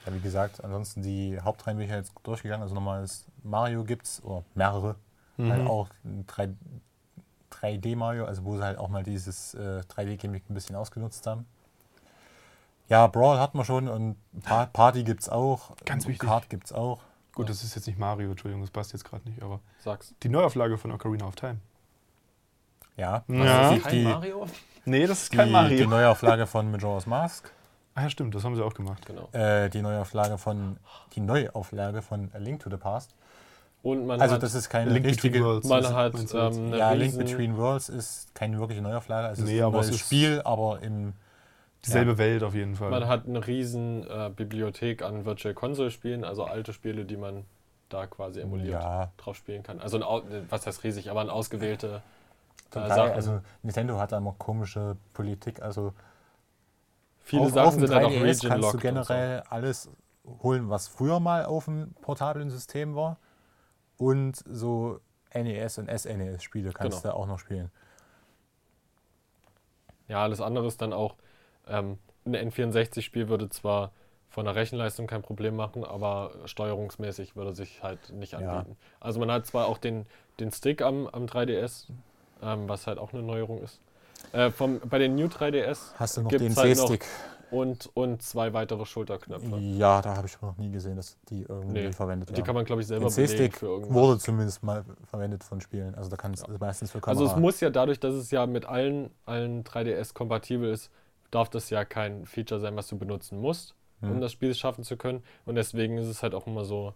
Ja, 0.03 0.11
wie 0.15 0.19
gesagt, 0.19 0.63
ansonsten 0.63 1.03
die 1.03 1.39
Hauptreihen 1.39 1.77
bin 1.77 1.85
ich 1.87 1.93
jetzt 1.93 2.11
durchgegangen. 2.23 2.63
Also 2.63 2.73
normales 2.73 3.27
Mario 3.43 3.83
gibt's, 3.83 4.19
oder 4.23 4.43
mehrere. 4.55 4.95
Halt 5.37 5.67
auch 5.67 5.89
ein 6.03 6.25
3, 6.25 6.49
3D 7.51 7.95
Mario, 7.95 8.25
also 8.25 8.43
wo 8.43 8.57
sie 8.57 8.63
halt 8.63 8.79
auch 8.79 8.89
mal 8.89 9.03
dieses 9.03 9.53
äh, 9.53 9.81
3D-Gimmick 9.95 10.49
ein 10.49 10.53
bisschen 10.55 10.75
ausgenutzt 10.75 11.25
haben. 11.27 11.45
Ja, 12.89 13.05
Brawl 13.07 13.39
hat 13.39 13.53
man 13.55 13.63
schon 13.63 13.87
und 13.87 14.17
pa 14.43 14.65
Party 14.67 15.03
gibt's 15.03 15.29
auch. 15.29 15.75
Ganz 15.85 16.07
wichtig. 16.07 16.27
Kart 16.27 16.49
gibt's 16.49 16.71
auch. 16.73 17.01
Gut, 17.33 17.49
das 17.49 17.63
ist 17.63 17.75
jetzt 17.75 17.87
nicht 17.87 17.97
Mario, 17.97 18.31
Entschuldigung, 18.31 18.61
das 18.61 18.71
passt 18.71 18.91
jetzt 18.93 19.05
gerade 19.05 19.27
nicht, 19.29 19.41
aber 19.41 19.59
Sag's. 19.79 20.13
die 20.21 20.29
Neuauflage 20.29 20.77
von 20.77 20.91
Ocarina 20.91 21.25
of 21.25 21.35
Time. 21.35 21.57
Ja. 22.97 23.23
Ja. 23.27 23.69
Also 23.69 23.81
Kein 23.83 23.91
die, 23.95 24.03
Mario? 24.03 24.47
Nee, 24.85 25.07
das 25.07 25.23
ist 25.23 25.33
die, 25.33 25.37
kein 25.37 25.47
die 25.47 25.53
Mario. 25.53 25.87
Neuauflage 25.87 26.45
von 26.47 26.69
Majora's 26.71 27.05
Mask. 27.05 27.51
Ah 27.95 28.03
ja, 28.03 28.09
stimmt, 28.09 28.33
das 28.35 28.43
haben 28.43 28.55
sie 28.55 28.63
auch 28.63 28.73
gemacht. 28.73 29.05
Genau. 29.05 29.29
Äh, 29.31 29.69
die 29.69 29.81
Neuauflage 29.81 30.37
von 30.37 30.77
die 31.13 31.19
Neuauflage 31.21 32.01
von 32.01 32.29
A 32.33 32.37
Link 32.37 32.61
to 32.61 32.69
the 32.69 32.77
Past. 32.77 33.15
Und 33.83 34.05
man 34.05 34.21
Also 34.21 34.35
hat, 34.35 34.43
das 34.43 34.53
ist 34.53 34.69
keine 34.69 34.91
Link 34.91 35.03
Between 35.05 35.31
richtige. 35.33 35.43
Worlds. 35.45 35.67
man 35.67 35.81
das 35.83 35.93
hat 35.93 36.13
ähm, 36.55 36.73
Ja, 36.73 36.91
Link 36.91 37.17
Between 37.17 37.57
Worlds 37.57 37.89
ist 37.89 38.33
keine 38.35 38.59
wirkliche 38.59 38.81
Neuauflage. 38.81 39.27
Also 39.27 39.43
es 39.43 39.49
Nee, 39.49 39.55
ist 39.55 39.61
ein 39.61 39.65
aber 39.65 39.79
es 39.79 39.87
neues 39.87 39.95
ist- 39.95 40.05
Spiel, 40.05 40.41
aber 40.45 40.81
im 40.81 41.13
Dieselbe 41.85 42.17
Welt 42.17 42.43
auf 42.43 42.53
jeden 42.53 42.75
Fall. 42.75 42.91
man 42.91 43.07
hat 43.07 43.27
eine 43.27 43.45
riesen 43.45 44.05
äh, 44.07 44.29
Bibliothek 44.35 45.01
an 45.01 45.25
Virtual 45.25 45.53
Console 45.53 45.89
Spielen, 45.91 46.23
also 46.23 46.43
alte 46.43 46.73
Spiele, 46.73 47.05
die 47.05 47.17
man 47.17 47.45
da 47.89 48.07
quasi 48.07 48.39
emuliert 48.39 48.81
ja, 48.81 49.11
drauf 49.17 49.35
spielen 49.35 49.63
kann. 49.63 49.79
Also 49.81 49.97
ein, 49.97 50.45
was 50.49 50.65
heißt 50.67 50.83
riesig, 50.83 51.09
aber 51.09 51.21
ein 51.21 51.29
ausgewählte 51.29 52.01
äh, 52.73 52.87
Sachen. 52.87 53.11
also 53.11 53.41
Nintendo 53.63 53.97
hat 53.97 54.11
da 54.11 54.17
immer 54.17 54.35
komische 54.37 54.95
Politik. 55.13 55.61
Also 55.61 55.93
Viele 57.19 57.41
auf, 57.43 57.47
auf 57.47 57.53
Sachen 57.53 57.79
dem 57.79 57.87
sind 57.87 57.95
halt 57.95 58.05
auch 58.05 58.11
3DS 58.11 58.23
region 58.23 58.49
kannst 58.51 58.73
du 58.73 58.77
generell 58.77 59.43
alles 59.49 59.89
holen, 60.43 60.69
was 60.69 60.87
früher 60.87 61.19
mal 61.19 61.45
auf 61.45 61.65
dem 61.65 61.93
portablen 62.01 62.49
System 62.49 62.95
war. 62.95 63.17
Und 63.97 64.43
so 64.49 64.99
NES 65.33 65.77
und 65.77 65.89
SNES-Spiele 65.89 66.71
kannst 66.71 67.03
Genau. 67.03 67.13
du 67.15 67.19
auch 67.19 67.27
noch 67.27 67.39
spielen. 67.39 67.71
So. 69.43 70.13
Ja, 70.13 70.23
alles 70.23 70.41
andere 70.41 70.67
ist 70.67 70.81
dann 70.81 70.91
auch, 70.93 71.15
ähm, 71.67 71.97
ein 72.25 72.35
N64-Spiel 72.35 73.29
würde 73.29 73.49
zwar 73.49 73.91
von 74.29 74.45
der 74.45 74.55
Rechenleistung 74.55 75.07
kein 75.07 75.21
Problem 75.21 75.55
machen, 75.55 75.83
aber 75.83 76.31
steuerungsmäßig 76.45 77.35
würde 77.35 77.53
sich 77.53 77.83
halt 77.83 78.11
nicht 78.13 78.33
Ja. 78.33 78.59
anbieten. 78.59 78.77
Also 78.99 79.19
man 79.19 79.29
hat 79.31 79.45
zwar 79.45 79.67
auch 79.67 79.77
den, 79.77 80.05
den 80.39 80.51
Stick 80.51 80.81
am, 80.81 81.07
am 81.07 81.25
3DS, 81.25 81.87
ähm, 82.41 82.69
was 82.69 82.87
halt 82.87 82.97
auch 82.97 83.13
eine 83.13 83.23
Neuerung 83.23 83.61
ist. 83.61 83.79
Äh, 84.33 84.49
vom, 84.51 84.79
bei 84.89 84.99
den 84.99 85.15
New 85.15 85.27
3DS 85.27 85.93
Hast 85.99 86.17
du 86.17 86.21
noch 86.21 86.31
den 86.31 86.55
halt 86.55 86.77
C-Stick? 86.77 87.05
und, 87.51 87.89
und 87.95 88.21
zwei 88.21 88.53
weitere 88.53 88.85
Schulterknöpfe. 88.85 89.59
Ja, 89.77 90.01
da 90.01 90.15
habe 90.15 90.27
ich 90.27 90.41
noch 90.41 90.55
nie 90.57 90.71
gesehen, 90.71 90.95
dass 90.95 91.17
die 91.29 91.41
irgendwie 91.41 91.81
Nee, 91.81 91.91
verwendet 91.91 92.29
Die 92.29 92.33
werden. 92.33 92.45
kann 92.45 92.55
man, 92.55 92.63
glaube 92.63 92.81
ich, 92.81 92.87
selber 92.87 93.07
Den 93.07 93.11
C-Stick 93.13 93.61
wurde 93.61 94.19
zumindest 94.19 94.63
mal 94.63 94.85
verwendet 95.09 95.43
von 95.43 95.59
Spielen. 95.59 95.93
Also 95.95 96.09
da 96.09 96.15
kann 96.15 96.33
es 96.33 96.41
Ja. 96.41 96.47
meistens 96.59 96.91
für 96.91 97.01
Kamera. 97.01 97.21
Also 97.21 97.25
es 97.35 97.41
muss 97.41 97.59
ja 97.59 97.69
dadurch, 97.69 97.99
dass 97.99 98.13
es 98.13 98.31
ja 98.31 98.45
mit 98.45 98.65
allen, 98.65 99.09
allen 99.25 99.65
3DS 99.65 100.13
kompatibel 100.13 100.71
ist, 100.71 100.89
darf 101.31 101.49
das 101.49 101.69
ja 101.69 101.85
kein 101.85 102.25
Feature 102.25 102.59
sein, 102.59 102.75
was 102.75 102.87
du 102.87 102.97
benutzen 102.97 103.39
musst, 103.39 103.75
um 104.01 104.09
Hm. 104.09 104.21
das 104.21 104.31
Spiel 104.31 104.53
schaffen 104.53 104.83
zu 104.83 104.97
können. 104.97 105.23
Und 105.45 105.55
deswegen 105.55 105.97
ist 105.97 106.07
es 106.07 106.21
halt 106.23 106.33
auch 106.35 106.45
immer 106.47 106.65
so, 106.65 106.93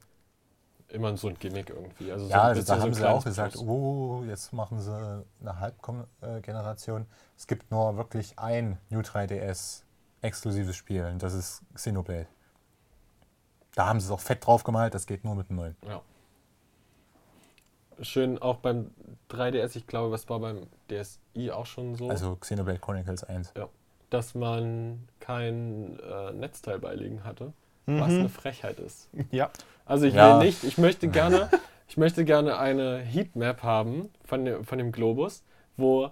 immer 0.89 1.15
so 1.17 1.27
ein 1.29 1.39
Gimmick 1.39 1.69
irgendwie. 1.69 2.11
Also 2.11 2.25
so 2.25 2.31
Ja, 2.31 2.43
also 2.43 2.59
bisschen 2.61 2.67
da 2.67 2.75
so 2.75 2.81
haben 2.81 2.89
ein 2.89 2.93
sie 2.93 3.09
auch 3.09 3.23
gesagt, 3.23 3.53
Plus. 3.53 3.65
oh, 3.67 4.23
jetzt 4.27 4.53
machen 4.53 4.79
sie 4.79 5.25
eine 5.41 5.59
Halbgeneration. 5.59 7.05
Es 7.38 7.47
gibt 7.47 7.71
nur 7.71 7.97
wirklich 7.97 8.38
ein 8.38 8.77
New 8.89 8.99
3DS 8.99 9.83
exklusives 10.21 10.75
Spiel 10.75 11.05
und 11.05 11.21
das 11.23 11.33
ist 11.33 11.63
Xenoblade. 11.73 12.27
Da 13.75 13.88
haben 13.88 13.99
sie 13.99 14.05
es 14.05 14.11
auch 14.11 14.19
fett 14.21 14.45
drauf 14.45 14.63
gemalt, 14.63 14.93
das 14.93 15.05
geht 15.05 15.23
nur 15.23 15.36
mit 15.36 15.49
dem 15.49 15.57
neuen. 15.57 15.75
Ja. 15.88 16.01
Schön 18.01 18.39
auch 18.41 18.57
beim 18.57 18.91
3DS, 19.29 19.75
ich 19.77 19.88
glaube, 19.88 20.11
was 20.11 20.27
war 20.29 20.39
beim 20.39 20.67
DSi 20.89 21.51
auch 21.51 21.65
schon 21.65 21.95
so, 21.95 22.09
Also 22.09 22.36
Xenoblade 22.36 22.79
Chronicles 22.79 23.23
1. 23.23 23.53
dass 24.10 24.36
man 24.36 25.08
kein 25.20 25.97
äh, 25.99 26.32
Netzteil 26.34 26.80
beilegen 26.80 27.24
hatte, 27.24 27.53
was 27.86 28.12
Mhm. 28.14 28.20
eine 28.22 28.30
Frechheit 28.30 28.80
ist. 28.80 29.10
Ja. 29.32 29.49
Also 29.86 30.06
ich 30.06 30.14
Ja. 30.16 30.39
will 30.39 30.45
nicht, 30.45 30.64
ich 30.64 30.78
möchte 30.78 31.08
gerne, 31.08 31.49
ich 31.88 31.97
möchte 31.97 32.26
gerne 32.26 32.58
eine 32.58 32.97
Heatmap 32.99 33.64
haben 33.64 34.10
von 34.24 34.45
dem, 34.45 34.64
von 34.66 34.78
dem 34.78 34.91
Globus, 34.91 35.43
wo, 35.78 36.10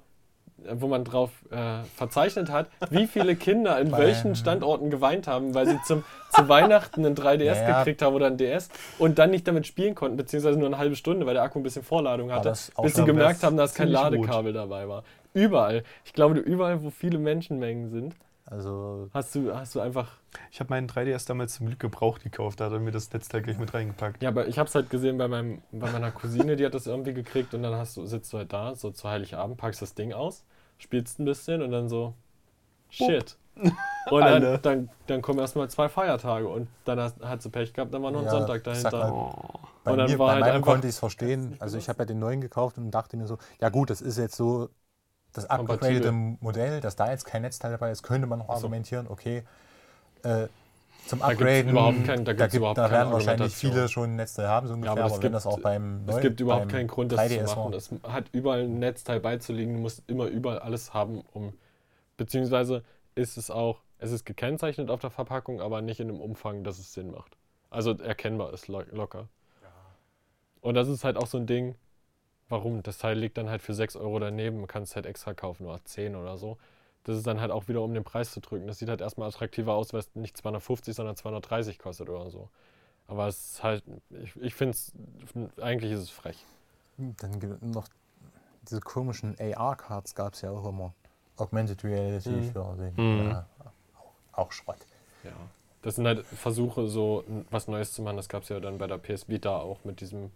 wo 0.58 0.88
man 0.88 1.04
drauf 1.04 1.32
äh, 1.52 1.84
verzeichnet 1.96 2.52
hat, 2.52 2.68
wie 2.91 3.08
viele 3.08 3.36
Kinder 3.36 3.80
in 3.80 3.91
welchen 3.98 4.36
Standorten 4.36 4.89
geweint 4.91 5.28
haben, 5.28 5.56
weil 5.56 5.68
sie 5.68 5.82
zum, 5.84 6.04
zu 6.30 6.48
Weihnachten 6.48 7.06
einen 7.06 7.16
3DS 7.16 7.44
Ja, 7.44 7.54
ja. 7.56 7.78
gekriegt 7.80 8.02
haben 8.04 8.14
oder 8.14 8.28
einen 8.28 8.38
DS 8.38 8.70
und 9.00 9.18
dann 9.18 9.32
nicht 9.32 9.48
damit 9.48 9.66
spielen 9.66 9.96
konnten, 9.96 10.16
beziehungsweise 10.18 10.58
nur 10.60 10.68
eine 10.68 10.78
halbe 10.78 10.96
Stunde, 10.96 11.26
weil 11.26 11.34
der 11.34 11.44
Akku 11.44 11.60
ein 11.60 11.64
bisschen 11.64 11.84
Vorladung 11.84 12.32
hatte, 12.32 12.50
bis 12.82 12.94
sie 12.96 13.04
gemerkt 13.06 13.44
haben, 13.44 13.58
dass 13.58 13.74
kein. 13.74 13.89
Ladekabel 13.89 14.54
dabei 14.54 14.88
war. 14.88 15.04
Überall. 15.34 15.84
Ich 16.05 16.13
glaube, 16.13 16.39
überall, 16.39 16.81
wo 16.84 16.89
viele 16.89 17.19
Menschenmengen 17.19 17.89
sind, 17.89 18.15
Also 18.45 19.09
hast 19.13 19.36
du, 19.36 19.53
hast 19.55 19.75
du 19.75 19.79
einfach 19.81 20.21
Ich 20.51 20.61
habe 20.61 20.69
meinen 20.69 20.88
3DS 20.88 21.25
damals 21.25 21.55
zum 21.55 21.67
Glück 21.67 21.79
gebraucht 21.81 22.23
gekauft, 22.23 22.61
da 22.61 22.65
hat 22.67 22.71
er 22.71 22.79
mir 22.79 22.91
das 22.91 23.11
Netzteil 23.11 23.41
gleich 23.41 23.57
mit 23.57 23.73
reingepackt. 23.73 24.21
Ja, 24.21 24.29
aber 24.29 24.47
ich 24.47 24.57
habe 24.57 24.67
es 24.69 24.75
halt 24.75 24.89
gesehen 24.89 25.17
bei, 25.17 25.27
meinem, 25.27 25.61
bei 25.71 25.89
meiner 25.89 26.11
Cousine, 26.11 26.55
die 26.55 26.65
hat 26.65 26.73
das 26.73 26.88
irgendwie 26.88 27.13
gekriegt 27.13 27.53
und 27.53 27.61
dann 27.63 27.73
hast 27.75 27.97
du, 27.97 28.05
sitzt 28.05 28.31
du 28.31 28.38
halt 28.38 28.53
da, 28.53 28.73
so 28.75 28.89
zu 28.91 29.09
Heiligabend, 29.09 29.57
packst 29.57 29.81
das 29.81 29.95
Ding 29.95 30.13
aus, 30.13 30.45
spielst 30.77 31.19
ein 31.19 31.25
bisschen 31.25 31.61
und 31.61 31.71
dann 31.71 31.89
so, 31.89 32.15
shit. 32.89 33.38
Und 34.09 34.25
Alle. 34.25 34.27
dann, 34.27 34.59
dann, 34.61 34.91
dann 35.07 35.21
kommen 35.23 35.39
erstmal 35.39 35.69
zwei 35.69 35.89
Feiertage 35.89 36.47
und 36.49 36.69
dann 36.86 36.99
hat, 36.99 37.21
hat 37.21 37.41
sie 37.43 37.49
Pech 37.51 37.73
gehabt, 37.73 37.93
dann 37.93 38.03
war 38.03 38.11
noch 38.11 38.21
ein 38.21 38.27
Ja, 38.27 38.29
Sonntag 38.29 38.63
dahinter. 38.65 39.15
mal, 39.15 39.34
bei, 39.84 39.93
Und 39.93 39.99
dann 39.99 40.17
mir, 40.17 40.19
war 40.19 40.31
bei 40.31 40.36
halt 40.36 40.47
meinem 40.47 40.61
konnte 40.61 40.88
ich 40.88 40.93
es 40.95 40.99
verstehen. 40.99 41.55
Also 41.59 41.77
ich 41.77 41.89
habe 41.89 41.99
ja 41.99 42.05
den 42.05 42.19
neuen 42.19 42.41
gekauft 42.41 42.77
und 42.77 42.91
dachte 42.91 43.17
mir 43.17 43.27
so, 43.27 43.38
ja 43.61 43.69
gut, 43.69 43.89
das 43.89 44.01
ist 44.01 44.17
jetzt 44.17 44.36
so 44.36 44.69
das 45.34 45.49
upgradete 45.49 46.11
Modell, 46.11 46.79
dass 46.81 46.95
da 46.95 47.09
jetzt 47.11 47.25
kein 47.25 47.41
Netzteil 47.41 47.71
dabei 47.71 47.91
ist, 47.91 48.03
könnte 48.03 48.27
man 48.27 48.39
noch 48.39 48.47
so. 48.47 48.53
argumentieren, 48.53 49.07
okay. 49.09 49.43
Äh, 50.23 50.47
Zum 51.07 51.21
Upgraden, 51.21 51.69
überhaupt 51.71 52.05
kein- 52.05 52.23
da 52.23 52.31
gibt, 52.31 52.53
da 52.77 52.89
werden 52.89 53.11
wahrscheinlich 53.11 53.53
viele 53.53 53.89
schon 53.89 54.11
ein 54.11 54.15
Netzteil 54.15 54.47
haben, 54.47 54.67
so 54.67 54.73
ungefähr, 54.73 54.91
aber 54.93 55.01
aber, 55.01 55.07
es 55.09 55.13
wenn 55.15 55.21
gibt- 55.21 55.36
das 55.36 55.45
auch 55.45 55.59
beim 55.59 56.03
Es 56.07 56.21
gibt 56.21 56.39
überhaupt 56.39 56.69
keinen 56.69 56.88
Grund, 56.88 57.11
das 57.11 57.27
zu 57.27 57.36
3DS 57.36 57.55
machen. 57.57 57.73
Es 57.73 57.89
hat 58.03 58.25
überall 58.31 58.61
ein 58.63 58.79
Netzteil 58.79 59.19
beizulegen. 59.19 59.73
Du 59.75 59.81
musst 59.81 60.03
immer 60.07 60.27
überall 60.27 60.59
alles 60.59 60.93
haben, 60.93 61.21
um. 61.34 61.51
Beziehungsweise 62.15 62.84
ist 63.15 63.38
es 63.38 63.51
auch, 63.51 63.81
es 63.97 64.11
ist 64.11 64.23
gekennzeichnet 64.25 64.89
auf 64.89 65.01
der 65.01 65.09
Verpackung, 65.09 65.59
aber 65.61 65.81
nicht 65.81 65.99
in 65.99 66.07
dem 66.07 66.21
Umfang, 66.21 66.63
dass 66.63 66.79
es 66.79 66.93
Sinn 66.93 67.11
macht. 67.11 67.36
Also 67.69 67.97
erkennbar 67.97 68.53
ist 68.53 68.67
lo 68.69 68.81
locker. 68.91 69.27
Und 70.61 70.75
das 70.75 70.88
ist 70.88 71.03
halt 71.03 71.17
auch 71.17 71.27
so 71.27 71.38
ein 71.38 71.45
Ding, 71.47 71.75
warum? 72.54 72.82
Das 72.84 72.97
Teil 72.97 73.18
liegt 73.18 73.38
dann 73.38 73.49
halt 73.49 73.62
für 73.62 73.74
6 73.74 73.95
Euro 73.95 74.20
daneben, 74.20 74.58
man 74.60 74.68
kann 74.68 74.84
es 74.84 74.95
halt 74.95 75.06
extra 75.06 75.34
kaufen 75.34 75.66
oder 75.66 75.84
10 75.84 76.16
oder 76.16 76.38
so. 76.38 76.58
Das 77.04 77.18
ist 77.18 77.28
dann 77.28 77.41
halt 77.41 77.51
auch 77.51 77.68
wieder, 77.68 77.82
um 77.82 77.93
den 77.93 78.04
Preis 78.06 78.32
zu 78.32 78.39
drücken. 78.39 78.68
Das 78.68 78.80
sieht 78.80 78.88
halt 78.88 79.01
erstmal 79.01 79.28
attraktiver 79.28 79.74
aus, 79.74 79.91
weil 79.91 79.99
es 79.99 80.16
nicht 80.16 80.38
250, 80.38 80.95
sondern 80.95 81.18
230 81.18 81.78
kostet 81.80 82.10
oder 82.10 82.30
so. 82.30 82.49
Aber 83.08 83.28
es 83.28 83.56
ist 83.56 83.64
halt, 83.64 83.84
ich, 84.10 84.36
ich 84.38 84.56
finde 84.56 84.72
es, 84.78 84.93
eigentlich 85.62 85.91
ist 85.91 85.99
es 85.99 86.10
frech. 86.10 86.45
Dann 86.97 87.39
gibt 87.39 87.62
es 87.62 87.62
noch 87.62 87.89
diese 88.70 88.80
komischen 88.80 89.36
AR-Cards 89.39 90.16
gab 90.16 90.34
es 90.36 90.41
ja 90.41 90.51
auch 90.51 90.66
immer. 90.66 90.93
Augmented 91.36 91.84
Reality 91.84 92.30
Mhm. 92.30 92.51
für 92.51 92.76
den. 92.78 92.93
Mhm. 92.95 93.32
Ja, 93.32 93.45
auch, 94.34 94.39
auch 94.39 94.51
Schrott. 94.54 94.78
Ja. 95.24 95.32
Das 95.82 95.95
sind 95.95 96.08
halt 96.08 96.26
Versuche, 96.26 96.88
so 96.88 97.26
was 97.49 97.68
Neues 97.68 97.91
zu 97.91 98.01
machen. 98.01 98.16
Das 98.16 98.30
gab 98.30 98.43
es 98.43 98.49
ja 98.49 98.62
dann 98.62 98.78
bei 98.78 98.88
der 98.88 98.97
PS 98.99 99.28
Vita 99.28 99.58
auch 99.58 99.84
mit 99.84 99.99
diesem, 99.99 100.32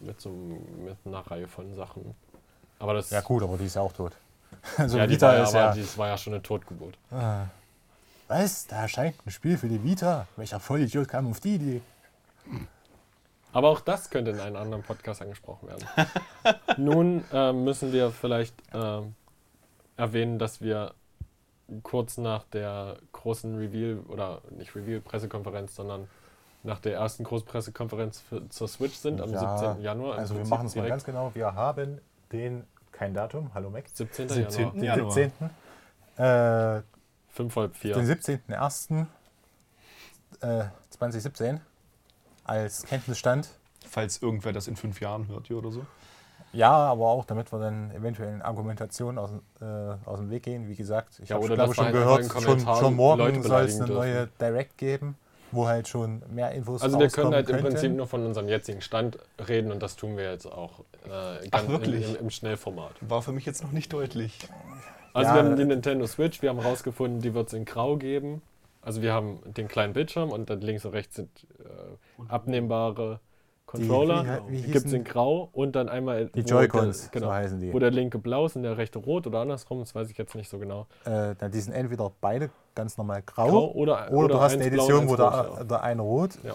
mit 0.00 0.20
so 0.20 0.30
mit 0.30 0.96
einer 1.04 1.20
Reihe 1.20 1.48
von 1.48 1.74
Sachen. 1.74 2.14
Aber 2.78 2.94
das, 2.94 3.10
Ja 3.10 3.20
gut, 3.20 3.42
aber 3.42 3.56
die 3.56 3.66
ist 3.66 3.76
ja 3.76 3.82
auch 3.82 3.92
tot. 3.92 4.12
Also 4.76 4.98
ja, 4.98 5.06
die 5.06 5.14
Vita 5.14 5.28
war 5.28 5.36
ja, 5.36 5.44
ist 5.44 5.54
ja. 5.54 5.74
das 5.74 5.96
war 5.96 6.08
ja 6.08 6.18
schon 6.18 6.34
eine 6.34 6.42
Totgeburt. 6.42 6.98
Ah. 7.10 7.46
Was? 8.26 8.66
Da 8.66 8.82
erscheint 8.82 9.14
ein 9.24 9.30
Spiel 9.30 9.56
für 9.56 9.68
die 9.68 9.82
Vita? 9.82 10.26
Welcher 10.36 10.60
Vollidiot 10.60 11.08
kam 11.08 11.30
auf 11.30 11.40
die 11.40 11.54
Idee? 11.54 11.80
Aber 13.52 13.68
auch 13.68 13.80
das 13.80 14.10
könnte 14.10 14.30
in 14.30 14.40
einem 14.40 14.56
anderen 14.56 14.82
Podcast 14.82 15.22
angesprochen 15.22 15.68
werden. 15.68 15.86
Nun 16.76 17.24
ähm, 17.32 17.64
müssen 17.64 17.92
wir 17.92 18.10
vielleicht 18.10 18.54
ähm, 18.72 19.14
erwähnen, 19.96 20.38
dass 20.38 20.60
wir 20.60 20.94
kurz 21.82 22.18
nach 22.18 22.44
der 22.44 22.98
großen 23.12 23.56
Reveal, 23.56 24.00
oder 24.08 24.42
nicht 24.50 24.74
Reveal, 24.74 25.00
Pressekonferenz, 25.00 25.74
sondern 25.74 26.08
nach 26.62 26.78
der 26.80 26.94
ersten 26.94 27.24
Großpressekonferenz 27.24 28.20
für, 28.20 28.48
zur 28.48 28.68
Switch 28.68 28.94
sind 28.96 29.20
am 29.20 29.32
Ja, 29.32 29.58
17. 29.58 29.82
Januar. 29.82 30.14
Im 30.14 30.20
Also 30.20 30.36
wir 30.36 30.46
machen 30.46 30.66
es 30.66 30.76
mal 30.76 30.88
ganz 30.88 31.04
genau. 31.04 31.30
Wir 31.34 31.54
haben 31.54 32.00
den, 32.32 32.64
kein 32.92 33.14
Datum, 33.14 33.52
hallo 33.54 33.70
Mac, 33.70 33.84
17. 33.88 34.28
17. 34.28 34.42
Januar. 34.58 34.72
den 34.74 34.84
Januar. 34.84 35.12
17. 35.12 35.50
Äh, 36.16 36.82
5 37.30 37.56
halb 37.56 37.76
4. 37.76 37.94
den 37.94 38.06
17.01. 38.06 39.06
Äh, 40.42 40.64
2017 40.90 41.60
als 42.44 42.84
Kenntnisstand. 42.84 43.48
Falls 43.88 44.20
irgendwer 44.22 44.52
das 44.52 44.68
in 44.68 44.76
fünf 44.76 45.00
Jahren 45.00 45.28
hört 45.28 45.46
hier 45.46 45.58
oder 45.58 45.70
so. 45.70 45.86
Ja, 46.52 46.72
aber 46.72 47.06
auch 47.06 47.24
damit 47.24 47.52
wir 47.52 47.60
dann 47.60 47.90
eventuell 47.92 48.34
in 48.34 48.42
Argumentationen 48.42 49.18
aus, 49.18 49.30
äh, 49.60 49.64
aus 50.04 50.18
dem 50.18 50.30
Weg 50.30 50.42
gehen. 50.42 50.68
Wie 50.68 50.74
gesagt, 50.74 51.20
ich 51.22 51.28
Ja, 51.28 51.36
habe 51.36 51.44
oder 51.44 51.54
glaube 51.54 51.74
schon 51.74 51.84
halt 51.84 51.94
gehört, 51.94 52.24
schon, 52.42 52.60
schon 52.60 52.96
morgen 52.96 53.42
soll 53.42 53.62
es 53.62 53.80
eine 53.80 53.92
neue 53.92 54.26
Direct 54.40 54.76
geben, 54.76 55.16
wo 55.52 55.66
halt 55.66 55.88
schon 55.88 56.22
mehr 56.32 56.52
Infos 56.52 56.82
Also 56.82 56.98
wir 56.98 57.08
können 57.08 57.34
halt 57.34 57.48
im 57.48 57.56
könnten. 57.56 57.68
Prinzip 57.70 57.92
nur 57.92 58.06
von 58.06 58.24
unserem 58.26 58.48
jetzigen 58.48 58.80
Stand 58.80 59.18
reden 59.48 59.72
und 59.72 59.82
das 59.82 59.96
tun 59.96 60.16
wir 60.16 60.30
jetzt 60.30 60.46
auch 60.46 60.80
äh, 61.04 61.48
ganz 61.48 61.68
wirklich? 61.68 62.08
Im, 62.08 62.14
im, 62.16 62.20
im 62.22 62.30
Schnellformat. 62.30 62.92
War 63.00 63.22
für 63.22 63.32
mich 63.32 63.46
jetzt 63.46 63.62
noch 63.62 63.72
nicht 63.72 63.92
deutlich. 63.92 64.38
Also 65.12 65.28
Ja, 65.30 65.36
wir 65.36 65.44
haben 65.50 65.56
die 65.56 65.64
Nintendo 65.64 66.06
Switch, 66.06 66.40
wir 66.42 66.50
haben 66.50 66.60
rausgefunden, 66.60 67.20
die 67.20 67.34
wird 67.34 67.48
es 67.48 67.54
in 67.54 67.64
Grau 67.64 67.96
geben. 67.96 68.42
Also 68.82 69.02
wir 69.02 69.12
haben 69.12 69.40
den 69.44 69.68
kleinen 69.68 69.92
Bildschirm 69.92 70.30
und 70.30 70.48
dann 70.48 70.60
links 70.60 70.84
und 70.84 70.92
rechts 70.92 71.16
sind 71.16 71.28
äh, 71.58 72.22
abnehmbare 72.28 73.20
Controller. 73.66 74.40
Die, 74.50 74.62
gibt 74.62 74.86
es 74.86 74.92
in 74.92 75.04
Grau 75.04 75.48
und 75.52 75.76
dann 75.76 75.88
einmal 75.88 76.26
Die 76.26 76.44
wo 76.44 76.48
Joy-Cons, 76.48 77.02
der- 77.02 77.10
genau, 77.10 77.26
so 77.26 77.32
heißen 77.32 77.60
die. 77.60 77.72
wo 77.72 77.78
der 77.78 77.90
linke 77.92 78.18
blau 78.18 78.46
ist 78.46 78.56
und 78.56 78.62
der 78.64 78.76
rechte 78.78 78.98
rot 78.98 79.26
oder 79.26 79.40
andersrum, 79.40 79.78
das 79.80 79.94
weiß 79.94 80.10
ich 80.10 80.18
jetzt 80.18 80.34
nicht 80.34 80.48
so 80.48 80.58
genau. 80.58 80.86
Äh, 81.04 81.34
die 81.50 81.60
sind 81.60 81.72
entweder 81.74 82.10
beide 82.20 82.50
ganz 82.80 82.96
normal 82.98 83.22
grau, 83.24 83.48
Grau 83.48 83.72
oder, 83.72 84.10
oder, 84.12 84.28
du 84.28 84.40
hast 84.40 84.54
eine 84.54 84.64
eins 84.64 84.72
blau 84.74 84.84
und 84.84 84.90
Edition, 84.90 85.08
wo 85.08 85.16
der, 85.16 85.26
rot, 85.26 85.58
ja. 85.58 85.64
der 85.64 85.82
eine 85.82 86.02
rot, 86.02 86.30
Ja. 86.42 86.54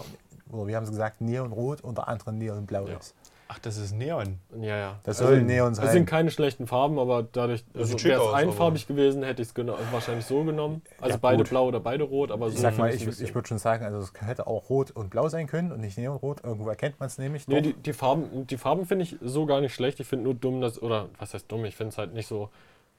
oder 0.52 0.66
wie 0.66 0.76
haben 0.76 0.84
sie 0.86 0.92
gesagt, 0.92 1.20
neonrot 1.20 1.80
und 1.80 1.98
der 1.98 2.08
andere 2.08 2.32
neonblau 2.32 2.86
Ja. 2.86 2.96
ist. 2.98 3.14
Ach, 3.48 3.60
das 3.60 3.76
ist 3.76 3.92
Neon. 3.94 4.40
Ja, 4.60 4.76
ja. 4.76 5.00
Das 5.04 5.20
Also, 5.20 5.32
soll 5.34 5.42
Neon 5.42 5.72
sein. 5.74 5.86
Es 5.86 5.92
sind 5.92 6.06
keine 6.06 6.32
schlechten 6.32 6.66
Farben, 6.66 6.98
aber 6.98 7.22
dadurch, 7.22 7.64
also 7.74 8.02
wäre 8.02 8.20
es 8.20 8.34
einfarbig 8.34 8.88
gewesen, 8.88 9.22
hätte 9.22 9.40
ich 9.40 9.48
es 9.48 9.54
wahrscheinlich 9.92 10.26
so 10.26 10.42
genommen. 10.42 10.82
Also 11.00 11.14
Ja, 11.14 11.18
beide 11.22 11.38
gut. 11.38 11.50
blau 11.50 11.68
oder 11.68 11.78
beide 11.78 12.02
rot, 12.02 12.32
aber 12.32 12.48
so 12.50 12.56
ich 12.56 12.60
sag 12.60 12.76
mal, 12.76 12.92
ich, 12.92 13.06
ich 13.06 13.34
würde 13.36 13.46
schon 13.46 13.58
sagen, 13.58 13.84
also 13.84 13.98
es 14.00 14.12
hätte 14.20 14.48
auch 14.48 14.68
rot 14.68 14.90
und 14.90 15.10
blau 15.10 15.28
sein 15.28 15.46
können 15.46 15.70
und 15.70 15.80
nicht 15.80 15.96
neonrot. 15.96 16.42
Irgendwo 16.42 16.68
erkennt 16.68 16.98
man 16.98 17.06
es 17.06 17.18
nämlich. 17.18 17.46
Nee, 17.46 17.60
die, 17.60 17.74
die 17.74 17.92
Farben, 17.92 18.48
die 18.48 18.56
Farben 18.56 18.84
finde 18.84 19.04
ich 19.04 19.16
so 19.22 19.46
gar 19.46 19.60
nicht 19.60 19.74
schlecht. 19.74 20.00
Ich 20.00 20.08
finde 20.08 20.24
nur 20.24 20.34
dumm, 20.34 20.60
dass, 20.60 20.82
oder 20.82 21.06
was 21.20 21.32
heißt 21.32 21.50
dumm, 21.50 21.64
ich 21.66 21.76
finde 21.76 21.90
es 21.90 21.98
halt 21.98 22.14
nicht 22.14 22.26
so 22.26 22.50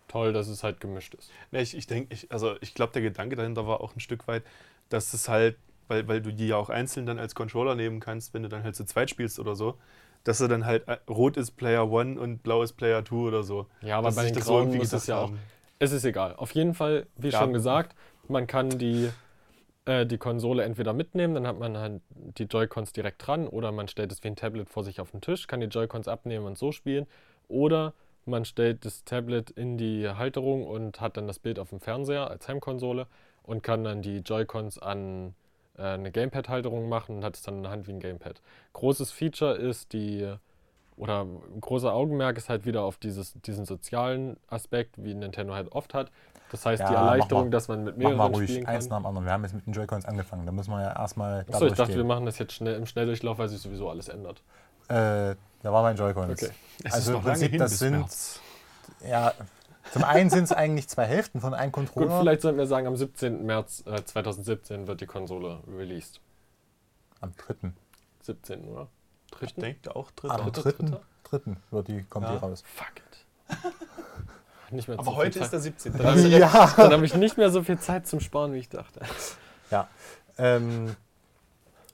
toll, 0.07 0.33
dass 0.33 0.47
es 0.47 0.63
halt 0.63 0.79
gemischt 0.79 1.15
ist. 1.15 1.31
Ne, 1.51 1.61
ich 1.61 1.75
ich 1.75 1.87
denke, 1.87 2.13
ich, 2.13 2.31
also 2.31 2.55
ich 2.61 2.73
glaube, 2.73 2.93
der 2.93 3.01
Gedanke 3.01 3.35
dahinter 3.35 3.67
war 3.67 3.81
auch 3.81 3.95
ein 3.95 3.99
Stück 3.99 4.27
weit, 4.27 4.43
dass 4.89 5.13
es 5.13 5.27
halt, 5.29 5.57
weil, 5.87 6.07
weil 6.07 6.21
du 6.21 6.33
die 6.33 6.47
ja 6.47 6.57
auch 6.57 6.69
einzeln 6.69 7.05
dann 7.05 7.19
als 7.19 7.35
Controller 7.35 7.75
nehmen 7.75 7.99
kannst, 7.99 8.33
wenn 8.33 8.43
du 8.43 8.49
dann 8.49 8.63
halt 8.63 8.75
zu 8.75 8.85
zweit 8.85 9.09
spielst 9.09 9.39
oder 9.39 9.55
so, 9.55 9.77
dass 10.23 10.41
er 10.41 10.47
dann 10.47 10.65
halt 10.65 10.87
äh, 10.87 10.97
rot 11.09 11.37
ist 11.37 11.51
Player 11.51 11.89
One 11.89 12.19
und 12.19 12.43
blau 12.43 12.63
ist 12.63 12.73
Player 12.73 13.03
Two 13.03 13.27
oder 13.27 13.43
so. 13.43 13.67
Ja, 13.81 13.97
aber 13.97 14.09
Dass 14.09 14.15
bei 14.15 14.23
den 14.23 14.33
das 14.33 14.45
Grauen 14.45 14.63
irgendwie 14.63 14.77
muss 14.77 14.93
es 14.93 15.07
ja 15.07 15.17
auch. 15.17 15.31
Es 15.79 15.91
ist 15.91 16.05
egal. 16.05 16.35
Auf 16.35 16.51
jeden 16.55 16.73
Fall, 16.73 17.07
wie 17.17 17.31
Ja. 17.31 17.39
schon 17.39 17.53
gesagt, 17.53 17.95
man 18.27 18.47
kann 18.47 18.79
die, 18.79 19.11
äh, 19.85 20.05
die 20.05 20.17
Konsole 20.17 20.63
entweder 20.63 20.93
mitnehmen, 20.93 21.35
dann 21.35 21.47
hat 21.47 21.59
man 21.59 21.77
halt 21.77 22.01
die 22.11 22.43
Joy-Cons 22.45 22.93
direkt 22.93 23.25
dran, 23.27 23.47
oder 23.47 23.71
man 23.71 23.87
stellt 23.87 24.11
es 24.11 24.23
wie 24.23 24.29
ein 24.29 24.35
Tablet 24.35 24.69
vor 24.69 24.83
sich 24.83 24.99
auf 24.99 25.11
den 25.11 25.21
Tisch, 25.21 25.47
kann 25.47 25.61
die 25.61 25.67
Joy-Cons 25.67 26.07
abnehmen 26.07 26.45
und 26.45 26.57
so 26.57 26.71
spielen, 26.71 27.07
oder 27.47 27.93
man 28.27 28.45
stellt 28.45 28.85
das 28.85 29.03
Tablet 29.03 29.49
in 29.51 29.77
die 29.77 30.07
Halterung 30.09 30.65
und 30.65 31.01
hat 31.01 31.17
dann 31.17 31.27
das 31.27 31.39
Bild 31.39 31.59
auf 31.59 31.69
dem 31.69 31.79
Fernseher 31.79 32.29
als 32.29 32.47
Heimkonsole 32.47 33.07
und 33.43 33.63
kann 33.63 33.83
dann 33.83 34.01
die 34.01 34.17
Joy-Cons 34.19 34.79
an 34.79 35.33
äh, 35.77 35.83
eine 35.83 36.11
Gamepad-Halterung 36.11 36.89
machen 36.89 37.17
und 37.17 37.23
hat 37.23 37.35
es 37.35 37.41
dann 37.41 37.57
in 37.57 37.63
der 37.63 37.71
Hand 37.71 37.87
wie 37.87 37.91
ein 37.93 37.99
Gamepad. 37.99 38.41
Großes 38.73 39.11
Feature 39.11 39.55
ist 39.55 39.93
die 39.93 40.31
oder 40.97 41.27
großer 41.61 41.93
Augenmerk 41.93 42.37
ist 42.37 42.49
halt 42.49 42.65
wieder 42.65 42.81
auf 42.81 42.97
dieses, 42.97 43.33
diesen 43.45 43.65
sozialen 43.65 44.35
Aspekt, 44.47 44.95
wie 45.03 45.13
Nintendo 45.13 45.53
halt 45.53 45.71
oft 45.71 45.93
hat. 45.93 46.11
Das 46.51 46.65
heißt, 46.65 46.81
die 46.81 46.85
Ja, 46.85 46.91
mach 46.91 46.97
Erleichterung, 47.11 47.43
mal. 47.45 47.49
dass 47.51 47.67
man 47.67 47.83
mit 47.83 47.97
Mach 47.97 48.03
mal 48.03 48.15
mehreren 48.15 48.33
ruhig, 48.35 48.49
spielen 48.49 48.65
eins 48.65 48.85
kann. 48.85 48.89
nach 48.89 48.97
dem 49.01 49.05
anderen. 49.05 49.25
Wir 49.25 49.33
haben 49.33 49.43
jetzt 49.43 49.53
mit 49.53 49.65
den 49.67 49.73
Joy-Cons 49.73 50.05
angefangen. 50.05 50.45
Da 50.45 50.51
müssen 50.51 50.71
wir 50.71 50.81
ja 50.81 50.97
erstmal 50.97 51.45
Achso, 51.51 51.67
ich 51.67 51.73
dachte, 51.73 51.95
wir 51.95 52.03
machen 52.03 52.25
das 52.25 52.39
jetzt 52.39 52.53
schnell 52.53 52.75
im 52.75 52.85
Schnelldurchlauf, 52.87 53.37
weil 53.37 53.47
sich 53.47 53.59
sowieso 53.61 53.89
alles 53.89 54.07
ändert. 54.07 54.41
Äh, 54.89 55.35
da 55.67 55.73
waren 55.73 55.83
meine 55.83 55.99
Joy-Cons. 55.99 56.31
Okay. 56.43 56.51
Es 56.85 56.93
Also 56.93 57.15
im 57.15 57.21
Prinzip, 57.21 57.51
hin 57.51 57.59
das 57.59 57.77
sind- 57.77 57.99
März. 57.99 58.39
Ja, 59.05 59.33
zum 59.91 60.05
einen 60.05 60.29
sind 60.29 60.45
es 60.45 60.53
eigentlich 60.53 60.87
zwei 60.87 61.03
Hälften 61.05 61.41
von 61.41 61.53
einem 61.53 61.73
Gut, 61.73 61.87
Controller. 61.93 62.21
vielleicht 62.21 62.41
sollten 62.41 62.57
wir 62.57 62.67
sagen, 62.67 62.87
am 62.87 62.95
17. 62.95 63.45
März 63.45 63.83
äh, 63.85 64.01
2017 64.03 64.87
wird 64.87 65.01
die 65.01 65.05
Konsole 65.07 65.59
released. 65.77 66.21
Am 67.19 67.35
dritten. 67.35 67.75
17, 68.21 68.63
oder? 68.65 68.87
Ich 69.25 69.31
Dritten? 69.39 69.59
denke 69.61 69.93
auch 69.93 70.07
Am 70.07 70.15
dritter. 70.15 70.37
dritte, 70.37 70.61
dritten, 70.61 70.85
dritter? 70.91 71.01
dritten 71.25 71.57
wird 71.71 71.87
die, 71.89 72.03
kommt 72.03 72.27
Ja. 72.27 72.31
die 72.33 72.37
raus. 72.37 72.63
Fuck 72.73 72.93
it. 72.97 73.73
Nicht 74.71 74.87
mehr 74.87 74.97
Aber 74.99 75.15
heute 75.17 75.31
Zeit. 75.39 75.43
ist 75.43 75.51
der 75.51 75.59
17. 75.59 75.97
Dann 75.97 76.07
habe 76.07 76.19
ich, 76.21 76.27
Ja. 76.37 76.73
dann 76.77 76.91
hab 76.93 77.01
ich 77.01 77.13
nicht 77.13 77.37
mehr 77.37 77.49
so 77.49 77.61
viel 77.63 77.77
Zeit 77.79 78.07
zum 78.07 78.19
Sparen, 78.21 78.53
wie 78.53 78.57
ich 78.59 78.69
dachte. 78.69 78.99
Ja. 79.71 79.87
Ähm, 80.37 80.95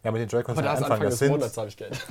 ja, 0.03 0.11
mit 0.11 0.21
den 0.21 0.27
Joy-Cons 0.29 0.57
am 0.59 0.65
Anfang. 0.67 0.83
Anfang 0.83 0.99
Das, 1.01 1.09
des 1.11 1.19
sind, 1.19 1.31
Monats 1.31 1.57
habe 1.57 1.67
ich 1.69 1.77
Geld. 1.77 2.05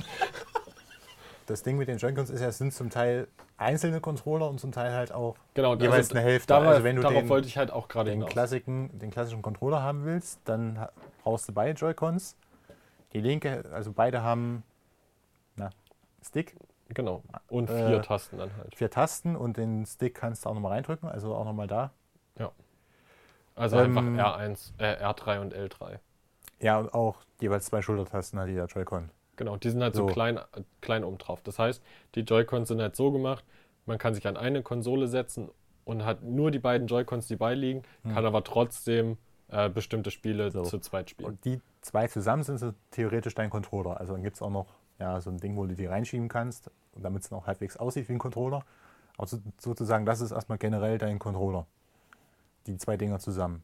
Das 1.45 1.63
Ding 1.63 1.77
mit 1.77 1.87
den 1.87 1.97
Joy-Cons 1.97 2.29
ist 2.29 2.41
ja, 2.41 2.47
es 2.47 2.57
sind 2.57 2.73
zum 2.73 2.89
Teil 2.89 3.27
einzelne 3.57 4.01
Controller 4.01 4.49
und 4.49 4.59
zum 4.59 4.71
Teil 4.71 4.93
halt 4.93 5.11
auch 5.11 5.35
Genau, 5.53 5.75
jeweils 5.75 6.11
eine 6.11 6.21
Hälfte. 6.21 6.47
Darauf, 6.47 6.67
also 6.67 6.83
wenn 6.83 6.95
du 6.95 7.01
darauf 7.01 7.21
den, 7.21 7.29
wollte 7.29 7.47
ich 7.47 7.57
halt 7.57 7.71
auch 7.71 7.87
gerade 7.87 8.11
den, 8.11 8.25
klassischen, 8.25 8.97
den 8.97 9.11
klassischen 9.11 9.41
Controller 9.41 9.81
haben 9.81 10.05
willst, 10.05 10.39
dann 10.45 10.87
brauchst 11.23 11.47
du 11.47 11.53
beide 11.53 11.77
Joy-Cons. 11.77 12.35
Die 13.13 13.21
linke, 13.21 13.63
also 13.71 13.91
beide 13.91 14.23
haben 14.23 14.63
na, 15.55 15.69
Stick, 16.25 16.55
Genau. 16.89 17.23
Und 17.47 17.69
Äh, 17.69 17.87
vier 17.87 18.01
Tasten 18.01 18.37
dann 18.37 18.55
halt. 18.55 18.75
vier 18.75 18.89
Tasten 18.89 19.35
und 19.35 19.57
den 19.57 19.85
Stick 19.85 20.15
kannst 20.15 20.45
du 20.45 20.49
auch 20.49 20.53
nochmal 20.53 20.73
reindrücken, 20.73 21.09
also 21.09 21.33
auch 21.35 21.45
nochmal 21.45 21.67
da. 21.67 21.91
Also 23.55 23.77
ähm, 23.77 23.97
einfach 23.97 24.39
R1, 24.39 24.71
äh, 24.79 25.03
R3 25.05 25.39
und 25.39 25.53
L3. 25.53 25.99
Ja, 26.59 26.79
und 26.79 26.93
auch 26.93 27.17
jeweils 27.39 27.65
zwei 27.65 27.81
Schultertasten 27.81 28.39
hat 28.39 28.47
jeder 28.47 28.65
Joy-Con. 28.65 29.11
Genau, 29.35 29.57
die 29.57 29.69
sind 29.69 29.81
halt 29.81 29.95
so, 29.95 30.07
So. 30.07 30.13
klein, 30.13 30.39
klein 30.81 31.03
oben 31.03 31.17
drauf. 31.17 31.41
Das 31.43 31.57
heißt, 31.59 31.81
die 32.15 32.21
Joy-Cons 32.21 32.67
sind 32.67 32.81
halt 32.81 32.95
so 32.95 33.11
gemacht, 33.11 33.43
man 33.85 33.97
kann 33.97 34.13
sich 34.13 34.27
an 34.27 34.37
eine 34.37 34.61
Konsole 34.61 35.07
setzen 35.07 35.49
und 35.85 36.05
hat 36.05 36.23
nur 36.23 36.51
die 36.51 36.59
beiden 36.59 36.87
Joy-Cons, 36.87 37.27
die 37.27 37.35
beiliegen, 37.35 37.83
kann 38.03 38.25
aber 38.25 38.43
trotzdem 38.43 39.17
äh, 39.49 39.69
bestimmte 39.69 40.11
Spiele 40.11 40.51
So. 40.51 40.63
zu 40.63 40.79
zweit 40.79 41.09
spielen. 41.09 41.29
Und 41.29 41.45
die 41.45 41.59
zwei 41.81 42.07
zusammen 42.07 42.43
sind 42.43 42.59
so 42.59 42.73
theoretisch 42.91 43.35
dein 43.35 43.49
Controller. 43.49 43.99
Also 43.99 44.13
dann 44.13 44.23
gibt 44.23 44.35
es 44.35 44.41
auch 44.41 44.49
noch 44.49 44.67
ja, 44.99 45.19
so 45.19 45.29
ein 45.31 45.37
Ding, 45.37 45.57
wo 45.57 45.65
du 45.65 45.75
die 45.75 45.85
reinschieben 45.85 46.29
kannst, 46.29 46.69
damit 46.95 47.23
es 47.23 47.31
noch 47.31 47.47
halbwegs 47.47 47.75
aussieht 47.77 48.07
wie 48.07 48.13
ein 48.13 48.19
Controller. 48.19 48.63
Aber 49.17 49.27
so, 49.27 49.39
sozusagen, 49.59 50.05
das 50.05 50.21
ist 50.21 50.31
erstmal 50.31 50.57
generell 50.59 50.97
dein 50.97 51.19
Controller. 51.19 51.65
Die 52.67 52.77
zwei 52.77 52.95
Dinger 52.95 53.19
zusammen. 53.19 53.63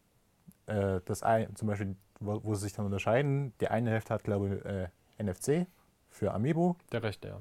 Äh, 0.66 1.00
das 1.06 1.24
ein, 1.24 1.56
zum 1.56 1.68
Beispiel, 1.70 1.96
wo, 2.20 2.42
wo 2.44 2.56
sie 2.56 2.64
sich 2.64 2.74
dann 2.74 2.86
unterscheiden, 2.86 3.54
die 3.62 3.70
eine 3.70 3.92
Hälfte 3.92 4.14
hat, 4.14 4.24
glaube 4.24 4.56
ich, 4.56 4.66
äh, 4.66 4.88
NFC 5.22 5.68
für 6.10 6.34
Amiibo. 6.34 6.76
Der 6.92 7.04
rechte, 7.04 7.28
ja. 7.30 7.38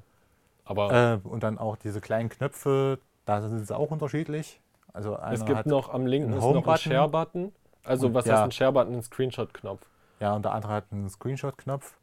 Aber 0.65 0.93
Äh, 1.25 1.29
und 1.29 1.43
dann 1.43 1.59
auch 1.59 1.77
diese 1.77 2.01
kleinen 2.01 2.29
Knöpfe, 2.29 2.99
da 3.25 3.41
sind 3.41 3.65
sie 3.67 3.75
auch 3.77 3.91
unterschiedlich. 3.91 4.61
Also 4.93 5.17
es 5.17 5.45
gibt 5.45 5.67
noch 5.67 5.93
am 5.93 6.07
linken 6.07 6.31
einen 6.33 6.39
ist 6.39 6.45
noch 6.45 6.67
ein. 6.67 6.79
Share-Button. 6.79 7.53
Also 7.85 8.09
Und- 8.09 8.15
was 8.15 8.27
ja. 8.27 8.35
heißt 8.35 8.43
ein 8.45 8.53
Share-Button? 8.53 8.95
Ein 8.97 9.03
Screenshot-Knopf. 9.03 9.87
Ja, 10.21 10.35
und 10.35 10.45
der 10.45 10.53
andere 10.53 10.73
hat 10.73 10.85
einen 10.91 11.09
Screenshot-Knopf. 11.09 11.97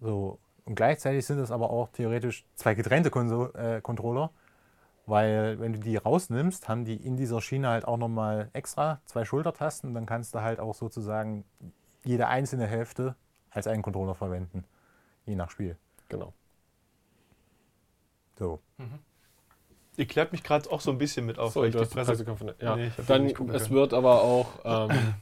So. 0.00 0.38
Und 0.64 0.74
gleichzeitig 0.74 1.24
sind 1.24 1.38
es 1.38 1.50
aber 1.52 1.70
auch 1.70 1.88
theoretisch 1.90 2.44
zwei 2.56 2.74
getrennte 2.74 3.10
Konso 3.10 3.52
äh, 3.52 3.80
Controller, 3.80 4.30
weil 5.06 5.60
wenn 5.60 5.72
du 5.74 5.78
die 5.78 5.96
rausnimmst, 5.96 6.68
haben 6.68 6.84
die 6.84 6.96
in 6.96 7.16
dieser 7.16 7.40
Schiene 7.40 7.68
halt 7.68 7.84
auch 7.86 7.96
nochmal 7.96 8.48
extra 8.52 9.00
zwei 9.04 9.24
Schultertasten. 9.24 9.94
Dann 9.94 10.06
kannst 10.06 10.34
du 10.34 10.40
halt 10.40 10.58
auch 10.58 10.74
sozusagen 10.74 11.44
jede 12.04 12.26
einzelne 12.26 12.66
Hälfte 12.66 13.14
als 13.56 13.66
einen 13.66 13.82
Controller 13.82 14.14
verwenden, 14.14 14.64
je 15.24 15.34
nach 15.34 15.50
Spiel. 15.50 15.76
Genau. 16.08 16.32
So. 18.38 18.60
Ihr 19.96 20.06
klärt 20.06 20.32
mich 20.32 20.42
gerade 20.42 20.70
auch 20.70 20.80
so 20.80 20.90
ein 20.90 20.98
bisschen 20.98 21.24
mit 21.24 21.38
auf. 21.38 21.54
So, 21.54 21.60
weil 21.62 21.70
ich 21.70 21.74
du 21.74 21.82
die 21.82 21.88
Pressekonferenz. 21.88 22.60
Ja. 22.60 22.76
Nee, 22.76 22.90
Dann, 23.06 23.26
es 23.54 23.70
wird 23.70 23.94
aber 23.94 24.22
auch 24.22 24.46
ähm, 24.64 25.14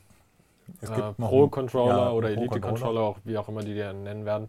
Es 0.81 0.91
äh, 0.91 0.95
gibt 0.95 1.19
noch 1.19 1.29
Pro-Controller 1.29 1.97
ja, 1.97 2.11
oder. 2.11 2.31
Elite-Controller, 2.31 3.01
auch 3.01 3.19
wie 3.25 3.37
auch 3.39 3.49
immer 3.49 3.63
die 3.63 3.75
die 3.75 3.81
nennen 3.81 4.25
werden. 4.25 4.49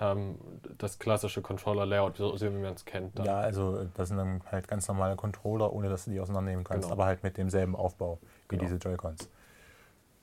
Ähm, 0.00 0.36
das 0.78 0.98
klassische 0.98 1.42
Controller-Layout, 1.42 2.16
so 2.16 2.36
so 2.36 2.46
wie 2.46 2.56
man 2.56 2.74
es 2.74 2.84
kennt. 2.84 3.18
Dann. 3.18 3.26
Ja, 3.26 3.38
also 3.40 3.84
das 3.94 4.08
sind 4.08 4.16
dann 4.16 4.40
halt 4.50 4.68
ganz 4.68 4.86
normale 4.88 5.16
Controller, 5.16 5.72
ohne 5.72 5.88
dass 5.88 6.04
du 6.04 6.12
die 6.12 6.20
auseinandernehmen 6.20 6.64
kannst, 6.64 6.84
Genau. 6.84 6.92
aber 6.94 7.06
halt 7.06 7.24
mit 7.24 7.36
demselben 7.36 7.74
Aufbau 7.74 8.18
wie 8.48 8.56
Genau. 8.56 8.62
diese 8.62 8.76
Joy-Cons. 8.76 9.28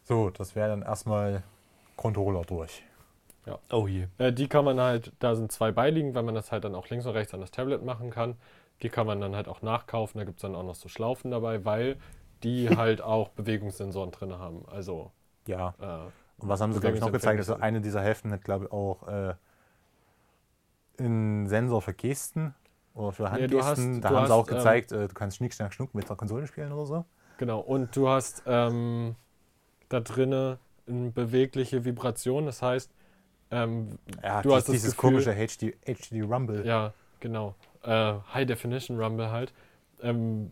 So, 0.03 0.30
das 0.30 0.56
wäre 0.56 0.70
dann 0.70 0.82
erstmal 0.82 1.43
Controller 1.97 2.41
durch. 2.43 2.84
Oh 3.71 3.87
je. 3.87 4.07
Äh, 4.17 4.33
die 4.33 4.47
kann 4.47 4.65
man 4.65 4.79
halt, 4.79 5.11
da 5.19 5.35
sind 5.35 5.51
zwei 5.51 5.71
beiliegen, 5.71 6.15
weil 6.15 6.23
man 6.23 6.35
das 6.35 6.51
halt 6.51 6.63
dann 6.63 6.75
auch 6.75 6.89
links 6.89 7.05
und 7.05 7.13
rechts 7.13 7.33
an 7.33 7.41
das 7.41 7.51
Tablet 7.51 7.83
machen 7.83 8.09
kann. 8.09 8.35
Die 8.81 8.89
kann 8.89 9.05
man 9.07 9.21
dann 9.21 9.35
halt 9.35 9.47
auch 9.47 9.61
nachkaufen. 9.61 10.17
Da 10.19 10.25
gibt 10.25 10.37
es 10.37 10.41
dann 10.41 10.55
auch 10.55 10.63
noch 10.63 10.75
so 10.75 10.89
Schlaufen 10.89 11.31
dabei, 11.31 11.63
weil 11.65 11.97
die 12.43 12.69
halt 12.75 13.01
auch 13.01 13.29
Bewegungssensoren 13.29 14.11
drin 14.11 14.33
haben. 14.37 14.65
Also, 14.67 15.11
Ja. 15.47 15.73
äh, 15.79 16.11
Und 16.41 16.49
was 16.49 16.59
haben 16.61 16.73
sie, 16.73 16.79
glaube 16.79 16.95
ich, 16.95 17.01
noch 17.01 17.11
gezeigt? 17.11 17.37
Also 17.39 17.55
eine 17.55 17.81
dieser 17.81 18.01
Hälften 18.01 18.31
hat, 18.31 18.43
glaube 18.43 18.65
ich, 18.65 18.71
auch 18.71 19.07
äh, 19.07 19.33
einen 20.97 21.47
Sensor 21.47 21.81
für 21.81 21.93
Gesten 21.93 22.53
oder 22.93 23.11
für 23.11 23.31
Handgesten. 23.31 23.95
hast- 23.95 24.03
da 24.03 24.09
haben 24.09 24.15
sie 24.15 24.21
hast, 24.23 24.31
auch 24.31 24.47
gezeigt, 24.47 24.91
äh, 24.91 25.07
du 25.07 25.13
kannst 25.13 25.37
Schnick, 25.37 25.53
Schnack, 25.53 25.73
Schnuck 25.73 25.93
mit 25.93 26.09
der 26.09 26.15
Konsole 26.15 26.47
spielen 26.47 26.71
oder 26.71 26.85
so. 26.85 27.05
genau. 27.37 27.59
Und 27.59 27.95
du 27.95 28.07
hast 28.09 28.43
ähm, 28.45 29.15
da 29.89 29.99
drinne 29.99 30.57
eine 30.87 31.11
bewegliche 31.11 31.83
Vibration. 31.83 32.45
Das 32.45 32.61
heißt, 32.61 32.91
ähm, 33.56 33.88
Ja, 34.24 34.41
Du 34.41 34.49
dies- 34.49 34.58
hast 34.58 34.68
dieses 34.70 34.95
Gefühl- 34.95 35.10
komische 35.24 35.34
HD, 35.34 35.74
HD 35.86 36.22
Rumble. 36.22 36.66
Ja, 36.66 36.93
genau. 37.20 37.56
Äh, 37.84 38.14
High 38.34 38.45
Definition 38.47 38.99
Rumble 38.99 39.30
halt. 39.32 39.53
Ähm, 40.01 40.51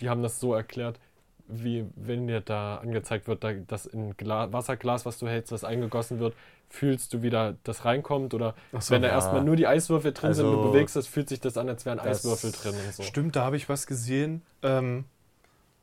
die 0.00 0.08
haben 0.08 0.22
das 0.22 0.40
so 0.40 0.54
erklärt, 0.54 0.98
wie 1.46 1.84
wenn 1.96 2.26
dir 2.26 2.40
da 2.40 2.76
angezeigt 2.76 3.28
wird, 3.28 3.44
da, 3.44 3.52
dass 3.52 3.86
in 3.86 4.16
Gla 4.16 4.52
Wasserglas, 4.52 5.04
was 5.06 5.18
du 5.18 5.26
hältst, 5.28 5.52
das 5.52 5.64
eingegossen 5.64 6.18
wird, 6.18 6.34
fühlst 6.70 7.12
du 7.12 7.22
wieder, 7.22 7.56
das 7.64 7.84
reinkommt 7.84 8.34
oder 8.34 8.54
so, 8.72 8.90
wenn 8.94 9.02
da 9.02 9.08
ja. 9.08 9.14
erstmal 9.14 9.42
nur 9.44 9.54
die 9.56 9.66
Eiswürfel 9.66 10.12
drin 10.12 10.32
sind, 10.34 10.46
du 10.46 10.56
Also, 10.58 10.70
bewegst 10.72 10.96
das, 10.96 11.06
fühlt 11.06 11.28
sich 11.28 11.40
das 11.40 11.56
an, 11.58 11.68
als 11.68 11.84
wären 11.86 12.00
Eiswürfel 12.00 12.50
drin 12.52 12.74
und 12.74 12.94
so. 12.94 13.02
Stimmt, 13.02 13.36
da 13.36 13.44
habe 13.44 13.56
ich 13.56 13.68
was 13.68 13.86
gesehen. 13.86 14.42
Ähm, 14.62 15.04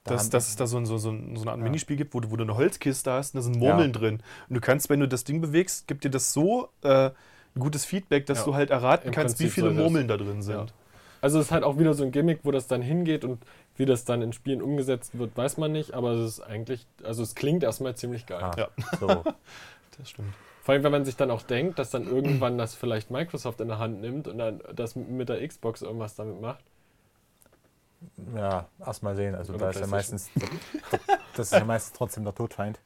Da 0.03 0.13
dass, 0.15 0.29
dass 0.31 0.49
es 0.49 0.55
da 0.55 0.65
so, 0.65 0.77
ein- 0.77 0.85
so, 0.87 0.97
so, 0.97 1.11
ein- 1.11 1.35
so 1.35 1.43
eine 1.43 1.51
Art 1.51 1.59
Ja. 1.59 1.63
Minispiel 1.63 1.95
gibt, 1.95 2.13
wo 2.15 2.19
du, 2.19 2.31
wo 2.31 2.35
du 2.35 2.43
eine 2.43 2.55
Holzkiste 2.55 3.11
hast 3.11 3.35
und 3.35 3.39
da 3.39 3.43
sind 3.43 3.57
Murmeln 3.57 3.93
drin. 3.93 4.21
Und 4.49 4.55
du 4.55 4.59
kannst, 4.61 4.89
wenn 4.89 4.99
du 4.99 5.07
das 5.07 5.23
Ding 5.23 5.41
bewegst, 5.41 5.87
gibt 5.87 6.03
dir 6.03 6.09
das 6.09 6.33
so 6.33 6.69
äh, 6.83 7.11
gutes 7.59 7.85
Feedback, 7.85 8.25
dass 8.25 8.39
Ja. 8.39 8.45
du 8.45 8.55
halt 8.55 8.69
erraten 8.71 9.07
Im 9.09 9.13
kannst, 9.13 9.39
wie 9.39 9.43
Prinzip 9.43 9.53
viele 9.53 9.67
soll 9.67 9.75
das- 9.75 9.83
Murmeln 9.83 10.07
da 10.07 10.17
drin 10.17 10.41
sind. 10.41 10.55
Ja. 10.55 10.65
Also 11.21 11.37
es 11.37 11.45
ist 11.47 11.51
halt 11.51 11.63
auch 11.63 11.77
wieder 11.77 11.93
so 11.93 12.03
ein 12.03 12.11
Gimmick, 12.11 12.39
wo 12.43 12.49
das 12.49 12.65
dann 12.65 12.81
hingeht 12.81 13.23
und 13.23 13.43
wie 13.75 13.85
das 13.85 14.05
dann 14.05 14.23
in 14.23 14.33
Spielen 14.33 14.59
umgesetzt 14.63 15.19
wird, 15.19 15.37
weiß 15.37 15.57
man 15.57 15.71
nicht, 15.71 15.93
aber 15.93 16.13
es 16.13 16.37
ist 16.37 16.39
eigentlich, 16.39 16.87
also 17.03 17.21
es 17.21 17.35
klingt 17.35 17.61
erstmal 17.63 17.93
ziemlich 17.95 18.25
geil. 18.25 18.41
Ah, 18.41 18.51
Ja. 18.57 18.67
so. 18.99 19.07
Das 19.99 20.09
stimmt. 20.09 20.33
Vor 20.63 20.73
allem, 20.73 20.83
wenn 20.83 20.91
man 20.91 21.05
sich 21.05 21.15
dann 21.17 21.29
auch 21.29 21.41
denkt, 21.43 21.77
dass 21.77 21.89
dann 21.91 22.07
irgendwann 22.07 22.57
das 22.57 22.73
vielleicht 22.73 23.11
Microsoft 23.11 23.61
in 23.61 23.67
der 23.67 23.77
Hand 23.77 24.01
nimmt 24.01 24.27
und 24.27 24.37
dann 24.39 24.61
das 24.75 24.95
mit 24.95 25.29
der 25.29 25.45
Xbox 25.47 25.81
irgendwas 25.83 26.15
damit 26.15 26.39
macht. 26.41 26.63
Ja, 28.35 28.67
erstmal 28.79 29.15
sehen. 29.15 29.35
Also 29.35 29.53
da 29.53 29.69
ist 29.69 29.79
ja 29.79 29.87
meistens, 29.87 30.29
das 31.35 31.51
ist 31.51 31.53
ja 31.53 31.65
meistens 31.65 31.93
trotzdem 31.93 32.23
der 32.23 32.33
Todfeind. 32.33 32.79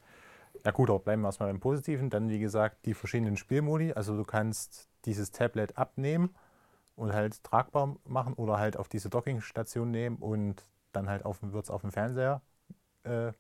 Ja 0.64 0.72
gut, 0.72 0.90
aber 0.90 1.00
bleiben 1.00 1.22
wir 1.22 1.28
erstmal 1.28 1.50
beim 1.50 1.60
Positiven. 1.60 2.10
Dann, 2.10 2.30
wie 2.30 2.40
gesagt, 2.40 2.86
die 2.86 2.94
verschiedenen 2.94 3.38
Spielmodi. 3.38 3.94
Also 3.94 4.18
du 4.18 4.24
kannst 4.24 4.90
dieses 5.06 5.32
Tablet 5.32 5.78
abnehmen 5.78 6.36
und 6.96 7.14
halt 7.14 7.44
tragbar 7.44 7.96
machen 8.06 8.34
oder 8.34 8.58
halt 8.58 8.78
auf 8.78 8.88
diese 8.88 9.10
Dockingstation 9.10 9.92
nehmen 9.92 10.18
und 10.18 10.66
dann 10.92 11.10
halt 11.10 11.24
wird 11.26 11.64
es 11.64 11.70
auf 11.70 11.82
den 11.82 11.92
Fernseher 11.92 12.42
äh, 13.04 13.32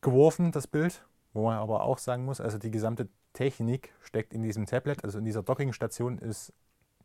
geworfen, 0.00 0.52
das 0.52 0.66
Bild. 0.66 1.04
Wo 1.32 1.44
man 1.44 1.58
aber 1.58 1.84
auch 1.84 1.98
sagen 1.98 2.24
muss, 2.24 2.40
also 2.40 2.58
die 2.58 2.70
gesamte 2.72 3.08
Technik 3.32 3.94
steckt 4.02 4.32
in 4.34 4.42
diesem 4.42 4.66
Tablet. 4.66 5.04
Also 5.04 5.18
in 5.18 5.24
dieser 5.24 5.42
Dockingstation 5.42 6.18
ist 6.18 6.52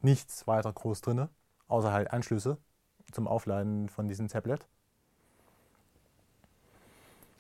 nichts 0.02 0.48
weiter 0.48 0.72
groß 0.74 1.02
drin, 1.02 1.30
außer 1.68 1.92
halt 1.92 2.12
Anschlüsse 2.12 2.58
zum 3.12 3.28
Aufladen 3.28 3.90
von 3.90 4.08
diesem 4.08 4.28
Tablet. 4.28 4.66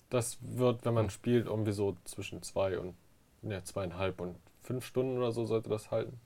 Das 0.09 0.37
wird, 0.41 0.85
wenn 0.85 0.93
man 0.93 1.09
spielt, 1.09 1.47
irgendwie 1.47 1.71
so 1.71 1.97
zwischen 2.05 2.41
zwei 2.43 2.77
und 2.77 2.95
ne, 3.41 3.63
zweieinhalb 3.63 4.21
und 4.21 4.35
fünf 4.61 4.85
Stunden 4.85 5.17
oder 5.17 5.31
so 5.31 5.45
sollte 5.45 5.69
das 5.69 5.91
halten. 5.91 6.19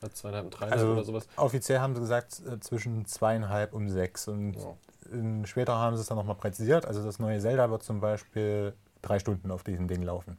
Also 0.00 0.14
zweieinhalb 0.14 0.44
und 0.46 0.50
dreieinhalb 0.50 0.80
Also 0.80 0.92
oder 0.92 1.04
sowas. 1.04 1.28
offiziell 1.36 1.80
haben 1.80 1.94
sie 1.94 2.00
gesagt 2.00 2.40
äh, 2.46 2.60
zwischen 2.60 3.04
zweieinhalb 3.06 3.72
und 3.74 3.88
sechs. 3.90 4.28
Und 4.28 4.54
Ja. 4.54 4.76
in, 5.12 5.46
später 5.46 5.76
haben 5.76 5.96
sie 5.96 6.02
es 6.02 6.08
dann 6.08 6.18
nochmal 6.18 6.36
präzisiert. 6.36 6.86
Also 6.86 7.04
das 7.04 7.18
neue 7.18 7.40
Zelda 7.40 7.70
wird 7.70 7.82
zum 7.82 8.00
Beispiel 8.00 8.74
drei 9.02 9.18
Stunden 9.18 9.50
auf 9.50 9.64
diesem 9.64 9.88
Ding 9.88 10.02
laufen. 10.02 10.38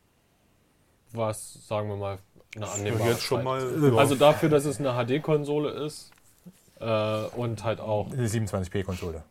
Was, 1.11 1.67
sagen 1.67 1.89
wir 1.89 1.95
mal, 1.97 2.19
eine 2.55 2.69
annehmbare 2.69 3.09
jetzt 3.11 3.23
schon 3.23 3.43
mal. 3.43 3.97
Also 3.97 4.15
dafür, 4.15 4.49
dass 4.49 4.65
es 4.65 4.79
eine 4.79 4.93
HD-Konsole 4.93 5.69
ist 5.71 6.11
äh, 6.79 7.23
und 7.35 7.63
halt 7.63 7.79
auch 7.79 8.11
Eine 8.11 8.27
27p-Konsole. 8.27 9.23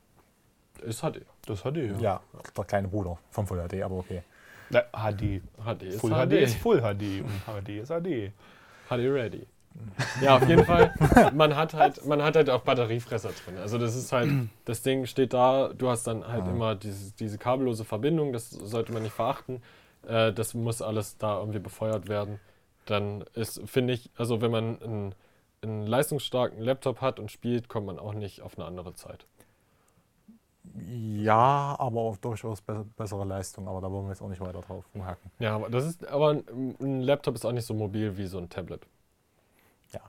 ist 0.83 1.01
HD. 1.03 1.23
Das 1.47 1.65
hatte 1.65 1.81
ich. 1.81 1.99
Ja, 2.01 2.21
der 2.57 2.65
kleine 2.65 2.89
Bruder 2.89 3.19
vom 3.31 3.47
Full 3.47 3.67
HD, 3.69 3.83
aber 3.83 3.97
okay. 3.97 4.23
Na, 4.71 4.81
HD. 4.93 5.41
HD 5.65 5.83
ist 5.85 6.01
Full 6.01 6.11
HD. 6.13 6.33
ist 6.33 6.57
Full 6.57 6.81
HD 6.81 7.23
und 7.23 7.63
HD 7.65 7.69
ist 7.81 7.89
HD. 7.89 8.33
HD 8.89 8.93
ready. 9.13 9.47
Ja, 10.23 10.37
auf 10.37 10.49
jeden 10.49 10.65
Fall. 10.65 10.93
Man 11.35 11.55
hat 11.55 11.75
halt, 11.75 12.05
man 12.07 12.23
hat 12.23 12.35
halt 12.35 12.49
auch 12.49 12.63
Batteriefresser 12.63 13.29
drin. 13.45 13.59
Also 13.59 13.77
das 13.79 13.95
ist 13.95 14.11
halt, 14.11 14.31
das 14.65 14.81
Ding 14.83 15.05
steht 15.07 15.35
da, 15.35 15.69
du 15.69 15.91
hast 15.91 16.07
dann 16.07 16.27
halt 16.27 16.45
Ah. 16.45 16.51
immer 16.51 16.75
diese, 16.75 17.13
diese 17.13 17.37
kabellose 17.37 17.85
Verbindung, 17.85 18.33
das 18.33 18.49
sollte 18.51 18.93
man 18.93 19.03
nicht 19.03 19.15
verachten. 19.15 19.63
Äh, 20.09 20.33
das 20.33 20.55
muss 20.55 20.81
alles 20.81 21.19
da 21.19 21.39
irgendwie 21.39 21.59
befeuert 21.59 22.09
werden. 22.09 22.41
Dann 22.87 23.23
ist, 23.35 23.61
finde 23.67 23.93
ich, 23.93 24.11
also 24.17 24.41
wenn 24.41 24.51
man 24.51 24.83
einen, 24.83 25.15
einen 25.67 25.87
leistungsstarken 25.87 26.61
Laptop 26.61 27.01
hat 27.01 27.19
und 27.19 27.31
spielt, 27.31 27.69
kommt 27.69 27.87
man 27.87 27.99
auch 27.99 28.15
nicht 28.15 28.43
auf 28.43 28.59
eine 28.59 28.67
andere 28.67 28.95
Zeit. 28.95 29.27
Ja, 30.75 31.77
aber 31.79 32.01
auch 32.01 32.17
durchaus 32.17 32.61
be 32.61 32.85
bessere 32.97 33.25
Leistung. 33.25 33.69
Aber 33.69 33.81
da 33.81 33.91
wollen 33.91 34.07
wir 34.07 34.11
jetzt 34.11 34.23
auch 34.23 34.29
nicht 34.29 34.41
weiter 34.41 34.61
drauf 34.61 34.85
rumhacken. 34.95 35.31
Ja, 35.39 35.55
aber 35.55 35.71
das 35.71 35.85
ist, 35.85 36.07
aber 36.07 36.31
ein, 36.31 36.77
ein 36.81 37.01
Laptop 37.01 37.35
ist 37.35 37.45
auch 37.45 37.53
nicht 37.53 37.67
so 37.67 37.75
mobil 37.75 38.17
wie 38.17 38.27
so 38.27 38.39
ein 38.39 38.49
Tablet. 38.49 38.87
Ja. 39.93 40.01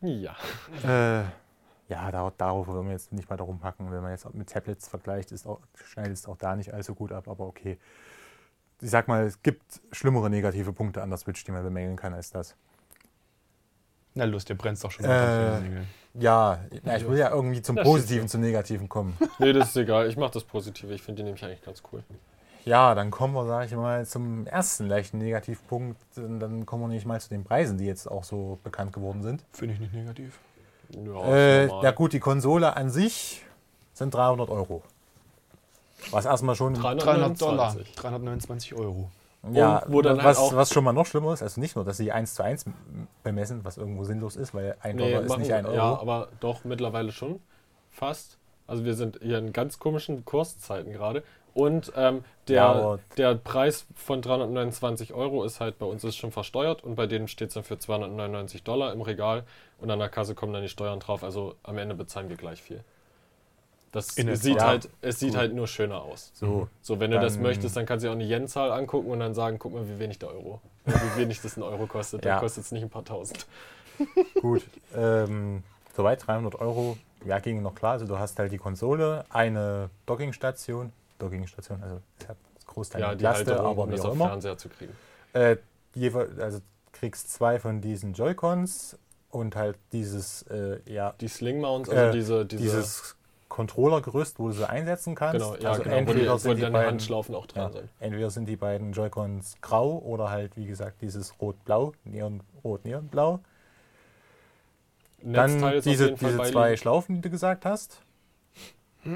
Ja. 0.00 0.36
Äh, 0.84 1.24
ja, 1.88 2.10
da, 2.10 2.32
darauf 2.36 2.66
wollen 2.66 2.86
wir 2.86 2.92
jetzt 2.92 3.12
nicht 3.12 3.28
weiter 3.30 3.44
rumhacken. 3.44 3.90
Wenn 3.90 4.02
man 4.02 4.12
jetzt 4.12 4.32
mit 4.34 4.48
Tablets 4.48 4.88
vergleicht, 4.88 5.32
ist 5.32 5.46
auch, 5.46 5.60
schneidet 5.74 6.14
es 6.14 6.26
auch 6.26 6.36
da 6.36 6.54
nicht 6.54 6.72
allzu 6.72 6.94
gut 6.94 7.12
ab, 7.12 7.28
aber 7.28 7.46
okay. 7.46 7.78
Ich 8.80 8.90
sag 8.90 9.08
mal, 9.08 9.24
es 9.24 9.42
gibt 9.42 9.80
schlimmere 9.90 10.30
negative 10.30 10.72
Punkte 10.72 11.02
an 11.02 11.10
der 11.10 11.18
Switch, 11.18 11.42
die 11.44 11.50
man 11.50 11.64
bemängeln 11.64 11.96
kann, 11.96 12.14
als 12.14 12.30
das. 12.30 12.56
Na 14.18 14.24
los, 14.24 14.44
der 14.44 14.54
brennt 14.56 14.82
doch 14.82 14.90
schon 14.90 15.04
Äh. 15.04 15.60
Ja, 16.14 16.58
na, 16.82 16.96
ich 16.96 17.08
will 17.08 17.16
ja 17.18 17.30
irgendwie 17.30 17.62
zum 17.62 17.76
Das 17.76 17.84
Positiven, 17.84 18.26
zum 18.26 18.40
Negativen 18.40 18.88
kommen. 18.88 19.16
Nee, 19.38 19.52
das 19.52 19.68
ist 19.68 19.76
egal. 19.76 20.08
Ich 20.08 20.16
mache 20.16 20.32
das 20.32 20.42
Positive. 20.42 20.92
Ich 20.92 21.02
finde 21.02 21.18
die 21.18 21.24
nämlich 21.24 21.44
eigentlich 21.44 21.62
ganz 21.62 21.80
cool. 21.92 22.02
Ja, 22.64 22.96
dann 22.96 23.12
kommen 23.12 23.34
wir, 23.34 23.46
sag 23.46 23.66
ich 23.66 23.72
mal, 23.76 24.04
zum 24.06 24.44
ersten 24.48 24.88
leichten 24.88 25.18
Negativpunkt. 25.18 25.96
Und 26.16 26.40
dann 26.40 26.66
kommen 26.66 26.82
wir 26.82 26.88
nicht 26.88 27.06
mal 27.06 27.20
zu 27.20 27.28
den 27.28 27.44
Preisen, 27.44 27.78
die 27.78 27.84
jetzt 27.84 28.10
auch 28.10 28.24
so 28.24 28.58
bekannt 28.64 28.92
geworden 28.92 29.22
sind. 29.22 29.44
Finde 29.52 29.74
ich 29.74 29.80
nicht 29.80 29.94
negativ. 29.94 30.36
Ja, 30.90 31.24
Äh, 31.32 31.66
ja 31.68 31.90
gut, 31.92 32.12
die 32.12 32.18
Konsole 32.20 32.74
an 32.76 32.90
sich 32.90 33.44
sind 33.94 34.12
300 34.12 34.50
Euro. 34.50 34.82
Was 36.10 36.24
erstmal 36.24 36.56
schon... 36.56 36.74
300 36.74 37.40
Dollar. 37.40 37.72
329. 37.74 37.94
329 37.94 38.74
Euro. 38.74 39.10
Ja, 39.52 39.78
Und 39.78 39.92
wo 39.92 40.02
dann 40.02 40.22
was, 40.22 40.38
halt 40.38 40.56
was 40.56 40.72
schon 40.72 40.84
mal 40.84 40.92
noch 40.92 41.06
schlimmer 41.06 41.32
ist, 41.32 41.42
also 41.42 41.60
nicht 41.60 41.76
nur, 41.76 41.84
dass 41.84 41.96
sie 41.96 42.10
1 42.12 42.34
zu 42.34 42.42
1 42.42 42.66
bemessen, 43.22 43.64
was 43.64 43.76
irgendwo 43.78 44.04
sinnlos 44.04 44.36
ist, 44.36 44.52
weil 44.52 44.76
ein 44.80 44.96
Nee, 44.96 45.12
Dollar 45.12 45.22
ist 45.22 45.28
machen, 45.28 45.40
nicht 45.42 45.52
ein 45.52 45.64
Euro. 45.66 45.76
Ja, 45.76 45.98
aber 46.00 46.28
doch 46.40 46.64
mittlerweile 46.64 47.12
schon. 47.12 47.40
Fast. 47.90 48.38
Also 48.66 48.84
wir 48.84 48.94
sind 48.94 49.18
hier 49.22 49.38
in 49.38 49.52
ganz 49.52 49.78
komischen 49.78 50.24
Kurszeiten 50.24 50.92
gerade. 50.92 51.22
Und 51.54 51.92
ähm, 51.96 52.24
der, 52.46 52.56
Ja, 52.56 52.98
der 53.16 53.34
Preis 53.36 53.86
von 53.94 54.22
329 54.22 55.14
Euro 55.14 55.44
ist 55.44 55.60
halt 55.60 55.78
bei 55.78 55.86
uns 55.86 56.04
ist 56.04 56.16
schon 56.16 56.30
versteuert 56.30 56.84
und 56.84 56.94
bei 56.94 57.06
denen 57.06 57.26
steht 57.28 57.48
es 57.48 57.54
dann 57.54 57.64
für 57.64 57.78
299 57.78 58.62
Dollar 58.64 58.92
im 58.92 59.00
Regal 59.00 59.44
und 59.78 59.90
an 59.90 59.98
der 59.98 60.08
Kasse 60.08 60.34
kommen 60.34 60.52
dann 60.52 60.62
die 60.62 60.68
Steuern 60.68 61.00
drauf. 61.00 61.24
Also 61.24 61.54
am 61.62 61.78
Ende 61.78 61.94
bezahlen 61.94 62.28
wir 62.28 62.36
gleich 62.36 62.62
viel. 62.62 62.84
Das 63.92 64.14
sieht 64.14 64.60
halt, 64.60 64.88
es 65.00 65.18
sieht 65.18 65.30
Gut. 65.30 65.38
halt 65.38 65.54
nur 65.54 65.66
schöner 65.66 66.02
aus. 66.02 66.30
So, 66.34 66.68
So, 66.82 67.00
wenn 67.00 67.10
du 67.10 67.18
das 67.18 67.38
möchtest, 67.38 67.76
dann 67.76 67.86
kannst 67.86 68.04
du 68.04 68.08
dir 68.08 68.12
auch 68.12 68.16
eine 68.16 68.24
Yen-Zahl 68.24 68.70
angucken 68.70 69.10
und 69.10 69.20
dann 69.20 69.34
sagen, 69.34 69.58
guck 69.58 69.72
mal, 69.72 69.88
wie 69.88 69.98
wenig 69.98 70.18
der 70.18 70.28
Euro. 70.30 70.60
Wie 70.84 71.16
wenig 71.22 71.40
das 71.40 71.56
ein 71.56 71.62
Euro 71.62 71.86
kostet. 71.86 72.24
Dann 72.24 72.32
Ja. 72.32 72.40
kostet 72.40 72.64
es 72.64 72.72
nicht 72.72 72.82
ein 72.82 72.90
paar 72.90 73.04
tausend. 73.04 73.46
gut. 74.42 74.62
ähm, 74.94 75.62
soweit 75.96 76.26
300 76.26 76.54
Euro. 76.60 76.98
Ja, 77.24 77.38
ging 77.40 77.62
noch 77.62 77.74
klar. 77.74 77.92
Also 77.92 78.06
du 78.06 78.18
hast 78.18 78.38
halt 78.38 78.52
die 78.52 78.58
Konsole, 78.58 79.24
eine 79.30 79.90
Dockingstation. 80.06 80.92
Dockingstation, 81.18 81.82
also 81.82 82.00
halt 82.28 82.38
das 82.54 82.66
Großteil 82.66 83.00
Ja, 83.00 83.10
die 83.14 83.18
Plaste, 83.24 83.46
Halterung, 83.50 83.66
aber 83.70 83.82
um 83.84 83.90
das 83.90 84.00
auch 84.02 84.06
auf 84.06 84.14
immer. 84.14 84.26
Fernseher 84.26 84.56
zu 84.58 84.68
kriegen. 84.68 84.96
Äh, 85.32 85.56
also 86.38 86.60
kriegst 86.92 87.32
zwei 87.32 87.58
von 87.58 87.80
diesen 87.80 88.12
Joy-Cons 88.12 88.96
und 89.30 89.56
halt 89.56 89.76
dieses, 89.92 90.42
äh, 90.42 90.78
ja, 90.86 91.14
Die 91.20 91.28
Sling-Mounts, 91.28 91.88
also 91.88 92.02
Äh, 92.04 92.10
diese, 92.12 92.46
diese 92.46 92.62
dieses 92.62 93.16
Controller-Gerüst, 93.48 94.38
wo 94.38 94.48
du 94.48 94.54
sie 94.54 94.68
einsetzen 94.68 95.14
kannst. 95.14 95.44
genau, 95.44 95.56
ja, 95.56 95.70
also 95.70 95.82
genau, 95.82 95.94
wo, 95.94 95.98
die, 96.00 96.10
entweder 96.10 96.32
wo 96.34 96.38
sind 96.38 96.56
die 96.56 96.60
deine 96.62 96.72
beiden, 96.72 96.90
Handschlaufen 96.90 97.34
auch 97.34 97.46
dran 97.46 97.72
ja, 97.72 97.72
sind. 97.72 97.90
entweder 98.00 98.30
sind 98.30 98.46
die 98.46 98.56
beiden 98.56 98.92
Joy-Cons 98.92 99.56
grau 99.60 99.98
oder 99.98 100.30
halt, 100.30 100.56
wie 100.56 100.66
gesagt, 100.66 101.00
dieses 101.02 101.40
Rot-Blau, 101.40 101.92
Neon-Rot, 102.04 102.84
Neon-Blau. 102.84 103.40
Dann 105.22 105.80
diese, 105.82 106.12
diese 106.12 106.42
zwei 106.42 106.76
Schlaufen, 106.76 107.16
die 107.16 107.20
du 107.22 107.30
gesagt 107.30 107.64
hast. 107.64 108.02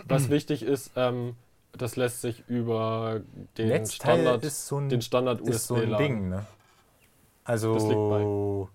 Was 0.08 0.30
wichtig 0.30 0.62
ist, 0.62 0.92
ähm, 0.96 1.36
das 1.72 1.96
lässt 1.96 2.20
sich 2.20 2.44
über 2.48 3.20
den 3.56 3.68
Netzteil 3.68 4.14
Standard, 4.14 4.44
ist 4.44 4.66
so 4.66 4.78
ein, 4.78 4.88
den 4.88 5.02
Standard 5.02 5.40
ist 5.40 5.66
so 5.66 5.74
USB 5.74 5.92
ein. 5.92 5.98
Ding, 5.98 6.28
ne? 6.28 6.46
Das 7.44 7.62
liegt 7.62 7.74
Also, 7.74 8.68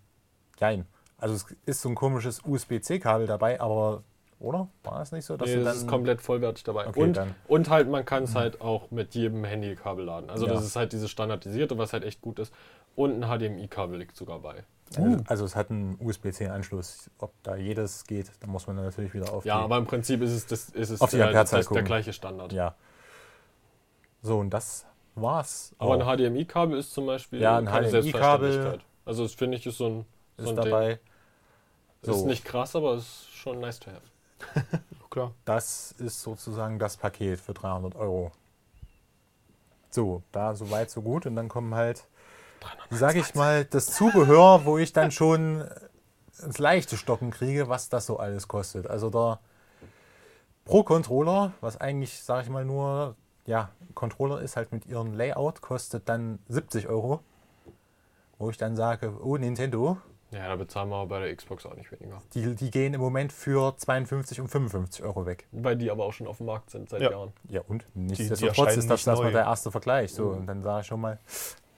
nein. 0.60 0.86
Also 1.18 1.36
es 1.36 1.46
ist 1.66 1.82
so 1.82 1.90
ein 1.90 1.96
komisches 1.96 2.42
USB-C-Kabel 2.46 3.28
dabei, 3.28 3.60
aber, 3.60 4.04
oder? 4.40 4.68
War 4.84 5.02
es 5.02 5.12
nicht 5.12 5.26
so? 5.26 5.36
Dass 5.38 5.50
Nee, 5.50 5.56
das 5.56 5.64
dann, 5.66 5.76
ist 5.78 5.88
komplett 5.88 6.22
vollwertig 6.22 6.64
dabei. 6.64 6.88
Okay, 6.88 7.02
und, 7.02 7.18
dann. 7.18 7.36
und 7.48 7.70
halt, 7.70 7.90
man 7.90 8.06
kann 8.06 8.24
es 8.24 8.36
halt 8.36 8.62
auch 8.62 8.92
mit 8.92 9.16
jedem 9.16 9.44
Handykabel 9.44 10.06
laden. 10.06 10.30
Also 10.30 10.46
Ja. 10.48 10.54
das 10.54 10.64
ist 10.66 10.76
halt 10.76 10.94
dieses 10.94 11.10
standardisierte, 11.10 11.78
was 11.78 11.94
halt 11.94 12.04
echt 12.04 12.22
gut 12.22 12.40
ist. 12.40 12.54
Und 12.96 13.24
ein 13.24 13.28
HDMI-Kabel 13.40 13.98
liegt 14.00 14.16
sogar 14.16 14.40
bei. 14.40 14.64
Also, 14.96 15.18
also 15.28 15.46
es 15.46 15.56
hat 15.56 15.70
einen 15.70 15.98
USB-C-Anschluss. 16.02 17.10
Ob 17.20 17.32
da 17.44 17.56
jedes 17.56 18.06
geht, 18.06 18.32
da 18.40 18.48
muss 18.48 18.68
man 18.68 18.76
dann 18.78 18.86
natürlich 18.86 19.14
wieder 19.14 19.32
auf 19.34 19.44
Ja, 19.46 19.58
die... 19.58 19.64
aber 19.66 19.78
im 19.78 19.86
Prinzip 19.86 20.22
ist 20.22 20.32
es, 20.32 20.46
das, 20.48 20.70
ist 20.70 20.90
es 20.92 21.02
Auf 21.02 21.10
die 21.12 21.18
äh, 21.20 21.32
das, 21.32 21.50
der 21.52 21.64
gucken. 21.66 21.86
gleiche 21.86 22.14
Standard. 22.14 22.54
Ja. 22.54 22.76
So, 24.22 24.40
und 24.40 24.50
das 24.50 24.86
war's. 25.16 25.76
Aber 25.78 25.96
auch. 25.96 26.08
ein 26.08 26.18
HDMI-Kabel 26.18 26.78
ist 26.78 26.94
zum 26.94 27.06
Beispiel 27.06 27.42
Ja, 27.42 27.58
ein 27.58 27.66
keine 27.66 27.88
HDMI-Kabel 27.90 28.52
Selbstverständlichkeit. 28.52 28.80
Also 29.06 29.24
das 29.24 29.34
finde 29.34 29.58
ich 29.58 29.66
ist 29.66 29.78
so 29.78 29.88
ein, 29.88 30.06
so 30.38 30.44
ist 30.44 30.50
ein 30.50 30.56
dabei. 30.56 30.88
Ding. 30.96 31.00
So, 32.04 32.12
Ist 32.14 32.26
nicht 32.26 32.46
krass, 32.46 32.76
aber 32.76 32.96
ist 32.96 33.28
schon 33.34 33.60
nice 33.60 33.80
to 33.80 33.92
have. 33.92 34.02
Klar. 35.10 35.34
das 35.46 35.94
ist 35.94 36.22
sozusagen 36.22 36.80
das 36.80 36.98
Paket 36.98 37.40
für 37.40 37.54
300 37.54 37.96
Euro. 37.96 38.32
So, 39.90 40.22
da 40.32 40.54
so 40.54 40.70
weit, 40.70 40.90
so 40.92 41.02
gut. 41.02 41.26
Und 41.26 41.36
dann 41.36 41.48
kommen 41.48 41.74
halt, 41.74 42.06
sage 42.90 43.20
ich 43.20 43.34
mal, 43.36 43.66
das 43.66 43.88
Zubehör, 43.88 44.66
wo 44.66 44.78
ich 44.78 44.94
dann 44.94 45.12
schon 45.12 45.68
ins 46.44 46.58
leichte 46.60 46.98
Stocken 46.98 47.32
kriege, 47.32 47.70
was 47.70 47.90
das 47.90 48.06
so 48.06 48.18
alles 48.18 48.48
kostet. 48.48 48.88
Also 48.88 49.10
der 49.10 49.40
Pro-Controller, 50.66 51.54
was 51.62 51.80
eigentlich, 51.80 52.22
sage 52.22 52.44
ich 52.44 52.50
mal, 52.50 52.66
nur 52.66 53.16
ja, 53.48 53.70
Controller 53.96 54.42
ist 54.42 54.58
halt 54.58 54.72
mit 54.72 54.86
ihrem 54.86 55.14
Layout, 55.14 55.62
kostet 55.62 56.08
dann 56.10 56.40
70 56.50 56.88
Euro. 56.90 57.22
Wo 58.38 58.52
ich 58.52 58.58
dann 58.58 58.76
sage, 58.76 59.18
oh 59.24 59.38
Nintendo, 59.38 59.98
Ja, 60.32 60.48
da 60.50 60.56
bezahlen 60.58 60.90
wir 60.90 60.98
aber 60.98 61.08
bei 61.08 61.20
der 61.26 61.36
Xbox 61.36 61.66
auch 61.66 61.76
nicht 61.76 61.90
weniger. 61.92 62.22
die, 62.34 62.54
die 62.56 62.70
gehen 62.70 62.94
im 62.94 63.00
Moment 63.00 63.32
für 63.32 63.76
52 63.78 64.42
und 64.42 64.50
55 64.50 65.04
Euro 65.04 65.26
weg. 65.26 65.48
Weil 65.52 65.78
die 65.78 65.90
aber 65.90 66.04
auch 66.06 66.12
schon 66.14 66.28
auf 66.28 66.38
dem 66.38 66.48
Markt 66.48 66.70
sind 66.70 66.90
seit 66.90 67.02
Ja. 67.02 67.12
Jahren. 67.12 67.32
Ja 67.50 67.62
und? 67.68 67.86
Nichtsdestotrotz 67.96 68.76
ist 68.76 68.90
das 68.90 69.00
nicht 69.06 69.08
erstmal 69.08 69.32
der 69.32 69.44
erste 69.46 69.72
Vergleich. 69.72 70.14
So, 70.14 70.26
und 70.26 70.46
dann 70.48 70.64
sage 70.64 70.82
ich 70.82 70.88
schon 70.88 71.00
mal, 71.00 71.18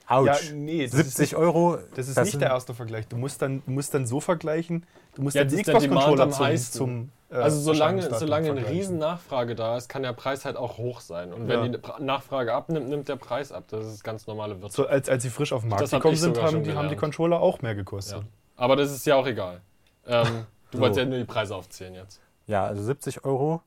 ouch, 0.08 0.26
Ja, 0.26 0.36
nee, 0.52 0.82
das 0.84 0.92
70 0.96 1.32
ist 1.32 1.34
Euro. 1.38 1.78
Das 1.94 2.08
ist 2.08 2.16
das 2.16 2.24
nicht 2.26 2.40
der 2.40 2.50
erste 2.50 2.74
Vergleich. 2.74 3.06
Du 3.06 3.16
musst 3.16 3.40
dann, 3.40 3.62
musst 3.66 3.94
dann 3.94 4.06
so 4.06 4.18
vergleichen, 4.20 4.84
du 5.14 5.22
musst 5.22 5.36
Jetzt 5.36 5.52
dann 5.52 5.56
die 5.56 5.62
Xbox-Controller 5.62 6.30
zum, 6.30 6.56
zum 6.56 7.12
äh, 7.30 7.34
Also 7.36 7.60
solange, 7.60 8.02
solange 8.18 8.50
eine 8.50 8.68
riesen 8.68 8.98
Nachfrage 8.98 9.54
da 9.54 9.76
ist, 9.76 9.88
kann 9.88 10.02
der 10.02 10.12
Preis 10.12 10.44
halt 10.44 10.56
auch 10.56 10.76
hoch 10.76 11.00
sein. 11.00 11.32
Und 11.32 11.46
wenn 11.46 11.72
Ja. 11.72 11.78
die 11.78 12.02
Nachfrage 12.04 12.52
abnimmt, 12.52 12.88
nimmt 12.88 13.08
der 13.08 13.14
Preis 13.14 13.52
ab. 13.52 13.64
Das 13.68 13.86
ist 13.86 14.02
ganz 14.02 14.26
normale 14.26 14.54
Wirtschaft. 14.60 14.74
So, 14.74 14.86
als, 14.88 15.08
als 15.08 15.22
sie 15.22 15.30
frisch 15.30 15.52
auf 15.52 15.60
den 15.62 15.70
Markt 15.70 15.88
gekommen 15.88 16.16
sind, 16.16 16.42
haben 16.42 16.64
die, 16.64 16.74
haben 16.74 16.88
die. 16.88 16.96
Controller 16.96 17.40
auch 17.40 17.62
mehr 17.62 17.76
gekostet. 17.76 18.18
Ja. 18.18 18.24
Aber 18.60 18.76
das 18.76 18.92
ist 18.92 19.06
ja 19.06 19.16
auch 19.16 19.26
egal. 19.26 19.60
Ähm, 20.06 20.46
du 20.70 20.78
So. 20.78 20.82
wolltest 20.82 20.98
ja 20.98 21.04
nur 21.04 21.18
die 21.18 21.24
Preise 21.24 21.56
aufzählen 21.56 21.94
jetzt. 21.94 22.22
Ja, 22.46 22.66
also 22.66 22.82
70 22.82 23.24
Euro. 23.24 23.62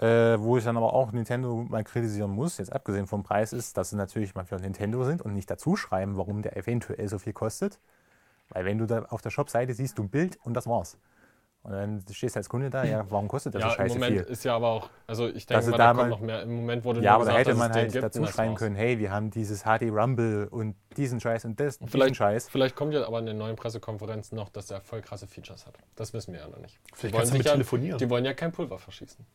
Äh, 0.00 0.38
wo 0.40 0.56
ich 0.56 0.64
dann 0.64 0.76
aber 0.76 0.92
auch 0.92 1.10
Nintendo 1.10 1.56
mal 1.68 1.82
kritisieren 1.82 2.30
muss, 2.30 2.58
jetzt 2.58 2.72
abgesehen 2.72 3.08
vom 3.08 3.24
Preis, 3.24 3.52
ist, 3.52 3.76
dass 3.76 3.90
sie 3.90 3.96
natürlich 3.96 4.34
mal 4.36 4.44
für 4.44 4.56
Nintendo 4.56 5.02
sind 5.04 5.22
und 5.22 5.34
nicht 5.34 5.50
dazu 5.50 5.74
schreiben, 5.76 6.16
warum 6.16 6.42
der 6.42 6.56
eventuell 6.56 7.08
so 7.08 7.18
viel 7.18 7.32
kostet. 7.32 7.80
Weil 8.50 8.64
wenn 8.66 8.78
du 8.78 8.86
da 8.86 9.04
auf 9.06 9.22
der 9.22 9.30
Shop-Seite 9.30 9.74
siehst 9.74 9.98
du 9.98 10.04
ein 10.04 10.10
Bild 10.10 10.38
und 10.44 10.54
das 10.54 10.66
war's. 10.68 10.98
Und 11.62 11.72
dann 11.72 12.04
stehst 12.12 12.36
du 12.36 12.38
als 12.38 12.48
Kunde 12.48 12.70
da, 12.70 12.84
ja, 12.84 13.04
warum 13.10 13.28
kostet 13.28 13.54
das 13.54 13.60
Ja, 13.62 13.68
so 13.68 13.74
im 13.74 13.76
scheiße 13.78 13.94
Moment 13.94 14.16
viel? 14.20 14.32
ist 14.32 14.44
ja 14.44 14.54
aber 14.56 14.68
auch, 14.68 14.90
also 15.06 15.28
ich 15.28 15.44
denke 15.44 15.64
sie 15.64 15.70
mal, 15.72 15.76
da 15.76 15.92
da 15.92 15.98
kommt 15.98 16.10
noch 16.10 16.20
mehr. 16.20 16.42
Im 16.42 16.54
Moment 16.56 16.84
wurde 16.84 17.00
Ja, 17.02 17.14
aber 17.16 17.24
da 17.24 17.32
gesagt, 17.32 17.38
hätte 17.40 17.50
dass 17.50 17.58
man 17.58 17.72
halt 17.72 17.94
dazu 18.02 18.20
und 18.20 18.28
schreiben 18.28 18.54
können, 18.54 18.76
hey, 18.76 18.98
wir 18.98 19.10
haben 19.10 19.30
dieses 19.30 19.64
HD 19.64 19.90
Rumble 19.90 20.48
und 20.50 20.76
diesen 20.96 21.20
Scheiß 21.20 21.44
und 21.44 21.58
das, 21.60 21.78
diesen 21.78 21.90
Vielleicht, 21.90 22.16
Scheiß. 22.16 22.48
vielleicht 22.48 22.76
kommt 22.76 22.94
ja 22.94 23.06
aber 23.06 23.18
in 23.18 23.26
den 23.26 23.36
neuen 23.38 23.56
Pressekonferenzen 23.56 24.36
noch, 24.36 24.48
dass 24.48 24.70
er 24.70 24.80
voll 24.80 25.02
krasse 25.02 25.26
Features 25.26 25.66
hat. 25.66 25.74
Das 25.96 26.12
wissen 26.14 26.32
wir 26.32 26.40
ja 26.40 26.48
noch 26.48 26.58
nicht. 26.58 26.78
Vielleicht 26.94 27.14
Die 27.14 27.18
kannst 27.18 27.32
du 27.32 27.34
damit 27.34 27.46
ja, 27.46 27.52
telefonieren. 27.52 27.98
Die 27.98 28.08
wollen 28.08 28.24
ja 28.24 28.34
kein 28.34 28.52
Pulver 28.52 28.78
verschießen. 28.78 29.26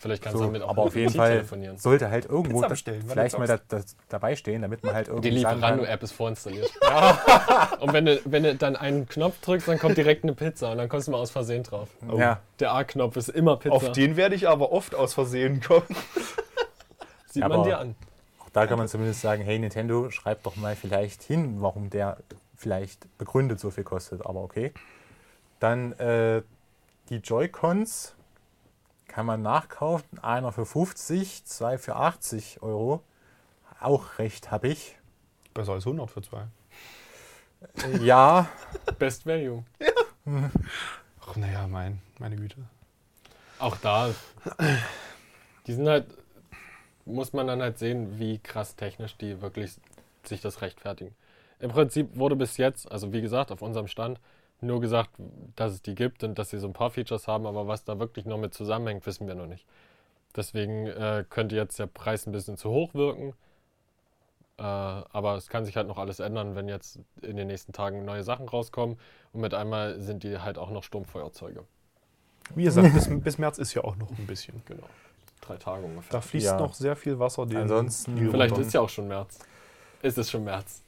Vielleicht 0.00 0.22
kannst 0.22 0.38
So, 0.38 0.44
du 0.44 0.46
damit 0.46 0.62
auch 0.62 0.68
aber 0.70 0.82
auf 0.82 0.94
jeden 0.94 1.12
Fall 1.12 1.30
telefonieren. 1.38 1.76
sollte 1.76 2.08
halt 2.08 2.26
irgendwo 2.26 2.62
das, 2.62 2.80
vielleicht 2.82 3.36
mal 3.36 3.48
da, 3.48 3.58
das 3.68 3.96
dabei 4.08 4.36
stehen, 4.36 4.62
damit 4.62 4.84
man 4.84 4.94
halt 4.94 5.08
Die 5.08 5.10
irgendwie 5.10 5.40
sagen 5.40 5.60
kann, 5.60 5.70
Lieferando-App 5.78 6.02
ist 6.04 6.12
vorinstalliert. 6.12 6.70
Und 7.80 7.92
wenn 7.92 8.04
du, 8.06 8.20
wenn 8.24 8.44
du 8.44 8.54
dann 8.54 8.76
einen 8.76 9.08
Knopf 9.08 9.40
drückst, 9.40 9.66
dann 9.66 9.78
kommt 9.80 9.96
direkt 9.96 10.22
eine 10.22 10.34
Pizza 10.34 10.70
und 10.70 10.78
dann 10.78 10.88
kommst 10.88 11.08
du 11.08 11.12
mal 11.12 11.18
aus 11.18 11.30
Versehen 11.32 11.64
drauf. 11.64 11.88
ja, 12.16 12.40
Der 12.60 12.74
A-Knopf 12.74 13.16
ist 13.16 13.28
immer 13.28 13.56
Pizza. 13.56 13.74
Auf 13.74 13.90
den 13.92 14.16
werde 14.16 14.34
ich 14.36 14.48
aber 14.48 14.70
oft 14.72 14.94
aus 14.94 15.14
Versehen 15.14 15.60
kommen. 15.60 15.86
Sieht 17.30 17.42
Aber- 17.42 17.56
man 17.58 17.66
dir 17.66 17.78
an. 17.78 17.94
Auch 18.40 18.50
da 18.50 18.66
kann 18.66 18.78
man 18.78 18.88
zumindest 18.88 19.20
sagen, 19.20 19.42
hey 19.42 19.58
Nintendo, 19.58 20.10
schreibt 20.10 20.46
doch 20.46 20.56
mal 20.56 20.76
vielleicht 20.76 21.22
hin, 21.22 21.56
warum 21.60 21.90
der 21.90 22.18
vielleicht 22.56 23.06
begründet 23.18 23.60
so 23.60 23.70
viel 23.70 23.84
kostet, 23.84 24.24
aber 24.24 24.40
okay. 24.42 24.72
Dann 25.60 25.92
äh, 25.94 26.42
die 27.10 27.16
Joy-Cons 27.16 28.14
kann 29.18 29.26
man 29.26 29.42
nachkaufen, 29.42 30.20
einer 30.20 30.52
für 30.52 30.64
50, 30.64 31.44
zwei 31.44 31.76
für 31.76 31.96
80 31.96 32.62
Euro. 32.62 33.02
Auch 33.80 34.20
recht 34.20 34.52
habe 34.52 34.68
ich. 34.68 34.96
Besser 35.54 35.72
als 35.72 35.84
100 35.88 36.08
für 36.08 36.22
zwei. 36.22 36.46
Äh, 37.82 37.98
ja, 38.04 38.48
Best 39.00 39.26
Value. 39.26 39.64
Ach 41.20 41.34
naja, 41.34 41.66
mein, 41.66 42.00
meine 42.20 42.36
Güte. 42.36 42.58
Auch 43.58 43.76
da, 43.78 44.14
die 45.66 45.72
sind 45.72 45.88
halt, 45.88 46.06
muss 47.04 47.32
man 47.32 47.48
dann 47.48 47.60
halt 47.60 47.76
sehen, 47.80 48.20
wie 48.20 48.38
krass 48.38 48.76
technisch 48.76 49.16
die 49.16 49.42
wirklich 49.42 49.72
sich 50.22 50.40
das 50.40 50.62
rechtfertigen. 50.62 51.12
Im 51.58 51.72
Prinzip 51.72 52.16
wurde 52.16 52.36
bis 52.36 52.56
jetzt, 52.56 52.88
also 52.92 53.12
wie 53.12 53.20
gesagt, 53.20 53.50
auf 53.50 53.62
unserem 53.62 53.88
Stand, 53.88 54.20
nur 54.60 54.80
gesagt, 54.80 55.10
dass 55.56 55.72
es 55.72 55.82
die 55.82 55.94
gibt 55.94 56.24
und 56.24 56.38
dass 56.38 56.50
sie 56.50 56.58
so 56.58 56.66
ein 56.66 56.72
paar 56.72 56.90
Features 56.90 57.28
haben, 57.28 57.46
aber 57.46 57.66
was 57.68 57.84
da 57.84 57.98
wirklich 57.98 58.26
noch 58.26 58.38
mit 58.38 58.54
zusammenhängt, 58.54 59.06
wissen 59.06 59.26
wir 59.26 59.34
noch 59.34 59.46
nicht. 59.46 59.64
Deswegen 60.36 60.86
äh, 60.86 61.24
könnte 61.28 61.56
jetzt 61.56 61.78
der 61.78 61.86
Preis 61.86 62.26
ein 62.26 62.32
bisschen 62.32 62.56
zu 62.56 62.70
hoch 62.70 62.94
wirken. 62.94 63.34
Äh, 64.58 64.62
aber 64.62 65.36
es 65.36 65.48
kann 65.48 65.64
sich 65.64 65.76
halt 65.76 65.86
noch 65.88 65.98
alles 65.98 66.20
ändern, 66.20 66.54
wenn 66.56 66.68
jetzt 66.68 66.98
in 67.22 67.36
den 67.36 67.46
nächsten 67.46 67.72
Tagen 67.72 68.04
neue 68.04 68.24
Sachen 68.24 68.48
rauskommen. 68.48 68.98
Und 69.32 69.40
mit 69.40 69.54
einmal 69.54 70.00
sind 70.00 70.22
die 70.24 70.38
halt 70.38 70.58
auch 70.58 70.70
noch 70.70 70.82
Sturmfeuerzeuge. 70.82 71.64
Wie 72.54 72.64
gesagt, 72.64 72.92
bis, 72.94 73.08
bis 73.08 73.38
März 73.38 73.58
ist 73.58 73.74
ja 73.74 73.84
auch 73.84 73.96
noch 73.96 74.10
ein 74.10 74.26
bisschen. 74.26 74.62
Genau. 74.66 74.86
Drei 75.40 75.56
Tage 75.56 75.84
ungefähr. 75.84 76.12
Da 76.12 76.20
fließt 76.20 76.46
Ja. 76.46 76.58
noch 76.58 76.74
sehr 76.74 76.96
viel 76.96 77.18
Wasser 77.18 77.46
den 77.46 77.58
Ansonsten- 77.58 78.16
Vielleicht 78.30 78.58
ist 78.58 78.72
ja 78.74 78.80
auch 78.80 78.88
schon 78.88 79.06
März. 79.08 79.38
Ist 80.02 80.18
es 80.18 80.30
schon 80.30 80.44
März? 80.44 80.82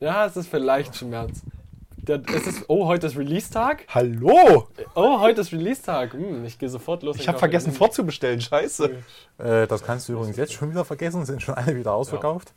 Ja, 0.00 0.26
es 0.26 0.36
ist 0.36 0.48
vielleicht 0.48 0.94
schon 0.96 1.10
März. 1.10 1.42
Es 2.06 2.46
ist, 2.46 2.64
oh, 2.68 2.86
heute 2.86 3.06
ist 3.06 3.16
Release-Tag? 3.16 3.84
Hallo! 3.88 4.68
Oh, 4.94 5.20
heute 5.20 5.40
ist 5.40 5.52
Release-Tag. 5.52 6.12
Hm, 6.12 6.44
ich 6.44 6.58
gehe 6.58 6.68
sofort 6.68 7.02
los. 7.02 7.16
Ich 7.18 7.28
habe 7.28 7.38
vergessen 7.38 7.72
vorzubestellen, 7.72 8.40
scheiße. 8.40 9.02
äh, 9.38 9.66
das 9.66 9.82
kannst 9.82 10.08
du 10.08 10.12
übrigens 10.14 10.36
jetzt 10.36 10.52
schon 10.52 10.70
wieder 10.70 10.84
vergessen, 10.84 11.24
sind 11.24 11.42
schon 11.42 11.54
alle 11.54 11.74
wieder 11.76 11.92
ausverkauft. 11.92 12.52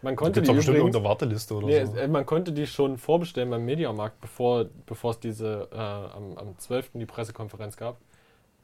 Man 0.00 0.14
Da 0.14 0.16
konnte 0.16 0.42
die 0.42 0.48
es 0.48 0.54
bestimmt 0.56 0.78
übrigens, 0.78 1.02
Warteliste 1.02 1.54
oder 1.54 1.66
nee, 1.66 1.84
so. 1.84 1.96
äh, 1.96 2.06
man 2.06 2.24
konnte 2.24 2.52
die 2.52 2.66
schon 2.68 2.98
vorbestellen 2.98 3.50
beim 3.50 3.64
Mediamarkt, 3.64 4.20
bevor, 4.20 4.66
bevor 4.86 5.10
es 5.12 5.20
diese 5.20 5.68
äh, 5.72 5.76
am, 5.76 6.36
am 6.36 6.58
12. 6.58 6.90
die 6.94 7.06
Pressekonferenz 7.06 7.76
gab. 7.76 7.96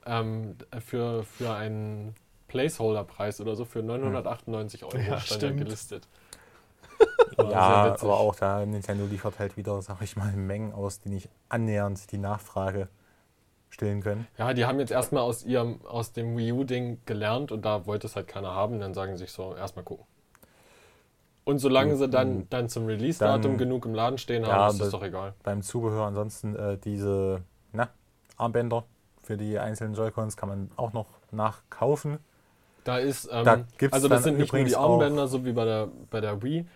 Ähm, 0.07 0.57
für, 0.85 1.25
für 1.25 1.53
einen 1.55 2.15
Placeholder-Preis 2.49 3.41
oder 3.41 3.57
so 3.57 3.65
für 3.65 3.83
998 3.83 4.85
Euro 4.85 4.97
Ja, 4.97 5.19
stand 5.19 5.43
ja 5.43 5.49
stimmt. 5.49 5.59
gelistet. 5.59 6.07
Ja, 7.39 7.95
aber 8.01 8.19
auch 8.19 8.35
da 8.37 8.65
Nintendo 8.65 9.05
liefert 9.07 9.39
halt 9.39 9.57
wieder, 9.57 9.81
sag 9.83 10.01
ich 10.03 10.17
mal, 10.17 10.33
Mengen 10.33 10.73
aus, 10.73 11.01
die 11.01 11.09
nicht 11.09 11.29
annähernd 11.49 12.11
die 12.13 12.19
Nachfrage 12.19 12.89
stillen 13.71 14.03
können. 14.03 14.27
Ja, 14.39 14.55
die 14.55 14.67
haben 14.67 14.79
jetzt 14.79 14.93
erstmal 14.93 15.23
aus 15.23 15.45
ihrem, 15.45 15.85
aus 15.87 16.13
dem 16.13 16.37
Wii 16.37 16.53
U-Ding 16.53 16.99
gelernt 17.07 17.51
und 17.53 17.65
da 17.65 17.87
wollte 17.87 18.07
es 18.07 18.15
halt 18.17 18.29
keiner 18.29 18.53
haben, 18.55 18.79
dann 18.79 18.95
sagen 18.95 19.17
sie 19.17 19.25
sich 19.25 19.33
so, 19.33 19.55
erstmal 19.57 19.85
gucken. 19.85 20.07
Und 21.45 21.59
solange 21.59 21.91
Gut, 21.91 21.99
sie 21.99 22.09
dann, 22.09 22.39
dann- 22.39 22.47
dann 22.51 22.69
zum 22.69 22.87
Release-Datum 22.87 23.59
genug 23.59 23.85
im 23.85 23.95
Laden 23.95 24.17
stehen 24.19 24.43
Ja, 24.45 24.53
haben, 24.53 24.73
ist 24.73 24.81
das- 24.81 24.91
doch 24.91 25.03
egal. 25.03 25.35
Beim 25.43 25.63
Zubehör 25.63 26.07
ansonsten 26.07 26.57
äh, 26.57 26.79
diese 26.79 27.43
na, 27.73 27.89
Armbänder 28.37 28.85
für 29.23 29.37
die 29.37 29.59
einzelnen 29.59 29.95
Joy-Cons 29.95 30.37
kann 30.37 30.49
man 30.49 30.71
auch 30.77 30.93
noch 30.93 31.07
nachkaufen. 31.33 32.19
Da 32.85 32.99
ist, 32.99 33.29
ähm, 33.33 33.45
Da 33.45 33.65
also 33.91 34.09
das 34.09 34.23
sind 34.25 34.39
nicht 34.39 34.53
nur 34.53 34.65
die 34.65 34.77
Armbänder, 34.77 35.27
so 35.27 35.45
wie 35.45 35.53
bei 35.53 35.65
der, 35.65 35.89
bei 36.11 36.21
der 36.21 36.43
Wii, 36.43 36.67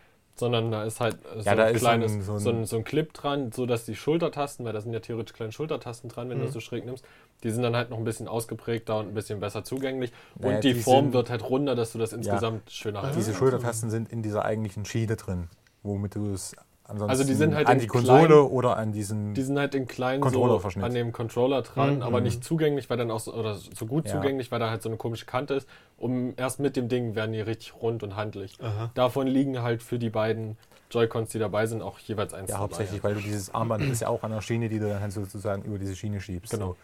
sondern 0.41 0.71
da 0.71 0.85
ist 0.85 1.01
halt 1.01 1.19
so 1.37 1.41
Ja, 1.43 1.55
da 1.55 1.65
ein 1.67 1.75
ist 1.75 1.81
so 1.83 1.87
ein- 1.89 2.01
kleines, 2.01 2.27
so 2.27 2.33
ein- 2.35 2.39
so 2.41 2.51
ein, 2.51 2.65
so 2.67 2.77
ein 2.77 2.85
Clip 2.85 3.13
dran, 3.13 3.53
so 3.53 3.67
dass 3.67 3.85
die 3.85 3.95
Schultertasten, 3.97 4.65
weil 4.65 4.73
da 4.73 4.81
sind 4.81 4.93
ja 4.93 5.01
theoretisch 5.01 5.35
kleine 5.35 5.53
Schultertasten 5.53 6.09
dran, 6.09 6.29
wenn 6.31 6.39
du 6.39 6.43
Mhm. 6.43 6.47
das 6.49 6.55
so 6.55 6.61
schräg 6.61 6.85
nimmst, 6.85 7.05
die 7.43 7.51
sind 7.51 7.63
dann 7.63 7.77
halt 7.77 7.91
noch 7.91 7.99
ein 7.99 8.05
bisschen 8.05 8.29
ausgeprägter 8.29 8.99
und 8.99 9.09
ein 9.09 9.15
bisschen 9.15 9.41
besser 9.41 9.65
zugänglich. 9.65 10.13
Naja, 10.39 10.57
und 10.57 10.65
die, 10.65 10.75
die 10.75 10.81
Form 10.81 11.07
sind- 11.07 11.15
wird 11.15 11.31
halt 11.31 11.49
runder, 11.49 11.75
dass 11.75 11.93
du 11.93 11.99
das 11.99 12.13
insgesamt 12.13 12.71
schöner 12.71 13.03
hast. 13.03 13.17
Diese 13.17 13.35
Schultertasten 13.35 13.91
sind 13.91 14.11
in 14.11 14.23
dieser 14.23 14.45
eigentlichen 14.45 14.85
Schiene 14.85 15.17
drin, 15.17 15.49
womit 15.83 16.15
du 16.15 16.33
es 16.33 16.55
ansonsten 16.89 17.11
Also 17.11 17.25
die 17.25 17.35
sind 17.35 17.55
halt 17.55 17.69
an 17.69 17.79
die 17.79 17.87
Konsole 17.87 18.27
klein- 18.27 18.41
oder 18.41 18.77
an 18.77 18.91
diesen. 18.93 19.35
Die 19.35 19.43
sind 19.43 19.59
halt 19.59 19.75
in 19.77 19.87
klein 19.87 20.19
so 20.21 20.25
Controller-Verschnitt. 20.29 20.85
an 20.85 20.95
dem 20.95 21.13
Controller 21.13 21.63
dran, 21.63 21.97
Mhm. 21.97 22.03
aber 22.03 22.21
nicht 22.21 22.43
zugänglich, 22.43 22.91
weil 22.91 22.97
dann 22.97 23.11
auch 23.13 23.21
so, 23.21 23.33
oder 23.33 23.55
so 23.55 23.87
gut 23.87 24.09
Ja. 24.09 24.15
zugänglich, 24.15 24.51
weil 24.51 24.59
da 24.59 24.71
halt 24.71 24.83
so 24.83 24.89
eine 24.89 24.97
komische 24.99 25.27
Kante 25.27 25.55
ist. 25.55 25.69
Um 25.99 26.35
erst 26.37 26.59
mit 26.61 26.75
dem 26.77 26.89
Ding 26.89 27.15
werden 27.15 27.33
die 27.33 27.41
richtig 27.41 27.75
rund 27.81 28.03
und 28.03 28.17
handlich. 28.17 28.57
Aha. 28.61 28.91
Davon 28.95 29.27
liegen 29.29 29.63
halt 29.63 29.83
für 29.83 29.99
die 29.99 30.11
beiden 30.11 30.57
Joy-Cons, 30.91 31.31
die 31.31 31.39
dabei 31.39 31.67
sind, 31.67 31.83
auch 31.83 31.99
jeweils 31.99 32.33
eins 32.35 32.49
ja, 32.49 32.55
dabei. 32.55 32.63
hauptsächlich, 32.65 33.05
weil 33.05 33.15
du 33.15 33.21
dieses 33.21 33.55
Armband 33.55 33.85
ist 33.85 34.01
ja 34.01 34.09
auch 34.09 34.23
an 34.23 34.31
der 34.33 34.41
Schiene, 34.41 34.69
die 34.69 34.79
du 34.79 34.89
dann 34.89 35.01
halt 35.01 35.13
sozusagen 35.13 35.63
über 35.63 35.79
diese 35.79 35.95
Schiene 35.95 36.21
schiebst. 36.21 36.53
Genau. 36.53 36.77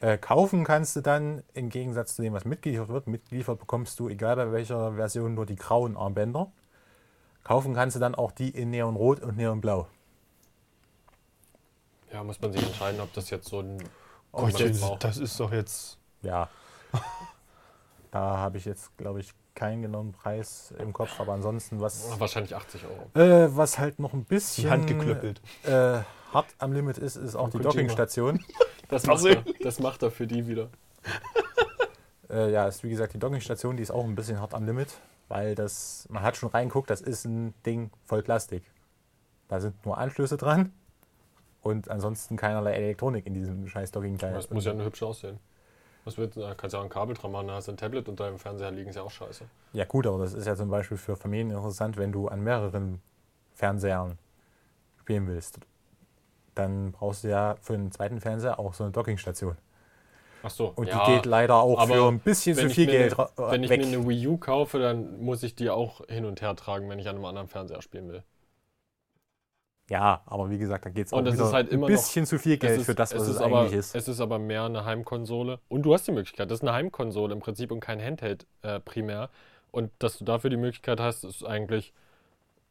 So. 0.00 0.06
Äh, 0.06 0.18
kaufen 0.18 0.64
kannst 0.64 0.96
du 0.96 1.00
dann 1.00 1.42
im 1.54 1.68
Gegensatz 1.68 2.16
zu 2.16 2.22
dem, 2.22 2.32
was 2.32 2.44
mitgeliefert 2.44 2.88
wird. 2.88 3.06
Mitgeliefert 3.06 3.60
bekommst 3.60 4.00
du, 4.00 4.08
egal 4.08 4.34
bei 4.36 4.50
welcher 4.50 4.94
Version, 4.94 5.34
nur 5.34 5.46
die 5.46 5.54
grauen 5.54 5.96
Armbänder. 5.96 6.50
Kaufen 7.44 7.74
kannst 7.74 7.96
du 7.96 8.00
dann 8.00 8.14
auch 8.14 8.32
die 8.32 8.50
in 8.50 8.70
Neonrot 8.70 9.20
und 9.20 9.36
Neonblau. 9.36 9.88
Ja, 12.12 12.22
muss 12.22 12.40
man 12.40 12.52
sich 12.52 12.62
entscheiden, 12.62 13.00
ob 13.00 13.12
das 13.14 13.30
jetzt 13.30 13.48
so 13.48 13.60
ein 13.60 13.82
Oh, 14.34 14.48
das 14.48 14.98
das 14.98 15.18
ist 15.18 15.38
doch 15.40 15.52
jetzt. 15.52 15.98
Ja. 16.22 16.48
da 18.10 18.36
habe 18.38 18.56
ich 18.56 18.64
jetzt, 18.64 18.96
glaube 18.96 19.20
ich, 19.20 19.34
keinen 19.54 19.82
genauen 19.82 20.12
Preis 20.12 20.72
im 20.78 20.94
Kopf, 20.94 21.20
aber 21.20 21.34
ansonsten 21.34 21.80
was, 21.80 22.18
wahrscheinlich 22.18 22.54
80 22.56 22.82
Euro. 22.86 23.20
äh, 23.22 23.54
was 23.54 23.78
halt 23.78 23.98
noch 23.98 24.14
ein 24.14 24.24
bisschen 24.24 24.64
Die 24.64 24.70
Hand 24.70 24.86
geklöppelt. 24.86 25.42
äh, 25.64 26.00
hart 26.32 26.46
am 26.58 26.72
Limit 26.72 26.96
ist, 26.96 27.16
ist 27.16 27.34
auch 27.34 27.48
die 27.50 27.58
Kojima. 27.58 27.70
Dockingstation. 27.72 28.42
Das 28.88 29.06
macht, 29.06 29.24
er, 29.24 29.42
das 29.62 29.78
macht 29.78 30.02
er 30.02 30.10
für 30.10 30.26
die 30.26 30.46
wieder. 30.46 30.68
Äh, 32.28 32.52
ja, 32.52 32.68
ist 32.68 32.82
wie 32.84 32.90
gesagt 32.90 33.14
die 33.14 33.18
Dockingstation, 33.18 33.78
die 33.78 33.82
ist 33.82 33.90
auch 33.90 34.04
ein 34.04 34.14
bisschen 34.14 34.38
hart 34.38 34.52
am 34.52 34.66
Limit, 34.66 34.88
weil 35.32 35.54
das, 35.54 36.06
man 36.10 36.22
hat 36.22 36.36
schon 36.36 36.50
reinguckt, 36.50 36.90
das 36.90 37.00
ist 37.00 37.24
ein 37.24 37.54
Ding 37.64 37.90
voll 38.04 38.22
Plastik. 38.22 38.62
Da 39.48 39.60
sind 39.60 39.84
nur 39.86 39.96
Anschlüsse 39.96 40.36
dran 40.36 40.72
und 41.62 41.90
ansonsten 41.90 42.36
keinerlei 42.36 42.74
Elektronik 42.74 43.26
in 43.26 43.32
diesem 43.32 43.66
scheiß 43.66 43.92
Dockingteil. 43.92 44.34
Das 44.34 44.50
muss 44.50 44.66
ja 44.66 44.74
nur 44.74 44.84
hübsch 44.84 45.02
aussehen. 45.02 45.38
Was 46.04 46.16
du? 46.16 46.26
Da 46.26 46.54
kannst 46.54 46.74
du 46.74 46.76
ja 46.76 46.80
auch 46.80 46.84
ein 46.84 46.90
Kabel 46.90 47.16
dran 47.16 47.32
machen, 47.32 47.48
da 47.48 47.54
hast 47.54 47.68
du 47.68 47.72
ein 47.72 47.78
Tablet 47.78 48.08
unter 48.08 48.28
dem 48.28 48.38
Fernseher 48.38 48.72
liegen, 48.72 48.90
ist 48.90 48.96
ja 48.96 49.02
auch 49.02 49.10
scheiße. 49.10 49.44
Ja 49.72 49.86
gut, 49.86 50.06
aber 50.06 50.18
das 50.18 50.34
ist 50.34 50.46
ja 50.46 50.54
zum 50.54 50.68
Beispiel 50.68 50.98
für 50.98 51.16
Familien 51.16 51.50
interessant, 51.50 51.96
wenn 51.96 52.12
du 52.12 52.28
an 52.28 52.42
mehreren 52.42 53.00
Fernsehern 53.54 54.18
spielen 55.00 55.26
willst. 55.28 55.60
Dann 56.54 56.92
brauchst 56.92 57.24
du 57.24 57.28
ja 57.28 57.56
für 57.62 57.72
den 57.72 57.90
zweiten 57.90 58.20
Fernseher 58.20 58.58
auch 58.58 58.74
so 58.74 58.84
eine 58.84 58.92
Dockingstation. 58.92 59.56
Ach 60.42 60.50
so. 60.50 60.72
Und 60.74 60.88
ja, 60.88 61.04
die 61.06 61.12
geht 61.14 61.26
leider 61.26 61.56
auch 61.56 61.78
aber 61.78 61.94
für 61.94 62.08
ein 62.08 62.18
bisschen 62.18 62.56
zu 62.56 62.68
viel 62.70 62.86
Geld 62.86 63.12
eine- 63.18 63.30
ra- 63.38 63.50
Wenn 63.52 63.62
ich 63.64 63.70
weg. 63.70 63.80
mir 63.80 63.86
eine 63.86 64.08
Wii 64.08 64.26
U 64.26 64.36
kaufe, 64.38 64.78
dann 64.78 65.20
muss 65.22 65.42
ich 65.42 65.54
die 65.54 65.70
auch 65.70 66.00
hin 66.08 66.24
und 66.24 66.40
her 66.42 66.56
tragen, 66.56 66.88
wenn 66.88 66.98
ich 66.98 67.08
an 67.08 67.16
einem 67.16 67.24
anderen 67.24 67.48
Fernseher 67.48 67.80
spielen 67.82 68.08
will. 68.10 68.22
Ja, 69.90 70.22
aber 70.26 70.48
wie 70.48 70.58
gesagt, 70.58 70.86
da 70.86 70.90
geht 70.90 71.06
es 71.08 71.12
auch 71.12 71.20
es 71.24 71.34
wieder 71.34 71.44
ist 71.46 71.52
halt 71.52 71.68
immer 71.68 71.86
ein 71.86 71.92
noch- 71.92 71.98
bisschen 72.00 72.24
zu 72.24 72.38
viel 72.38 72.56
Geld 72.56 72.72
es 72.74 72.78
ist, 72.80 72.86
für 72.86 72.94
das, 72.94 73.14
was 73.14 73.22
es, 73.22 73.28
ist 73.28 73.36
eigentlich 73.42 73.54
aber, 73.54 73.72
ist. 73.72 73.94
Es 73.94 74.08
ist 74.08 74.20
aber 74.20 74.38
mehr 74.38 74.64
eine 74.64 74.84
Heimkonsole. 74.84 75.58
Und 75.68 75.82
du 75.82 75.92
hast 75.92 76.06
die 76.06 76.12
Möglichkeit, 76.12 76.50
das 76.50 76.58
ist 76.58 76.62
eine 76.62 76.72
Heimkonsole 76.72 77.32
im 77.34 77.40
Prinzip 77.40 77.70
und 77.72 77.80
kein 77.80 78.00
Handheld 78.00 78.46
äh, 78.62 78.80
primär. 78.80 79.28
Und 79.70 79.90
dass 79.98 80.18
du 80.18 80.24
dafür 80.24 80.50
die 80.50 80.56
Möglichkeit 80.56 80.98
hast, 81.00 81.24
ist 81.24 81.44
eigentlich, 81.44 81.92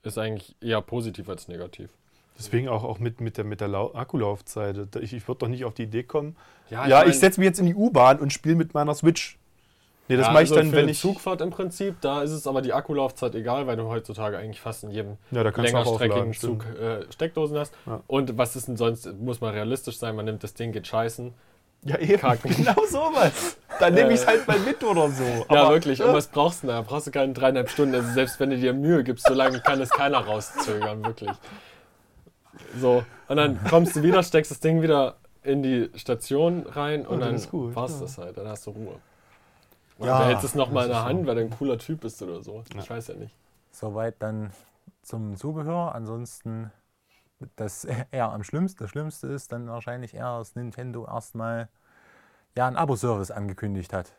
ist 0.03 0.17
eigentlich 0.17 0.55
eher 0.61 0.81
positiv 0.81 1.29
als 1.29 1.47
negativ. 1.47 1.89
Deswegen 2.45 2.69
auch, 2.69 2.83
auch 2.83 2.99
mit, 2.99 3.21
mit 3.21 3.37
der, 3.37 3.45
mit 3.45 3.61
der 3.61 3.67
Lau 3.67 3.93
Akkulaufzeit. 3.93 4.77
Ich, 4.99 5.13
ich 5.13 5.27
würde 5.27 5.39
doch 5.39 5.47
nicht 5.47 5.65
auf 5.65 5.73
die 5.73 5.83
Idee 5.83 6.03
kommen. 6.03 6.35
Ja, 6.69 6.87
Ja, 6.87 7.05
ich, 7.05 7.19
setze 7.19 7.39
mich 7.39 7.47
jetzt 7.47 7.59
in 7.59 7.65
die 7.65 7.75
U-Bahn 7.75 8.19
und 8.19 8.33
spiele 8.33 8.55
mit 8.55 8.73
meiner 8.73 8.93
Switch. 8.95 9.37
Nee, 10.07 10.17
das 10.17 10.27
ja, 10.27 10.33
mache 10.33 10.43
ich 10.43 10.49
also 10.49 10.61
dann, 10.61 10.69
für 10.71 10.75
wenn 10.75 10.83
eine 10.83 10.91
ich. 10.91 10.99
Zugfahrt 10.99 11.39
im 11.41 11.51
Prinzip, 11.51 11.95
da 12.01 12.21
ist 12.21 12.31
es 12.31 12.45
aber 12.45 12.61
die 12.61 12.73
Akkulaufzeit 12.73 13.33
egal, 13.35 13.67
weil 13.67 13.77
du 13.77 13.83
heutzutage 13.85 14.37
eigentlich 14.37 14.59
fast 14.59 14.83
in 14.83 14.91
jedem 14.91 15.17
Ja, 15.31 15.41
längerstreckigen. 15.43 16.33
Zug 16.33 16.65
äh, 16.65 17.05
Steckdosen 17.13 17.57
hast. 17.57 17.73
Ja. 17.85 18.01
Und 18.07 18.37
was 18.37 18.55
ist 18.55 18.67
denn 18.67 18.75
sonst, 18.75 19.09
muss 19.19 19.39
man 19.39 19.53
realistisch 19.53 19.97
sein, 19.97 20.15
man 20.15 20.25
nimmt 20.25 20.43
das 20.43 20.53
Ding, 20.53 20.71
geht 20.71 20.87
scheißen. 20.87 21.33
Ja, 21.83 21.97
eben. 21.97 22.19
Kacken. 22.19 22.51
Genau 22.55 22.85
sowas. 22.85 23.57
Dann 23.79 23.93
nehme 23.93 24.09
ich 24.09 24.19
es 24.19 24.27
halt 24.27 24.47
mal 24.47 24.59
mit 24.59 24.83
oder 24.83 25.09
so. 25.09 25.23
ja, 25.23 25.45
Aber, 25.47 25.73
wirklich. 25.73 26.03
Und 26.03 26.13
was 26.13 26.27
brauchst 26.27 26.63
du 26.63 26.67
da? 26.67 26.81
Brauchst 26.81 27.07
du 27.07 27.11
keine 27.11 27.33
dreieinhalb 27.33 27.69
Stunden. 27.69 27.95
Also 27.95 28.11
selbst 28.11 28.39
wenn 28.39 28.51
du 28.51 28.57
dir 28.57 28.73
Mühe 28.73 29.03
gibst, 29.03 29.25
so 29.25 29.33
lange 29.33 29.59
kann 29.61 29.81
es 29.81 29.89
keiner 29.89 30.19
rauszögern, 30.19 31.03
wirklich. 31.05 31.31
So, 32.79 33.03
und 33.27 33.37
dann 33.37 33.59
kommst 33.69 33.95
du 33.95 34.03
wieder, 34.03 34.23
steckst 34.23 34.51
das 34.51 34.59
Ding 34.59 34.81
wieder 34.81 35.15
in 35.43 35.63
die 35.63 35.89
Station 35.95 36.65
rein 36.67 37.05
und 37.05 37.19
Ja, 37.19 37.25
dann 37.25 37.33
das 37.33 37.43
ist 37.43 37.51
gut, 37.51 37.75
war's 37.75 37.91
ja. 37.93 37.99
das 37.99 38.17
halt. 38.17 38.37
Dann 38.37 38.47
hast 38.47 38.67
du 38.67 38.71
Ruhe. 38.71 38.95
Oder 39.99 40.11
Ja, 40.11 40.19
du 40.19 40.25
hältst 40.25 40.45
es 40.45 40.55
nochmal 40.55 40.85
in 40.85 40.91
der 40.91 41.03
Hand, 41.03 41.27
weil 41.27 41.35
du 41.35 41.41
ein 41.41 41.49
cooler 41.51 41.77
Typ 41.77 42.01
bist 42.01 42.21
oder 42.21 42.41
so. 42.43 42.63
Ich 42.69 42.89
Ja. 42.89 42.95
weiß 42.95 43.07
ja 43.09 43.15
nicht. 43.15 43.33
Soweit 43.71 44.15
dann 44.21 44.51
zum 45.01 45.35
Zubehör. 45.37 45.95
Ansonsten 45.95 46.71
das 47.55 47.85
eher 47.85 48.31
am 48.31 48.43
schlimmsten. 48.43 48.83
Das 48.83 48.91
Schlimmste 48.91 49.27
ist 49.27 49.51
dann 49.51 49.67
wahrscheinlich 49.69 50.13
eher, 50.13 50.37
dass 50.39 50.55
Nintendo 50.55 51.05
erstmal 51.05 51.69
ja 52.57 52.67
einen 52.67 52.77
Abo-Service 52.77 53.31
angekündigt 53.31 53.93
hat. 53.93 54.13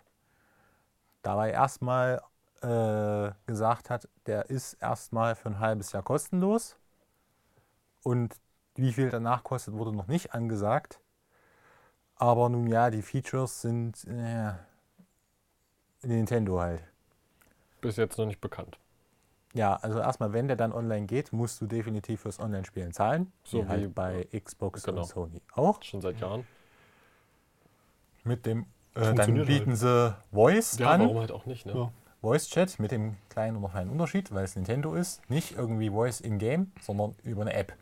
Dabei 1.22 1.50
erstmal 1.50 2.20
äh, 2.62 3.30
gesagt 3.46 3.90
hat, 3.90 4.08
der 4.26 4.50
ist 4.50 4.74
erstmal 4.74 5.34
für 5.34 5.48
ein 5.48 5.60
halbes 5.60 5.92
Jahr 5.92 6.02
kostenlos. 6.02 6.76
Und 8.02 8.34
wie 8.74 8.92
viel 8.92 9.10
danach 9.10 9.44
kostet, 9.44 9.74
wurde 9.74 9.92
noch 9.92 10.06
nicht 10.06 10.34
angesagt. 10.34 11.00
Aber 12.16 12.48
nun 12.48 12.66
ja, 12.66 12.90
die 12.90 13.02
Features 13.02 13.62
sind 13.62 14.04
äh, 14.04 14.52
Nintendo 16.02 16.60
halt. 16.60 16.82
Bis 17.80 17.96
jetzt 17.96 18.16
noch 18.18 18.26
nicht 18.26 18.40
bekannt. 18.40 18.78
Ja, 19.54 19.76
also 19.76 19.98
erstmal, 19.98 20.32
wenn 20.32 20.46
der 20.46 20.56
dann 20.56 20.72
online 20.72 21.06
geht, 21.06 21.32
musst 21.32 21.60
du 21.60 21.66
definitiv 21.66 22.22
fürs 22.22 22.40
Online-Spielen 22.40 22.92
zahlen. 22.92 23.32
So 23.44 23.58
wie 23.58 23.62
wie 23.64 23.68
halt 23.68 23.94
bei 23.94 24.28
Xbox 24.32 24.82
genau. 24.84 25.02
und 25.02 25.06
Sony 25.06 25.42
auch. 25.54 25.82
Schon 25.82 26.00
seit 26.00 26.20
Jahren. 26.20 26.46
Mit 28.24 28.46
dem, 28.46 28.60
äh, 28.94 29.00
dann 29.00 29.04
Funktioniert 29.16 29.46
bieten 29.48 29.76
sie 29.76 30.16
Voice 30.32 30.78
Ja, 30.78 30.92
an. 30.92 31.00
warum 31.00 31.18
halt 31.18 31.32
auch 31.32 31.44
nicht, 31.44 31.66
ne? 31.66 31.72
Ja. 31.72 31.92
Voice 32.22 32.46
Chat 32.48 32.78
mit 32.78 32.92
dem 32.92 33.16
kleinen 33.30 33.56
oder 33.56 33.68
feinen 33.68 33.90
Unterschied, 33.90 34.32
weil 34.32 34.44
es 34.44 34.54
Nintendo 34.54 34.94
ist. 34.94 35.28
Nicht 35.28 35.56
irgendwie 35.58 35.90
Voice 35.90 36.20
in-game, 36.20 36.70
sondern 36.80 37.16
über 37.24 37.42
eine 37.42 37.52
App. 37.52 37.74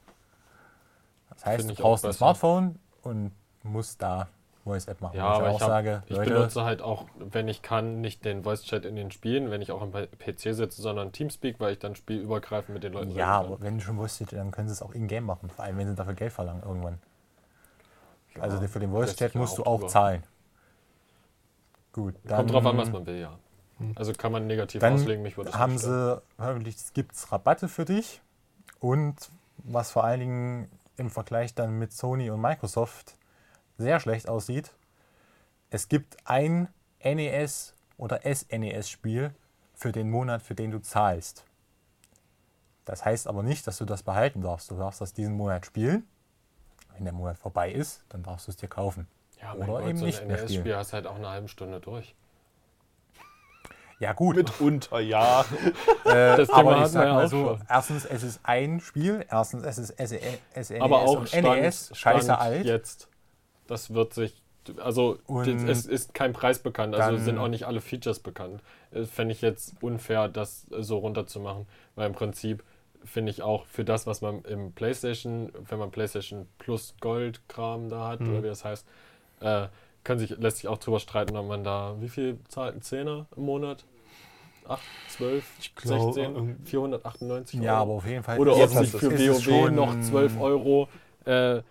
Das 1.41 1.47
heißt, 1.47 1.69
du 1.69 1.73
ich 1.73 1.79
auch 1.81 1.83
brauchst 1.83 2.05
ein. 2.07 2.12
Smartphone 2.12 2.79
und 3.03 3.33
musst 3.62 4.01
da 4.03 4.29
Voice-App 4.65 5.01
machen. 5.01 5.17
Ja, 5.17 5.25
Wo 5.25 5.31
ich 5.31 5.37
aber 5.41 5.51
auch 5.51 5.61
hab, 5.61 5.69
sage, 5.69 6.03
ich 6.07 6.17
Leute, 6.17 6.35
benutze 6.35 6.65
halt 6.65 6.83
auch, 6.83 7.07
wenn 7.19 7.49
ich 7.49 7.62
kann, 7.62 8.01
nicht 8.01 8.25
den 8.25 8.45
Voice-Chat 8.45 8.85
in 8.85 8.95
den 8.95 9.11
Spielen, 9.11 9.51
wenn 9.51 9.62
ich 9.62 9.73
auch 9.73 9.81
am 9.81 9.91
PC 9.93 10.55
sitze, 10.55 10.83
sondern 10.83 11.12
Teamspeak, 11.12 11.59
weil 11.61 11.73
ich 11.73 11.79
dann 11.79 11.95
spielübergreifend 11.95 12.75
mit 12.75 12.85
den 12.85 12.93
Leuten 12.93 13.11
ja, 13.12 13.41
aber 13.41 13.61
wenn 13.62 13.79
du 13.79 13.85
schon 13.85 13.97
Voice 13.97 14.19
Chat, 14.19 14.33
dann 14.33 14.51
können 14.51 14.69
sie 14.69 14.73
es 14.75 14.83
auch 14.83 14.93
in-game 14.93 15.25
machen. 15.25 15.49
Vor 15.51 15.65
allem, 15.65 15.79
wenn 15.79 15.89
sie 15.89 15.95
dafür 15.95 16.15
Geld 16.15 16.33
verlangen 16.33 16.62
irgendwann. 16.62 16.99
Also 18.39 18.59
Ja, 18.59 18.69
für 18.69 18.81
den 18.81 18.91
Voice-Chat 18.91 19.35
musst 19.35 19.57
du 19.59 19.62
auch 19.62 19.67
auch 19.67 19.77
drüber. 19.79 19.89
zahlen. 19.89 20.23
Gut, 21.93 22.15
dann 22.25 22.39
Kommt 22.39 22.53
drauf 22.53 22.67
an, 22.67 22.77
was 22.77 22.91
man 22.91 23.07
will, 23.07 23.19
ja. 23.21 23.39
Also 23.97 24.12
kann 24.12 24.31
man 24.31 24.47
negativ 24.47 24.81
Dann 24.81 24.95
auslegen, 24.95 25.23
mich 25.23 25.37
würde 25.39 25.53
haben 25.55 25.79
sie, 25.79 26.23
hoffentlich 26.39 26.77
gibt 26.93 27.15
es 27.15 27.33
Rabatte 27.33 27.67
für 27.67 27.87
dich. 27.87 28.21
Und 28.79 29.17
was 29.57 29.91
vor 29.91 30.05
allen 30.05 30.21
Dingen 30.21 30.71
im 31.01 31.10
Vergleich 31.10 31.55
dann 31.55 31.78
mit 31.78 31.93
Sony 31.93 32.31
und 32.31 32.40
Microsoft 32.40 33.16
sehr 33.78 33.98
schlecht 33.98 34.28
aussieht, 34.28 34.72
es 35.70 35.89
gibt 35.89 36.16
ein 36.24 36.68
NES 37.02 37.74
oder 37.97 38.20
SNES-Spiel 38.22 39.35
für 39.74 39.93
den 39.93 40.10
Monat, 40.10 40.43
für 40.43 40.55
den 40.55 40.70
du 40.70 40.81
zahlst. 40.81 41.44
Das 42.85 43.05
heißt 43.05 43.27
aber 43.27 43.43
nicht, 43.43 43.66
dass 43.66 43.78
du 43.78 43.85
das 43.85 44.02
behalten 44.02 44.43
darfst. 44.43 44.70
Du 44.70 44.77
darfst 44.77 45.01
das 45.01 45.12
diesen 45.12 45.36
Monat 45.36 45.64
spielen. 45.64 46.06
Wenn 46.94 47.05
der 47.05 47.14
Monat 47.14 47.39
vorbei 47.39 47.70
ist, 47.70 48.05
dann 48.09 48.22
darfst 48.22 48.47
du 48.47 48.51
es 48.51 48.56
dir 48.56 48.68
kaufen. 48.68 49.06
Ja, 49.40 49.55
oder 49.55 49.66
Gott, 49.66 49.86
eben 49.86 49.98
so 49.98 50.05
nicht. 50.05 50.27
NES-Spiel 50.27 50.77
hast 50.77 50.93
halt 50.93 51.06
auch 51.06 51.16
eine 51.16 51.31
halbe 51.31 51.48
Stunde 51.48 51.81
durch. 51.81 52.14
Ja, 54.01 54.12
gut. 54.14 54.35
Mitunter, 54.36 54.98
ja. 55.01 55.43
Äh, 56.05 56.36
Das 56.36 56.48
Thema 56.48 56.59
aber 56.59 56.82
ich 56.85 56.89
sag 56.89 57.06
ja 57.06 57.14
mal 57.14 57.24
auch 57.27 57.31
so, 57.31 57.47
schon. 57.48 57.60
erstens, 57.68 58.05
es 58.06 58.22
ist 58.22 58.40
ein 58.43 58.81
Spiel, 58.81 59.24
erstens, 59.31 59.62
es 59.64 59.78
ist 59.78 59.94
SNES 59.97 60.39
SNES 60.68 60.81
Aber 60.81 61.02
auch 61.02 61.18
und 61.18 61.28
Stand, 61.28 61.44
NES, 61.60 61.90
scheiße 61.94 62.24
Stand 62.24 62.40
alt. 62.40 62.64
jetzt. 62.66 63.09
Das 63.68 63.93
wird 63.94 64.12
sich. 64.14 64.43
Also 64.82 65.18
Und 65.27 65.47
es 65.68 65.86
ist 65.86 66.14
kein 66.14 66.32
Preis 66.32 66.59
bekannt, 66.60 66.94
also 66.94 67.16
sind 67.18 67.39
auch 67.39 67.48
nicht 67.48 67.64
alle 67.66 67.81
Features 67.81 68.18
bekannt. 68.20 68.62
Fände 69.10 69.32
ich 69.32 69.40
jetzt 69.43 69.74
unfair, 69.82 70.28
das 70.28 70.66
äh, 70.70 70.82
so 70.82 70.98
runterzumachen, 70.98 71.66
weil 71.94 72.06
im 72.06 72.12
Prinzip 72.12 72.62
finde 73.05 73.31
ich 73.31 73.43
auch 73.43 73.64
für 73.66 73.85
das, 73.85 74.06
was 74.06 74.20
man 74.20 74.43
im 74.44 74.72
PlayStation, 74.72 75.51
wenn 75.68 75.78
man 75.78 75.90
PlayStation 75.90 76.47
Plus 76.59 76.94
Gold 77.01 77.40
Kram 77.48 77.89
da 77.89 78.09
hat 78.09 78.20
Mhm. 78.20 78.32
oder 78.32 78.43
wie 78.44 78.48
das 78.48 78.64
heißt, 78.64 78.86
äh, 79.40 79.68
kann 80.05 80.18
sich, 80.18 80.31
lässt 80.39 80.59
sich 80.59 80.68
auch 80.68 80.78
drüber 80.78 81.01
streiten, 81.01 81.36
ob 81.36 81.47
man 81.47 81.62
da, 81.64 81.97
wie 82.01 82.09
viel 82.09 82.39
zahlt 82.48 82.74
ein 82.77 82.82
Zehner 82.82 83.27
im 83.36 83.44
Monat? 83.44 83.85
8, 84.68 84.81
12, 85.09 85.44
Ich 85.59 85.74
glaub, 85.74 86.14
16, 86.14 86.35
irgendwie- 86.36 86.64
498 86.70 87.59
Euro? 87.60 87.66
Ja, 87.66 87.77
aber 87.78 87.93
auf 87.93 88.06
jeden 88.06 88.22
Fall. 88.22 88.39
Oder 88.39 88.56
ob 88.56 88.68
sich 88.68 88.94
ist 88.94 88.98
für 88.98 89.10
WoW 89.18 89.70
noch 89.70 89.98
12 90.01 90.40
Euro 90.40 90.89
äh, 91.24 91.62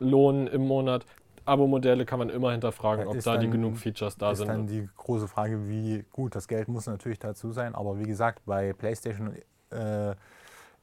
lohnen 0.00 0.46
im 0.48 0.66
Monat. 0.66 1.04
Abo-Modelle 1.44 2.04
kann 2.04 2.18
man 2.18 2.28
immer 2.28 2.50
hinterfragen, 2.52 3.04
Ja, 3.04 3.10
ob 3.10 3.16
ist 3.16 3.26
da 3.26 3.36
die 3.38 3.46
dann- 3.46 3.52
genug 3.52 3.76
Features 3.78 4.16
da 4.18 4.32
ist 4.32 4.38
sind. 4.38 4.48
dann 4.48 4.66
die 4.66 4.86
große 4.96 5.28
Frage, 5.28 5.66
wie 5.68 6.04
gut 6.12 6.34
das 6.34 6.46
Geld 6.48 6.68
muss 6.68 6.86
natürlich 6.86 7.18
dazu 7.20 7.52
sein. 7.52 7.74
Aber 7.74 7.98
wie 7.98 8.04
gesagt, 8.04 8.42
bei 8.44 8.72
PlayStation 8.74 9.28
und 9.70 9.76
äh, 9.78 10.14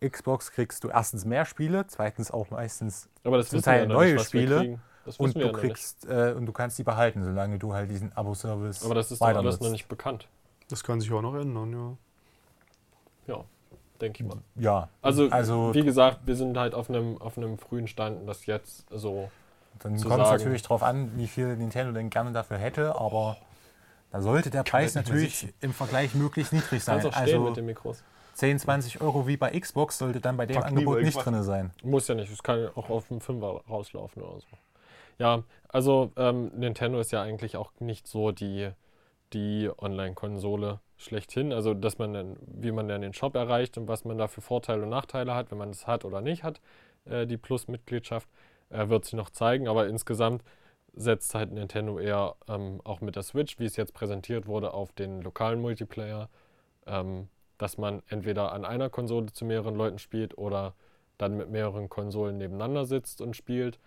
Xbox 0.10 0.52
kriegst 0.52 0.84
du 0.84 0.90
erstens 0.90 1.24
mehr 1.26 1.46
Spiele, 1.46 1.86
zweitens 1.88 2.32
auch 2.32 2.50
meistens 2.50 3.10
Aber 3.24 3.38
das 3.38 3.50
zum 3.50 3.60
ja 3.60 3.64
Teil 3.64 3.88
noch 3.88 3.96
neue 3.96 4.20
Spiele 4.20 4.80
und 5.18 5.36
du 5.36 5.40
ja 5.40 5.52
kriegst 5.52 6.06
äh, 6.08 6.34
und 6.36 6.46
du 6.46 6.52
kannst 6.52 6.78
die 6.78 6.84
behalten, 6.84 7.24
solange 7.24 7.60
du 7.60 7.74
halt 7.74 7.90
diesen 7.90 8.12
Abo-Service 8.14 8.84
Aber 8.84 8.96
das 8.96 9.12
ist 9.12 9.22
doch 9.22 9.28
alles 9.28 9.60
noch 9.60 9.70
nicht 9.70 9.88
bekannt. 9.88 10.28
Das 10.70 10.84
kann 10.84 11.00
sich 11.00 11.12
auch 11.12 11.22
noch 11.22 11.36
ändern, 11.36 11.98
ja. 13.28 13.36
Ja, 13.36 13.44
denke 14.02 14.24
ich 14.24 14.30
mal. 14.30 14.38
Ja, 14.56 14.90
Also, 15.02 15.30
also 15.30 15.74
wie 15.74 15.84
gesagt, 15.84 16.20
wir 16.26 16.36
sind 16.36 16.58
halt 16.58 16.74
auf 16.74 16.90
einem, 16.90 17.22
auf 17.22 17.38
einem 17.38 17.58
frühen 17.58 17.88
Stand 17.88 18.20
und 18.22 18.28
das 18.28 18.46
jetzt 18.46 18.86
so. 18.90 19.30
dann 19.80 20.02
kommt 20.02 20.24
es 20.24 20.30
natürlich 20.30 20.64
darauf 20.64 20.84
an, 20.84 21.12
wie 21.18 21.28
viel 21.28 21.56
Nintendo 21.56 21.94
denn 21.94 22.10
gerne 22.10 22.32
dafür 22.32 22.58
hätte, 22.58 22.96
aber 22.96 23.38
da 24.12 24.22
sollte 24.22 24.50
der 24.50 24.64
Preis 24.64 24.96
halt 24.96 25.06
natürlich 25.08 25.54
im 25.62 25.74
Vergleich 25.74 26.16
möglichst 26.16 26.54
niedrig 26.54 26.84
sein. 26.84 27.02
Kannst 27.02 27.08
auch 27.08 27.22
stehen 27.22 27.36
Also 27.36 27.48
mit 27.48 27.58
den 27.58 27.66
Mikros. 27.66 28.04
10, 28.36 28.60
20 28.60 29.02
Euro 29.02 29.28
wie 29.28 29.38
bei 29.38 29.58
Xbox 29.58 29.98
sollte 29.98 30.20
dann 30.20 30.36
bei 30.36 30.46
dem 30.46 30.56
Pack 30.56 30.66
Angebot 30.66 31.02
nicht 31.02 31.18
drin 31.18 31.42
sein. 31.44 31.72
Muss 31.84 32.08
ja 32.08 32.16
nicht, 32.16 32.32
es 32.32 32.44
kann 32.44 32.70
auch 32.76 32.90
auf 32.90 33.08
dem 33.08 33.22
Fünfer 33.22 33.62
rauslaufen 33.70 34.22
oder 34.22 34.42
so. 34.42 34.48
Ja, 35.18 35.44
also 35.70 36.12
ähm, 36.18 36.52
Nintendo 36.56 37.00
ist 37.00 37.12
ja 37.12 37.22
eigentlich 37.22 37.58
auch 37.58 37.72
nicht 37.80 38.08
so 38.08 38.32
die, 38.32 38.70
die 39.34 39.70
Online-Konsole 39.78 40.80
schlechthin. 40.98 41.54
Also, 41.54 41.74
dass 41.74 41.98
man 41.98 42.14
dann, 42.14 42.38
wie 42.46 42.72
man 42.72 42.88
dann 42.88 43.02
den 43.02 43.14
Shop 43.14 43.36
erreicht 43.36 43.78
und 43.78 43.88
was 43.88 44.06
man 44.06 44.18
da 44.18 44.28
für 44.28 44.42
Vorteile 44.42 44.84
und 44.84 44.90
Nachteile 44.90 45.34
hat, 45.36 45.52
wenn 45.52 45.58
man 45.58 45.70
es 45.70 45.88
hat 45.88 46.06
oder 46.06 46.22
nicht 46.22 46.44
hat, 46.44 46.62
äh, 47.06 47.26
die 47.28 47.38
Plus-Mitgliedschaft, 47.38 48.28
äh, 48.70 48.90
wird 48.90 49.06
sich 49.06 49.14
noch 49.14 49.30
zeigen. 49.30 49.68
Aber 49.68 49.88
insgesamt 49.88 50.44
setzt 50.94 51.36
halt 51.36 51.52
Nintendo 51.52 52.00
eher 52.00 52.36
ähm, 52.48 52.82
auch 52.84 53.02
mit 53.02 53.16
der 53.16 53.24
Switch, 53.24 53.60
wie 53.60 53.66
es 53.66 53.76
jetzt 53.76 53.94
präsentiert 53.94 54.48
wurde, 54.48 54.74
auf 54.74 54.94
den 54.94 55.22
lokalen 55.22 55.62
Multiplayer, 55.62 56.30
ähm, 56.88 57.28
dass 57.58 57.78
man 57.78 58.02
entweder 58.10 58.52
an 58.54 58.66
einer 58.66 58.90
Konsole 58.90 59.28
zu 59.28 59.46
mehreren 59.46 59.76
Leuten 59.76 60.00
spielt 60.00 60.38
oder 60.38 60.74
dann 61.18 61.38
mit 61.38 61.50
mehreren 61.50 61.90
Konsolen 61.90 62.38
nebeneinander 62.38 62.86
sitzt 62.86 63.22
und 63.22 63.36
spielt. 63.36 63.80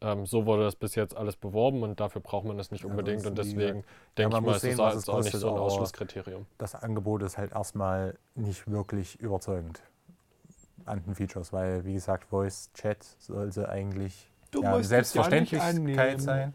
Ähm, 0.00 0.26
so 0.26 0.46
wurde 0.46 0.62
das 0.62 0.76
bis 0.76 0.94
jetzt 0.94 1.16
alles 1.16 1.34
beworben 1.36 1.82
und 1.82 1.98
dafür 1.98 2.20
braucht 2.20 2.44
man 2.44 2.56
das 2.56 2.70
nicht 2.70 2.84
Ja, 2.84 2.90
unbedingt 2.90 3.20
das 3.22 3.26
und 3.26 3.38
deswegen 3.38 3.84
denke 4.16 4.30
man 4.30 4.42
ich 4.42 4.46
mal, 4.46 4.52
muss 4.52 4.56
ist 4.56 4.62
sehen, 4.62 4.78
das 4.78 4.94
es 4.94 5.08
auch 5.08 5.22
nicht 5.22 5.36
so 5.36 5.50
ein 5.50 5.58
Ausschlusskriterium. 5.58 6.46
Das 6.56 6.76
Angebot 6.76 7.22
ist 7.22 7.36
halt 7.36 7.52
erstmal 7.52 8.14
nicht 8.36 8.70
wirklich 8.70 9.18
überzeugend 9.20 9.82
an 10.84 11.02
den 11.02 11.14
Features, 11.16 11.52
weil 11.52 11.84
wie 11.84 11.94
gesagt, 11.94 12.24
Voice 12.26 12.70
Chat 12.74 13.02
sollte 13.18 13.68
eigentlich 13.68 14.30
ja, 14.54 14.60
ja 14.60 14.82
Selbstverständlichkeit 14.82 15.76
annehmen. 15.76 16.18
sein. 16.20 16.54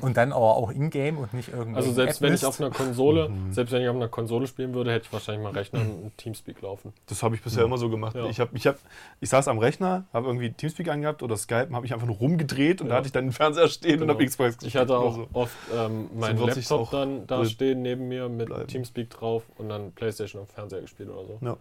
Und 0.00 0.16
dann 0.16 0.32
aber 0.32 0.56
auch 0.56 0.70
in-game 0.70 1.18
und 1.18 1.32
nicht 1.34 1.48
irgendwie. 1.48 1.76
Also 1.76 1.92
selbst 1.92 2.20
wenn 2.22 2.32
ich 2.34 2.44
auf 2.44 2.60
einer 2.60 2.70
Konsole, 2.70 3.28
Mhm. 3.28 3.52
selbst 3.52 3.72
wenn 3.72 3.82
ich 3.82 3.88
auf 3.88 3.96
einer 3.96 4.08
Konsole 4.08 4.46
spielen 4.46 4.74
würde, 4.74 4.92
hätte 4.92 5.06
ich 5.06 5.12
wahrscheinlich 5.12 5.42
mal 5.44 5.52
Rechner 5.52 5.80
und 5.80 6.12
Teamspeak 6.16 6.60
laufen. 6.62 6.92
Das 7.06 7.22
habe 7.22 7.34
ich 7.34 7.42
bisher 7.42 7.64
immer 7.64 7.78
so 7.78 7.88
gemacht. 7.88 8.14
Ja. 8.16 8.26
Ich, 8.26 8.40
hab, 8.40 8.54
ich, 8.54 8.66
hab, 8.66 8.76
ich 9.20 9.28
saß 9.28 9.48
am 9.48 9.58
Rechner, 9.58 10.04
habe 10.12 10.26
irgendwie 10.28 10.52
Teamspeak 10.52 10.88
angehabt 10.88 11.22
oder 11.22 11.36
Skype, 11.36 11.68
habe 11.72 11.86
ich 11.86 11.92
einfach 11.94 12.06
nur 12.06 12.16
rumgedreht 12.16 12.80
und 12.80 12.86
Ja. 12.88 12.92
da 12.92 12.96
hatte 12.98 13.06
ich 13.06 13.12
dann 13.12 13.26
den 13.26 13.32
Fernseher 13.32 13.68
stehen 13.68 13.94
und 13.94 14.00
Genau. 14.00 14.14
habe 14.14 14.24
Xbox 14.26 14.56
Ich 14.62 14.76
hatte 14.76 14.96
auch 14.96 15.14
so. 15.16 15.28
oft 15.32 15.56
ähm, 15.74 16.08
meinen 16.18 16.38
Laptop 16.38 16.70
auch 16.80 16.90
dann 16.90 17.26
da 17.26 17.44
stehen 17.44 17.82
neben 17.82 18.08
mir 18.08 18.28
mit 18.28 18.46
bleiben. 18.46 18.66
Teamspeak 18.66 19.10
drauf 19.10 19.44
und 19.58 19.68
dann 19.68 19.92
Playstation 19.92 20.42
auf 20.42 20.48
Fernseher 20.50 20.80
gespielt 20.82 21.08
oder 21.10 21.24
so. 21.24 21.38
Ja. 21.42 21.56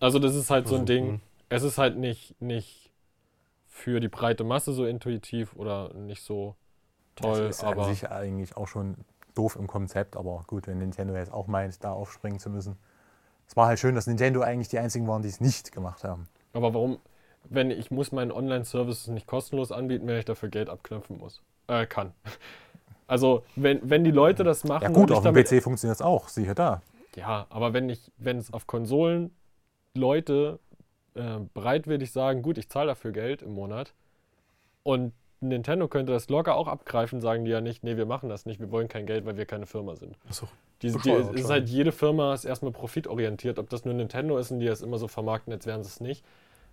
Also 0.00 0.18
das 0.18 0.34
ist 0.34 0.50
halt 0.50 0.68
so 0.68 0.76
ein 0.76 0.86
Ding. 0.86 1.04
Versuchen. 1.04 1.22
Es 1.50 1.62
ist 1.62 1.78
halt 1.78 1.96
nicht, 1.96 2.40
nicht 2.40 2.90
für 3.66 4.00
die 4.00 4.08
breite 4.08 4.44
Masse 4.44 4.72
so 4.72 4.84
intuitiv 4.84 5.54
oder 5.56 5.92
nicht 5.94 6.22
so 6.22 6.54
toll, 7.20 7.46
das 7.46 7.58
ist 7.58 7.64
aber 7.64 7.84
an 7.84 7.88
sich 7.90 8.10
eigentlich 8.10 8.56
auch 8.56 8.68
schon 8.68 8.96
doof 9.34 9.56
im 9.56 9.66
Konzept, 9.66 10.16
aber 10.16 10.44
gut, 10.46 10.66
wenn 10.66 10.78
Nintendo 10.78 11.14
jetzt 11.14 11.32
auch 11.32 11.46
meint, 11.46 11.82
da 11.84 11.92
aufspringen 11.92 12.38
zu 12.38 12.50
müssen. 12.50 12.76
Es 13.46 13.56
war 13.56 13.66
halt 13.66 13.78
schön, 13.78 13.94
dass 13.94 14.06
Nintendo 14.06 14.42
eigentlich 14.42 14.68
die 14.68 14.78
einzigen 14.78 15.06
waren, 15.08 15.22
die 15.22 15.28
es 15.28 15.40
nicht 15.40 15.72
gemacht 15.72 16.04
haben. 16.04 16.28
Aber 16.52 16.74
warum, 16.74 16.98
wenn 17.44 17.70
ich 17.70 17.90
muss 17.90 18.12
meinen 18.12 18.32
Online-Services 18.32 19.08
nicht 19.08 19.26
kostenlos 19.26 19.72
anbieten, 19.72 20.06
wenn 20.06 20.18
ich 20.18 20.24
dafür 20.24 20.48
Geld 20.48 20.68
abknöpfen 20.68 21.18
muss? 21.18 21.42
Äh, 21.66 21.86
kann. 21.86 22.12
Also, 23.10 23.42
wenn, 23.56 23.80
wenn 23.88 24.04
die 24.04 24.10
Leute 24.10 24.44
das 24.44 24.64
machen 24.64 24.82
Ja 24.82 24.90
gut, 24.90 25.10
auf 25.10 25.22
dem 25.22 25.32
PC 25.32 25.62
funktioniert 25.62 25.94
es 25.94 26.02
auch, 26.02 26.28
siehe 26.28 26.54
da. 26.54 26.82
Ja, 27.16 27.46
aber 27.48 27.72
wenn 27.72 27.88
ich, 27.88 28.12
wenn 28.18 28.36
es 28.36 28.52
auf 28.52 28.66
Konsolen 28.66 29.34
Leute 29.94 30.58
äh, 31.14 31.38
bereitwillig 31.54 32.12
sagen, 32.12 32.42
gut, 32.42 32.58
ich 32.58 32.68
zahle 32.68 32.88
dafür 32.88 33.12
Geld 33.12 33.40
im 33.40 33.54
Monat 33.54 33.94
und 34.82 35.14
Nintendo 35.40 35.86
könnte 35.88 36.12
das 36.12 36.28
locker 36.28 36.56
auch 36.56 36.66
abgreifen, 36.68 37.20
sagen 37.20 37.44
die 37.44 37.50
ja 37.50 37.60
nicht, 37.60 37.84
nee, 37.84 37.96
wir 37.96 38.06
machen 38.06 38.28
das 38.28 38.44
nicht, 38.46 38.58
wir 38.60 38.70
wollen 38.72 38.88
kein 38.88 39.06
Geld, 39.06 39.24
weil 39.24 39.36
wir 39.36 39.46
keine 39.46 39.66
Firma 39.66 39.94
sind. 39.94 40.16
Doch 40.28 40.48
Die, 40.82 40.90
die, 40.92 41.10
ist 41.38 41.48
halt 41.50 41.68
jede 41.68 41.92
Firma 41.92 42.34
ist 42.34 42.44
erstmal 42.44 42.72
profitorientiert, 42.72 43.58
ob 43.58 43.68
das 43.70 43.84
nur 43.84 43.94
Nintendo 43.94 44.36
ist 44.38 44.50
und 44.50 44.58
die 44.60 44.66
das 44.66 44.80
immer 44.82 44.98
so 44.98 45.06
vermarkten, 45.08 45.52
als 45.52 45.66
wären 45.66 45.82
sie 45.84 45.88
es 45.88 46.00
nicht. 46.00 46.24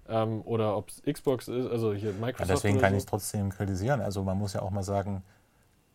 Ähm, 0.07 0.41
oder 0.45 0.77
ob 0.77 0.89
es 0.89 1.01
Xbox 1.03 1.47
ist, 1.47 1.67
also 1.67 1.93
hier 1.93 2.11
Ja, 2.11 2.17
Microsoft. 2.19 2.49
deswegen 2.51 2.75
oder 2.77 2.81
kann 2.83 2.93
so. 2.93 2.97
ich 2.97 3.03
es 3.03 3.05
trotzdem 3.07 3.49
kritisieren. 3.49 4.01
Also 4.01 4.23
man 4.23 4.37
muss 4.37 4.53
ja 4.53 4.61
auch 4.61 4.69
mal 4.71 4.83
sagen, 4.83 5.23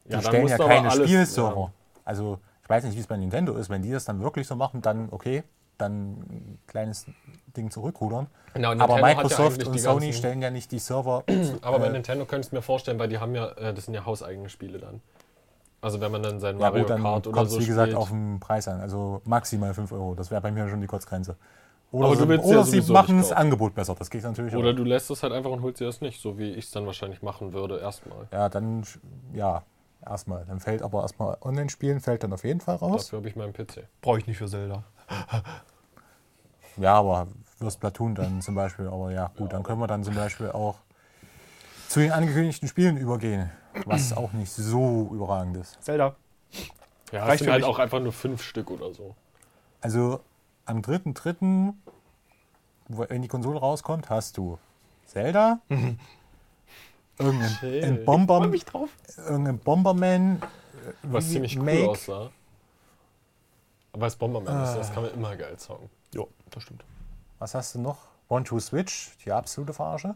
die 0.06 0.12
Ja, 0.12 0.22
stellen 0.22 0.48
ja 0.48 0.56
keine 0.58 0.90
alles- 0.90 1.08
Spielserver. 1.08 1.60
ja. 1.60 1.72
Also 2.04 2.38
ich 2.62 2.68
weiß 2.68 2.84
nicht, 2.84 2.96
wie 2.96 3.00
es 3.00 3.06
bei 3.06 3.16
Nintendo 3.16 3.54
ist. 3.56 3.70
Wenn 3.70 3.82
die 3.82 3.90
das 3.92 4.04
dann 4.04 4.20
wirklich 4.20 4.46
so 4.48 4.56
machen, 4.56 4.82
dann 4.82 5.08
okay, 5.12 5.42
dann 5.80 6.12
ein 6.12 6.58
kleines 6.66 7.06
Ding 7.56 7.70
zurückrudern. 7.70 8.26
Genau, 8.54 8.72
Aber 8.72 8.96
ja 9.00 9.02
Microsoft 9.02 9.40
eigentlich 9.56 9.66
und 9.66 9.72
die 9.74 9.78
Sony 9.78 10.12
stellen 10.12 10.42
ja 10.42 10.50
nicht 10.50 10.72
die 10.72 10.78
Server. 10.78 11.24
Aber 11.62 11.78
bei 11.78 11.86
äh, 11.86 11.92
Nintendo 11.92 12.24
könnte 12.24 12.42
ich 12.42 12.46
es 12.48 12.52
mir 12.52 12.62
vorstellen, 12.62 12.98
weil 12.98 13.08
die 13.08 13.18
haben 13.18 13.34
ja, 13.34 13.48
äh, 13.52 13.74
das 13.74 13.84
sind 13.86 13.94
ja 13.94 14.04
hauseigene 14.04 14.48
Spiele 14.48 14.78
dann. 14.78 15.00
Also 15.82 16.00
wenn 16.00 16.12
man 16.12 16.22
dann 16.22 16.40
sein 16.40 16.58
Ja 16.58 16.66
Mario 16.68 16.82
gut, 16.82 16.90
dann 16.90 17.02
Kart 17.02 17.26
oder 17.26 17.46
so 17.46 17.58
wie 17.58 17.66
gesagt 17.66 17.88
spielt. 17.88 17.96
auf 17.98 18.10
den 18.10 18.38
Preis 18.38 18.68
an. 18.68 18.80
Also 18.80 19.22
maximal 19.24 19.72
5 19.72 19.92
Euro. 19.92 20.14
Das 20.14 20.30
wäre 20.30 20.40
bei 20.40 20.50
mir 20.50 20.68
schon 20.68 20.80
die 20.80 20.86
Kurzgrenze. 20.86 21.36
Oder, 21.92 22.06
Aber 22.06 22.16
du 22.16 22.52
ja 22.52 22.62
sie 22.62 22.80
machen 22.92 23.18
das. 23.18 23.32
Angebot 23.32 23.74
besser. 23.74 23.96
Das 23.98 24.10
geht 24.10 24.22
natürlich 24.22 24.54
Oder 24.54 24.70
auch. 24.70 24.76
du 24.76 24.84
lässt 24.84 25.10
es 25.10 25.22
halt 25.22 25.32
einfach 25.32 25.50
und 25.50 25.62
holst 25.62 25.80
dir 25.80 25.86
das 25.86 26.00
nicht, 26.00 26.20
so 26.20 26.38
wie 26.38 26.50
ich 26.52 26.66
es 26.66 26.70
dann 26.70 26.86
wahrscheinlich 26.86 27.22
machen 27.22 27.52
würde 27.52 27.78
erstmal. 27.80 28.28
Ja, 28.32 28.48
dann, 28.48 28.84
ja, 29.32 29.64
erstmal. 30.06 30.44
Dann 30.46 30.60
fällt 30.60 30.82
aber 30.82 31.02
erstmal 31.02 31.36
Online-Spielen, 31.40 32.00
fällt 32.00 32.22
dann 32.22 32.32
auf 32.32 32.44
jeden 32.44 32.60
Fall 32.60 32.76
raus. 32.76 33.06
Dafür 33.06 33.18
habe 33.18 33.28
ich 33.28 33.34
meinen 33.34 33.52
PC. 33.52 33.88
brauche 34.02 34.18
ich 34.18 34.26
nicht 34.28 34.38
für 34.38 34.46
Zelda. 34.46 34.84
Ja, 36.76 36.94
aber 36.94 37.26
fürs 37.58 37.76
Platoon 37.76 38.14
dann 38.14 38.40
zum 38.42 38.54
Beispiel. 38.54 38.86
Aber 38.88 39.12
ja, 39.12 39.30
gut, 39.36 39.52
dann 39.52 39.62
können 39.62 39.80
wir 39.80 39.86
dann 39.86 40.02
zum 40.04 40.14
Beispiel 40.14 40.50
auch 40.50 40.76
zu 41.88 42.00
den 42.00 42.12
angekündigten 42.12 42.68
Spielen 42.68 42.96
übergehen. 42.96 43.50
Was 43.86 44.12
auch 44.16 44.32
nicht 44.32 44.50
so 44.52 45.10
überragend 45.12 45.56
ist. 45.56 45.82
Zelda. 45.82 46.16
Ja, 47.12 47.24
Reicht 47.24 47.34
es 47.34 47.38
sind 47.40 47.46
für 47.46 47.52
halt 47.52 47.64
auch 47.64 47.78
einfach 47.78 48.00
nur 48.00 48.12
fünf 48.12 48.42
Stück 48.42 48.70
oder 48.70 48.94
so. 48.94 49.14
Also 49.80 50.20
am 50.66 50.78
3.3., 50.80 51.72
wo- 52.88 53.06
wenn 53.08 53.22
die 53.22 53.28
Konsole 53.28 53.58
rauskommt, 53.58 54.08
hast 54.10 54.36
du 54.36 54.58
Zelda, 55.06 55.58
irgendein 57.18 58.04
Bomber, 58.04 58.46
mich 58.46 58.64
drauf. 58.64 58.90
irgendein 59.16 59.58
Bomberman, 59.58 60.40
Was 61.02 61.26
Wie- 61.28 61.32
ziemlich 61.32 61.58
cool 61.58 61.64
Make- 61.64 61.88
aussah. 61.90 62.30
Aber 63.92 64.04
als 64.04 64.16
Bomberman 64.16 64.62
ist, 64.62 64.70
Ah. 64.70 64.76
das 64.78 64.92
kann 64.92 65.02
man 65.04 65.12
immer 65.14 65.36
geil 65.36 65.56
zocken. 65.56 65.90
Ja, 66.14 66.22
das 66.50 66.62
stimmt. 66.62 66.84
was 67.38 67.54
hast 67.54 67.74
du 67.74 67.80
noch? 67.80 67.98
One 68.28 68.44
to 68.44 68.58
Switch, 68.60 69.10
die 69.24 69.32
absolute 69.32 69.72
Verarsche. 69.72 70.14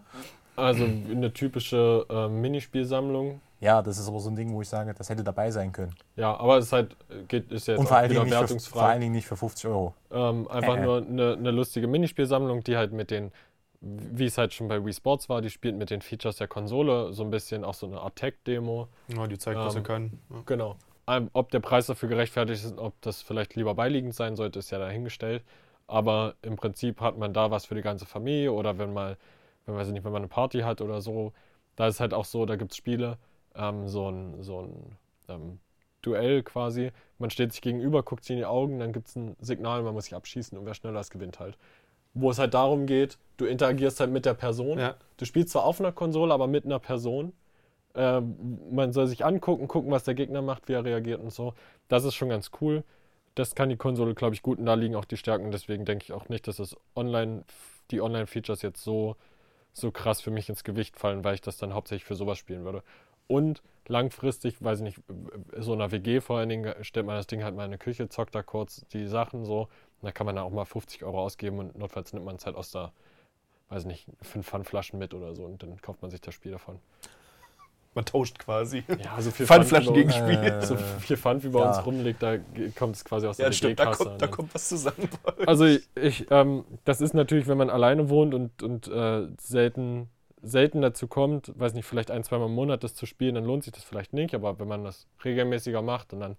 Also 0.57 0.85
eine 0.85 1.33
typische 1.33 2.07
äh, 2.09 2.29
Minispielsammlung. 2.29 3.41
Ja, 3.61 3.83
das 3.83 3.99
ist 3.99 4.07
aber 4.09 4.21
so 4.21 4.29
ein 4.31 4.37
Ding, 4.37 4.53
wo 4.53 4.63
ich 4.63 4.69
sage, 4.69 4.95
das 4.95 5.09
hätte 5.09 5.25
dabei 5.25 5.51
sein 5.51 5.73
können. 5.73 5.95
Ja, 6.17 6.37
aber 6.37 6.59
es 6.59 6.67
ist 6.67 6.73
halt, 6.73 6.97
geht, 7.29 7.51
ist 7.51 7.67
jetzt 7.67 7.79
Und 7.79 7.87
vor 7.87 7.97
auch 7.97 8.01
allen, 8.03 8.11
wieder 8.11 8.25
Dingen 8.25 8.41
nicht 8.51 8.63
für, 8.65 8.71
vor 8.71 8.83
allen 8.83 9.01
Dingen 9.01 9.13
nicht 9.15 9.27
für 9.27 9.37
50 9.37 9.67
Euro. 9.71 9.95
Ähm, 10.13 10.47
einfach 10.49 10.77
Äh, 10.77 10.81
äh. 10.81 10.85
nur 10.85 10.97
eine, 10.99 11.33
eine 11.33 11.51
lustige 11.51 11.87
Minispielsammlung, 11.89 12.63
die 12.63 12.77
halt 12.77 12.93
mit 12.93 13.11
den, 13.11 13.33
wie 13.81 14.27
es 14.27 14.39
halt 14.39 14.53
schon 14.55 14.69
bei 14.69 14.85
Wii 14.85 14.93
Sports 14.93 15.29
war, 15.29 15.41
die 15.41 15.51
spielt 15.51 15.77
mit 15.77 15.91
den 15.91 16.03
Features 16.03 16.37
der 16.37 16.47
Konsole, 16.47 17.13
so 17.15 17.25
ein 17.25 17.31
bisschen 17.31 17.65
auch 17.65 17.75
so 17.75 17.87
eine 17.87 18.01
Art 18.01 18.15
Tech-Demo. 18.17 18.87
Ja, 19.09 19.27
die 19.27 19.39
zeigt, 19.39 19.59
was 19.59 19.75
Ähm, 19.75 19.81
er 19.81 19.87
kann. 19.87 20.19
Ja. 20.31 20.37
Genau. 20.47 20.77
Ähm, 21.07 21.31
ob 21.33 21.51
der 21.51 21.61
Preis 21.61 21.87
dafür 21.87 22.09
gerechtfertigt 22.09 22.65
ist, 22.65 22.79
ob 22.79 23.01
das 23.03 23.23
vielleicht 23.23 23.55
lieber 23.57 23.75
beiliegend 23.75 24.15
sein 24.15 24.37
sollte, 24.37 24.59
ist 24.59 24.71
ja 24.71 24.79
dahingestellt. 24.79 25.45
Aber 25.87 26.35
im 26.43 26.57
Prinzip 26.57 27.01
hat 27.01 27.19
man 27.19 27.35
da 27.35 27.51
was 27.51 27.67
für 27.67 27.75
die 27.75 27.83
ganze 27.83 28.07
Familie 28.07 28.53
oder 28.53 28.79
wenn 28.79 28.93
mal, 28.93 29.19
wenn 29.67 29.75
weiß 29.75 29.89
ich 29.89 29.93
nicht, 29.93 30.05
wenn 30.05 30.13
man 30.13 30.23
eine 30.23 30.29
Party 30.29 30.61
hat 30.61 30.81
oder 30.81 31.01
so, 31.01 31.33
da 31.77 31.89
ist 31.89 32.01
halt 32.01 32.15
auch 32.15 32.25
so, 32.25 32.47
da 32.47 32.57
gibt 32.57 32.73
es 32.73 32.77
Spiele, 32.77 33.19
ähm, 33.55 33.89
so 33.89 34.11
ein, 34.11 34.43
so 34.43 34.61
ein 34.61 34.97
ähm, 35.29 35.59
Duell 36.01 36.43
quasi. 36.43 36.91
Man 37.19 37.31
steht 37.31 37.53
sich 37.53 37.63
gegenüber, 37.63 38.03
guckt 38.03 38.25
sich 38.25 38.35
in 38.35 38.39
die 38.39 38.47
Augen, 38.47 38.79
dann 38.79 38.93
gibt 38.93 39.09
es 39.09 39.17
ein 39.17 39.37
Signal, 39.41 39.83
man 39.83 39.95
muss 39.95 40.05
sich 40.05 40.15
abschießen 40.15 40.57
und 40.57 40.65
wer 40.65 40.75
schneller 40.75 41.01
ist, 41.01 41.11
gewinnt 41.11 41.39
halt. 41.39 41.59
Wo 42.15 42.31
es 42.31 42.39
halt 42.39 42.55
darum 42.55 42.87
geht, 42.87 43.19
du 43.37 43.45
interagierst 43.45 44.01
halt 44.01 44.11
mit 44.11 44.25
der 44.25 44.35
Person. 44.35 44.79
Ja. 44.79 44.95
Du 45.17 45.25
spielst 45.25 45.51
zwar 45.51 45.65
auf 45.65 45.81
einer 45.81 45.93
Konsole, 45.93 46.33
aber 46.33 46.47
mit 46.47 46.65
einer 46.65 46.79
Person. 46.79 47.33
Ähm, 47.95 48.59
man 48.73 48.93
soll 48.93 49.07
sich 49.07 49.25
angucken, 49.25 49.69
gucken, 49.69 49.91
was 49.91 50.05
der 50.05 50.15
Gegner 50.15 50.43
macht, 50.43 50.69
wie 50.69 50.73
er 50.73 50.85
reagiert 50.85 51.21
und 51.21 51.33
so. 51.33 51.55
Das 51.89 52.05
ist 52.05 52.15
schon 52.15 52.29
ganz 52.29 52.51
cool. 52.61 52.85
Das 53.35 53.55
kann 53.55 53.69
die 53.69 53.77
Konsole, 53.77 54.15
glaube 54.15 54.35
ich, 54.35 54.43
gut 54.43 54.59
und 54.59 54.67
da 54.67 54.75
liegen 54.75 54.97
auch 54.97 55.05
die 55.05 55.17
Stärken. 55.17 55.51
Deswegen 55.51 55.85
denke 55.85 56.05
ich 56.05 56.13
auch 56.13 56.29
nicht, 56.29 56.47
dass 56.49 56.57
das 56.57 56.77
online, 56.97 57.45
die 57.91 58.01
Online-Features 58.01 58.63
jetzt 58.63 58.83
so, 58.83 59.17
so 59.73 59.91
krass 59.91 60.21
für 60.21 60.31
mich 60.31 60.49
ins 60.49 60.65
Gewicht 60.65 60.97
fallen, 60.99 61.25
weil 61.25 61.35
ich 61.35 61.41
das 61.41 61.57
dann 61.57 61.75
hauptsächlich 61.75 62.05
für 62.05 62.15
sowas 62.15 62.39
spielen 62.39 62.65
würde. 62.65 62.83
Und 63.27 63.63
langfristig, 63.89 64.63
weiß 64.63 64.81
ich 64.81 64.85
nicht, 64.85 65.01
so 65.59 65.75
in 65.75 65.81
einer 65.81 65.93
WG 65.93 66.21
vor 66.21 66.39
allen 66.39 66.49
Dingen, 66.49 66.75
stellt 66.83 67.07
man 67.07 67.17
das 67.17 67.27
Ding 67.27 67.43
halt 67.43 67.55
mal 67.55 67.65
in 67.65 67.71
eine 67.71 67.79
Küche, 67.79 68.09
zockt 68.09 68.35
da 68.35 68.43
kurz 68.43 68.85
die 68.93 69.07
Sachen 69.07 69.45
so. 69.45 69.69
Da 70.03 70.13
kann 70.13 70.27
man 70.27 70.37
da 70.37 70.43
auch 70.43 70.51
mal 70.51 70.65
50 70.65 71.05
Euro 71.05 71.21
ausgeben 71.21 71.59
und 71.59 71.79
notfalls 71.79 72.13
nimmt 72.13 72.27
man 72.27 72.37
es 72.37 72.45
halt 72.45 72.57
aus 72.57 72.71
der, 72.71 72.93
weiß 73.71 73.83
ich 73.83 73.87
nicht, 73.87 74.07
fünf 74.21 74.47
Pfandflaschen 74.47 74.99
mit 74.99 75.15
oder 75.15 75.35
so 75.35 75.45
und 75.45 75.63
dann 75.63 75.81
kauft 75.81 76.03
man 76.03 76.11
sich 76.11 76.21
das 76.21 76.35
Spiel 76.35 76.53
davon. 76.53 76.79
Man 77.95 78.05
tauscht 78.05 78.39
quasi. 78.39 78.83
Ja, 79.03 79.21
so 79.21 79.31
viel 79.31 79.47
Pfandflaschen 79.47 79.95
Pfand, 79.95 79.97
gegen 79.97 80.11
Spiel. 80.11 80.59
so 80.67 80.77
viel 80.77 81.17
Pfand 81.17 81.45
wie 81.45 81.49
bei 81.49 81.61
Ja. 81.61 81.69
uns 81.79 81.87
rumliegt, 81.87 82.23
da 82.23 82.39
kommt 82.77 82.97
es 82.97 83.05
quasi 83.05 83.27
aus 83.27 83.39
Ja, 83.39 83.45
der 83.45 83.51
das 83.51 83.57
stimmt, 83.59 83.79
da 83.79 83.87
kommt, 83.95 84.21
da 84.23 84.27
kommt 84.27 84.55
was 84.55 84.69
zusammen. 84.69 85.09
Also 85.47 85.65
ich, 85.65 85.89
ich 85.95 86.27
ähm, 86.31 86.65
das 86.85 87.01
ist 87.01 87.15
natürlich, 87.15 87.47
wenn 87.47 87.59
man 87.59 87.71
alleine 87.71 88.09
wohnt 88.09 88.35
und, 88.35 88.63
und 88.63 88.89
äh, 88.89 89.29
selten, 89.41 90.09
selten 90.43 90.81
dazu 90.83 91.07
kommt, 91.07 91.53
weiß 91.59 91.75
nicht, 91.75 91.87
vielleicht 91.87 92.11
ein, 92.11 92.25
zweimal 92.25 92.49
im 92.49 92.55
Monat 92.55 92.83
das 92.83 92.95
zu 92.95 93.07
spielen, 93.07 93.35
dann 93.37 93.45
lohnt 93.45 93.63
sich 93.65 93.73
das 93.73 93.85
vielleicht 93.85 94.13
nicht. 94.13 94.35
Aber 94.35 94.59
wenn 94.59 94.69
man 94.69 94.85
das 94.85 95.07
regelmäßiger 95.25 95.83
macht 95.83 96.13
und 96.13 96.21
dann 96.21 96.37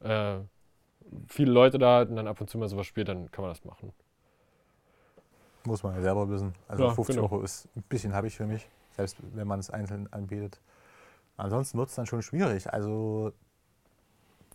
äh, 0.00 0.40
viele 1.28 1.52
Leute 1.52 1.78
da 1.78 1.98
hat 2.00 2.08
und 2.08 2.16
dann 2.16 2.26
ab 2.26 2.40
und 2.40 2.48
zu 2.48 2.58
mal 2.58 2.68
sowas 2.68 2.86
spielt, 2.86 3.08
dann 3.08 3.30
kann 3.30 3.42
man 3.42 3.50
das 3.52 3.64
machen. 3.64 3.92
Muss 5.64 5.82
man 5.82 5.94
ja 5.96 6.02
selber 6.02 6.28
wissen. 6.28 6.54
Also 6.68 6.84
Ja, 6.84 6.90
50 6.94 7.16
genau. 7.16 7.26
Euro 7.28 7.42
ist 7.42 7.68
ein 7.76 7.82
bisschen 7.88 8.12
habe 8.14 8.28
ich 8.28 8.36
für 8.36 8.46
mich, 8.46 8.68
selbst 8.96 9.16
wenn 9.34 9.46
man 9.48 9.58
es 9.58 9.70
einzeln 9.70 10.08
anbietet. 10.12 10.60
Ansonsten 11.36 11.78
wird 11.78 11.88
es 11.90 11.94
dann 11.94 12.06
schon 12.06 12.22
schwierig. 12.22 12.72
Also 12.72 13.32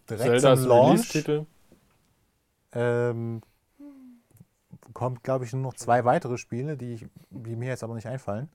direkt 0.10 0.42
Zelda 0.42 0.56
zum 0.56 0.68
Launch 0.68 1.14
ähm, 2.74 3.42
kommt, 4.94 5.24
glaube 5.24 5.46
ich, 5.46 5.54
nur 5.54 5.62
noch 5.62 5.74
zwei 5.74 6.06
weitere 6.06 6.38
Spiele, 6.38 6.78
die, 6.78 6.94
ich, 6.94 7.06
die 7.30 7.56
mir 7.56 7.70
jetzt 7.70 7.84
aber 7.84 7.96
nicht 7.96 8.08
einfallen. 8.08 8.50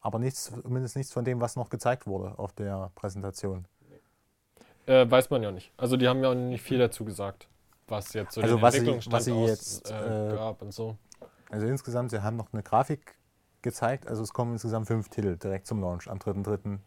Aber 0.00 0.18
nichts, 0.18 0.52
zumindest 0.62 0.96
nichts 0.96 1.12
von 1.12 1.24
dem, 1.24 1.40
was 1.40 1.56
noch 1.56 1.70
gezeigt 1.70 2.06
wurde 2.06 2.38
auf 2.38 2.52
der 2.52 2.90
Präsentation. 2.96 3.66
Äh, 4.86 5.08
weiß 5.08 5.30
man 5.30 5.42
ja 5.42 5.52
nicht. 5.52 5.72
Also 5.76 5.96
die 5.96 6.08
haben 6.08 6.22
ja 6.22 6.30
auch 6.30 6.34
nicht 6.34 6.62
viel 6.62 6.78
dazu 6.78 7.04
gesagt, 7.04 7.46
was 7.86 8.12
jetzt 8.12 8.34
so 8.34 8.40
Also 8.40 8.56
den 8.56 8.62
was 8.62 8.72
sie- 8.74 8.78
Entwicklungsstand 8.78 9.14
was 9.14 9.24
sie 9.24 9.32
aus, 9.32 9.48
jetzt, 9.48 9.90
äh, 9.90 10.30
äh, 10.30 10.34
gab 10.34 10.60
und 10.60 10.72
so. 10.72 10.96
Also 11.50 11.66
insgesamt, 11.66 12.10
sie 12.10 12.22
haben 12.22 12.36
noch 12.36 12.52
eine 12.52 12.62
Grafik 12.64 13.14
gezeigt. 13.62 14.08
Also 14.08 14.24
es 14.24 14.32
kommen 14.32 14.54
insgesamt 14.54 14.88
fünf 14.88 15.08
Titel 15.08 15.36
direkt 15.36 15.68
zum 15.68 15.80
Launch 15.80 16.10
am 16.10 16.18
3.3. 16.18 16.78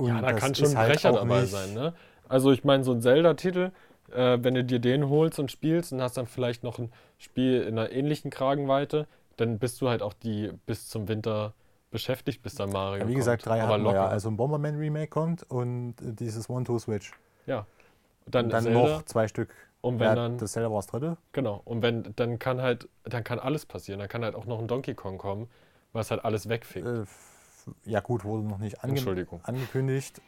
Und 0.00 0.08
Ja, 0.08 0.20
da 0.22 0.32
kann 0.32 0.54
schon 0.54 0.70
ein 0.70 0.76
halt 0.78 0.92
Brecher 0.92 1.10
auch 1.10 1.20
dabei 1.20 1.44
sein, 1.46 1.74
ne? 1.74 1.94
Also 2.28 2.52
ich 2.52 2.64
meine, 2.64 2.84
so 2.84 2.92
ein 2.92 3.02
Zelda-Titel, 3.02 3.72
äh, 4.12 4.38
wenn 4.40 4.54
du 4.54 4.64
dir 4.64 4.78
den 4.78 5.08
holst 5.08 5.38
und 5.38 5.50
spielst 5.50 5.92
und 5.92 6.00
hast 6.00 6.16
dann 6.16 6.26
vielleicht 6.26 6.62
noch 6.62 6.78
ein 6.78 6.92
Spiel 7.18 7.62
in 7.62 7.78
einer 7.78 7.90
ähnlichen 7.90 8.30
Kragenweite, 8.30 9.06
dann 9.36 9.58
bist 9.58 9.80
du 9.80 9.88
halt 9.88 10.02
auch 10.02 10.12
die 10.12 10.50
bis 10.66 10.88
zum 10.88 11.08
Winter 11.08 11.54
beschäftigt, 11.90 12.42
bis 12.42 12.54
dann 12.54 12.70
Mario 12.70 13.02
Ja, 13.02 13.08
wie 13.08 13.14
gesagt, 13.14 13.46
drei 13.46 13.58
wir 13.58 13.68
ja. 13.70 13.76
locker. 13.76 14.08
Also 14.10 14.28
ein 14.30 14.36
Bomberman 14.36 14.76
Remake 14.76 15.08
kommt 15.08 15.42
und 15.50 15.94
dieses 15.98 16.48
One-Two-Switch. 16.48 17.12
ja. 17.46 17.66
Dann, 18.26 18.44
Und 18.46 18.52
dann 18.52 18.62
Zelda, 18.64 18.98
noch 18.98 19.02
zwei 19.06 19.28
Stück. 19.28 19.54
und 19.80 19.98
wenn 19.98 20.06
Ja, 20.06 20.14
dann, 20.14 20.38
das 20.38 20.52
Zelda 20.52 20.70
war 20.70 20.78
das 20.78 20.86
dritte. 20.86 21.16
genau, 21.32 21.60
und 21.64 21.82
wenn, 21.82 22.12
dann 22.16 22.38
kann 22.38 22.60
halt, 22.62 22.88
dann 23.04 23.24
kann 23.24 23.38
alles 23.38 23.66
passieren. 23.66 23.98
Dann 23.98 24.08
kann 24.08 24.22
halt 24.24 24.34
auch 24.34 24.46
noch 24.46 24.58
ein 24.60 24.68
Donkey 24.68 24.94
Kong 24.94 25.18
kommen, 25.18 25.48
was 25.92 26.10
halt 26.10 26.24
alles 26.24 26.48
wegfickt. 26.48 26.86
Äh, 26.86 27.06
ja 27.84 28.00
gut, 28.00 28.24
wurde 28.24 28.46
noch 28.46 28.58
nicht 28.58 28.82
ange 28.82 28.92
Entschuldigung. 28.94 29.40
angekündigt. 29.44 30.20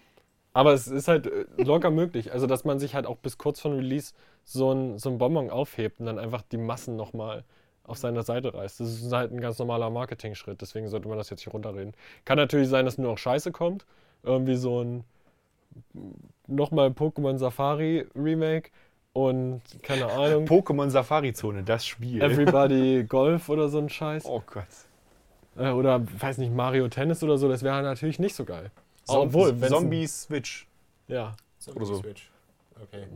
Aber 0.54 0.72
es 0.72 0.86
ist 0.86 1.08
halt 1.08 1.26
äh, 1.26 1.46
locker 1.62 1.90
möglich. 1.90 2.32
Also, 2.32 2.46
dass 2.46 2.64
man 2.64 2.78
sich 2.78 2.94
halt 2.94 3.06
auch 3.06 3.16
bis 3.16 3.38
kurz 3.38 3.60
vor 3.60 3.72
Release 3.72 4.12
so 4.44 4.72
ein, 4.72 4.98
so 4.98 5.08
ein 5.10 5.18
Bonbon 5.18 5.50
aufhebt 5.50 6.00
und 6.00 6.06
dann 6.06 6.18
einfach 6.18 6.42
die 6.42 6.58
Massen 6.58 6.96
nochmal 6.96 7.44
auf 7.84 7.98
seiner 7.98 8.22
Seite 8.22 8.54
reißt. 8.54 8.80
Das 8.80 8.88
ist 8.88 9.12
halt 9.12 9.32
ein 9.32 9.40
ganz 9.40 9.58
normaler 9.58 9.90
Marketing-Schritt. 9.90 10.60
Deswegen 10.60 10.88
sollte 10.88 11.08
man 11.08 11.18
das 11.18 11.30
jetzt 11.30 11.42
hier 11.42 11.52
runterreden. 11.52 11.94
Kann 12.24 12.36
natürlich 12.36 12.68
sein, 12.68 12.84
dass 12.84 12.98
nur 12.98 13.10
noch 13.10 13.18
Scheiße 13.18 13.50
kommt. 13.50 13.86
Irgendwie 14.22 14.56
so 14.56 14.82
ein 14.82 15.04
nochmal 16.46 16.88
Pokémon 16.88 17.38
Safari 17.38 18.06
Remake 18.14 18.70
und 19.14 19.62
keine 19.82 20.06
Ahnung. 20.06 20.44
Pokémon 20.44 20.90
Safari 20.90 21.32
Zone, 21.32 21.62
das 21.64 21.86
Spiel. 21.86 22.22
Everybody 22.22 23.04
Golf 23.08 23.48
oder 23.48 23.68
so 23.68 23.78
ein 23.78 23.88
Scheiß. 23.88 24.26
oh 24.26 24.42
Gott. 24.46 24.66
Äh, 25.56 25.70
Oder, 25.70 26.00
weiß 26.20 26.38
nicht, 26.38 26.52
Mario 26.52 26.88
Tennis 26.88 27.22
oder 27.22 27.36
so. 27.38 27.48
Das 27.48 27.62
wäre 27.62 27.82
natürlich 27.82 28.18
nicht 28.18 28.34
so 28.34 28.44
geil. 28.44 28.70
Zom 29.04 29.28
Obwohl, 29.28 29.58
Zombie 29.68 30.06
Switch. 30.06 30.66
Ja. 31.08 31.34
Oder 31.74 31.86
so. 31.86 31.94
Okay. 31.94 33.06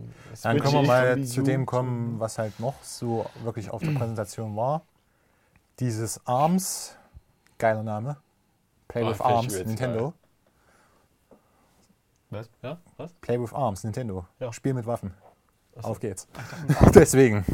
Dann 0.42 0.60
können 0.60 0.74
wir 0.74 0.82
mal 0.82 1.10
Zombie 1.14 1.26
zu 1.26 1.42
dem 1.42 1.66
kommen, 1.66 2.20
was 2.20 2.38
halt 2.38 2.60
noch 2.60 2.74
so 2.82 3.26
wirklich 3.42 3.70
auf 3.70 3.82
der 3.82 3.92
Präsentation 3.92 4.54
war. 4.56 4.82
Dieses 5.80 6.24
ARMS, 6.26 6.96
geiler 7.58 7.82
Name. 7.82 8.16
Play 8.88 9.02
Ah, 9.02 9.10
with 9.10 9.20
ARMS, 9.20 9.64
Nintendo. 9.64 10.12
Ja, 12.62 12.78
was? 12.96 13.12
Play 13.20 13.40
with 13.40 13.52
ARMS, 13.52 13.84
Nintendo. 13.84 14.26
Ja. 14.40 14.52
Spiel 14.52 14.74
mit 14.74 14.86
Waffen. 14.86 15.14
So. 15.74 15.88
Auf 15.88 16.00
geht's. 16.00 16.28
Deswegen. 16.94 17.44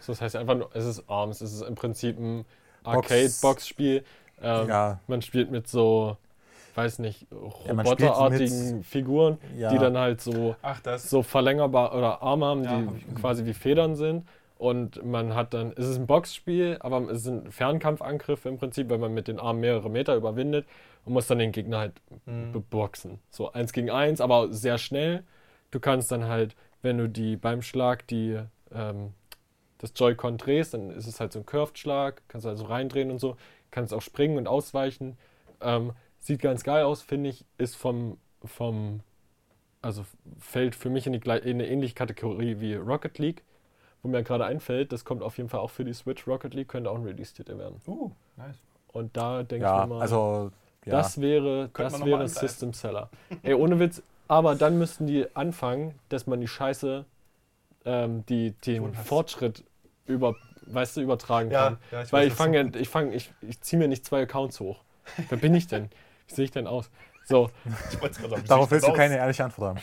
So, 0.00 0.12
das 0.12 0.20
heißt 0.20 0.36
einfach 0.36 0.56
nur, 0.56 0.74
es 0.74 0.84
ist 0.84 1.08
ARMS, 1.08 1.40
es 1.40 1.52
ist 1.52 1.62
im 1.62 1.74
Prinzip 1.74 2.18
ein 2.18 2.44
Arcade-Box-Spiel. 2.84 4.04
Ähm, 4.42 4.68
Ja, 4.68 5.00
Man 5.06 5.22
spielt 5.22 5.50
mit 5.50 5.68
so, 5.68 6.16
weiß 6.74 6.98
nicht, 7.00 7.26
Ja, 7.30 7.38
roboterartigen 7.38 8.82
Figuren, 8.82 9.38
ja. 9.56 9.70
die 9.70 9.78
dann 9.78 9.96
halt 9.96 10.20
so, 10.20 10.56
Ach, 10.62 10.80
das. 10.80 11.08
so 11.08 11.22
verlängerbar 11.22 11.94
oder 11.96 12.22
Arme 12.22 12.46
haben, 12.46 12.64
Ja. 12.64 12.80
die 12.82 13.14
quasi 13.14 13.44
wie 13.44 13.54
Federn 13.54 13.94
sind. 13.96 14.26
Und 14.58 15.04
man 15.04 15.34
hat 15.34 15.54
dann, 15.54 15.72
es 15.76 15.86
ist 15.88 15.96
ein 15.96 16.06
Boxspiel, 16.06 16.76
aber 16.80 17.10
es 17.10 17.24
sind 17.24 17.52
Fernkampfangriffe 17.52 18.48
im 18.48 18.58
Prinzip, 18.58 18.88
weil 18.90 18.98
man 18.98 19.12
mit 19.12 19.26
den 19.26 19.40
Armen 19.40 19.58
mehrere 19.60 19.90
Meter 19.90 20.14
überwindet 20.14 20.66
und 21.04 21.14
muss 21.14 21.26
dann 21.26 21.38
den 21.40 21.50
Gegner 21.50 21.78
halt 21.78 21.94
Mhm. 22.26 22.52
beboxen. 22.52 23.18
So 23.28 23.52
eins 23.52 23.72
gegen 23.72 23.90
eins, 23.90 24.20
aber 24.20 24.52
sehr 24.52 24.78
schnell. 24.78 25.24
Du 25.72 25.80
kannst 25.80 26.12
dann 26.12 26.26
halt, 26.28 26.54
wenn 26.80 26.98
du 26.98 27.08
die 27.08 27.36
beim 27.36 27.62
Schlag 27.62 28.06
die 28.06 28.38
ähm, 28.72 29.14
das 29.82 29.92
Joy-Con 29.94 30.38
drehst, 30.38 30.72
dann 30.72 30.90
ist 30.90 31.06
es 31.06 31.20
halt 31.20 31.32
so 31.32 31.40
ein 31.40 31.46
Curved-Schlag, 31.46 32.22
kannst 32.28 32.46
also 32.46 32.64
reindrehen 32.64 33.10
und 33.10 33.18
so, 33.18 33.36
kannst 33.70 33.92
auch 33.92 34.00
springen 34.00 34.38
und 34.38 34.46
ausweichen. 34.46 35.18
Ähm, 35.60 35.92
sieht 36.20 36.40
ganz 36.40 36.62
geil 36.62 36.84
aus, 36.84 37.02
finde 37.02 37.30
ich, 37.30 37.44
ist 37.58 37.76
vom, 37.76 38.16
vom, 38.44 39.00
also 39.82 40.06
fällt 40.38 40.76
für 40.76 40.88
mich 40.88 41.06
in, 41.06 41.12
die, 41.12 41.18
in 41.18 41.28
eine 41.32 41.66
ähnliche 41.66 41.94
Kategorie 41.94 42.60
wie 42.60 42.76
Rocket 42.76 43.18
League, 43.18 43.42
wo 44.02 44.08
mir 44.08 44.22
gerade 44.22 44.44
einfällt, 44.44 44.92
das 44.92 45.04
kommt 45.04 45.22
auf 45.22 45.36
jeden 45.36 45.48
Fall 45.48 45.60
auch 45.60 45.70
für 45.70 45.84
die 45.84 45.92
Switch. 45.92 46.26
Rocket 46.26 46.54
League 46.54 46.68
könnte 46.68 46.88
auch 46.88 46.96
ein 46.96 47.04
Release-Titel 47.04 47.58
werden. 47.58 47.80
Uh, 47.86 48.12
nice. 48.36 48.56
Und 48.92 49.16
da 49.16 49.42
denke 49.42 49.64
ja 49.66 49.82
ich 49.82 49.88
mir 49.88 49.94
mal, 49.94 50.00
also 50.00 50.52
ja. 50.84 50.92
das 50.92 51.20
wäre, 51.20 51.70
Könnte 51.72 51.92
das 51.92 52.00
wäre 52.00 52.10
mal 52.10 52.16
ein 52.16 52.22
angreifen. 52.22 52.48
System 52.48 52.72
Seller. 52.72 53.10
Ey, 53.42 53.54
ohne 53.54 53.80
Witz, 53.80 54.00
aber 54.28 54.54
dann 54.54 54.78
müssten 54.78 55.06
die 55.08 55.26
anfangen, 55.34 55.98
dass 56.08 56.28
man 56.28 56.40
die 56.40 56.48
Scheiße, 56.48 57.04
ähm, 57.84 58.24
die, 58.26 58.52
den. 58.52 58.94
Fortschritt 58.94 59.64
über, 60.06 60.34
weißt 60.66 60.96
du, 60.96 61.00
übertragen 61.00 61.50
Ja, 61.50 61.64
kann. 61.64 61.78
ja, 61.90 62.02
ich 62.02 62.12
Weil 62.12 62.26
weiß, 62.26 62.32
ich 62.32 62.36
fange, 62.36 62.58
ja- 62.62 62.80
ich 62.80 62.88
fange, 62.88 63.14
ich, 63.14 63.32
ich 63.40 63.60
ziehe 63.60 63.78
mir 63.78 63.88
nicht 63.88 64.04
zwei 64.04 64.22
Accounts 64.22 64.60
hoch. 64.60 64.80
Wer 65.28 65.38
bin 65.38 65.54
ich 65.54 65.66
denn? 65.66 65.90
Wie 66.28 66.34
sehe 66.34 66.44
ich 66.44 66.50
denn 66.50 66.66
aus? 66.66 66.90
So, 67.24 67.50
sagen, 68.00 68.44
Darauf 68.48 68.70
willst 68.70 68.86
du 68.88 68.92
keine 68.92 69.16
ehrliche 69.16 69.44
Antwort 69.44 69.76
haben. 69.76 69.80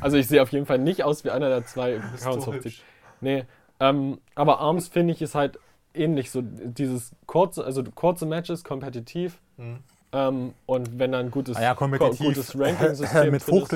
also 0.00 0.16
ich 0.16 0.26
sehe 0.26 0.42
auf 0.42 0.52
jeden 0.52 0.64
Fall 0.66 0.78
nicht 0.78 1.04
aus 1.04 1.24
wie 1.24 1.30
einer 1.30 1.48
der 1.48 1.64
zwei 1.66 1.96
Accounts 1.96 2.44
so 2.44 2.52
hochzieht. 2.52 2.82
Nee, 3.20 3.44
ähm, 3.80 4.18
aber 4.34 4.60
ARMS 4.60 4.88
finde 4.88 5.12
ich 5.12 5.20
ist 5.22 5.34
halt 5.34 5.58
ähnlich. 5.94 6.30
So 6.30 6.40
dieses 6.42 7.12
kurze, 7.26 7.64
also 7.64 7.82
kurze 7.82 8.26
Matches, 8.26 8.64
kompetitiv. 8.64 9.38
Mhm. 9.56 9.78
Ähm, 10.12 10.54
und 10.66 10.98
wenn 10.98 11.12
dann 11.12 11.30
gutes, 11.30 11.56
Ah 11.58 11.62
ja, 11.62 11.74
kompetitiv. 11.74 12.18
gutes 12.18 12.58
Ranking-System 12.58 13.30
mit 13.30 13.42
findest, 13.42 13.70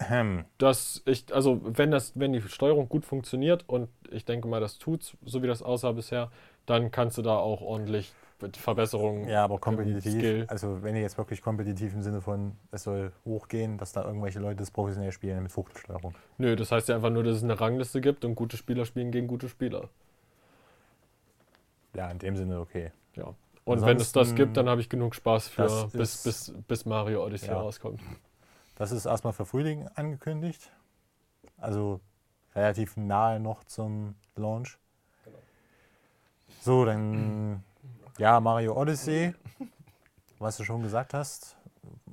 Ähm, 0.00 0.44
dass 0.58 1.02
ich, 1.06 1.32
also 1.32 1.60
wenn 1.62 1.90
das, 1.90 2.18
wenn 2.18 2.32
die 2.32 2.40
Steuerung 2.42 2.88
gut 2.88 3.04
funktioniert 3.04 3.64
und 3.68 3.88
ich 4.10 4.24
denke 4.24 4.48
mal, 4.48 4.60
das 4.60 4.78
tut's, 4.78 5.16
so 5.24 5.42
wie 5.42 5.46
das 5.46 5.62
aussah 5.62 5.92
bisher, 5.92 6.30
dann 6.66 6.90
kannst 6.90 7.16
du 7.18 7.22
da 7.22 7.36
auch 7.36 7.60
ordentlich 7.60 8.12
Verbesserungen. 8.52 9.28
Ja, 9.28 9.44
aber 9.44 9.58
kompetitiv. 9.58 10.44
Also 10.50 10.82
wenn 10.82 10.96
ihr 10.96 11.02
jetzt 11.02 11.16
wirklich 11.16 11.40
kompetitiv 11.40 11.94
im 11.94 12.02
Sinne 12.02 12.20
von, 12.20 12.56
es 12.72 12.82
soll 12.82 13.12
hochgehen, 13.24 13.78
dass 13.78 13.92
da 13.92 14.04
irgendwelche 14.04 14.40
Leute 14.40 14.56
das 14.56 14.70
professionell 14.70 15.12
spielen 15.12 15.42
mit 15.42 15.52
Fuchtelsteuerung. 15.52 16.14
Nö, 16.38 16.56
das 16.56 16.72
heißt 16.72 16.88
ja 16.88 16.96
einfach 16.96 17.10
nur, 17.10 17.22
dass 17.22 17.36
es 17.36 17.44
eine 17.44 17.58
Rangliste 17.58 18.00
gibt 18.00 18.24
und 18.24 18.34
gute 18.34 18.56
Spieler 18.56 18.84
spielen 18.84 19.12
gegen 19.12 19.28
gute 19.28 19.48
Spieler. 19.48 19.88
Ja, 21.94 22.10
in 22.10 22.18
dem 22.18 22.36
Sinne 22.36 22.60
okay. 22.60 22.90
Ja. 23.14 23.34
Und 23.64 23.80
wenn 23.82 23.96
es 23.96 24.12
das 24.12 24.22
Ansonsten- 24.22 24.36
gibt, 24.36 24.56
dann 24.56 24.68
habe 24.68 24.80
ich 24.80 24.88
genug 24.90 25.14
Spaß 25.14 25.48
für 25.48 25.62
Das 25.62 25.86
bis, 25.92 26.22
bis, 26.24 26.54
bis 26.68 26.84
Mario 26.84 27.24
Odyssey 27.24 27.48
Ja. 27.48 27.60
rauskommt. 27.60 28.00
Das 28.76 28.90
ist 28.90 29.06
erstmal 29.06 29.32
für 29.32 29.46
Frühling 29.46 29.88
angekündigt. 29.94 30.70
Also 31.58 32.00
relativ 32.54 32.96
nahe 32.96 33.40
noch 33.40 33.64
zum 33.64 34.14
Launch. 34.36 34.78
So, 36.60 36.84
dann 36.84 37.62
ja, 38.18 38.40
Mario 38.40 38.80
Odyssey, 38.80 39.34
was 40.38 40.56
du 40.56 40.64
schon 40.64 40.82
gesagt 40.82 41.14
hast, 41.14 41.56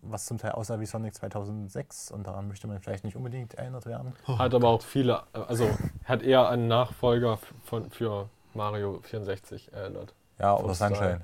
was 0.02 0.26
zum 0.26 0.38
Teil 0.38 0.52
aussah 0.52 0.80
wie 0.80 0.86
Sonic 0.86 1.16
2006 1.16 2.12
und 2.12 2.26
daran 2.26 2.48
möchte 2.48 2.68
man 2.68 2.80
vielleicht 2.80 3.04
nicht 3.04 3.16
unbedingt 3.16 3.54
erinnert 3.54 3.86
werden. 3.86 4.14
Hat 4.26 4.54
aber 4.54 4.70
auch 4.70 4.82
viele, 4.82 5.24
also 5.34 5.70
hat 6.06 6.24
eher 6.24 6.50
an 6.50 6.68
Nachfolger 6.68 7.38
von, 7.64 7.90
für 7.92 8.30
Mario 8.54 9.00
64 9.04 9.72
erinnert. 9.74 10.14
Ja, 10.40 10.58
oder. 10.58 10.74
Sunshine. 10.74 11.22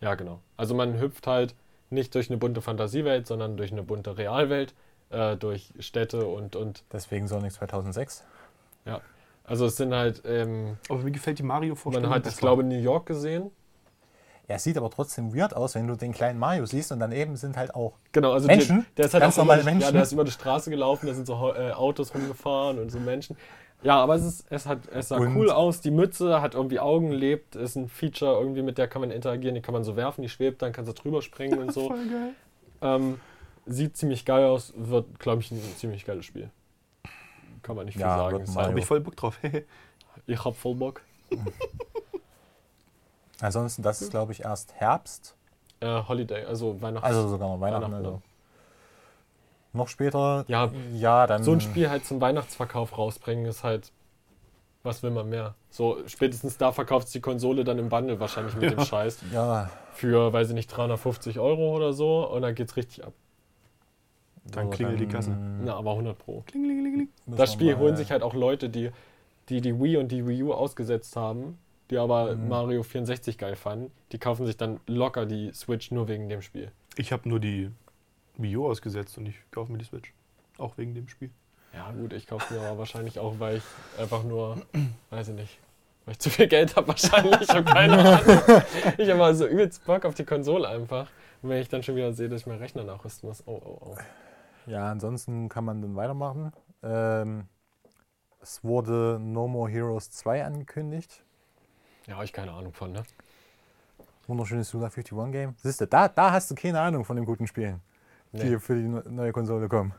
Ja, 0.00 0.14
genau. 0.14 0.40
Also 0.56 0.74
man 0.74 0.98
hüpft 0.98 1.26
halt 1.26 1.54
nicht 1.94 2.14
durch 2.14 2.28
eine 2.28 2.36
bunte 2.36 2.60
Fantasiewelt, 2.60 3.26
sondern 3.26 3.56
durch 3.56 3.72
eine 3.72 3.82
bunte 3.82 4.18
Realwelt, 4.18 4.74
äh, 5.10 5.36
durch 5.36 5.72
Städte 5.78 6.26
und, 6.26 6.56
und 6.56 6.84
Deswegen 6.92 7.26
Sonic 7.28 7.52
2006. 7.52 8.24
also 9.44 9.66
es 9.66 9.76
sind 9.76 9.94
halt, 9.94 10.22
ähm, 10.26 10.76
Aber 10.88 11.00
mir 11.00 11.10
gefällt 11.10 11.38
die 11.38 11.42
Mario-Vorstellung 11.42 12.10
man 12.10 12.18
hat, 12.18 12.26
ich 12.26 12.36
glaube, 12.36 12.64
New 12.64 12.78
York 12.78 13.06
gesehen. 13.06 13.50
Ja, 14.48 14.56
es 14.56 14.64
sieht 14.64 14.76
aber 14.76 14.90
trotzdem 14.90 15.34
weird 15.34 15.56
aus, 15.56 15.74
wenn 15.74 15.86
du 15.86 15.96
den 15.96 16.12
kleinen 16.12 16.38
Mario 16.38 16.66
siehst 16.66 16.92
und 16.92 17.00
daneben 17.00 17.34
sind 17.36 17.56
halt 17.56 17.74
auch. 17.74 17.94
Genau, 18.12 18.32
also 18.32 18.46
Menschen? 18.46 18.78
Der, 18.78 18.84
der 18.96 19.04
ist 19.06 19.14
halt 19.14 19.22
Ganz 19.22 19.38
auch 19.38 19.44
über, 19.44 19.56
normale 19.56 19.60
die- 19.62 19.66
Ja, 19.68 19.72
Menschen? 19.74 19.92
der 19.94 20.02
ist 20.02 20.12
über 20.12 20.24
die 20.24 20.30
Straße 20.32 20.70
gelaufen, 20.70 21.06
da 21.06 21.14
sind 21.14 21.26
so 21.26 21.54
äh, 21.54 21.70
Autos 21.72 22.14
rumgefahren 22.14 22.78
und 22.78 22.90
so 22.90 23.00
Menschen. 23.00 23.36
Ja, 23.84 24.02
aber 24.02 24.14
es, 24.14 24.24
ist, 24.24 24.46
es, 24.50 24.66
hat, 24.66 24.78
es 24.92 25.08
sah 25.08 25.18
Und- 25.18 25.36
cool 25.36 25.50
aus. 25.50 25.80
Die 25.82 25.90
Mütze 25.90 26.40
hat 26.40 26.54
irgendwie 26.54 26.80
Augen, 26.80 27.12
lebt, 27.12 27.54
ist 27.54 27.76
ein 27.76 27.88
Feature, 27.88 28.40
irgendwie 28.40 28.62
mit 28.62 28.78
der 28.78 28.88
kann 28.88 29.00
man 29.02 29.10
interagieren, 29.10 29.54
die 29.54 29.60
kann 29.60 29.74
man 29.74 29.84
so 29.84 29.94
werfen, 29.94 30.22
die 30.22 30.28
schwebt, 30.30 30.62
dann 30.62 30.72
kannst 30.72 30.88
du 30.90 30.94
drüber 30.94 31.20
springen 31.22 31.58
und 31.58 31.72
so. 31.72 31.88
Voll 31.88 32.08
geil. 32.08 32.30
Ähm, 32.80 33.20
sieht 33.66 33.96
ziemlich 33.96 34.24
geil 34.24 34.44
aus, 34.46 34.72
wird, 34.76 35.18
glaube 35.20 35.42
ich, 35.42 35.50
ein 35.52 35.60
ziemlich 35.76 36.04
geiles 36.04 36.24
Spiel. 36.24 36.50
Kann 37.62 37.76
man 37.76 37.84
nicht 37.86 37.94
viel 37.94 38.02
Ja, 38.02 38.16
sagen. 38.18 38.44
Da 38.54 38.66
habe 38.66 38.78
ich 38.78 38.84
voll 38.86 39.00
Bock 39.00 39.16
drauf. 39.16 39.38
ich 40.26 40.44
hab 40.44 40.56
voll 40.56 40.74
Bock. 40.74 41.02
Ansonsten, 43.40 43.82
das 43.82 44.00
ist 44.02 44.10
glaube 44.10 44.32
ich 44.32 44.44
erst 44.44 44.74
Herbst. 44.74 45.34
Äh, 45.80 46.02
Holiday, 46.08 46.44
also 46.44 46.80
Weihnachten. 46.80 47.04
Also 47.06 47.28
sogar 47.28 47.48
noch 47.48 47.60
Weihnachten. 47.60 47.84
Weihnachten, 47.92 48.04
Also. 48.06 48.22
Noch 49.74 49.88
später, 49.88 50.44
Ja, 50.48 50.70
ja, 50.94 51.26
dann. 51.26 51.42
so 51.42 51.52
ein 51.52 51.60
Spiel 51.60 51.90
halt 51.90 52.06
zum 52.06 52.20
Weihnachtsverkauf 52.20 52.96
rausbringen, 52.96 53.44
ist 53.46 53.62
halt. 53.64 53.92
Was 54.84 55.02
will 55.02 55.10
man 55.10 55.28
mehr? 55.30 55.54
So, 55.70 55.96
spätestens 56.06 56.58
da 56.58 56.70
verkauft 56.70 57.12
die 57.14 57.20
Konsole 57.20 57.64
dann 57.64 57.78
im 57.78 57.88
Bundle 57.88 58.20
wahrscheinlich 58.20 58.54
mit 58.54 58.70
dem 58.70 58.80
Scheiß. 58.84 59.20
Ja, 59.32 59.70
Für, 59.94 60.32
weiß 60.32 60.48
ich 60.50 60.54
nicht, 60.54 60.68
350 60.68 61.38
Euro 61.38 61.74
oder 61.74 61.92
so 61.94 62.28
und 62.30 62.42
dann 62.42 62.54
geht's 62.54 62.76
richtig 62.76 63.02
ab. 63.04 63.12
Dann 64.44 64.66
so, 64.66 64.70
klingelt 64.72 65.00
die 65.00 65.06
Kasse. 65.06 65.30
Na, 65.62 65.74
aber 65.76 65.92
100 65.92 66.18
Pro. 66.18 66.42
Klingelingeling. 66.46 67.08
müssen 67.26 67.38
Das 67.38 67.50
wir 67.50 67.54
Spiel 67.54 67.72
mal- 67.74 67.80
holen 67.80 67.96
sich 67.96 68.10
halt 68.10 68.22
auch 68.22 68.34
Leute, 68.34 68.68
die, 68.68 68.90
die 69.48 69.60
die 69.62 69.80
Wii 69.80 69.96
und 69.96 70.08
die 70.12 70.26
Wii 70.26 70.42
U 70.42 70.52
ausgesetzt 70.52 71.16
haben, 71.16 71.56
die 71.90 71.96
aber 71.96 72.34
Mhm. 72.36 72.48
Mario 72.48 72.82
64 72.82 73.38
geil 73.38 73.56
fanden. 73.56 73.90
Die 74.12 74.18
kaufen 74.18 74.44
sich 74.44 74.58
dann 74.58 74.80
locker 74.86 75.24
die 75.24 75.50
Switch 75.54 75.90
nur 75.92 76.08
wegen 76.08 76.28
dem 76.28 76.42
Spiel. 76.42 76.70
Ich 76.96 77.10
habe 77.10 77.26
nur 77.26 77.40
die 77.40 77.70
Wii 78.36 78.56
U 78.56 78.66
ausgesetzt 78.66 79.16
und 79.18 79.26
ich 79.26 79.36
kaufe 79.50 79.70
mir 79.70 79.78
die 79.78 79.84
Switch. 79.84 80.12
Auch 80.58 80.76
wegen 80.78 80.94
dem 80.94 81.08
Spiel. 81.08 81.30
Ja, 81.72 81.90
gut, 81.90 82.12
ich 82.12 82.26
kaufe 82.26 82.54
mir 82.54 82.60
aber 82.60 82.78
wahrscheinlich 82.78 83.18
auch, 83.18 83.38
weil 83.40 83.56
ich 83.56 83.64
einfach 83.98 84.22
nur, 84.22 84.62
weiß 85.10 85.28
ich 85.28 85.34
nicht, 85.34 85.58
weil 86.04 86.12
ich 86.12 86.18
zu 86.20 86.30
viel 86.30 86.46
Geld 86.46 86.76
habe 86.76 86.88
wahrscheinlich. 86.88 87.40
Ich 87.40 87.48
habe 87.50 87.64
keine 87.64 87.98
Ahnung. 87.98 88.62
Ich 88.98 89.10
habe 89.10 89.24
also 89.24 89.46
übelst 89.46 89.84
Bock 89.84 90.04
auf 90.04 90.14
die 90.14 90.24
Konsole 90.24 90.68
einfach. 90.68 91.08
Und 91.42 91.50
wenn 91.50 91.60
ich 91.60 91.68
dann 91.68 91.82
schon 91.82 91.96
wieder 91.96 92.12
sehe, 92.12 92.28
dass 92.28 92.42
ich 92.42 92.46
meinen 92.46 92.60
Rechner 92.60 92.84
nachrüsten 92.84 93.28
muss, 93.28 93.42
oh, 93.46 93.60
oh, 93.64 93.78
oh. 93.80 93.96
Ja, 94.66 94.90
ansonsten 94.90 95.48
kann 95.48 95.64
man 95.64 95.82
dann 95.82 95.96
weitermachen. 95.96 96.52
Ähm, 96.82 97.48
es 98.40 98.62
wurde 98.62 99.18
No 99.20 99.48
More 99.48 99.70
Heroes 99.70 100.10
2 100.10 100.44
angekündigt. 100.44 101.24
Ja, 102.06 102.14
habe 102.14 102.24
ich 102.24 102.32
keine 102.32 102.52
Ahnung 102.52 102.72
von, 102.72 102.92
ne? 102.92 103.02
Wunderschönes 104.26 104.68
Suda 104.70 104.86
51 104.86 105.32
Game. 105.32 105.54
Siehst 105.62 105.80
du, 105.80 105.86
da, 105.86 106.08
da 106.08 106.32
hast 106.32 106.50
du 106.50 106.54
keine 106.54 106.80
Ahnung 106.80 107.04
von 107.04 107.16
den 107.16 107.24
guten 107.26 107.46
Spielen, 107.46 107.80
die 108.34 108.50
Nee. 108.50 108.58
für 108.58 108.74
die 108.74 108.82
ne- 108.88 109.04
neue 109.08 109.32
Konsole 109.32 109.68
kommen. 109.68 109.94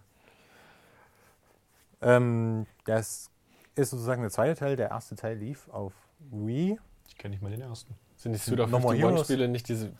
Ähm, 2.01 2.65
das 2.85 3.29
ist 3.75 3.89
sozusagen 3.91 4.21
der 4.21 4.31
zweite 4.31 4.55
Teil. 4.59 4.75
Der 4.75 4.89
erste 4.89 5.15
Teil 5.15 5.37
lief 5.37 5.67
auf 5.69 5.93
Wii. 6.31 6.79
Ich 7.07 7.17
kenne 7.17 7.31
nicht 7.33 7.41
mal 7.41 7.51
den 7.51 7.61
ersten. 7.61 7.95
Sind 8.15 8.33
die 8.33 8.39
Suda 8.39 8.67
No 8.67 8.79
More 8.79 8.93
51 8.95 9.01
Heroes? 9.03 9.25
Spiele 9.27 9.47
nicht 9.47 9.67
diese 9.69 9.91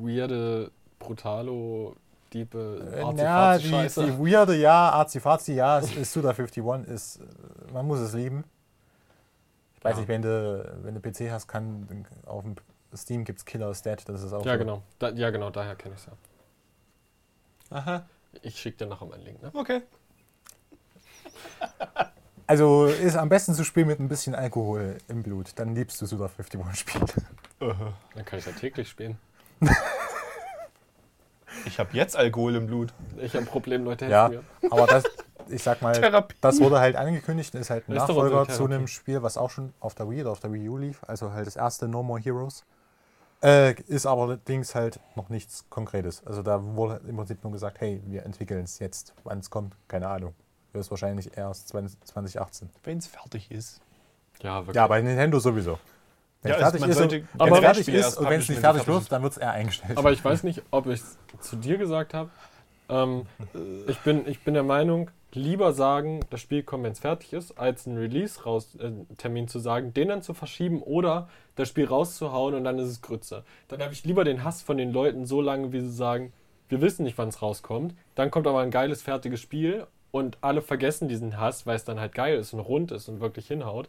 weirde, 0.00 0.70
brutalo, 0.98 1.96
diepe, 2.32 2.90
Äh, 2.92 3.22
ja, 3.22 3.58
die, 3.58 3.64
die 3.68 4.18
weirde, 4.18 4.56
ja, 4.56 4.90
Arzi-Fazi, 4.90 5.54
ja, 5.54 5.78
es 5.78 5.94
ist 5.94 6.12
Suda 6.12 6.30
51, 6.30 6.88
ist, 6.88 7.16
äh, 7.20 7.72
man 7.72 7.86
muss 7.86 8.00
es 8.00 8.12
lieben. 8.14 8.44
Ich 9.76 9.84
weiß 9.84 9.92
Ja. 9.94 9.98
nicht, 10.00 10.08
wenn 10.08 10.22
du, 10.22 10.78
wenn 10.82 10.94
du 10.94 11.00
PC 11.00 11.30
hast, 11.30 11.46
kann 11.46 12.06
auf 12.26 12.42
dem 12.42 12.56
Steam 12.96 13.24
gibt 13.24 13.40
es 13.40 13.44
Killer 13.44 13.70
is 13.70 13.82
Dead, 13.82 14.00
das 14.08 14.22
ist 14.22 14.32
auch 14.32 14.44
Ja, 14.46 14.52
so. 14.54 14.58
genau. 14.58 14.82
Da, 14.98 15.10
ja, 15.10 15.30
genau, 15.30 15.50
daher 15.50 15.74
kenne 15.76 15.94
ich 15.94 16.00
es 16.00 16.06
ja. 16.06 16.12
Aha. 17.74 18.06
Ich 18.42 18.58
schicke 18.58 18.78
dir 18.78 18.86
nachher 18.86 19.06
mal 19.06 19.14
einen 19.16 19.24
Link, 19.24 19.42
ne? 19.42 19.50
Okay. 19.52 19.82
Also 22.46 22.84
ist 22.84 23.16
am 23.16 23.30
besten 23.30 23.54
zu 23.54 23.64
spielen 23.64 23.86
mit 23.86 24.00
ein 24.00 24.08
bisschen 24.08 24.34
Alkohol 24.34 24.98
im 25.08 25.22
Blut, 25.22 25.52
dann 25.56 25.74
liebst 25.74 25.98
du 26.02 26.04
Suda 26.04 26.26
51 26.26 26.78
Spiel. 26.78 27.00
Dann 27.58 28.24
kann 28.26 28.38
ich 28.38 28.44
ja 28.44 28.52
täglich 28.52 28.88
spielen. 28.90 29.18
Ich 31.66 31.78
habe 31.78 31.90
jetzt 31.96 32.16
Alkohol 32.16 32.56
im 32.56 32.66
Blut. 32.66 32.92
Ich 33.16 33.32
habe 33.34 33.44
ein 33.44 33.48
Problem, 33.48 33.84
Leute, 33.84 34.04
helfen 34.06 34.34
Ja, 34.34 34.40
mir. 34.60 34.70
aber 34.70 34.86
das, 34.86 35.04
ich 35.48 35.62
sag 35.62 35.80
mal, 35.80 35.92
Therapie. 35.92 36.34
das 36.40 36.60
wurde 36.60 36.78
halt 36.78 36.96
angekündigt, 36.96 37.54
ist 37.54 37.70
halt 37.70 37.88
ein 37.88 37.94
Nachfolger 37.94 38.46
zu 38.48 38.64
einem 38.66 38.86
Spiel, 38.88 39.22
was 39.22 39.38
auch 39.38 39.50
schon 39.50 39.72
auf 39.80 39.94
der 39.94 40.10
Wii 40.10 40.22
oder 40.22 40.32
auf 40.32 40.40
der 40.40 40.52
Wii 40.52 40.68
U 40.68 40.76
lief, 40.76 41.00
also 41.06 41.32
halt 41.32 41.46
das 41.46 41.56
erste 41.56 41.88
No 41.88 42.02
More 42.02 42.20
Heroes. 42.20 42.64
Äh, 43.42 43.74
ist 43.88 44.06
allerdings 44.06 44.74
halt 44.74 45.00
noch 45.16 45.28
nichts 45.28 45.64
Konkretes. 45.68 46.26
Also 46.26 46.42
da 46.42 46.62
wurde 46.62 47.00
im 47.06 47.16
Prinzip 47.16 47.42
nur 47.42 47.52
gesagt, 47.52 47.80
hey, 47.80 48.02
wir 48.06 48.24
entwickeln 48.24 48.64
es 48.64 48.78
jetzt. 48.78 49.12
Wann 49.24 49.38
es 49.40 49.50
kommt, 49.50 49.74
keine 49.86 50.08
Ahnung. 50.08 50.34
Wird 50.72 50.84
es 50.84 50.90
wahrscheinlich 50.90 51.36
erst 51.36 51.68
20, 51.68 52.00
2018. 52.04 52.70
Wenn 52.84 52.98
es 52.98 53.06
fertig 53.06 53.50
ist. 53.50 53.80
Ja, 54.42 54.60
wirklich. 54.60 54.76
Ja, 54.76 54.86
bei 54.86 55.00
Nintendo 55.02 55.38
sowieso. 55.38 55.78
Wenn 56.42 56.50
Ja, 56.52 56.56
es 56.56 56.62
fertig 56.62 56.86
ist, 56.88 56.96
sollte 56.98 57.16
und- 57.20 57.28
Aber 57.40 57.50
wenn 57.50 57.54
es 57.56 57.60
fertig 57.60 57.82
Spiele 57.84 57.98
ist 57.98 58.04
erst 58.06 58.18
und 58.18 58.28
wenn 58.30 58.40
es 58.40 58.48
nicht 58.48 58.60
fertig 58.60 58.82
fertig 58.82 59.00
wird, 59.02 59.12
dann 59.12 59.22
wird 59.22 59.32
es 59.32 59.38
eher 59.38 59.50
eingestellt. 59.52 59.98
Aber 59.98 60.12
ich 60.12 60.24
weiß 60.24 60.42
nicht, 60.42 60.62
ob 60.70 60.86
ich 60.86 61.00
es 61.00 61.16
zu 61.40 61.56
dir 61.56 61.78
gesagt 61.78 62.14
habe. 62.14 62.30
Ähm, 62.88 63.26
ich, 63.86 63.98
bin, 64.00 64.26
ich 64.26 64.42
bin 64.42 64.54
der 64.54 64.62
Meinung, 64.62 65.10
lieber 65.34 65.72
sagen, 65.72 66.20
das 66.30 66.40
Spiel 66.40 66.62
kommt, 66.62 66.84
wenn 66.84 66.92
es 66.92 67.00
fertig 67.00 67.32
ist, 67.32 67.58
als 67.58 67.86
einen 67.86 67.98
Release-Termin 67.98 69.48
zu 69.48 69.58
sagen, 69.58 69.94
den 69.94 70.08
dann 70.08 70.22
zu 70.22 70.34
verschieben 70.34 70.82
oder 70.82 71.28
das 71.56 71.68
Spiel 71.68 71.86
rauszuhauen 71.86 72.54
und 72.54 72.64
dann 72.64 72.78
ist 72.78 72.88
es 72.88 73.02
Grütze. 73.02 73.44
Dann 73.68 73.82
habe 73.82 73.92
ich 73.92 74.04
lieber 74.04 74.24
den 74.24 74.44
Hass 74.44 74.62
von 74.62 74.76
den 74.76 74.92
Leuten 74.92 75.26
so 75.26 75.40
lange, 75.40 75.72
wie 75.72 75.80
sie 75.80 75.92
sagen, 75.92 76.32
wir 76.68 76.80
wissen 76.80 77.04
nicht, 77.04 77.18
wann 77.18 77.28
es 77.28 77.42
rauskommt. 77.42 77.94
Dann 78.14 78.30
kommt 78.30 78.46
aber 78.46 78.60
ein 78.60 78.70
geiles, 78.70 79.02
fertiges 79.02 79.40
Spiel 79.40 79.86
und 80.10 80.38
alle 80.40 80.62
vergessen 80.62 81.08
diesen 81.08 81.38
Hass, 81.38 81.66
weil 81.66 81.76
es 81.76 81.84
dann 81.84 82.00
halt 82.00 82.14
geil 82.14 82.38
ist 82.38 82.52
und 82.52 82.60
rund 82.60 82.92
ist 82.92 83.08
und 83.08 83.20
wirklich 83.20 83.48
hinhaut. 83.48 83.88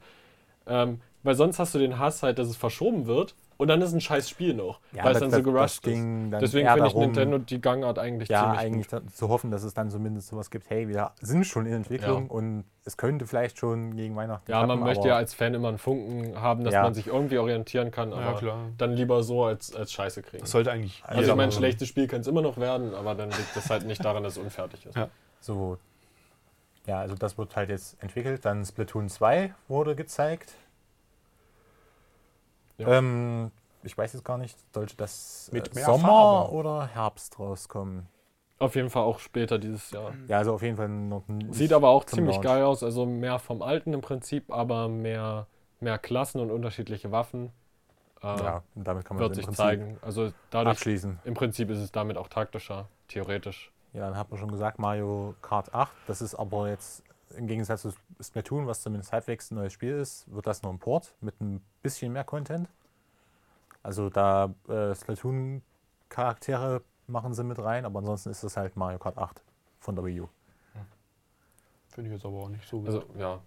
Ähm, 0.68 1.02
weil 1.24 1.36
sonst 1.36 1.60
hast 1.60 1.74
du 1.74 1.80
den 1.80 2.00
Hass 2.00 2.24
halt, 2.24 2.40
dass 2.40 2.48
es 2.48 2.58
verschoben 2.58 3.06
wird 3.08 3.36
und 3.58 3.68
dann 3.68 3.82
ist 3.82 3.94
ein 3.94 4.02
scheiß 4.02 4.30
Spiel 4.30 4.54
noch, 4.54 4.80
Ja, 4.92 5.04
weil 5.06 5.14
es 5.14 5.20
das- 5.20 5.30
dann 5.30 5.32
so 5.32 5.38
das- 5.38 5.44
das 5.46 5.82
gerusht 5.82 5.84
ging 5.84 6.32
ist. 6.34 6.42
Deswegen 6.42 6.68
finde 6.70 6.88
ich 6.88 6.94
darum- 6.94 7.06
Nintendo 7.12 7.38
die 7.40 7.62
Gangart 7.62 8.00
eigentlich 8.00 8.30
ja, 8.30 8.42
ziemlich 8.42 8.60
eigentlich 8.60 8.90
gut. 8.90 9.02
da, 9.06 9.08
zu 9.14 9.30
hoffen, 9.30 9.52
dass 9.52 9.64
es 9.64 9.74
dann 9.74 9.90
zumindest 9.90 10.28
sowas 10.28 10.50
gibt, 10.52 10.70
hey, 10.70 10.88
wir 10.88 11.12
sind 11.22 11.46
schon 11.46 11.66
in 11.66 11.74
Entwicklung 11.74 12.26
Ja. 12.26 12.32
und 12.32 12.64
es 12.84 12.98
könnte 12.98 13.26
vielleicht 13.26 13.58
schon 13.58 13.96
gegen 13.96 14.16
Weihnachten 14.16 14.50
Ja, 14.52 14.58
man 14.60 14.68
klappen, 14.68 14.84
möchte 14.84 15.00
aber 15.02 15.08
ja 15.10 15.16
als 15.18 15.34
Fan 15.34 15.54
immer 15.54 15.70
einen 15.70 15.78
Funken 15.78 16.40
haben, 16.40 16.64
dass 16.64 16.74
Ja. 16.74 16.84
man 16.84 16.94
sich 16.94 17.08
irgendwie 17.08 17.38
orientieren 17.38 17.92
kann, 17.92 18.14
aber 18.14 18.22
Ja, 18.22 18.34
klar. 18.34 18.58
dann 18.78 18.94
lieber 18.94 19.24
so 19.24 19.44
als, 19.46 19.76
als 19.76 19.92
Scheiße 19.92 20.22
kriegen. 20.22 20.42
Das 20.42 20.52
sollte 20.52 20.72
eigentlich. 20.72 21.02
Also 21.06 21.22
jeder 21.22 21.34
ich 21.34 21.38
meine, 21.38 21.52
schlechtes 21.52 21.88
Spiel 21.88 22.08
kann 22.08 22.22
es 22.22 22.28
immer 22.28 22.42
noch 22.42 22.58
werden, 22.58 22.94
aber 22.94 23.16
dann 23.16 23.30
liegt 23.30 23.56
das 23.56 23.70
halt 23.70 23.86
nicht 23.86 24.04
daran, 24.04 24.24
dass 24.24 24.34
es 24.34 24.44
unfertig 24.44 24.86
ist. 24.86 24.96
Ja. 24.96 25.10
so. 25.40 25.78
Ja, 26.88 27.00
also 27.00 27.16
das 27.16 27.36
wird 27.40 27.56
halt 27.56 27.70
jetzt 27.70 27.98
entwickelt. 28.04 28.46
Dann 28.46 28.64
Splatoon 28.64 29.10
2 29.10 29.56
wurde 29.68 29.96
gezeigt. 29.96 30.52
Ja. 32.78 32.88
Ähm, 32.98 33.52
ich 33.84 33.98
weiß 33.98 34.14
jetzt 34.14 34.26
gar 34.26 34.38
nicht, 34.38 34.58
sollte 34.74 34.96
das 34.98 35.50
Mit 35.52 35.70
äh, 35.72 35.76
mehr 35.76 35.86
Sommer 35.86 36.08
Farbe. 36.08 36.52
oder 36.54 36.88
Herbst 36.88 37.40
rauskommen? 37.40 38.08
Auf 38.58 38.76
jeden 38.76 38.90
Fall 38.90 39.04
auch 39.04 39.20
später 39.20 39.60
dieses 39.60 39.92
Jahr. 39.92 40.14
Ja, 40.28 40.38
also 40.38 40.54
auf 40.54 40.62
jeden 40.62 40.78
Fall 40.78 40.88
noch 40.88 41.28
nicht 41.28 41.54
Sieht 41.54 41.74
aber 41.74 41.90
auch 41.90 42.06
ziemlich 42.06 42.36
Launch. 42.36 42.46
geil 42.46 42.64
aus, 42.64 42.84
also 42.84 43.06
mehr 43.06 43.38
vom 43.40 43.62
Alten 43.62 43.94
im 43.94 44.02
Prinzip, 44.02 44.52
aber 44.52 44.88
mehr, 44.88 45.46
mehr 45.82 45.98
Klassen 45.98 46.40
und 46.40 46.52
unterschiedliche 46.52 47.12
Waffen. 47.12 47.52
Äh, 48.24 48.28
ja, 48.28 48.64
und 48.76 48.88
damit 48.88 49.04
kann 49.06 49.18
man 49.18 49.24
wird 49.24 49.32
im 49.32 49.36
sich 49.36 49.46
Prinzip 49.46 49.66
zeigen. 49.66 49.98
Also 50.02 50.32
dadurch, 50.52 50.78
abschließen. 50.78 51.20
im 51.26 51.34
Prinzip 51.34 51.70
ist 51.70 51.80
es 51.80 51.92
damit 51.92 52.18
auch 52.18 52.30
taktischer, 52.30 52.88
theoretisch. 53.10 53.72
Ja, 53.92 54.10
dann 54.10 54.18
hat 54.18 54.30
man 54.32 54.40
schon 54.40 54.52
gesagt, 54.52 54.80
Mario 54.80 55.36
Kart 55.42 55.74
8. 55.74 55.92
Das 56.08 56.22
ist 56.22 56.34
aber 56.36 56.70
jetzt 56.70 57.04
im 57.36 57.48
Gegensatz 57.48 57.82
zu 57.82 57.94
Splatoon, 58.22 58.68
was 58.68 58.82
zumindest 58.82 59.12
halbwegs 59.12 59.52
ein 59.52 59.56
neues 59.56 59.74
Spiel 59.74 59.94
ist, 59.98 60.32
wird 60.34 60.48
das 60.48 60.62
nur 60.64 60.72
ein 60.72 60.80
Port 60.80 61.14
mit 61.22 61.40
ein 61.42 61.62
bisschen 61.82 62.14
mehr 62.14 62.24
Content. 62.24 62.70
Also 63.84 64.10
da 64.10 64.54
äh, 64.68 64.96
Splatoon-Charaktere 64.96 66.82
machen 67.08 67.34
sie 67.34 67.44
mit 67.44 67.60
rein, 67.60 67.86
aber 67.86 68.00
ansonsten 68.00 68.30
ist 68.30 68.44
das 68.44 68.58
halt 68.58 68.76
Mario 68.76 68.98
Kart 69.00 69.18
8 69.18 69.42
von 69.80 69.96
der 69.96 70.06
Wii 70.06 70.22
U. 70.22 70.30
Finde 71.90 72.10
ich 72.10 72.16
jetzt 72.16 72.26
aber 72.26 72.38
auch 72.38 72.50
nicht 72.50 72.68
so. 72.68 72.84
Also 72.86 73.04
ja, 73.18 73.40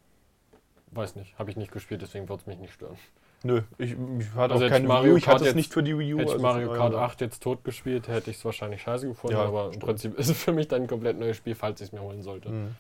weiß 0.93 1.17
nicht, 1.17 1.39
habe 1.39 1.51
ich 1.51 1.57
nicht 1.57 1.71
gespielt, 1.73 2.03
deswegen 2.03 2.29
wird 2.29 2.41
es 2.41 2.47
mich 2.47 2.59
nicht 2.59 2.73
stören. 2.73 2.97
Nö, 3.45 3.63
ich, 3.79 3.93
ich 3.93 4.35
hatte 4.35 4.55
Also 4.55 4.65
auch 4.67 4.69
keine 4.71 4.89
Mario 4.89 5.05
Wii 5.11 5.13
U. 5.13 5.17
Ich 5.17 5.25
Kart 5.25 5.37
hatte 5.41 5.49
es 5.51 5.55
nicht 5.55 5.73
für 5.73 5.83
die 5.83 5.97
Wii 5.99 6.15
U. 6.15 6.19
Hätte 6.19 6.29
ich 6.29 6.33
also 6.35 6.43
Mario 6.43 6.73
Kart 6.73 6.93
daher- 6.95 7.05
8 7.07 7.21
jetzt 7.21 7.43
tot 7.43 7.63
gespielt, 7.65 8.09
hätte 8.09 8.31
ich 8.31 8.39
es 8.39 8.45
wahrscheinlich 8.45 8.83
scheiße 8.83 9.07
gefunden, 9.09 9.37
Ja, 9.37 9.45
aber 9.45 9.67
im 9.67 9.73
stimmt. 9.73 9.85
Prinzip 9.85 10.15
ist 10.19 10.29
es 10.29 10.43
für 10.43 10.53
mich 10.53 10.67
dann 10.69 10.83
ein 10.83 10.89
komplett 10.89 11.19
neues 11.19 11.37
Spiel, 11.37 11.55
falls 11.55 11.81
ich 11.81 11.89
es 11.89 11.93
mir 11.93 12.01
holen 12.01 12.23
sollte. 12.23 12.49
Mhm. 12.49 12.75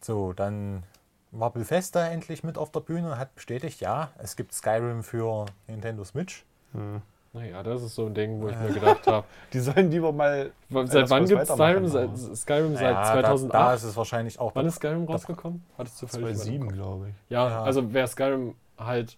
So, 0.00 0.32
dann 0.32 0.82
war 1.30 1.50
Bethesda 1.50 2.06
endlich 2.08 2.44
mit 2.44 2.58
auf 2.58 2.70
der 2.70 2.80
Bühne 2.80 3.12
und 3.12 3.18
hat 3.18 3.34
bestätigt, 3.34 3.80
ja, 3.80 4.10
es 4.18 4.36
gibt 4.36 4.52
Skyrim 4.54 5.02
für 5.02 5.46
Nintendo 5.66 6.04
Switch. 6.04 6.44
Mhm. 6.72 7.02
Naja, 7.32 7.64
das 7.64 7.82
ist 7.82 7.96
so 7.96 8.06
ein 8.06 8.14
Ding, 8.14 8.40
wo 8.40 8.48
ich 8.48 8.56
mir 8.56 8.68
gedacht 8.72 9.06
habe, 9.08 9.26
Die 9.52 9.58
sollen 9.58 9.90
lieber 9.90 10.12
mal. 10.12 10.52
seit 10.84 11.10
wann 11.10 11.26
gibt 11.26 11.42
es 11.42 11.48
Skyrim? 11.48 11.88
Seit, 11.88 12.16
Skyrim 12.36 12.74
seit 12.74 12.82
Ja, 12.82 13.02
da, 13.02 13.12
2008? 13.12 13.52
da 13.54 13.74
ist 13.74 13.82
es 13.82 13.96
wahrscheinlich 13.96 14.38
auch. 14.38 14.54
Wann 14.54 14.66
ist 14.66 14.76
Skyrim 14.76 15.04
rausgekommen? 15.04 15.64
Hattest 15.76 16.00
du 16.00 16.06
völlig 16.06 16.36
2007, 16.36 16.72
glaube 16.72 17.08
ich. 17.08 17.14
Ja, 17.30 17.48
Ja. 17.48 17.62
also 17.64 17.92
wer 17.92 18.06
Skyrim 18.06 18.54
halt 18.78 19.16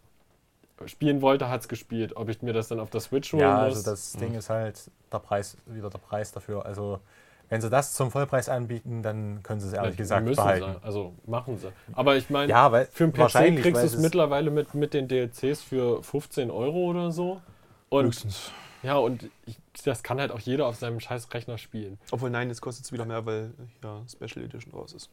spielen 0.86 1.20
wollte, 1.20 1.48
hat 1.50 1.60
es 1.62 1.68
gespielt. 1.68 2.16
Ob 2.16 2.30
ich 2.30 2.40
mir 2.40 2.54
das 2.54 2.68
dann 2.68 2.80
auf 2.80 2.88
der 2.88 3.00
Switch 3.00 3.32
holen 3.34 3.42
Ja, 3.42 3.56
muss? 3.66 3.76
also 3.76 3.90
das 3.90 4.12
Ding 4.12 4.34
ist 4.34 4.48
halt 4.48 4.90
der 5.12 5.18
Preis, 5.18 5.56
wieder 5.66 5.90
der 5.90 5.98
Preis 5.98 6.32
dafür. 6.32 6.64
Also 6.64 7.00
wenn 7.48 7.60
sie 7.60 7.70
das 7.70 7.94
zum 7.94 8.10
Vollpreis 8.10 8.48
anbieten, 8.48 9.02
dann 9.02 9.42
können 9.42 9.60
sie 9.60 9.68
es 9.68 9.72
ehrlich 9.72 9.94
Ja, 9.94 9.98
gesagt 9.98 10.24
müssen 10.24 10.36
behalten. 10.36 10.72
Sie, 10.80 10.84
also 10.84 11.14
machen 11.26 11.58
sie. 11.58 11.68
Aber 11.92 12.16
ich 12.16 12.28
meine, 12.30 12.50
Ja, 12.50 12.68
für 12.90 13.04
einen 13.04 13.12
PC 13.12 13.62
kriegst 13.62 13.82
du 13.82 13.86
es 13.86 13.98
mittlerweile 13.98 14.50
mit, 14.50 14.74
mit 14.74 14.94
den 14.94 15.08
DLCs 15.08 15.62
für 15.62 16.02
15 16.02 16.50
Euro 16.50 16.86
oder 16.86 17.12
so. 17.12 17.40
Und 17.88 18.06
Höchstens. 18.06 18.50
ja, 18.82 18.96
und 18.96 19.30
ich, 19.46 19.58
das 19.84 20.02
kann 20.02 20.18
halt 20.18 20.32
auch 20.32 20.40
jeder 20.40 20.66
auf 20.66 20.76
seinem 20.76 20.98
scheiß 20.98 21.32
Rechner 21.34 21.56
spielen. 21.58 21.98
Obwohl, 22.10 22.30
nein, 22.30 22.48
jetzt 22.48 22.60
kostet 22.60 22.84
es 22.84 22.92
wieder 22.92 23.04
mehr, 23.04 23.24
weil 23.24 23.52
ja 23.84 24.02
Special 24.08 24.44
Edition 24.44 24.72
raus 24.72 24.92
ist. 24.92 25.08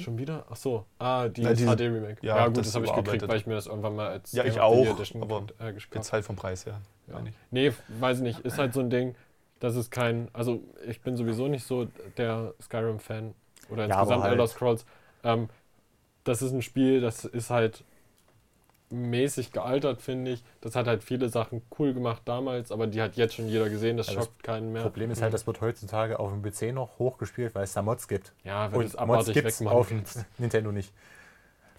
Schon 0.00 0.16
wieder? 0.18 0.46
Ach 0.48 0.56
so. 0.56 0.86
Ah, 0.98 1.28
die 1.28 1.42
HD-Remake. 1.42 2.16
ja, 2.22 2.36
Ja, 2.38 2.46
gut, 2.46 2.58
das 2.58 2.66
das, 2.66 2.74
habe 2.76 2.86
ich 2.86 2.94
gekriegt, 2.94 3.28
weil 3.28 3.36
ich 3.36 3.46
mir 3.46 3.54
das 3.54 3.66
irgendwann 3.66 3.96
mal 3.96 4.08
als 4.08 4.32
Ja, 4.32 4.44
ich 4.44 4.58
auch, 4.58 4.86
Edition 4.86 5.22
aber 5.22 5.44
äh, 5.58 5.72
gekauft 5.72 5.88
Jetzt 5.94 6.12
halt 6.12 6.24
vom 6.24 6.36
Preis 6.36 6.64
her. 6.64 6.80
Ja. 7.08 7.20
Nee, 7.50 7.72
weiß 7.88 8.20
nicht. 8.20 8.40
Ist 8.40 8.56
halt 8.58 8.72
so 8.72 8.80
ein 8.80 8.88
Ding, 8.88 9.14
das 9.64 9.76
ist 9.76 9.90
kein. 9.90 10.28
Also, 10.32 10.62
ich 10.86 11.00
bin 11.00 11.16
sowieso 11.16 11.48
nicht 11.48 11.64
so 11.66 11.88
der 12.16 12.54
Skyrim-Fan 12.62 13.34
oder 13.70 13.86
Ja, 13.86 14.00
insgesamt 14.00 14.22
halt- 14.22 14.32
Elder 14.32 14.46
Scrolls. 14.46 14.84
Ähm, 15.24 15.48
das 16.24 16.42
ist 16.42 16.52
ein 16.52 16.62
Spiel, 16.62 17.00
das 17.00 17.24
ist 17.24 17.50
halt 17.50 17.82
mäßig 18.90 19.50
gealtert, 19.52 20.02
finde 20.02 20.32
ich. 20.32 20.44
Das 20.60 20.76
hat 20.76 20.86
halt 20.86 21.02
viele 21.02 21.28
Sachen 21.28 21.62
cool 21.78 21.94
gemacht 21.94 22.22
damals, 22.26 22.70
aber 22.70 22.86
die 22.86 23.02
hat 23.02 23.16
jetzt 23.16 23.34
schon 23.34 23.48
jeder 23.48 23.68
gesehen, 23.68 23.96
das 23.96 24.06
Ja, 24.08 24.14
das 24.14 24.24
schockt 24.26 24.42
keinen 24.42 24.72
mehr. 24.72 24.82
Problem 24.82 25.10
ist 25.10 25.20
halt, 25.22 25.34
das 25.34 25.46
wird 25.46 25.60
heutzutage 25.60 26.18
auf 26.20 26.30
dem 26.30 26.42
PC 26.42 26.72
noch 26.72 26.98
hochgespielt, 26.98 27.54
weil 27.54 27.64
es 27.64 27.72
da 27.72 27.82
Mods 27.82 28.06
gibt. 28.06 28.32
ja, 28.44 28.70
wenn 28.72 28.82
es 28.82 28.94
Mods 28.96 29.32
gibt 29.32 29.66
auf. 29.66 29.90
Nintendo 30.38 30.70
nicht. 30.72 30.92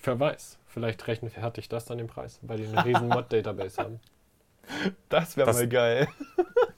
Wer 0.03 0.19
weiß, 0.19 0.57
vielleicht 0.67 1.07
rechtfertigt 1.07 1.71
das 1.71 1.85
dann 1.85 1.97
den 1.99 2.07
Preis, 2.07 2.39
weil 2.41 2.57
die 2.57 2.67
eine 2.67 2.83
riesen 2.83 3.07
Mod-Database 3.09 3.81
haben. 3.81 3.99
Das 5.09 5.37
wäre 5.37 5.47
Das- 5.47 5.57
mal 5.57 5.67
geil. 5.69 6.07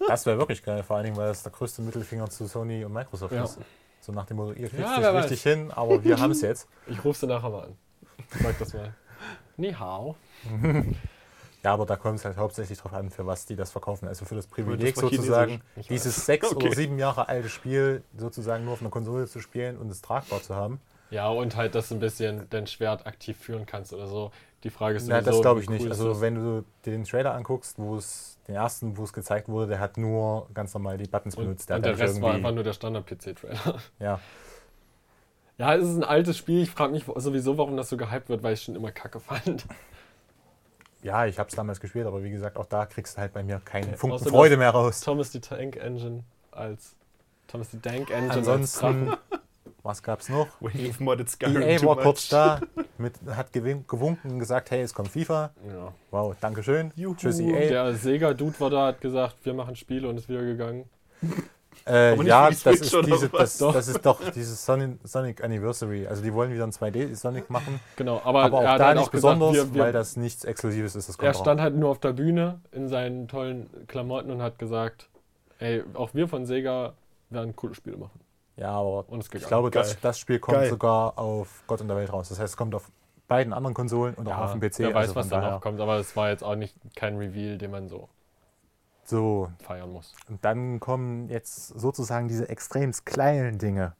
Das 0.08 0.26
wäre 0.26 0.38
wirklich 0.38 0.64
geil, 0.64 0.84
vor 0.84 0.98
allen 0.98 1.06
Dingen, 1.06 1.18
weil 1.18 1.28
das 1.30 1.44
der 1.44 1.52
größte 1.52 1.82
Mittelfinger 1.82 2.30
zu 2.30 2.46
Sony 2.48 2.86
und 2.86 2.94
Microsoft 2.94 3.34
Ja. 3.34 3.44
ist. 3.44 3.58
So 4.02 4.12
nach 4.12 4.26
dem 4.26 4.38
Motto, 4.38 4.52
ihr 4.54 4.70
kriegt 4.70 4.82
Ja, 4.82 4.92
es 5.00 5.14
nicht 5.14 5.24
richtig 5.24 5.44
hin, 5.44 5.72
aber 5.72 6.04
wir 6.04 6.18
haben 6.20 6.32
es 6.32 6.42
jetzt. 6.42 6.68
Ich 6.86 7.04
rufe 7.04 7.20
sie 7.20 7.28
nachher 7.28 7.50
mal 7.50 7.64
an. 7.66 7.78
Sag 8.42 8.58
das 8.60 8.74
mal. 8.74 8.94
Ni 9.58 9.74
hao. 9.74 10.16
Ja, 11.64 11.74
aber 11.74 11.86
da 11.86 11.96
kommt 11.98 12.20
es 12.20 12.24
halt 12.24 12.38
hauptsächlich 12.38 12.78
drauf 12.78 12.94
an, 12.94 13.10
für 13.10 13.26
was 13.26 13.46
die 13.46 13.56
das 13.56 13.72
verkaufen. 13.72 14.08
Also 14.08 14.24
für 14.26 14.36
das 14.36 14.48
Privileg 14.48 14.94
das 14.96 15.02
sozusagen, 15.02 15.62
dieses 15.90 16.26
sechs 16.26 16.48
Okay. 16.52 16.68
oder 16.68 16.76
sieben 16.76 17.00
Jahre 17.00 17.28
alte 17.28 17.50
Spiel 17.50 18.04
sozusagen 18.16 18.64
nur 18.64 18.74
auf 18.74 18.82
einer 18.82 18.92
Konsole 18.92 19.28
zu 19.28 19.42
spielen 19.42 19.78
und 19.78 19.90
es 19.90 20.02
tragbar 20.02 20.42
zu 20.42 20.56
haben. 20.56 20.80
Ja, 21.10 21.30
und 21.30 21.56
halt, 21.56 21.74
dass 21.76 21.90
du 21.90 21.96
ein 21.96 22.00
bisschen 22.00 22.48
dein 22.50 22.68
Schwert 22.68 23.06
aktiv 23.08 23.38
führen 23.38 23.66
kannst 23.66 23.94
oder 23.94 24.08
so. 24.08 24.32
Die 24.64 24.70
Frage 24.70 24.98
ist 24.98 25.08
Ja, 25.08 25.18
sowieso, 25.22 25.32
das 25.32 25.42
glaube 25.42 25.62
ich 25.62 25.70
nicht. 25.70 25.82
cool 25.86 25.92
ist 25.92 26.00
Also 26.00 26.20
wenn 26.22 26.36
du 26.36 26.66
dir 26.86 26.92
den 26.92 27.04
Trailer 27.06 27.34
anguckst, 27.34 27.78
wo 27.80 27.96
es 27.96 28.38
den 28.48 28.56
ersten, 28.56 28.98
wo 28.98 29.04
es 29.04 29.14
gezeigt 29.14 29.48
wurde, 29.48 29.68
der 29.68 29.80
hat 29.80 29.98
nur 29.98 30.50
ganz 30.54 30.74
normal 30.74 30.98
die 30.98 31.08
Buttons 31.08 31.36
und, 31.36 31.44
benutzt. 31.46 31.70
und 31.70 31.76
hat 31.78 31.86
der 31.86 31.92
nicht 31.94 32.02
Rest 32.02 32.22
war 32.22 32.30
irgendwie- 32.32 32.38
einfach 32.46 32.56
nur 32.56 32.64
der 32.64 32.74
Standard-PC-Trailer. 32.74 33.80
Ja, 34.00 34.20
Ja, 35.58 35.76
es 35.76 35.88
ist 35.88 35.96
ein 35.96 36.04
altes 36.04 36.38
Spiel. 36.38 36.62
Ich 36.64 36.72
frage 36.72 36.92
mich 36.92 37.06
sowieso, 37.16 37.58
warum 37.58 37.78
das 37.78 37.90
so 37.90 37.98
gehypt 37.98 38.30
wird, 38.30 38.44
weil 38.44 38.54
ich 38.54 38.60
es 38.60 38.66
schon 38.66 38.76
immer 38.76 38.92
kacke 38.92 39.20
fand. 39.20 39.66
ja, 41.04 41.26
ich 41.26 41.40
habe 41.40 41.50
es 41.50 41.56
damals 41.56 41.80
gespielt, 41.80 42.06
aber 42.08 42.24
wie 42.24 42.30
gesagt, 42.32 42.58
auch 42.58 42.66
da 42.66 42.86
kriegst 42.86 43.16
du 43.18 43.22
halt 43.22 43.34
bei 43.34 43.44
mir 43.44 43.60
keinen 43.64 43.90
Okay, 43.90 43.98
Funken 43.98 44.20
Freude 44.28 44.58
mehr 44.58 44.72
raus. 44.72 45.02
Thomas 45.02 45.32
die 45.32 45.40
Tank 45.42 45.78
Engine 45.78 46.24
als. 46.52 46.96
Thomas 47.48 47.70
die 47.70 47.80
Tank 47.80 48.10
Engine 48.12 48.30
als 48.30 48.38
Ansonsten. 48.38 49.14
Was 49.88 50.04
gab's 50.04 50.30
noch? 50.30 50.48
Wave 50.60 51.02
modded 51.02 51.30
Skyrim 51.30 51.62
EA 51.62 51.78
too 51.78 51.88
war 51.88 51.96
much. 51.96 52.04
kurz 52.04 52.30
da, 52.30 52.60
mit, 52.98 53.14
hat 53.28 53.54
gewunken 53.54 54.32
und 54.32 54.40
gesagt, 54.40 54.70
hey, 54.72 54.82
es 54.82 54.94
kommt 54.94 55.10
FIFA. 55.10 55.52
Ja. 55.68 55.94
Wow, 56.12 56.36
Dankeschön. 56.40 56.92
Juhu. 56.96 57.16
Tschüss 57.16 57.40
EA. 57.40 57.70
Der 57.70 57.94
Sega-Dude 57.96 58.60
war 58.60 58.70
da, 58.70 58.88
hat 58.88 59.02
gesagt, 59.02 59.38
wir 59.44 59.54
machen 59.54 59.76
Spiele 59.76 60.08
und 60.08 60.18
ist 60.18 60.30
wieder 60.30 60.44
gegangen. 60.44 60.86
Äh, 61.86 62.22
ja, 62.24 62.50
das 62.50 62.66
ist, 62.66 62.94
diese, 63.06 63.30
das, 63.30 63.58
Doch. 63.60 63.74
das 63.74 63.88
ist 63.88 64.06
doch 64.06 64.20
dieses 64.32 64.66
Sonic, 64.66 65.00
Sonic 65.04 65.44
Anniversary. 65.44 66.06
Also 66.06 66.22
die 66.22 66.34
wollen 66.34 66.52
wieder 66.52 66.66
ein 66.66 66.72
2D 66.72 67.16
Sonic 67.16 67.50
machen, 67.50 67.80
Genau, 67.96 68.20
aber, 68.26 68.44
aber 68.44 68.64
er 68.64 68.74
auch 68.74 68.78
da 68.78 68.86
halt 68.88 68.98
nicht 68.98 69.08
auch 69.08 69.12
gesagt, 69.12 69.40
besonders, 69.40 69.54
wir, 69.54 69.74
wir, 69.74 69.84
weil 69.84 69.94
das 69.94 70.18
nichts 70.18 70.44
Exklusives 70.44 70.96
ist. 70.96 71.08
Das 71.08 71.18
kommt 71.18 71.28
Er 71.28 71.34
stand 71.34 71.62
halt 71.62 71.76
nur 71.76 71.90
auf 71.90 72.00
der 72.00 72.14
Bühne 72.14 72.60
in 72.72 72.90
seinen 72.90 73.28
tollen 73.28 73.70
Klamotten 73.88 74.32
und 74.32 74.42
hat 74.42 74.60
gesagt, 74.60 75.08
ey, 75.60 75.84
auch 75.94 76.14
wir 76.14 76.28
von 76.28 76.46
Sega 76.46 76.94
werden 77.30 77.56
coole 77.56 77.76
Spiele 77.76 77.98
machen. 77.98 78.20
Ja, 78.58 78.72
aber 78.72 79.06
Und 79.08 79.20
es 79.24 79.30
ich 79.34 79.48
glaube, 79.48 79.70
das, 79.72 80.00
das 80.02 80.18
Spiel 80.20 80.40
kommt 80.40 80.58
Geil. 80.58 80.70
sogar 80.70 81.18
auf 81.18 81.64
Gott 81.68 81.80
und 81.82 81.88
der 81.88 81.96
Welt 81.98 82.12
raus. 82.12 82.30
Das 82.30 82.40
heißt, 82.40 82.54
es 82.54 82.58
kommt 82.58 82.74
auf 82.76 82.90
beiden 83.28 83.54
anderen 83.54 83.74
Konsolen 83.76 84.16
und 84.16 84.28
auch 84.28 84.38
auf 84.38 84.52
dem 84.54 84.60
PC. 84.62 84.80
Wer 84.80 84.90
weiß, 84.96 85.10
also 85.10 85.16
was 85.16 85.26
von 85.28 85.30
da 85.30 85.38
noch 85.38 85.48
daher. 85.48 85.60
kommt, 85.60 85.80
aber 85.80 85.98
es 86.00 86.16
war 86.16 86.30
jetzt 86.30 86.44
auch 86.44 86.56
nicht 86.56 86.76
kein 86.96 87.18
Reveal, 87.18 87.58
den 87.58 87.70
man 87.72 87.88
so 87.88 88.10
So, 89.04 89.52
feiern 89.64 89.92
muss. 89.92 90.14
und 90.30 90.44
dann 90.44 90.80
kommen 90.80 91.30
jetzt 91.30 91.68
sozusagen 91.80 92.28
diese 92.28 92.50
extrem 92.50 92.92
kleinen 93.06 93.58
Dinge. 93.60 93.94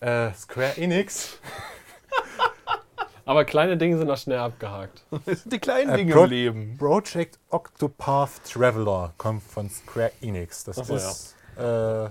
Äh, 0.00 0.32
Square 0.34 0.76
Enix. 0.78 1.38
Aber 3.24 3.44
kleine 3.44 3.76
Dinge 3.76 3.98
sind 3.98 4.10
auch 4.10 4.16
schnell 4.16 4.38
abgehakt. 4.38 5.04
Das 5.26 5.42
sind 5.42 5.52
die 5.52 5.60
kleinen 5.60 5.90
Äh, 5.90 5.96
Dinge 5.98 6.12
Pro- 6.12 6.24
im 6.24 6.30
Leben. 6.30 6.76
Project 6.76 7.38
Octopath 7.50 8.42
Traveler 8.52 9.12
kommt 9.16 9.44
von 9.44 9.70
Square 9.70 10.10
Enix. 10.20 10.64
Das 10.64 10.78
Ach 10.78 10.88
ist 10.90 11.36
äh, 11.56 12.08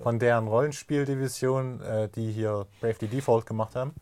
von 0.00 0.18
deren 0.18 0.48
Rollenspieldivision, 0.48 1.80
äh, 1.82 2.08
die 2.08 2.30
hier 2.32 2.66
Brave 2.80 2.96
the 3.00 3.08
Default 3.08 3.46
gemacht 3.46 3.74
haben. 3.76 3.94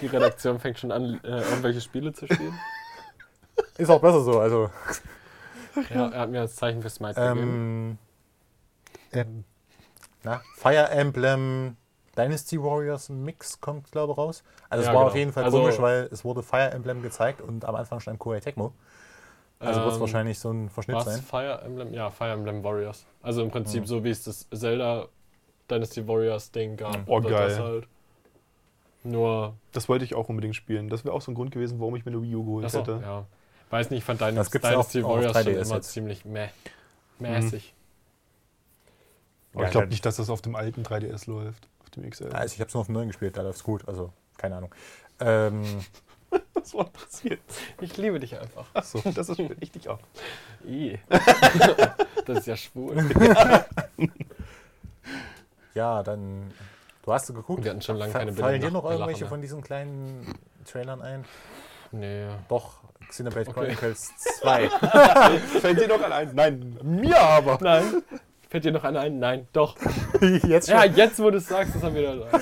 Die 0.00 0.06
Redaktion 0.06 0.58
fängt 0.60 0.78
schon 0.78 0.92
an, 0.92 1.20
äh, 1.24 1.28
irgendwelche 1.42 1.80
Spiele 1.80 2.12
zu 2.12 2.26
spielen. 2.26 2.58
Ist 3.76 3.90
auch 3.90 4.00
besser 4.00 4.22
so. 4.22 4.40
Also 4.40 4.70
Ja, 5.90 6.08
er 6.08 6.20
hat 6.20 6.30
mir 6.30 6.40
das 6.42 6.56
Zeichen 6.56 6.80
für 6.82 6.88
Smite 6.90 7.14
gegeben. 7.14 7.98
ähm, 9.12 9.18
ähm, 9.20 9.44
na, 10.22 10.40
Fire 10.56 10.88
Emblem 10.90 11.76
Dynasty 12.16 12.62
Warriors 12.62 13.08
Mix 13.10 13.60
kommt, 13.60 13.90
glaube 13.92 14.12
ich, 14.12 14.18
raus. 14.18 14.42
Also 14.70 14.82
es 14.82 14.86
Ja, 14.86 14.94
war 14.94 15.00
genau. 15.02 15.10
auf 15.10 15.16
jeden 15.16 15.32
Fall 15.32 15.44
Also- 15.44 15.60
komisch, 15.60 15.78
weil 15.80 16.08
es 16.10 16.24
wurde 16.24 16.42
Fire 16.42 16.70
Emblem 16.70 17.02
gezeigt 17.02 17.40
und 17.42 17.64
am 17.64 17.74
Anfang 17.74 18.00
stand 18.00 18.18
Koei 18.20 18.40
Tecmo. 18.40 18.72
Also 19.60 19.80
wird 19.80 19.88
es 19.90 19.94
Ähm, 19.94 20.00
wahrscheinlich 20.00 20.38
so 20.38 20.50
ein 20.50 20.68
Verschnitt 20.68 20.96
Was? 20.96 21.04
sein. 21.06 21.22
Fire 21.22 21.60
Emblem? 21.64 21.94
Ja, 21.94 22.10
Fire 22.10 22.32
Emblem 22.32 22.62
Warriors. 22.64 23.06
Also 23.22 23.42
im 23.42 23.50
Prinzip 23.50 23.82
Mhm. 23.82 23.86
so 23.86 24.04
wie 24.04 24.10
es 24.10 24.24
das 24.24 24.46
Zelda 24.50 25.08
Dynasty 25.70 26.06
Warriors 26.06 26.50
Ding 26.50 26.76
gab. 26.76 26.96
Mhm. 26.98 27.04
Oh, 27.06 27.20
geil. 27.20 27.48
Das 27.48 27.58
halt. 27.58 27.88
Nur, 29.04 29.54
Das 29.72 29.88
wollte 29.88 30.04
ich 30.04 30.14
auch 30.14 30.28
unmäßig 30.28 30.56
spielen. 30.56 30.88
Das 30.88 31.04
wäre 31.04 31.14
auch 31.14 31.20
so 31.22 31.30
ein 31.30 31.34
Grund 31.34 31.50
gewesen, 31.50 31.78
warum 31.80 31.94
ich 31.96 32.04
mir 32.04 32.12
eine 32.12 32.22
Wii 32.22 32.34
U 32.36 32.44
geholt 32.44 32.64
achso, 32.66 32.80
hätte. 32.80 33.00
ja. 33.02 33.26
Weiß 33.70 33.90
nicht, 33.90 33.98
ich 33.98 34.04
fand 34.04 34.20
Dynasty, 34.20 34.36
Das 34.36 34.50
gibt's 34.50 34.66
auch- 34.66 34.70
Dynasty 34.72 35.02
auch 35.02 35.08
Warriors 35.10 35.32
schon 35.32 35.42
3DS 35.52 35.66
immer 35.68 35.74
jetzt. 35.76 35.92
ziemlich 35.92 36.24
meh. 36.24 36.48
mäßig. 37.18 37.74
Aber 39.52 39.62
Ja, 39.62 39.68
ich 39.68 39.72
glaube 39.72 39.86
nicht, 39.88 40.04
dass 40.04 40.16
das 40.16 40.30
auf 40.30 40.42
dem 40.42 40.56
alten 40.56 40.82
3DS 40.82 41.26
läuft. 41.26 41.68
Auf 41.82 41.90
dem 41.90 42.08
XL. 42.10 42.30
Also 42.32 42.54
ich 42.54 42.60
habe 42.60 42.68
es 42.68 42.74
nur 42.74 42.80
auf 42.80 42.86
dem 42.86 42.94
neuen 42.94 43.08
gespielt, 43.08 43.36
da 43.36 43.42
läuft 43.42 43.58
es 43.58 43.64
gut. 43.64 43.86
Also 43.88 44.12
keine 44.36 44.56
Ahnung. 44.56 44.74
Ähm, 45.20 45.62
Was 46.72 46.74
war 46.74 46.84
passiert? 46.86 47.40
Ich 47.80 47.96
liebe 47.98 48.18
dich 48.18 48.38
einfach. 48.40 48.66
Achso, 48.72 49.02
das 49.14 49.28
ist 49.28 49.38
ich 49.60 49.70
dich 49.70 49.88
auch. 49.88 49.98
I. 50.66 50.98
das 52.24 52.38
ist 52.38 52.46
ja 52.46 52.56
schwul. 52.56 52.96
ja, 55.74 56.02
dann. 56.02 56.52
Du 57.04 57.12
hast 57.12 57.28
du 57.28 57.34
geguckt? 57.34 57.64
Wir 57.64 57.70
hatten 57.70 57.82
schon 57.82 57.96
lange 57.96 58.12
keine 58.12 58.32
Fallen 58.32 58.60
dir 58.60 58.68
Bilder 58.68 58.82
noch 58.82 58.90
irgendwelche 58.90 59.26
von 59.26 59.42
diesen 59.42 59.62
kleinen 59.62 60.38
Trailern 60.64 61.02
ein? 61.02 61.26
Nee. 61.92 62.28
Doch, 62.48 62.78
Xenoblade 63.08 63.50
Okay. 63.50 63.60
Chronicles 63.60 64.10
2. 64.40 64.70
Fällt 65.60 65.80
dir 65.80 65.88
noch 65.88 66.02
an 66.02 66.12
ein? 66.12 66.34
Nein, 66.34 66.78
mir 66.82 67.20
aber. 67.20 67.58
Nein. 67.60 68.02
Fällt 68.48 68.64
dir 68.64 68.72
noch 68.72 68.84
einer 68.84 69.00
ein? 69.00 69.18
Nein, 69.18 69.46
doch. 69.52 69.76
Jetzt 70.20 70.68
schon. 70.70 70.78
Ja, 70.78 70.84
jetzt, 70.84 71.18
wo 71.18 71.30
du 71.30 71.36
es 71.38 71.46
sagst, 71.46 71.76
ist 71.76 71.82
er 71.82 71.94
wieder 71.94 72.16
da. 72.16 72.40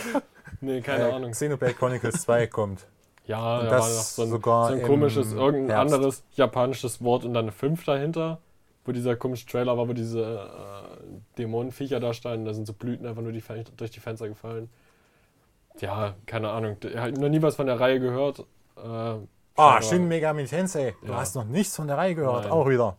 Nee, 0.61 0.81
keine 0.81 1.09
Äh, 1.09 1.13
Ahnung. 1.13 1.33
Xenoblade 1.33 1.75
Chronicles 1.75 2.23
2 2.23 2.47
kommt. 2.47 2.87
Ja, 3.27 3.61
Und 3.61 3.67
da 3.67 3.71
das 3.71 3.81
war 3.83 3.89
noch 3.89 4.03
so 4.05 4.23
ein, 4.23 4.29
sogar 4.31 4.69
so 4.69 4.75
ein 4.75 4.83
komisches, 4.83 5.33
irgendein 5.33 5.77
Herbst. 5.77 5.95
anderes 5.95 6.25
japanisches 6.35 7.03
Wort 7.05 7.25
und 7.25 7.35
dann 7.35 7.45
eine 7.45 7.53
5 7.53 7.85
dahinter. 7.85 8.39
Wo 8.85 8.91
dieser 8.91 9.15
komische 9.15 9.47
Trailer 9.47 9.79
war, 9.79 9.89
wo 9.89 9.93
diese 9.93 10.21
äh, 10.25 11.39
Dämonenviecher 11.39 12.01
da 12.01 12.13
standen. 12.13 12.47
Da 12.47 12.53
sind 12.53 12.67
so 12.67 12.73
Blüten 12.73 13.07
einfach 13.07 13.23
nur 13.23 13.31
die, 13.31 13.43
durch 13.77 13.93
die 13.93 14.01
Fenster 14.01 14.27
gefallen. 14.29 14.69
Ja, 15.79 16.15
keine 16.27 16.51
Ahnung. 16.51 16.77
Ich 16.83 16.97
habe 16.97 17.13
noch 17.13 17.29
nie 17.29 17.41
was 17.41 17.55
von 17.57 17.67
der 17.67 17.79
Reihe 17.79 18.01
gehört. 18.01 18.41
Äh, 18.77 18.81
Ah, 18.83 19.19
aber 19.75 19.83
Shin 19.83 20.09
Megami 20.09 20.47
Tensei. 20.47 20.95
Du 21.03 21.13
Ja. 21.13 21.19
hast 21.19 21.35
noch 21.37 21.45
nichts 21.45 21.77
von 21.77 21.87
der 21.87 21.99
Reihe 21.99 22.15
gehört, 22.15 22.45
Nein. 22.45 22.53
auch 22.53 22.67
wieder. 22.69 22.97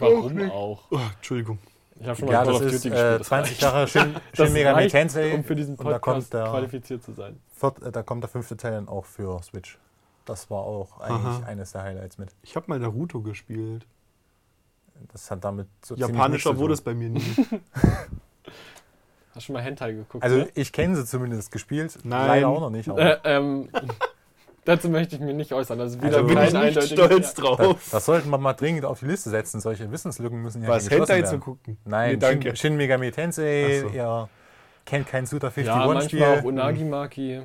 Warum 0.00 0.50
auch? 0.50 0.82
Oh, 0.90 0.98
Entschuldigung. 1.16 1.58
Ich 1.98 2.06
habe 2.06 2.16
schon 2.16 2.26
mal 2.26 2.32
Ja, 2.32 2.44
Call 2.44 2.52
das 2.52 2.62
of 2.62 2.66
ist 2.72 2.84
Duty 2.84 2.88
äh, 2.88 2.90
gespielt. 2.98 3.20
das 3.20 3.26
20 3.28 3.50
reicht. 3.52 3.62
Jahre 3.62 3.88
Shin, 3.88 4.16
Shin 4.34 4.52
Megami 4.52 4.86
Tensei. 4.88 5.34
um 5.34 5.44
für 5.44 5.54
diesen 5.56 5.76
und 5.76 5.86
da 5.86 5.98
kommt 5.98 6.16
Podcast 6.16 6.34
der, 6.34 6.44
qualifiziert 6.44 7.02
zu 7.02 7.12
sein. 7.12 7.40
viert, 7.52 7.82
äh, 7.82 7.92
da 7.92 8.02
kommt 8.02 8.22
der 8.22 8.28
fünfte 8.28 8.56
Teil 8.56 8.72
dann 8.72 8.88
auch 8.88 9.04
für 9.06 9.42
Switch. 9.42 9.78
Das 10.26 10.50
war 10.50 10.58
auch 10.60 11.00
eigentlich 11.00 11.42
Aha. 11.42 11.46
eines 11.46 11.72
der 11.72 11.82
Highlights 11.84 12.18
mit. 12.18 12.30
Ich 12.42 12.56
habe 12.56 12.66
mal 12.68 12.78
Naruto 12.78 13.20
gespielt. 13.22 13.86
Das 15.12 15.30
hat 15.30 15.44
damit 15.44 15.68
so 15.84 15.94
Japanischer 15.94 16.56
wurde 16.58 16.74
es 16.74 16.80
bei 16.80 16.94
mir 16.94 17.08
nie. 17.10 17.20
Hast 19.34 19.36
du 19.36 19.40
schon 19.40 19.52
mal 19.54 19.62
Hentai 19.62 19.92
geguckt? 19.92 20.24
Also 20.24 20.36
ne? 20.38 20.48
ich 20.54 20.72
kenne 20.72 20.96
sie 20.96 21.04
zumindest 21.04 21.52
gespielt. 21.52 21.98
Nein. 22.02 22.26
Leider 22.26 22.48
auch 22.48 22.60
noch 22.60 22.70
nicht. 22.70 22.88
Aber 22.88 23.24
Äh, 23.24 23.36
ähm, 23.36 23.68
dazu 24.66 24.90
möchte 24.90 25.16
ich 25.16 25.22
mich 25.22 25.34
nicht 25.34 25.52
äußern. 25.52 25.78
Das 25.78 25.92
ist 25.92 26.02
wieder 26.02 26.18
Also 26.18 26.28
bin 26.28 26.38
ich 26.42 26.52
nicht 26.52 26.82
stolz 26.92 27.32
das, 27.32 27.34
drauf. 27.34 27.88
das 27.90 28.04
sollten 28.04 28.28
wir 28.30 28.36
mal 28.38 28.52
dringend 28.52 28.84
auf 28.84 29.00
die 29.00 29.06
Liste 29.06 29.30
setzen. 29.30 29.60
Solche 29.60 29.90
Wissenslücken 29.90 30.42
müssen 30.42 30.62
ja 30.62 30.68
Was, 30.68 30.90
Hentai 30.90 31.22
zu 31.22 31.30
werden. 31.32 31.40
gucken? 31.40 31.78
Nein, 31.84 32.10
Nee, 32.12 32.16
danke. 32.18 32.48
Shin, 32.48 32.56
Shin 32.56 32.76
Megami 32.76 33.10
Tensei, 33.10 33.80
so. 33.82 33.88
ihr 33.88 34.28
kennt 34.84 35.06
kein 35.08 35.24
Suda 35.26 35.48
Ja, 35.56 35.74
51 35.82 35.86
manchmal 36.20 36.32
auch 36.34 36.36
Spiel. 36.38 36.48
Unagi 36.50 36.84
Maki. 36.84 37.42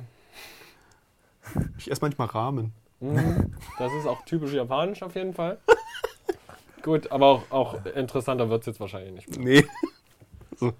Ich 1.78 1.90
esse 1.90 2.00
manchmal 2.02 2.28
Ramen. 2.28 2.72
Mhm, 3.00 3.52
Das 3.78 3.92
ist 3.94 4.06
auch 4.06 4.24
typisch 4.24 4.52
japanisch 4.52 5.02
auf 5.02 5.14
jeden 5.16 5.34
Fall. 5.34 5.58
Gut, 6.82 7.10
aber 7.10 7.26
auch, 7.26 7.42
auch 7.50 7.76
interessanter 7.94 8.48
wird 8.50 8.60
es 8.62 8.66
jetzt 8.66 8.80
wahrscheinlich 8.80 9.12
nicht. 9.26 9.38
Nee. 9.40 9.64
so. 10.56 10.72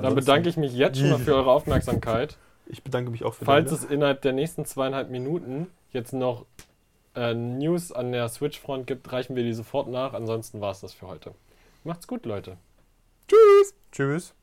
Dann 0.00 0.14
bedanke 0.14 0.48
ich 0.48 0.56
mich 0.56 0.72
jetzt 0.74 0.98
schon 0.98 1.10
mal 1.10 1.18
für 1.18 1.34
eure 1.34 1.50
Aufmerksamkeit. 1.50 2.36
Ich 2.66 2.82
bedanke 2.82 3.10
mich 3.10 3.24
auch 3.24 3.34
für 3.34 3.44
Falls 3.44 3.70
deine. 3.70 3.82
es 3.84 3.90
innerhalb 3.90 4.22
der 4.22 4.32
nächsten 4.32 4.64
zweieinhalb 4.64 5.10
Minuten 5.10 5.68
jetzt 5.92 6.12
noch 6.12 6.46
äh, 7.14 7.34
News 7.34 7.92
an 7.92 8.12
der 8.12 8.28
Switch-Front 8.28 8.86
gibt, 8.86 9.10
reichen 9.12 9.36
wir 9.36 9.42
die 9.44 9.52
sofort 9.54 9.88
nach. 9.88 10.12
Ansonsten 10.14 10.60
war 10.60 10.70
es 10.72 10.80
das 10.80 10.92
für 10.92 11.06
heute. 11.08 11.34
Macht's 11.84 12.06
gut, 12.06 12.26
Leute. 12.26 12.56
Tschüss. 13.28 13.74
Tschüss. 13.92 14.34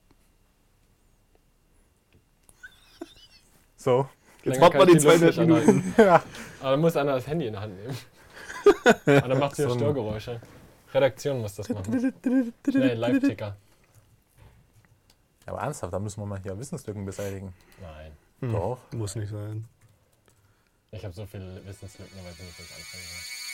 So. 3.78 4.08
Jetzt 4.44 4.56
Länger 4.60 4.62
warten 4.62 4.74
wir 4.74 4.80
kann 4.80 4.88
die 4.88 4.94
die 5.20 5.26
nicht 5.26 5.38
Minuten. 5.38 5.94
Ja. 6.02 6.24
Aber 6.60 6.72
dann 6.72 6.82
muss 6.82 6.98
einer 6.98 7.14
das 7.14 7.28
Handy 7.28 7.48
in 7.48 7.54
der 7.54 7.62
Hand 7.62 7.76
nehmen. 7.76 7.98
Aber 9.06 9.28
dann 9.28 9.40
macht 9.40 9.56
sie 9.56 9.62
ja 9.64 9.68
So 9.70 9.76
ein- 9.76 9.80
Störgeräusche. 9.80 10.42
Redaktion 10.94 11.42
muss 11.42 11.56
das 11.56 11.70
machen. 11.70 12.14
Nee, 12.74 12.94
Live-Ticker. 12.94 13.56
Aber 15.46 15.60
ernsthaft, 15.60 15.94
da 15.94 16.00
müssen 16.00 16.22
wir 16.22 16.26
mal 16.26 16.40
hier 16.42 16.58
Wissenslücken 16.58 17.06
beseitigen. 17.06 17.54
Nein. 17.82 18.52
Doch. 18.52 18.80
Muss 18.94 19.16
nicht 19.16 19.30
sein. 19.30 19.68
Ich 20.96 21.04
habe 21.04 21.14
so 21.14 21.26
viele 21.26 21.62
Wissenslücken, 21.66 22.18
aber 22.20 22.30
ich 22.30 22.40
nicht 22.40 22.72
anfangen. 22.72 23.45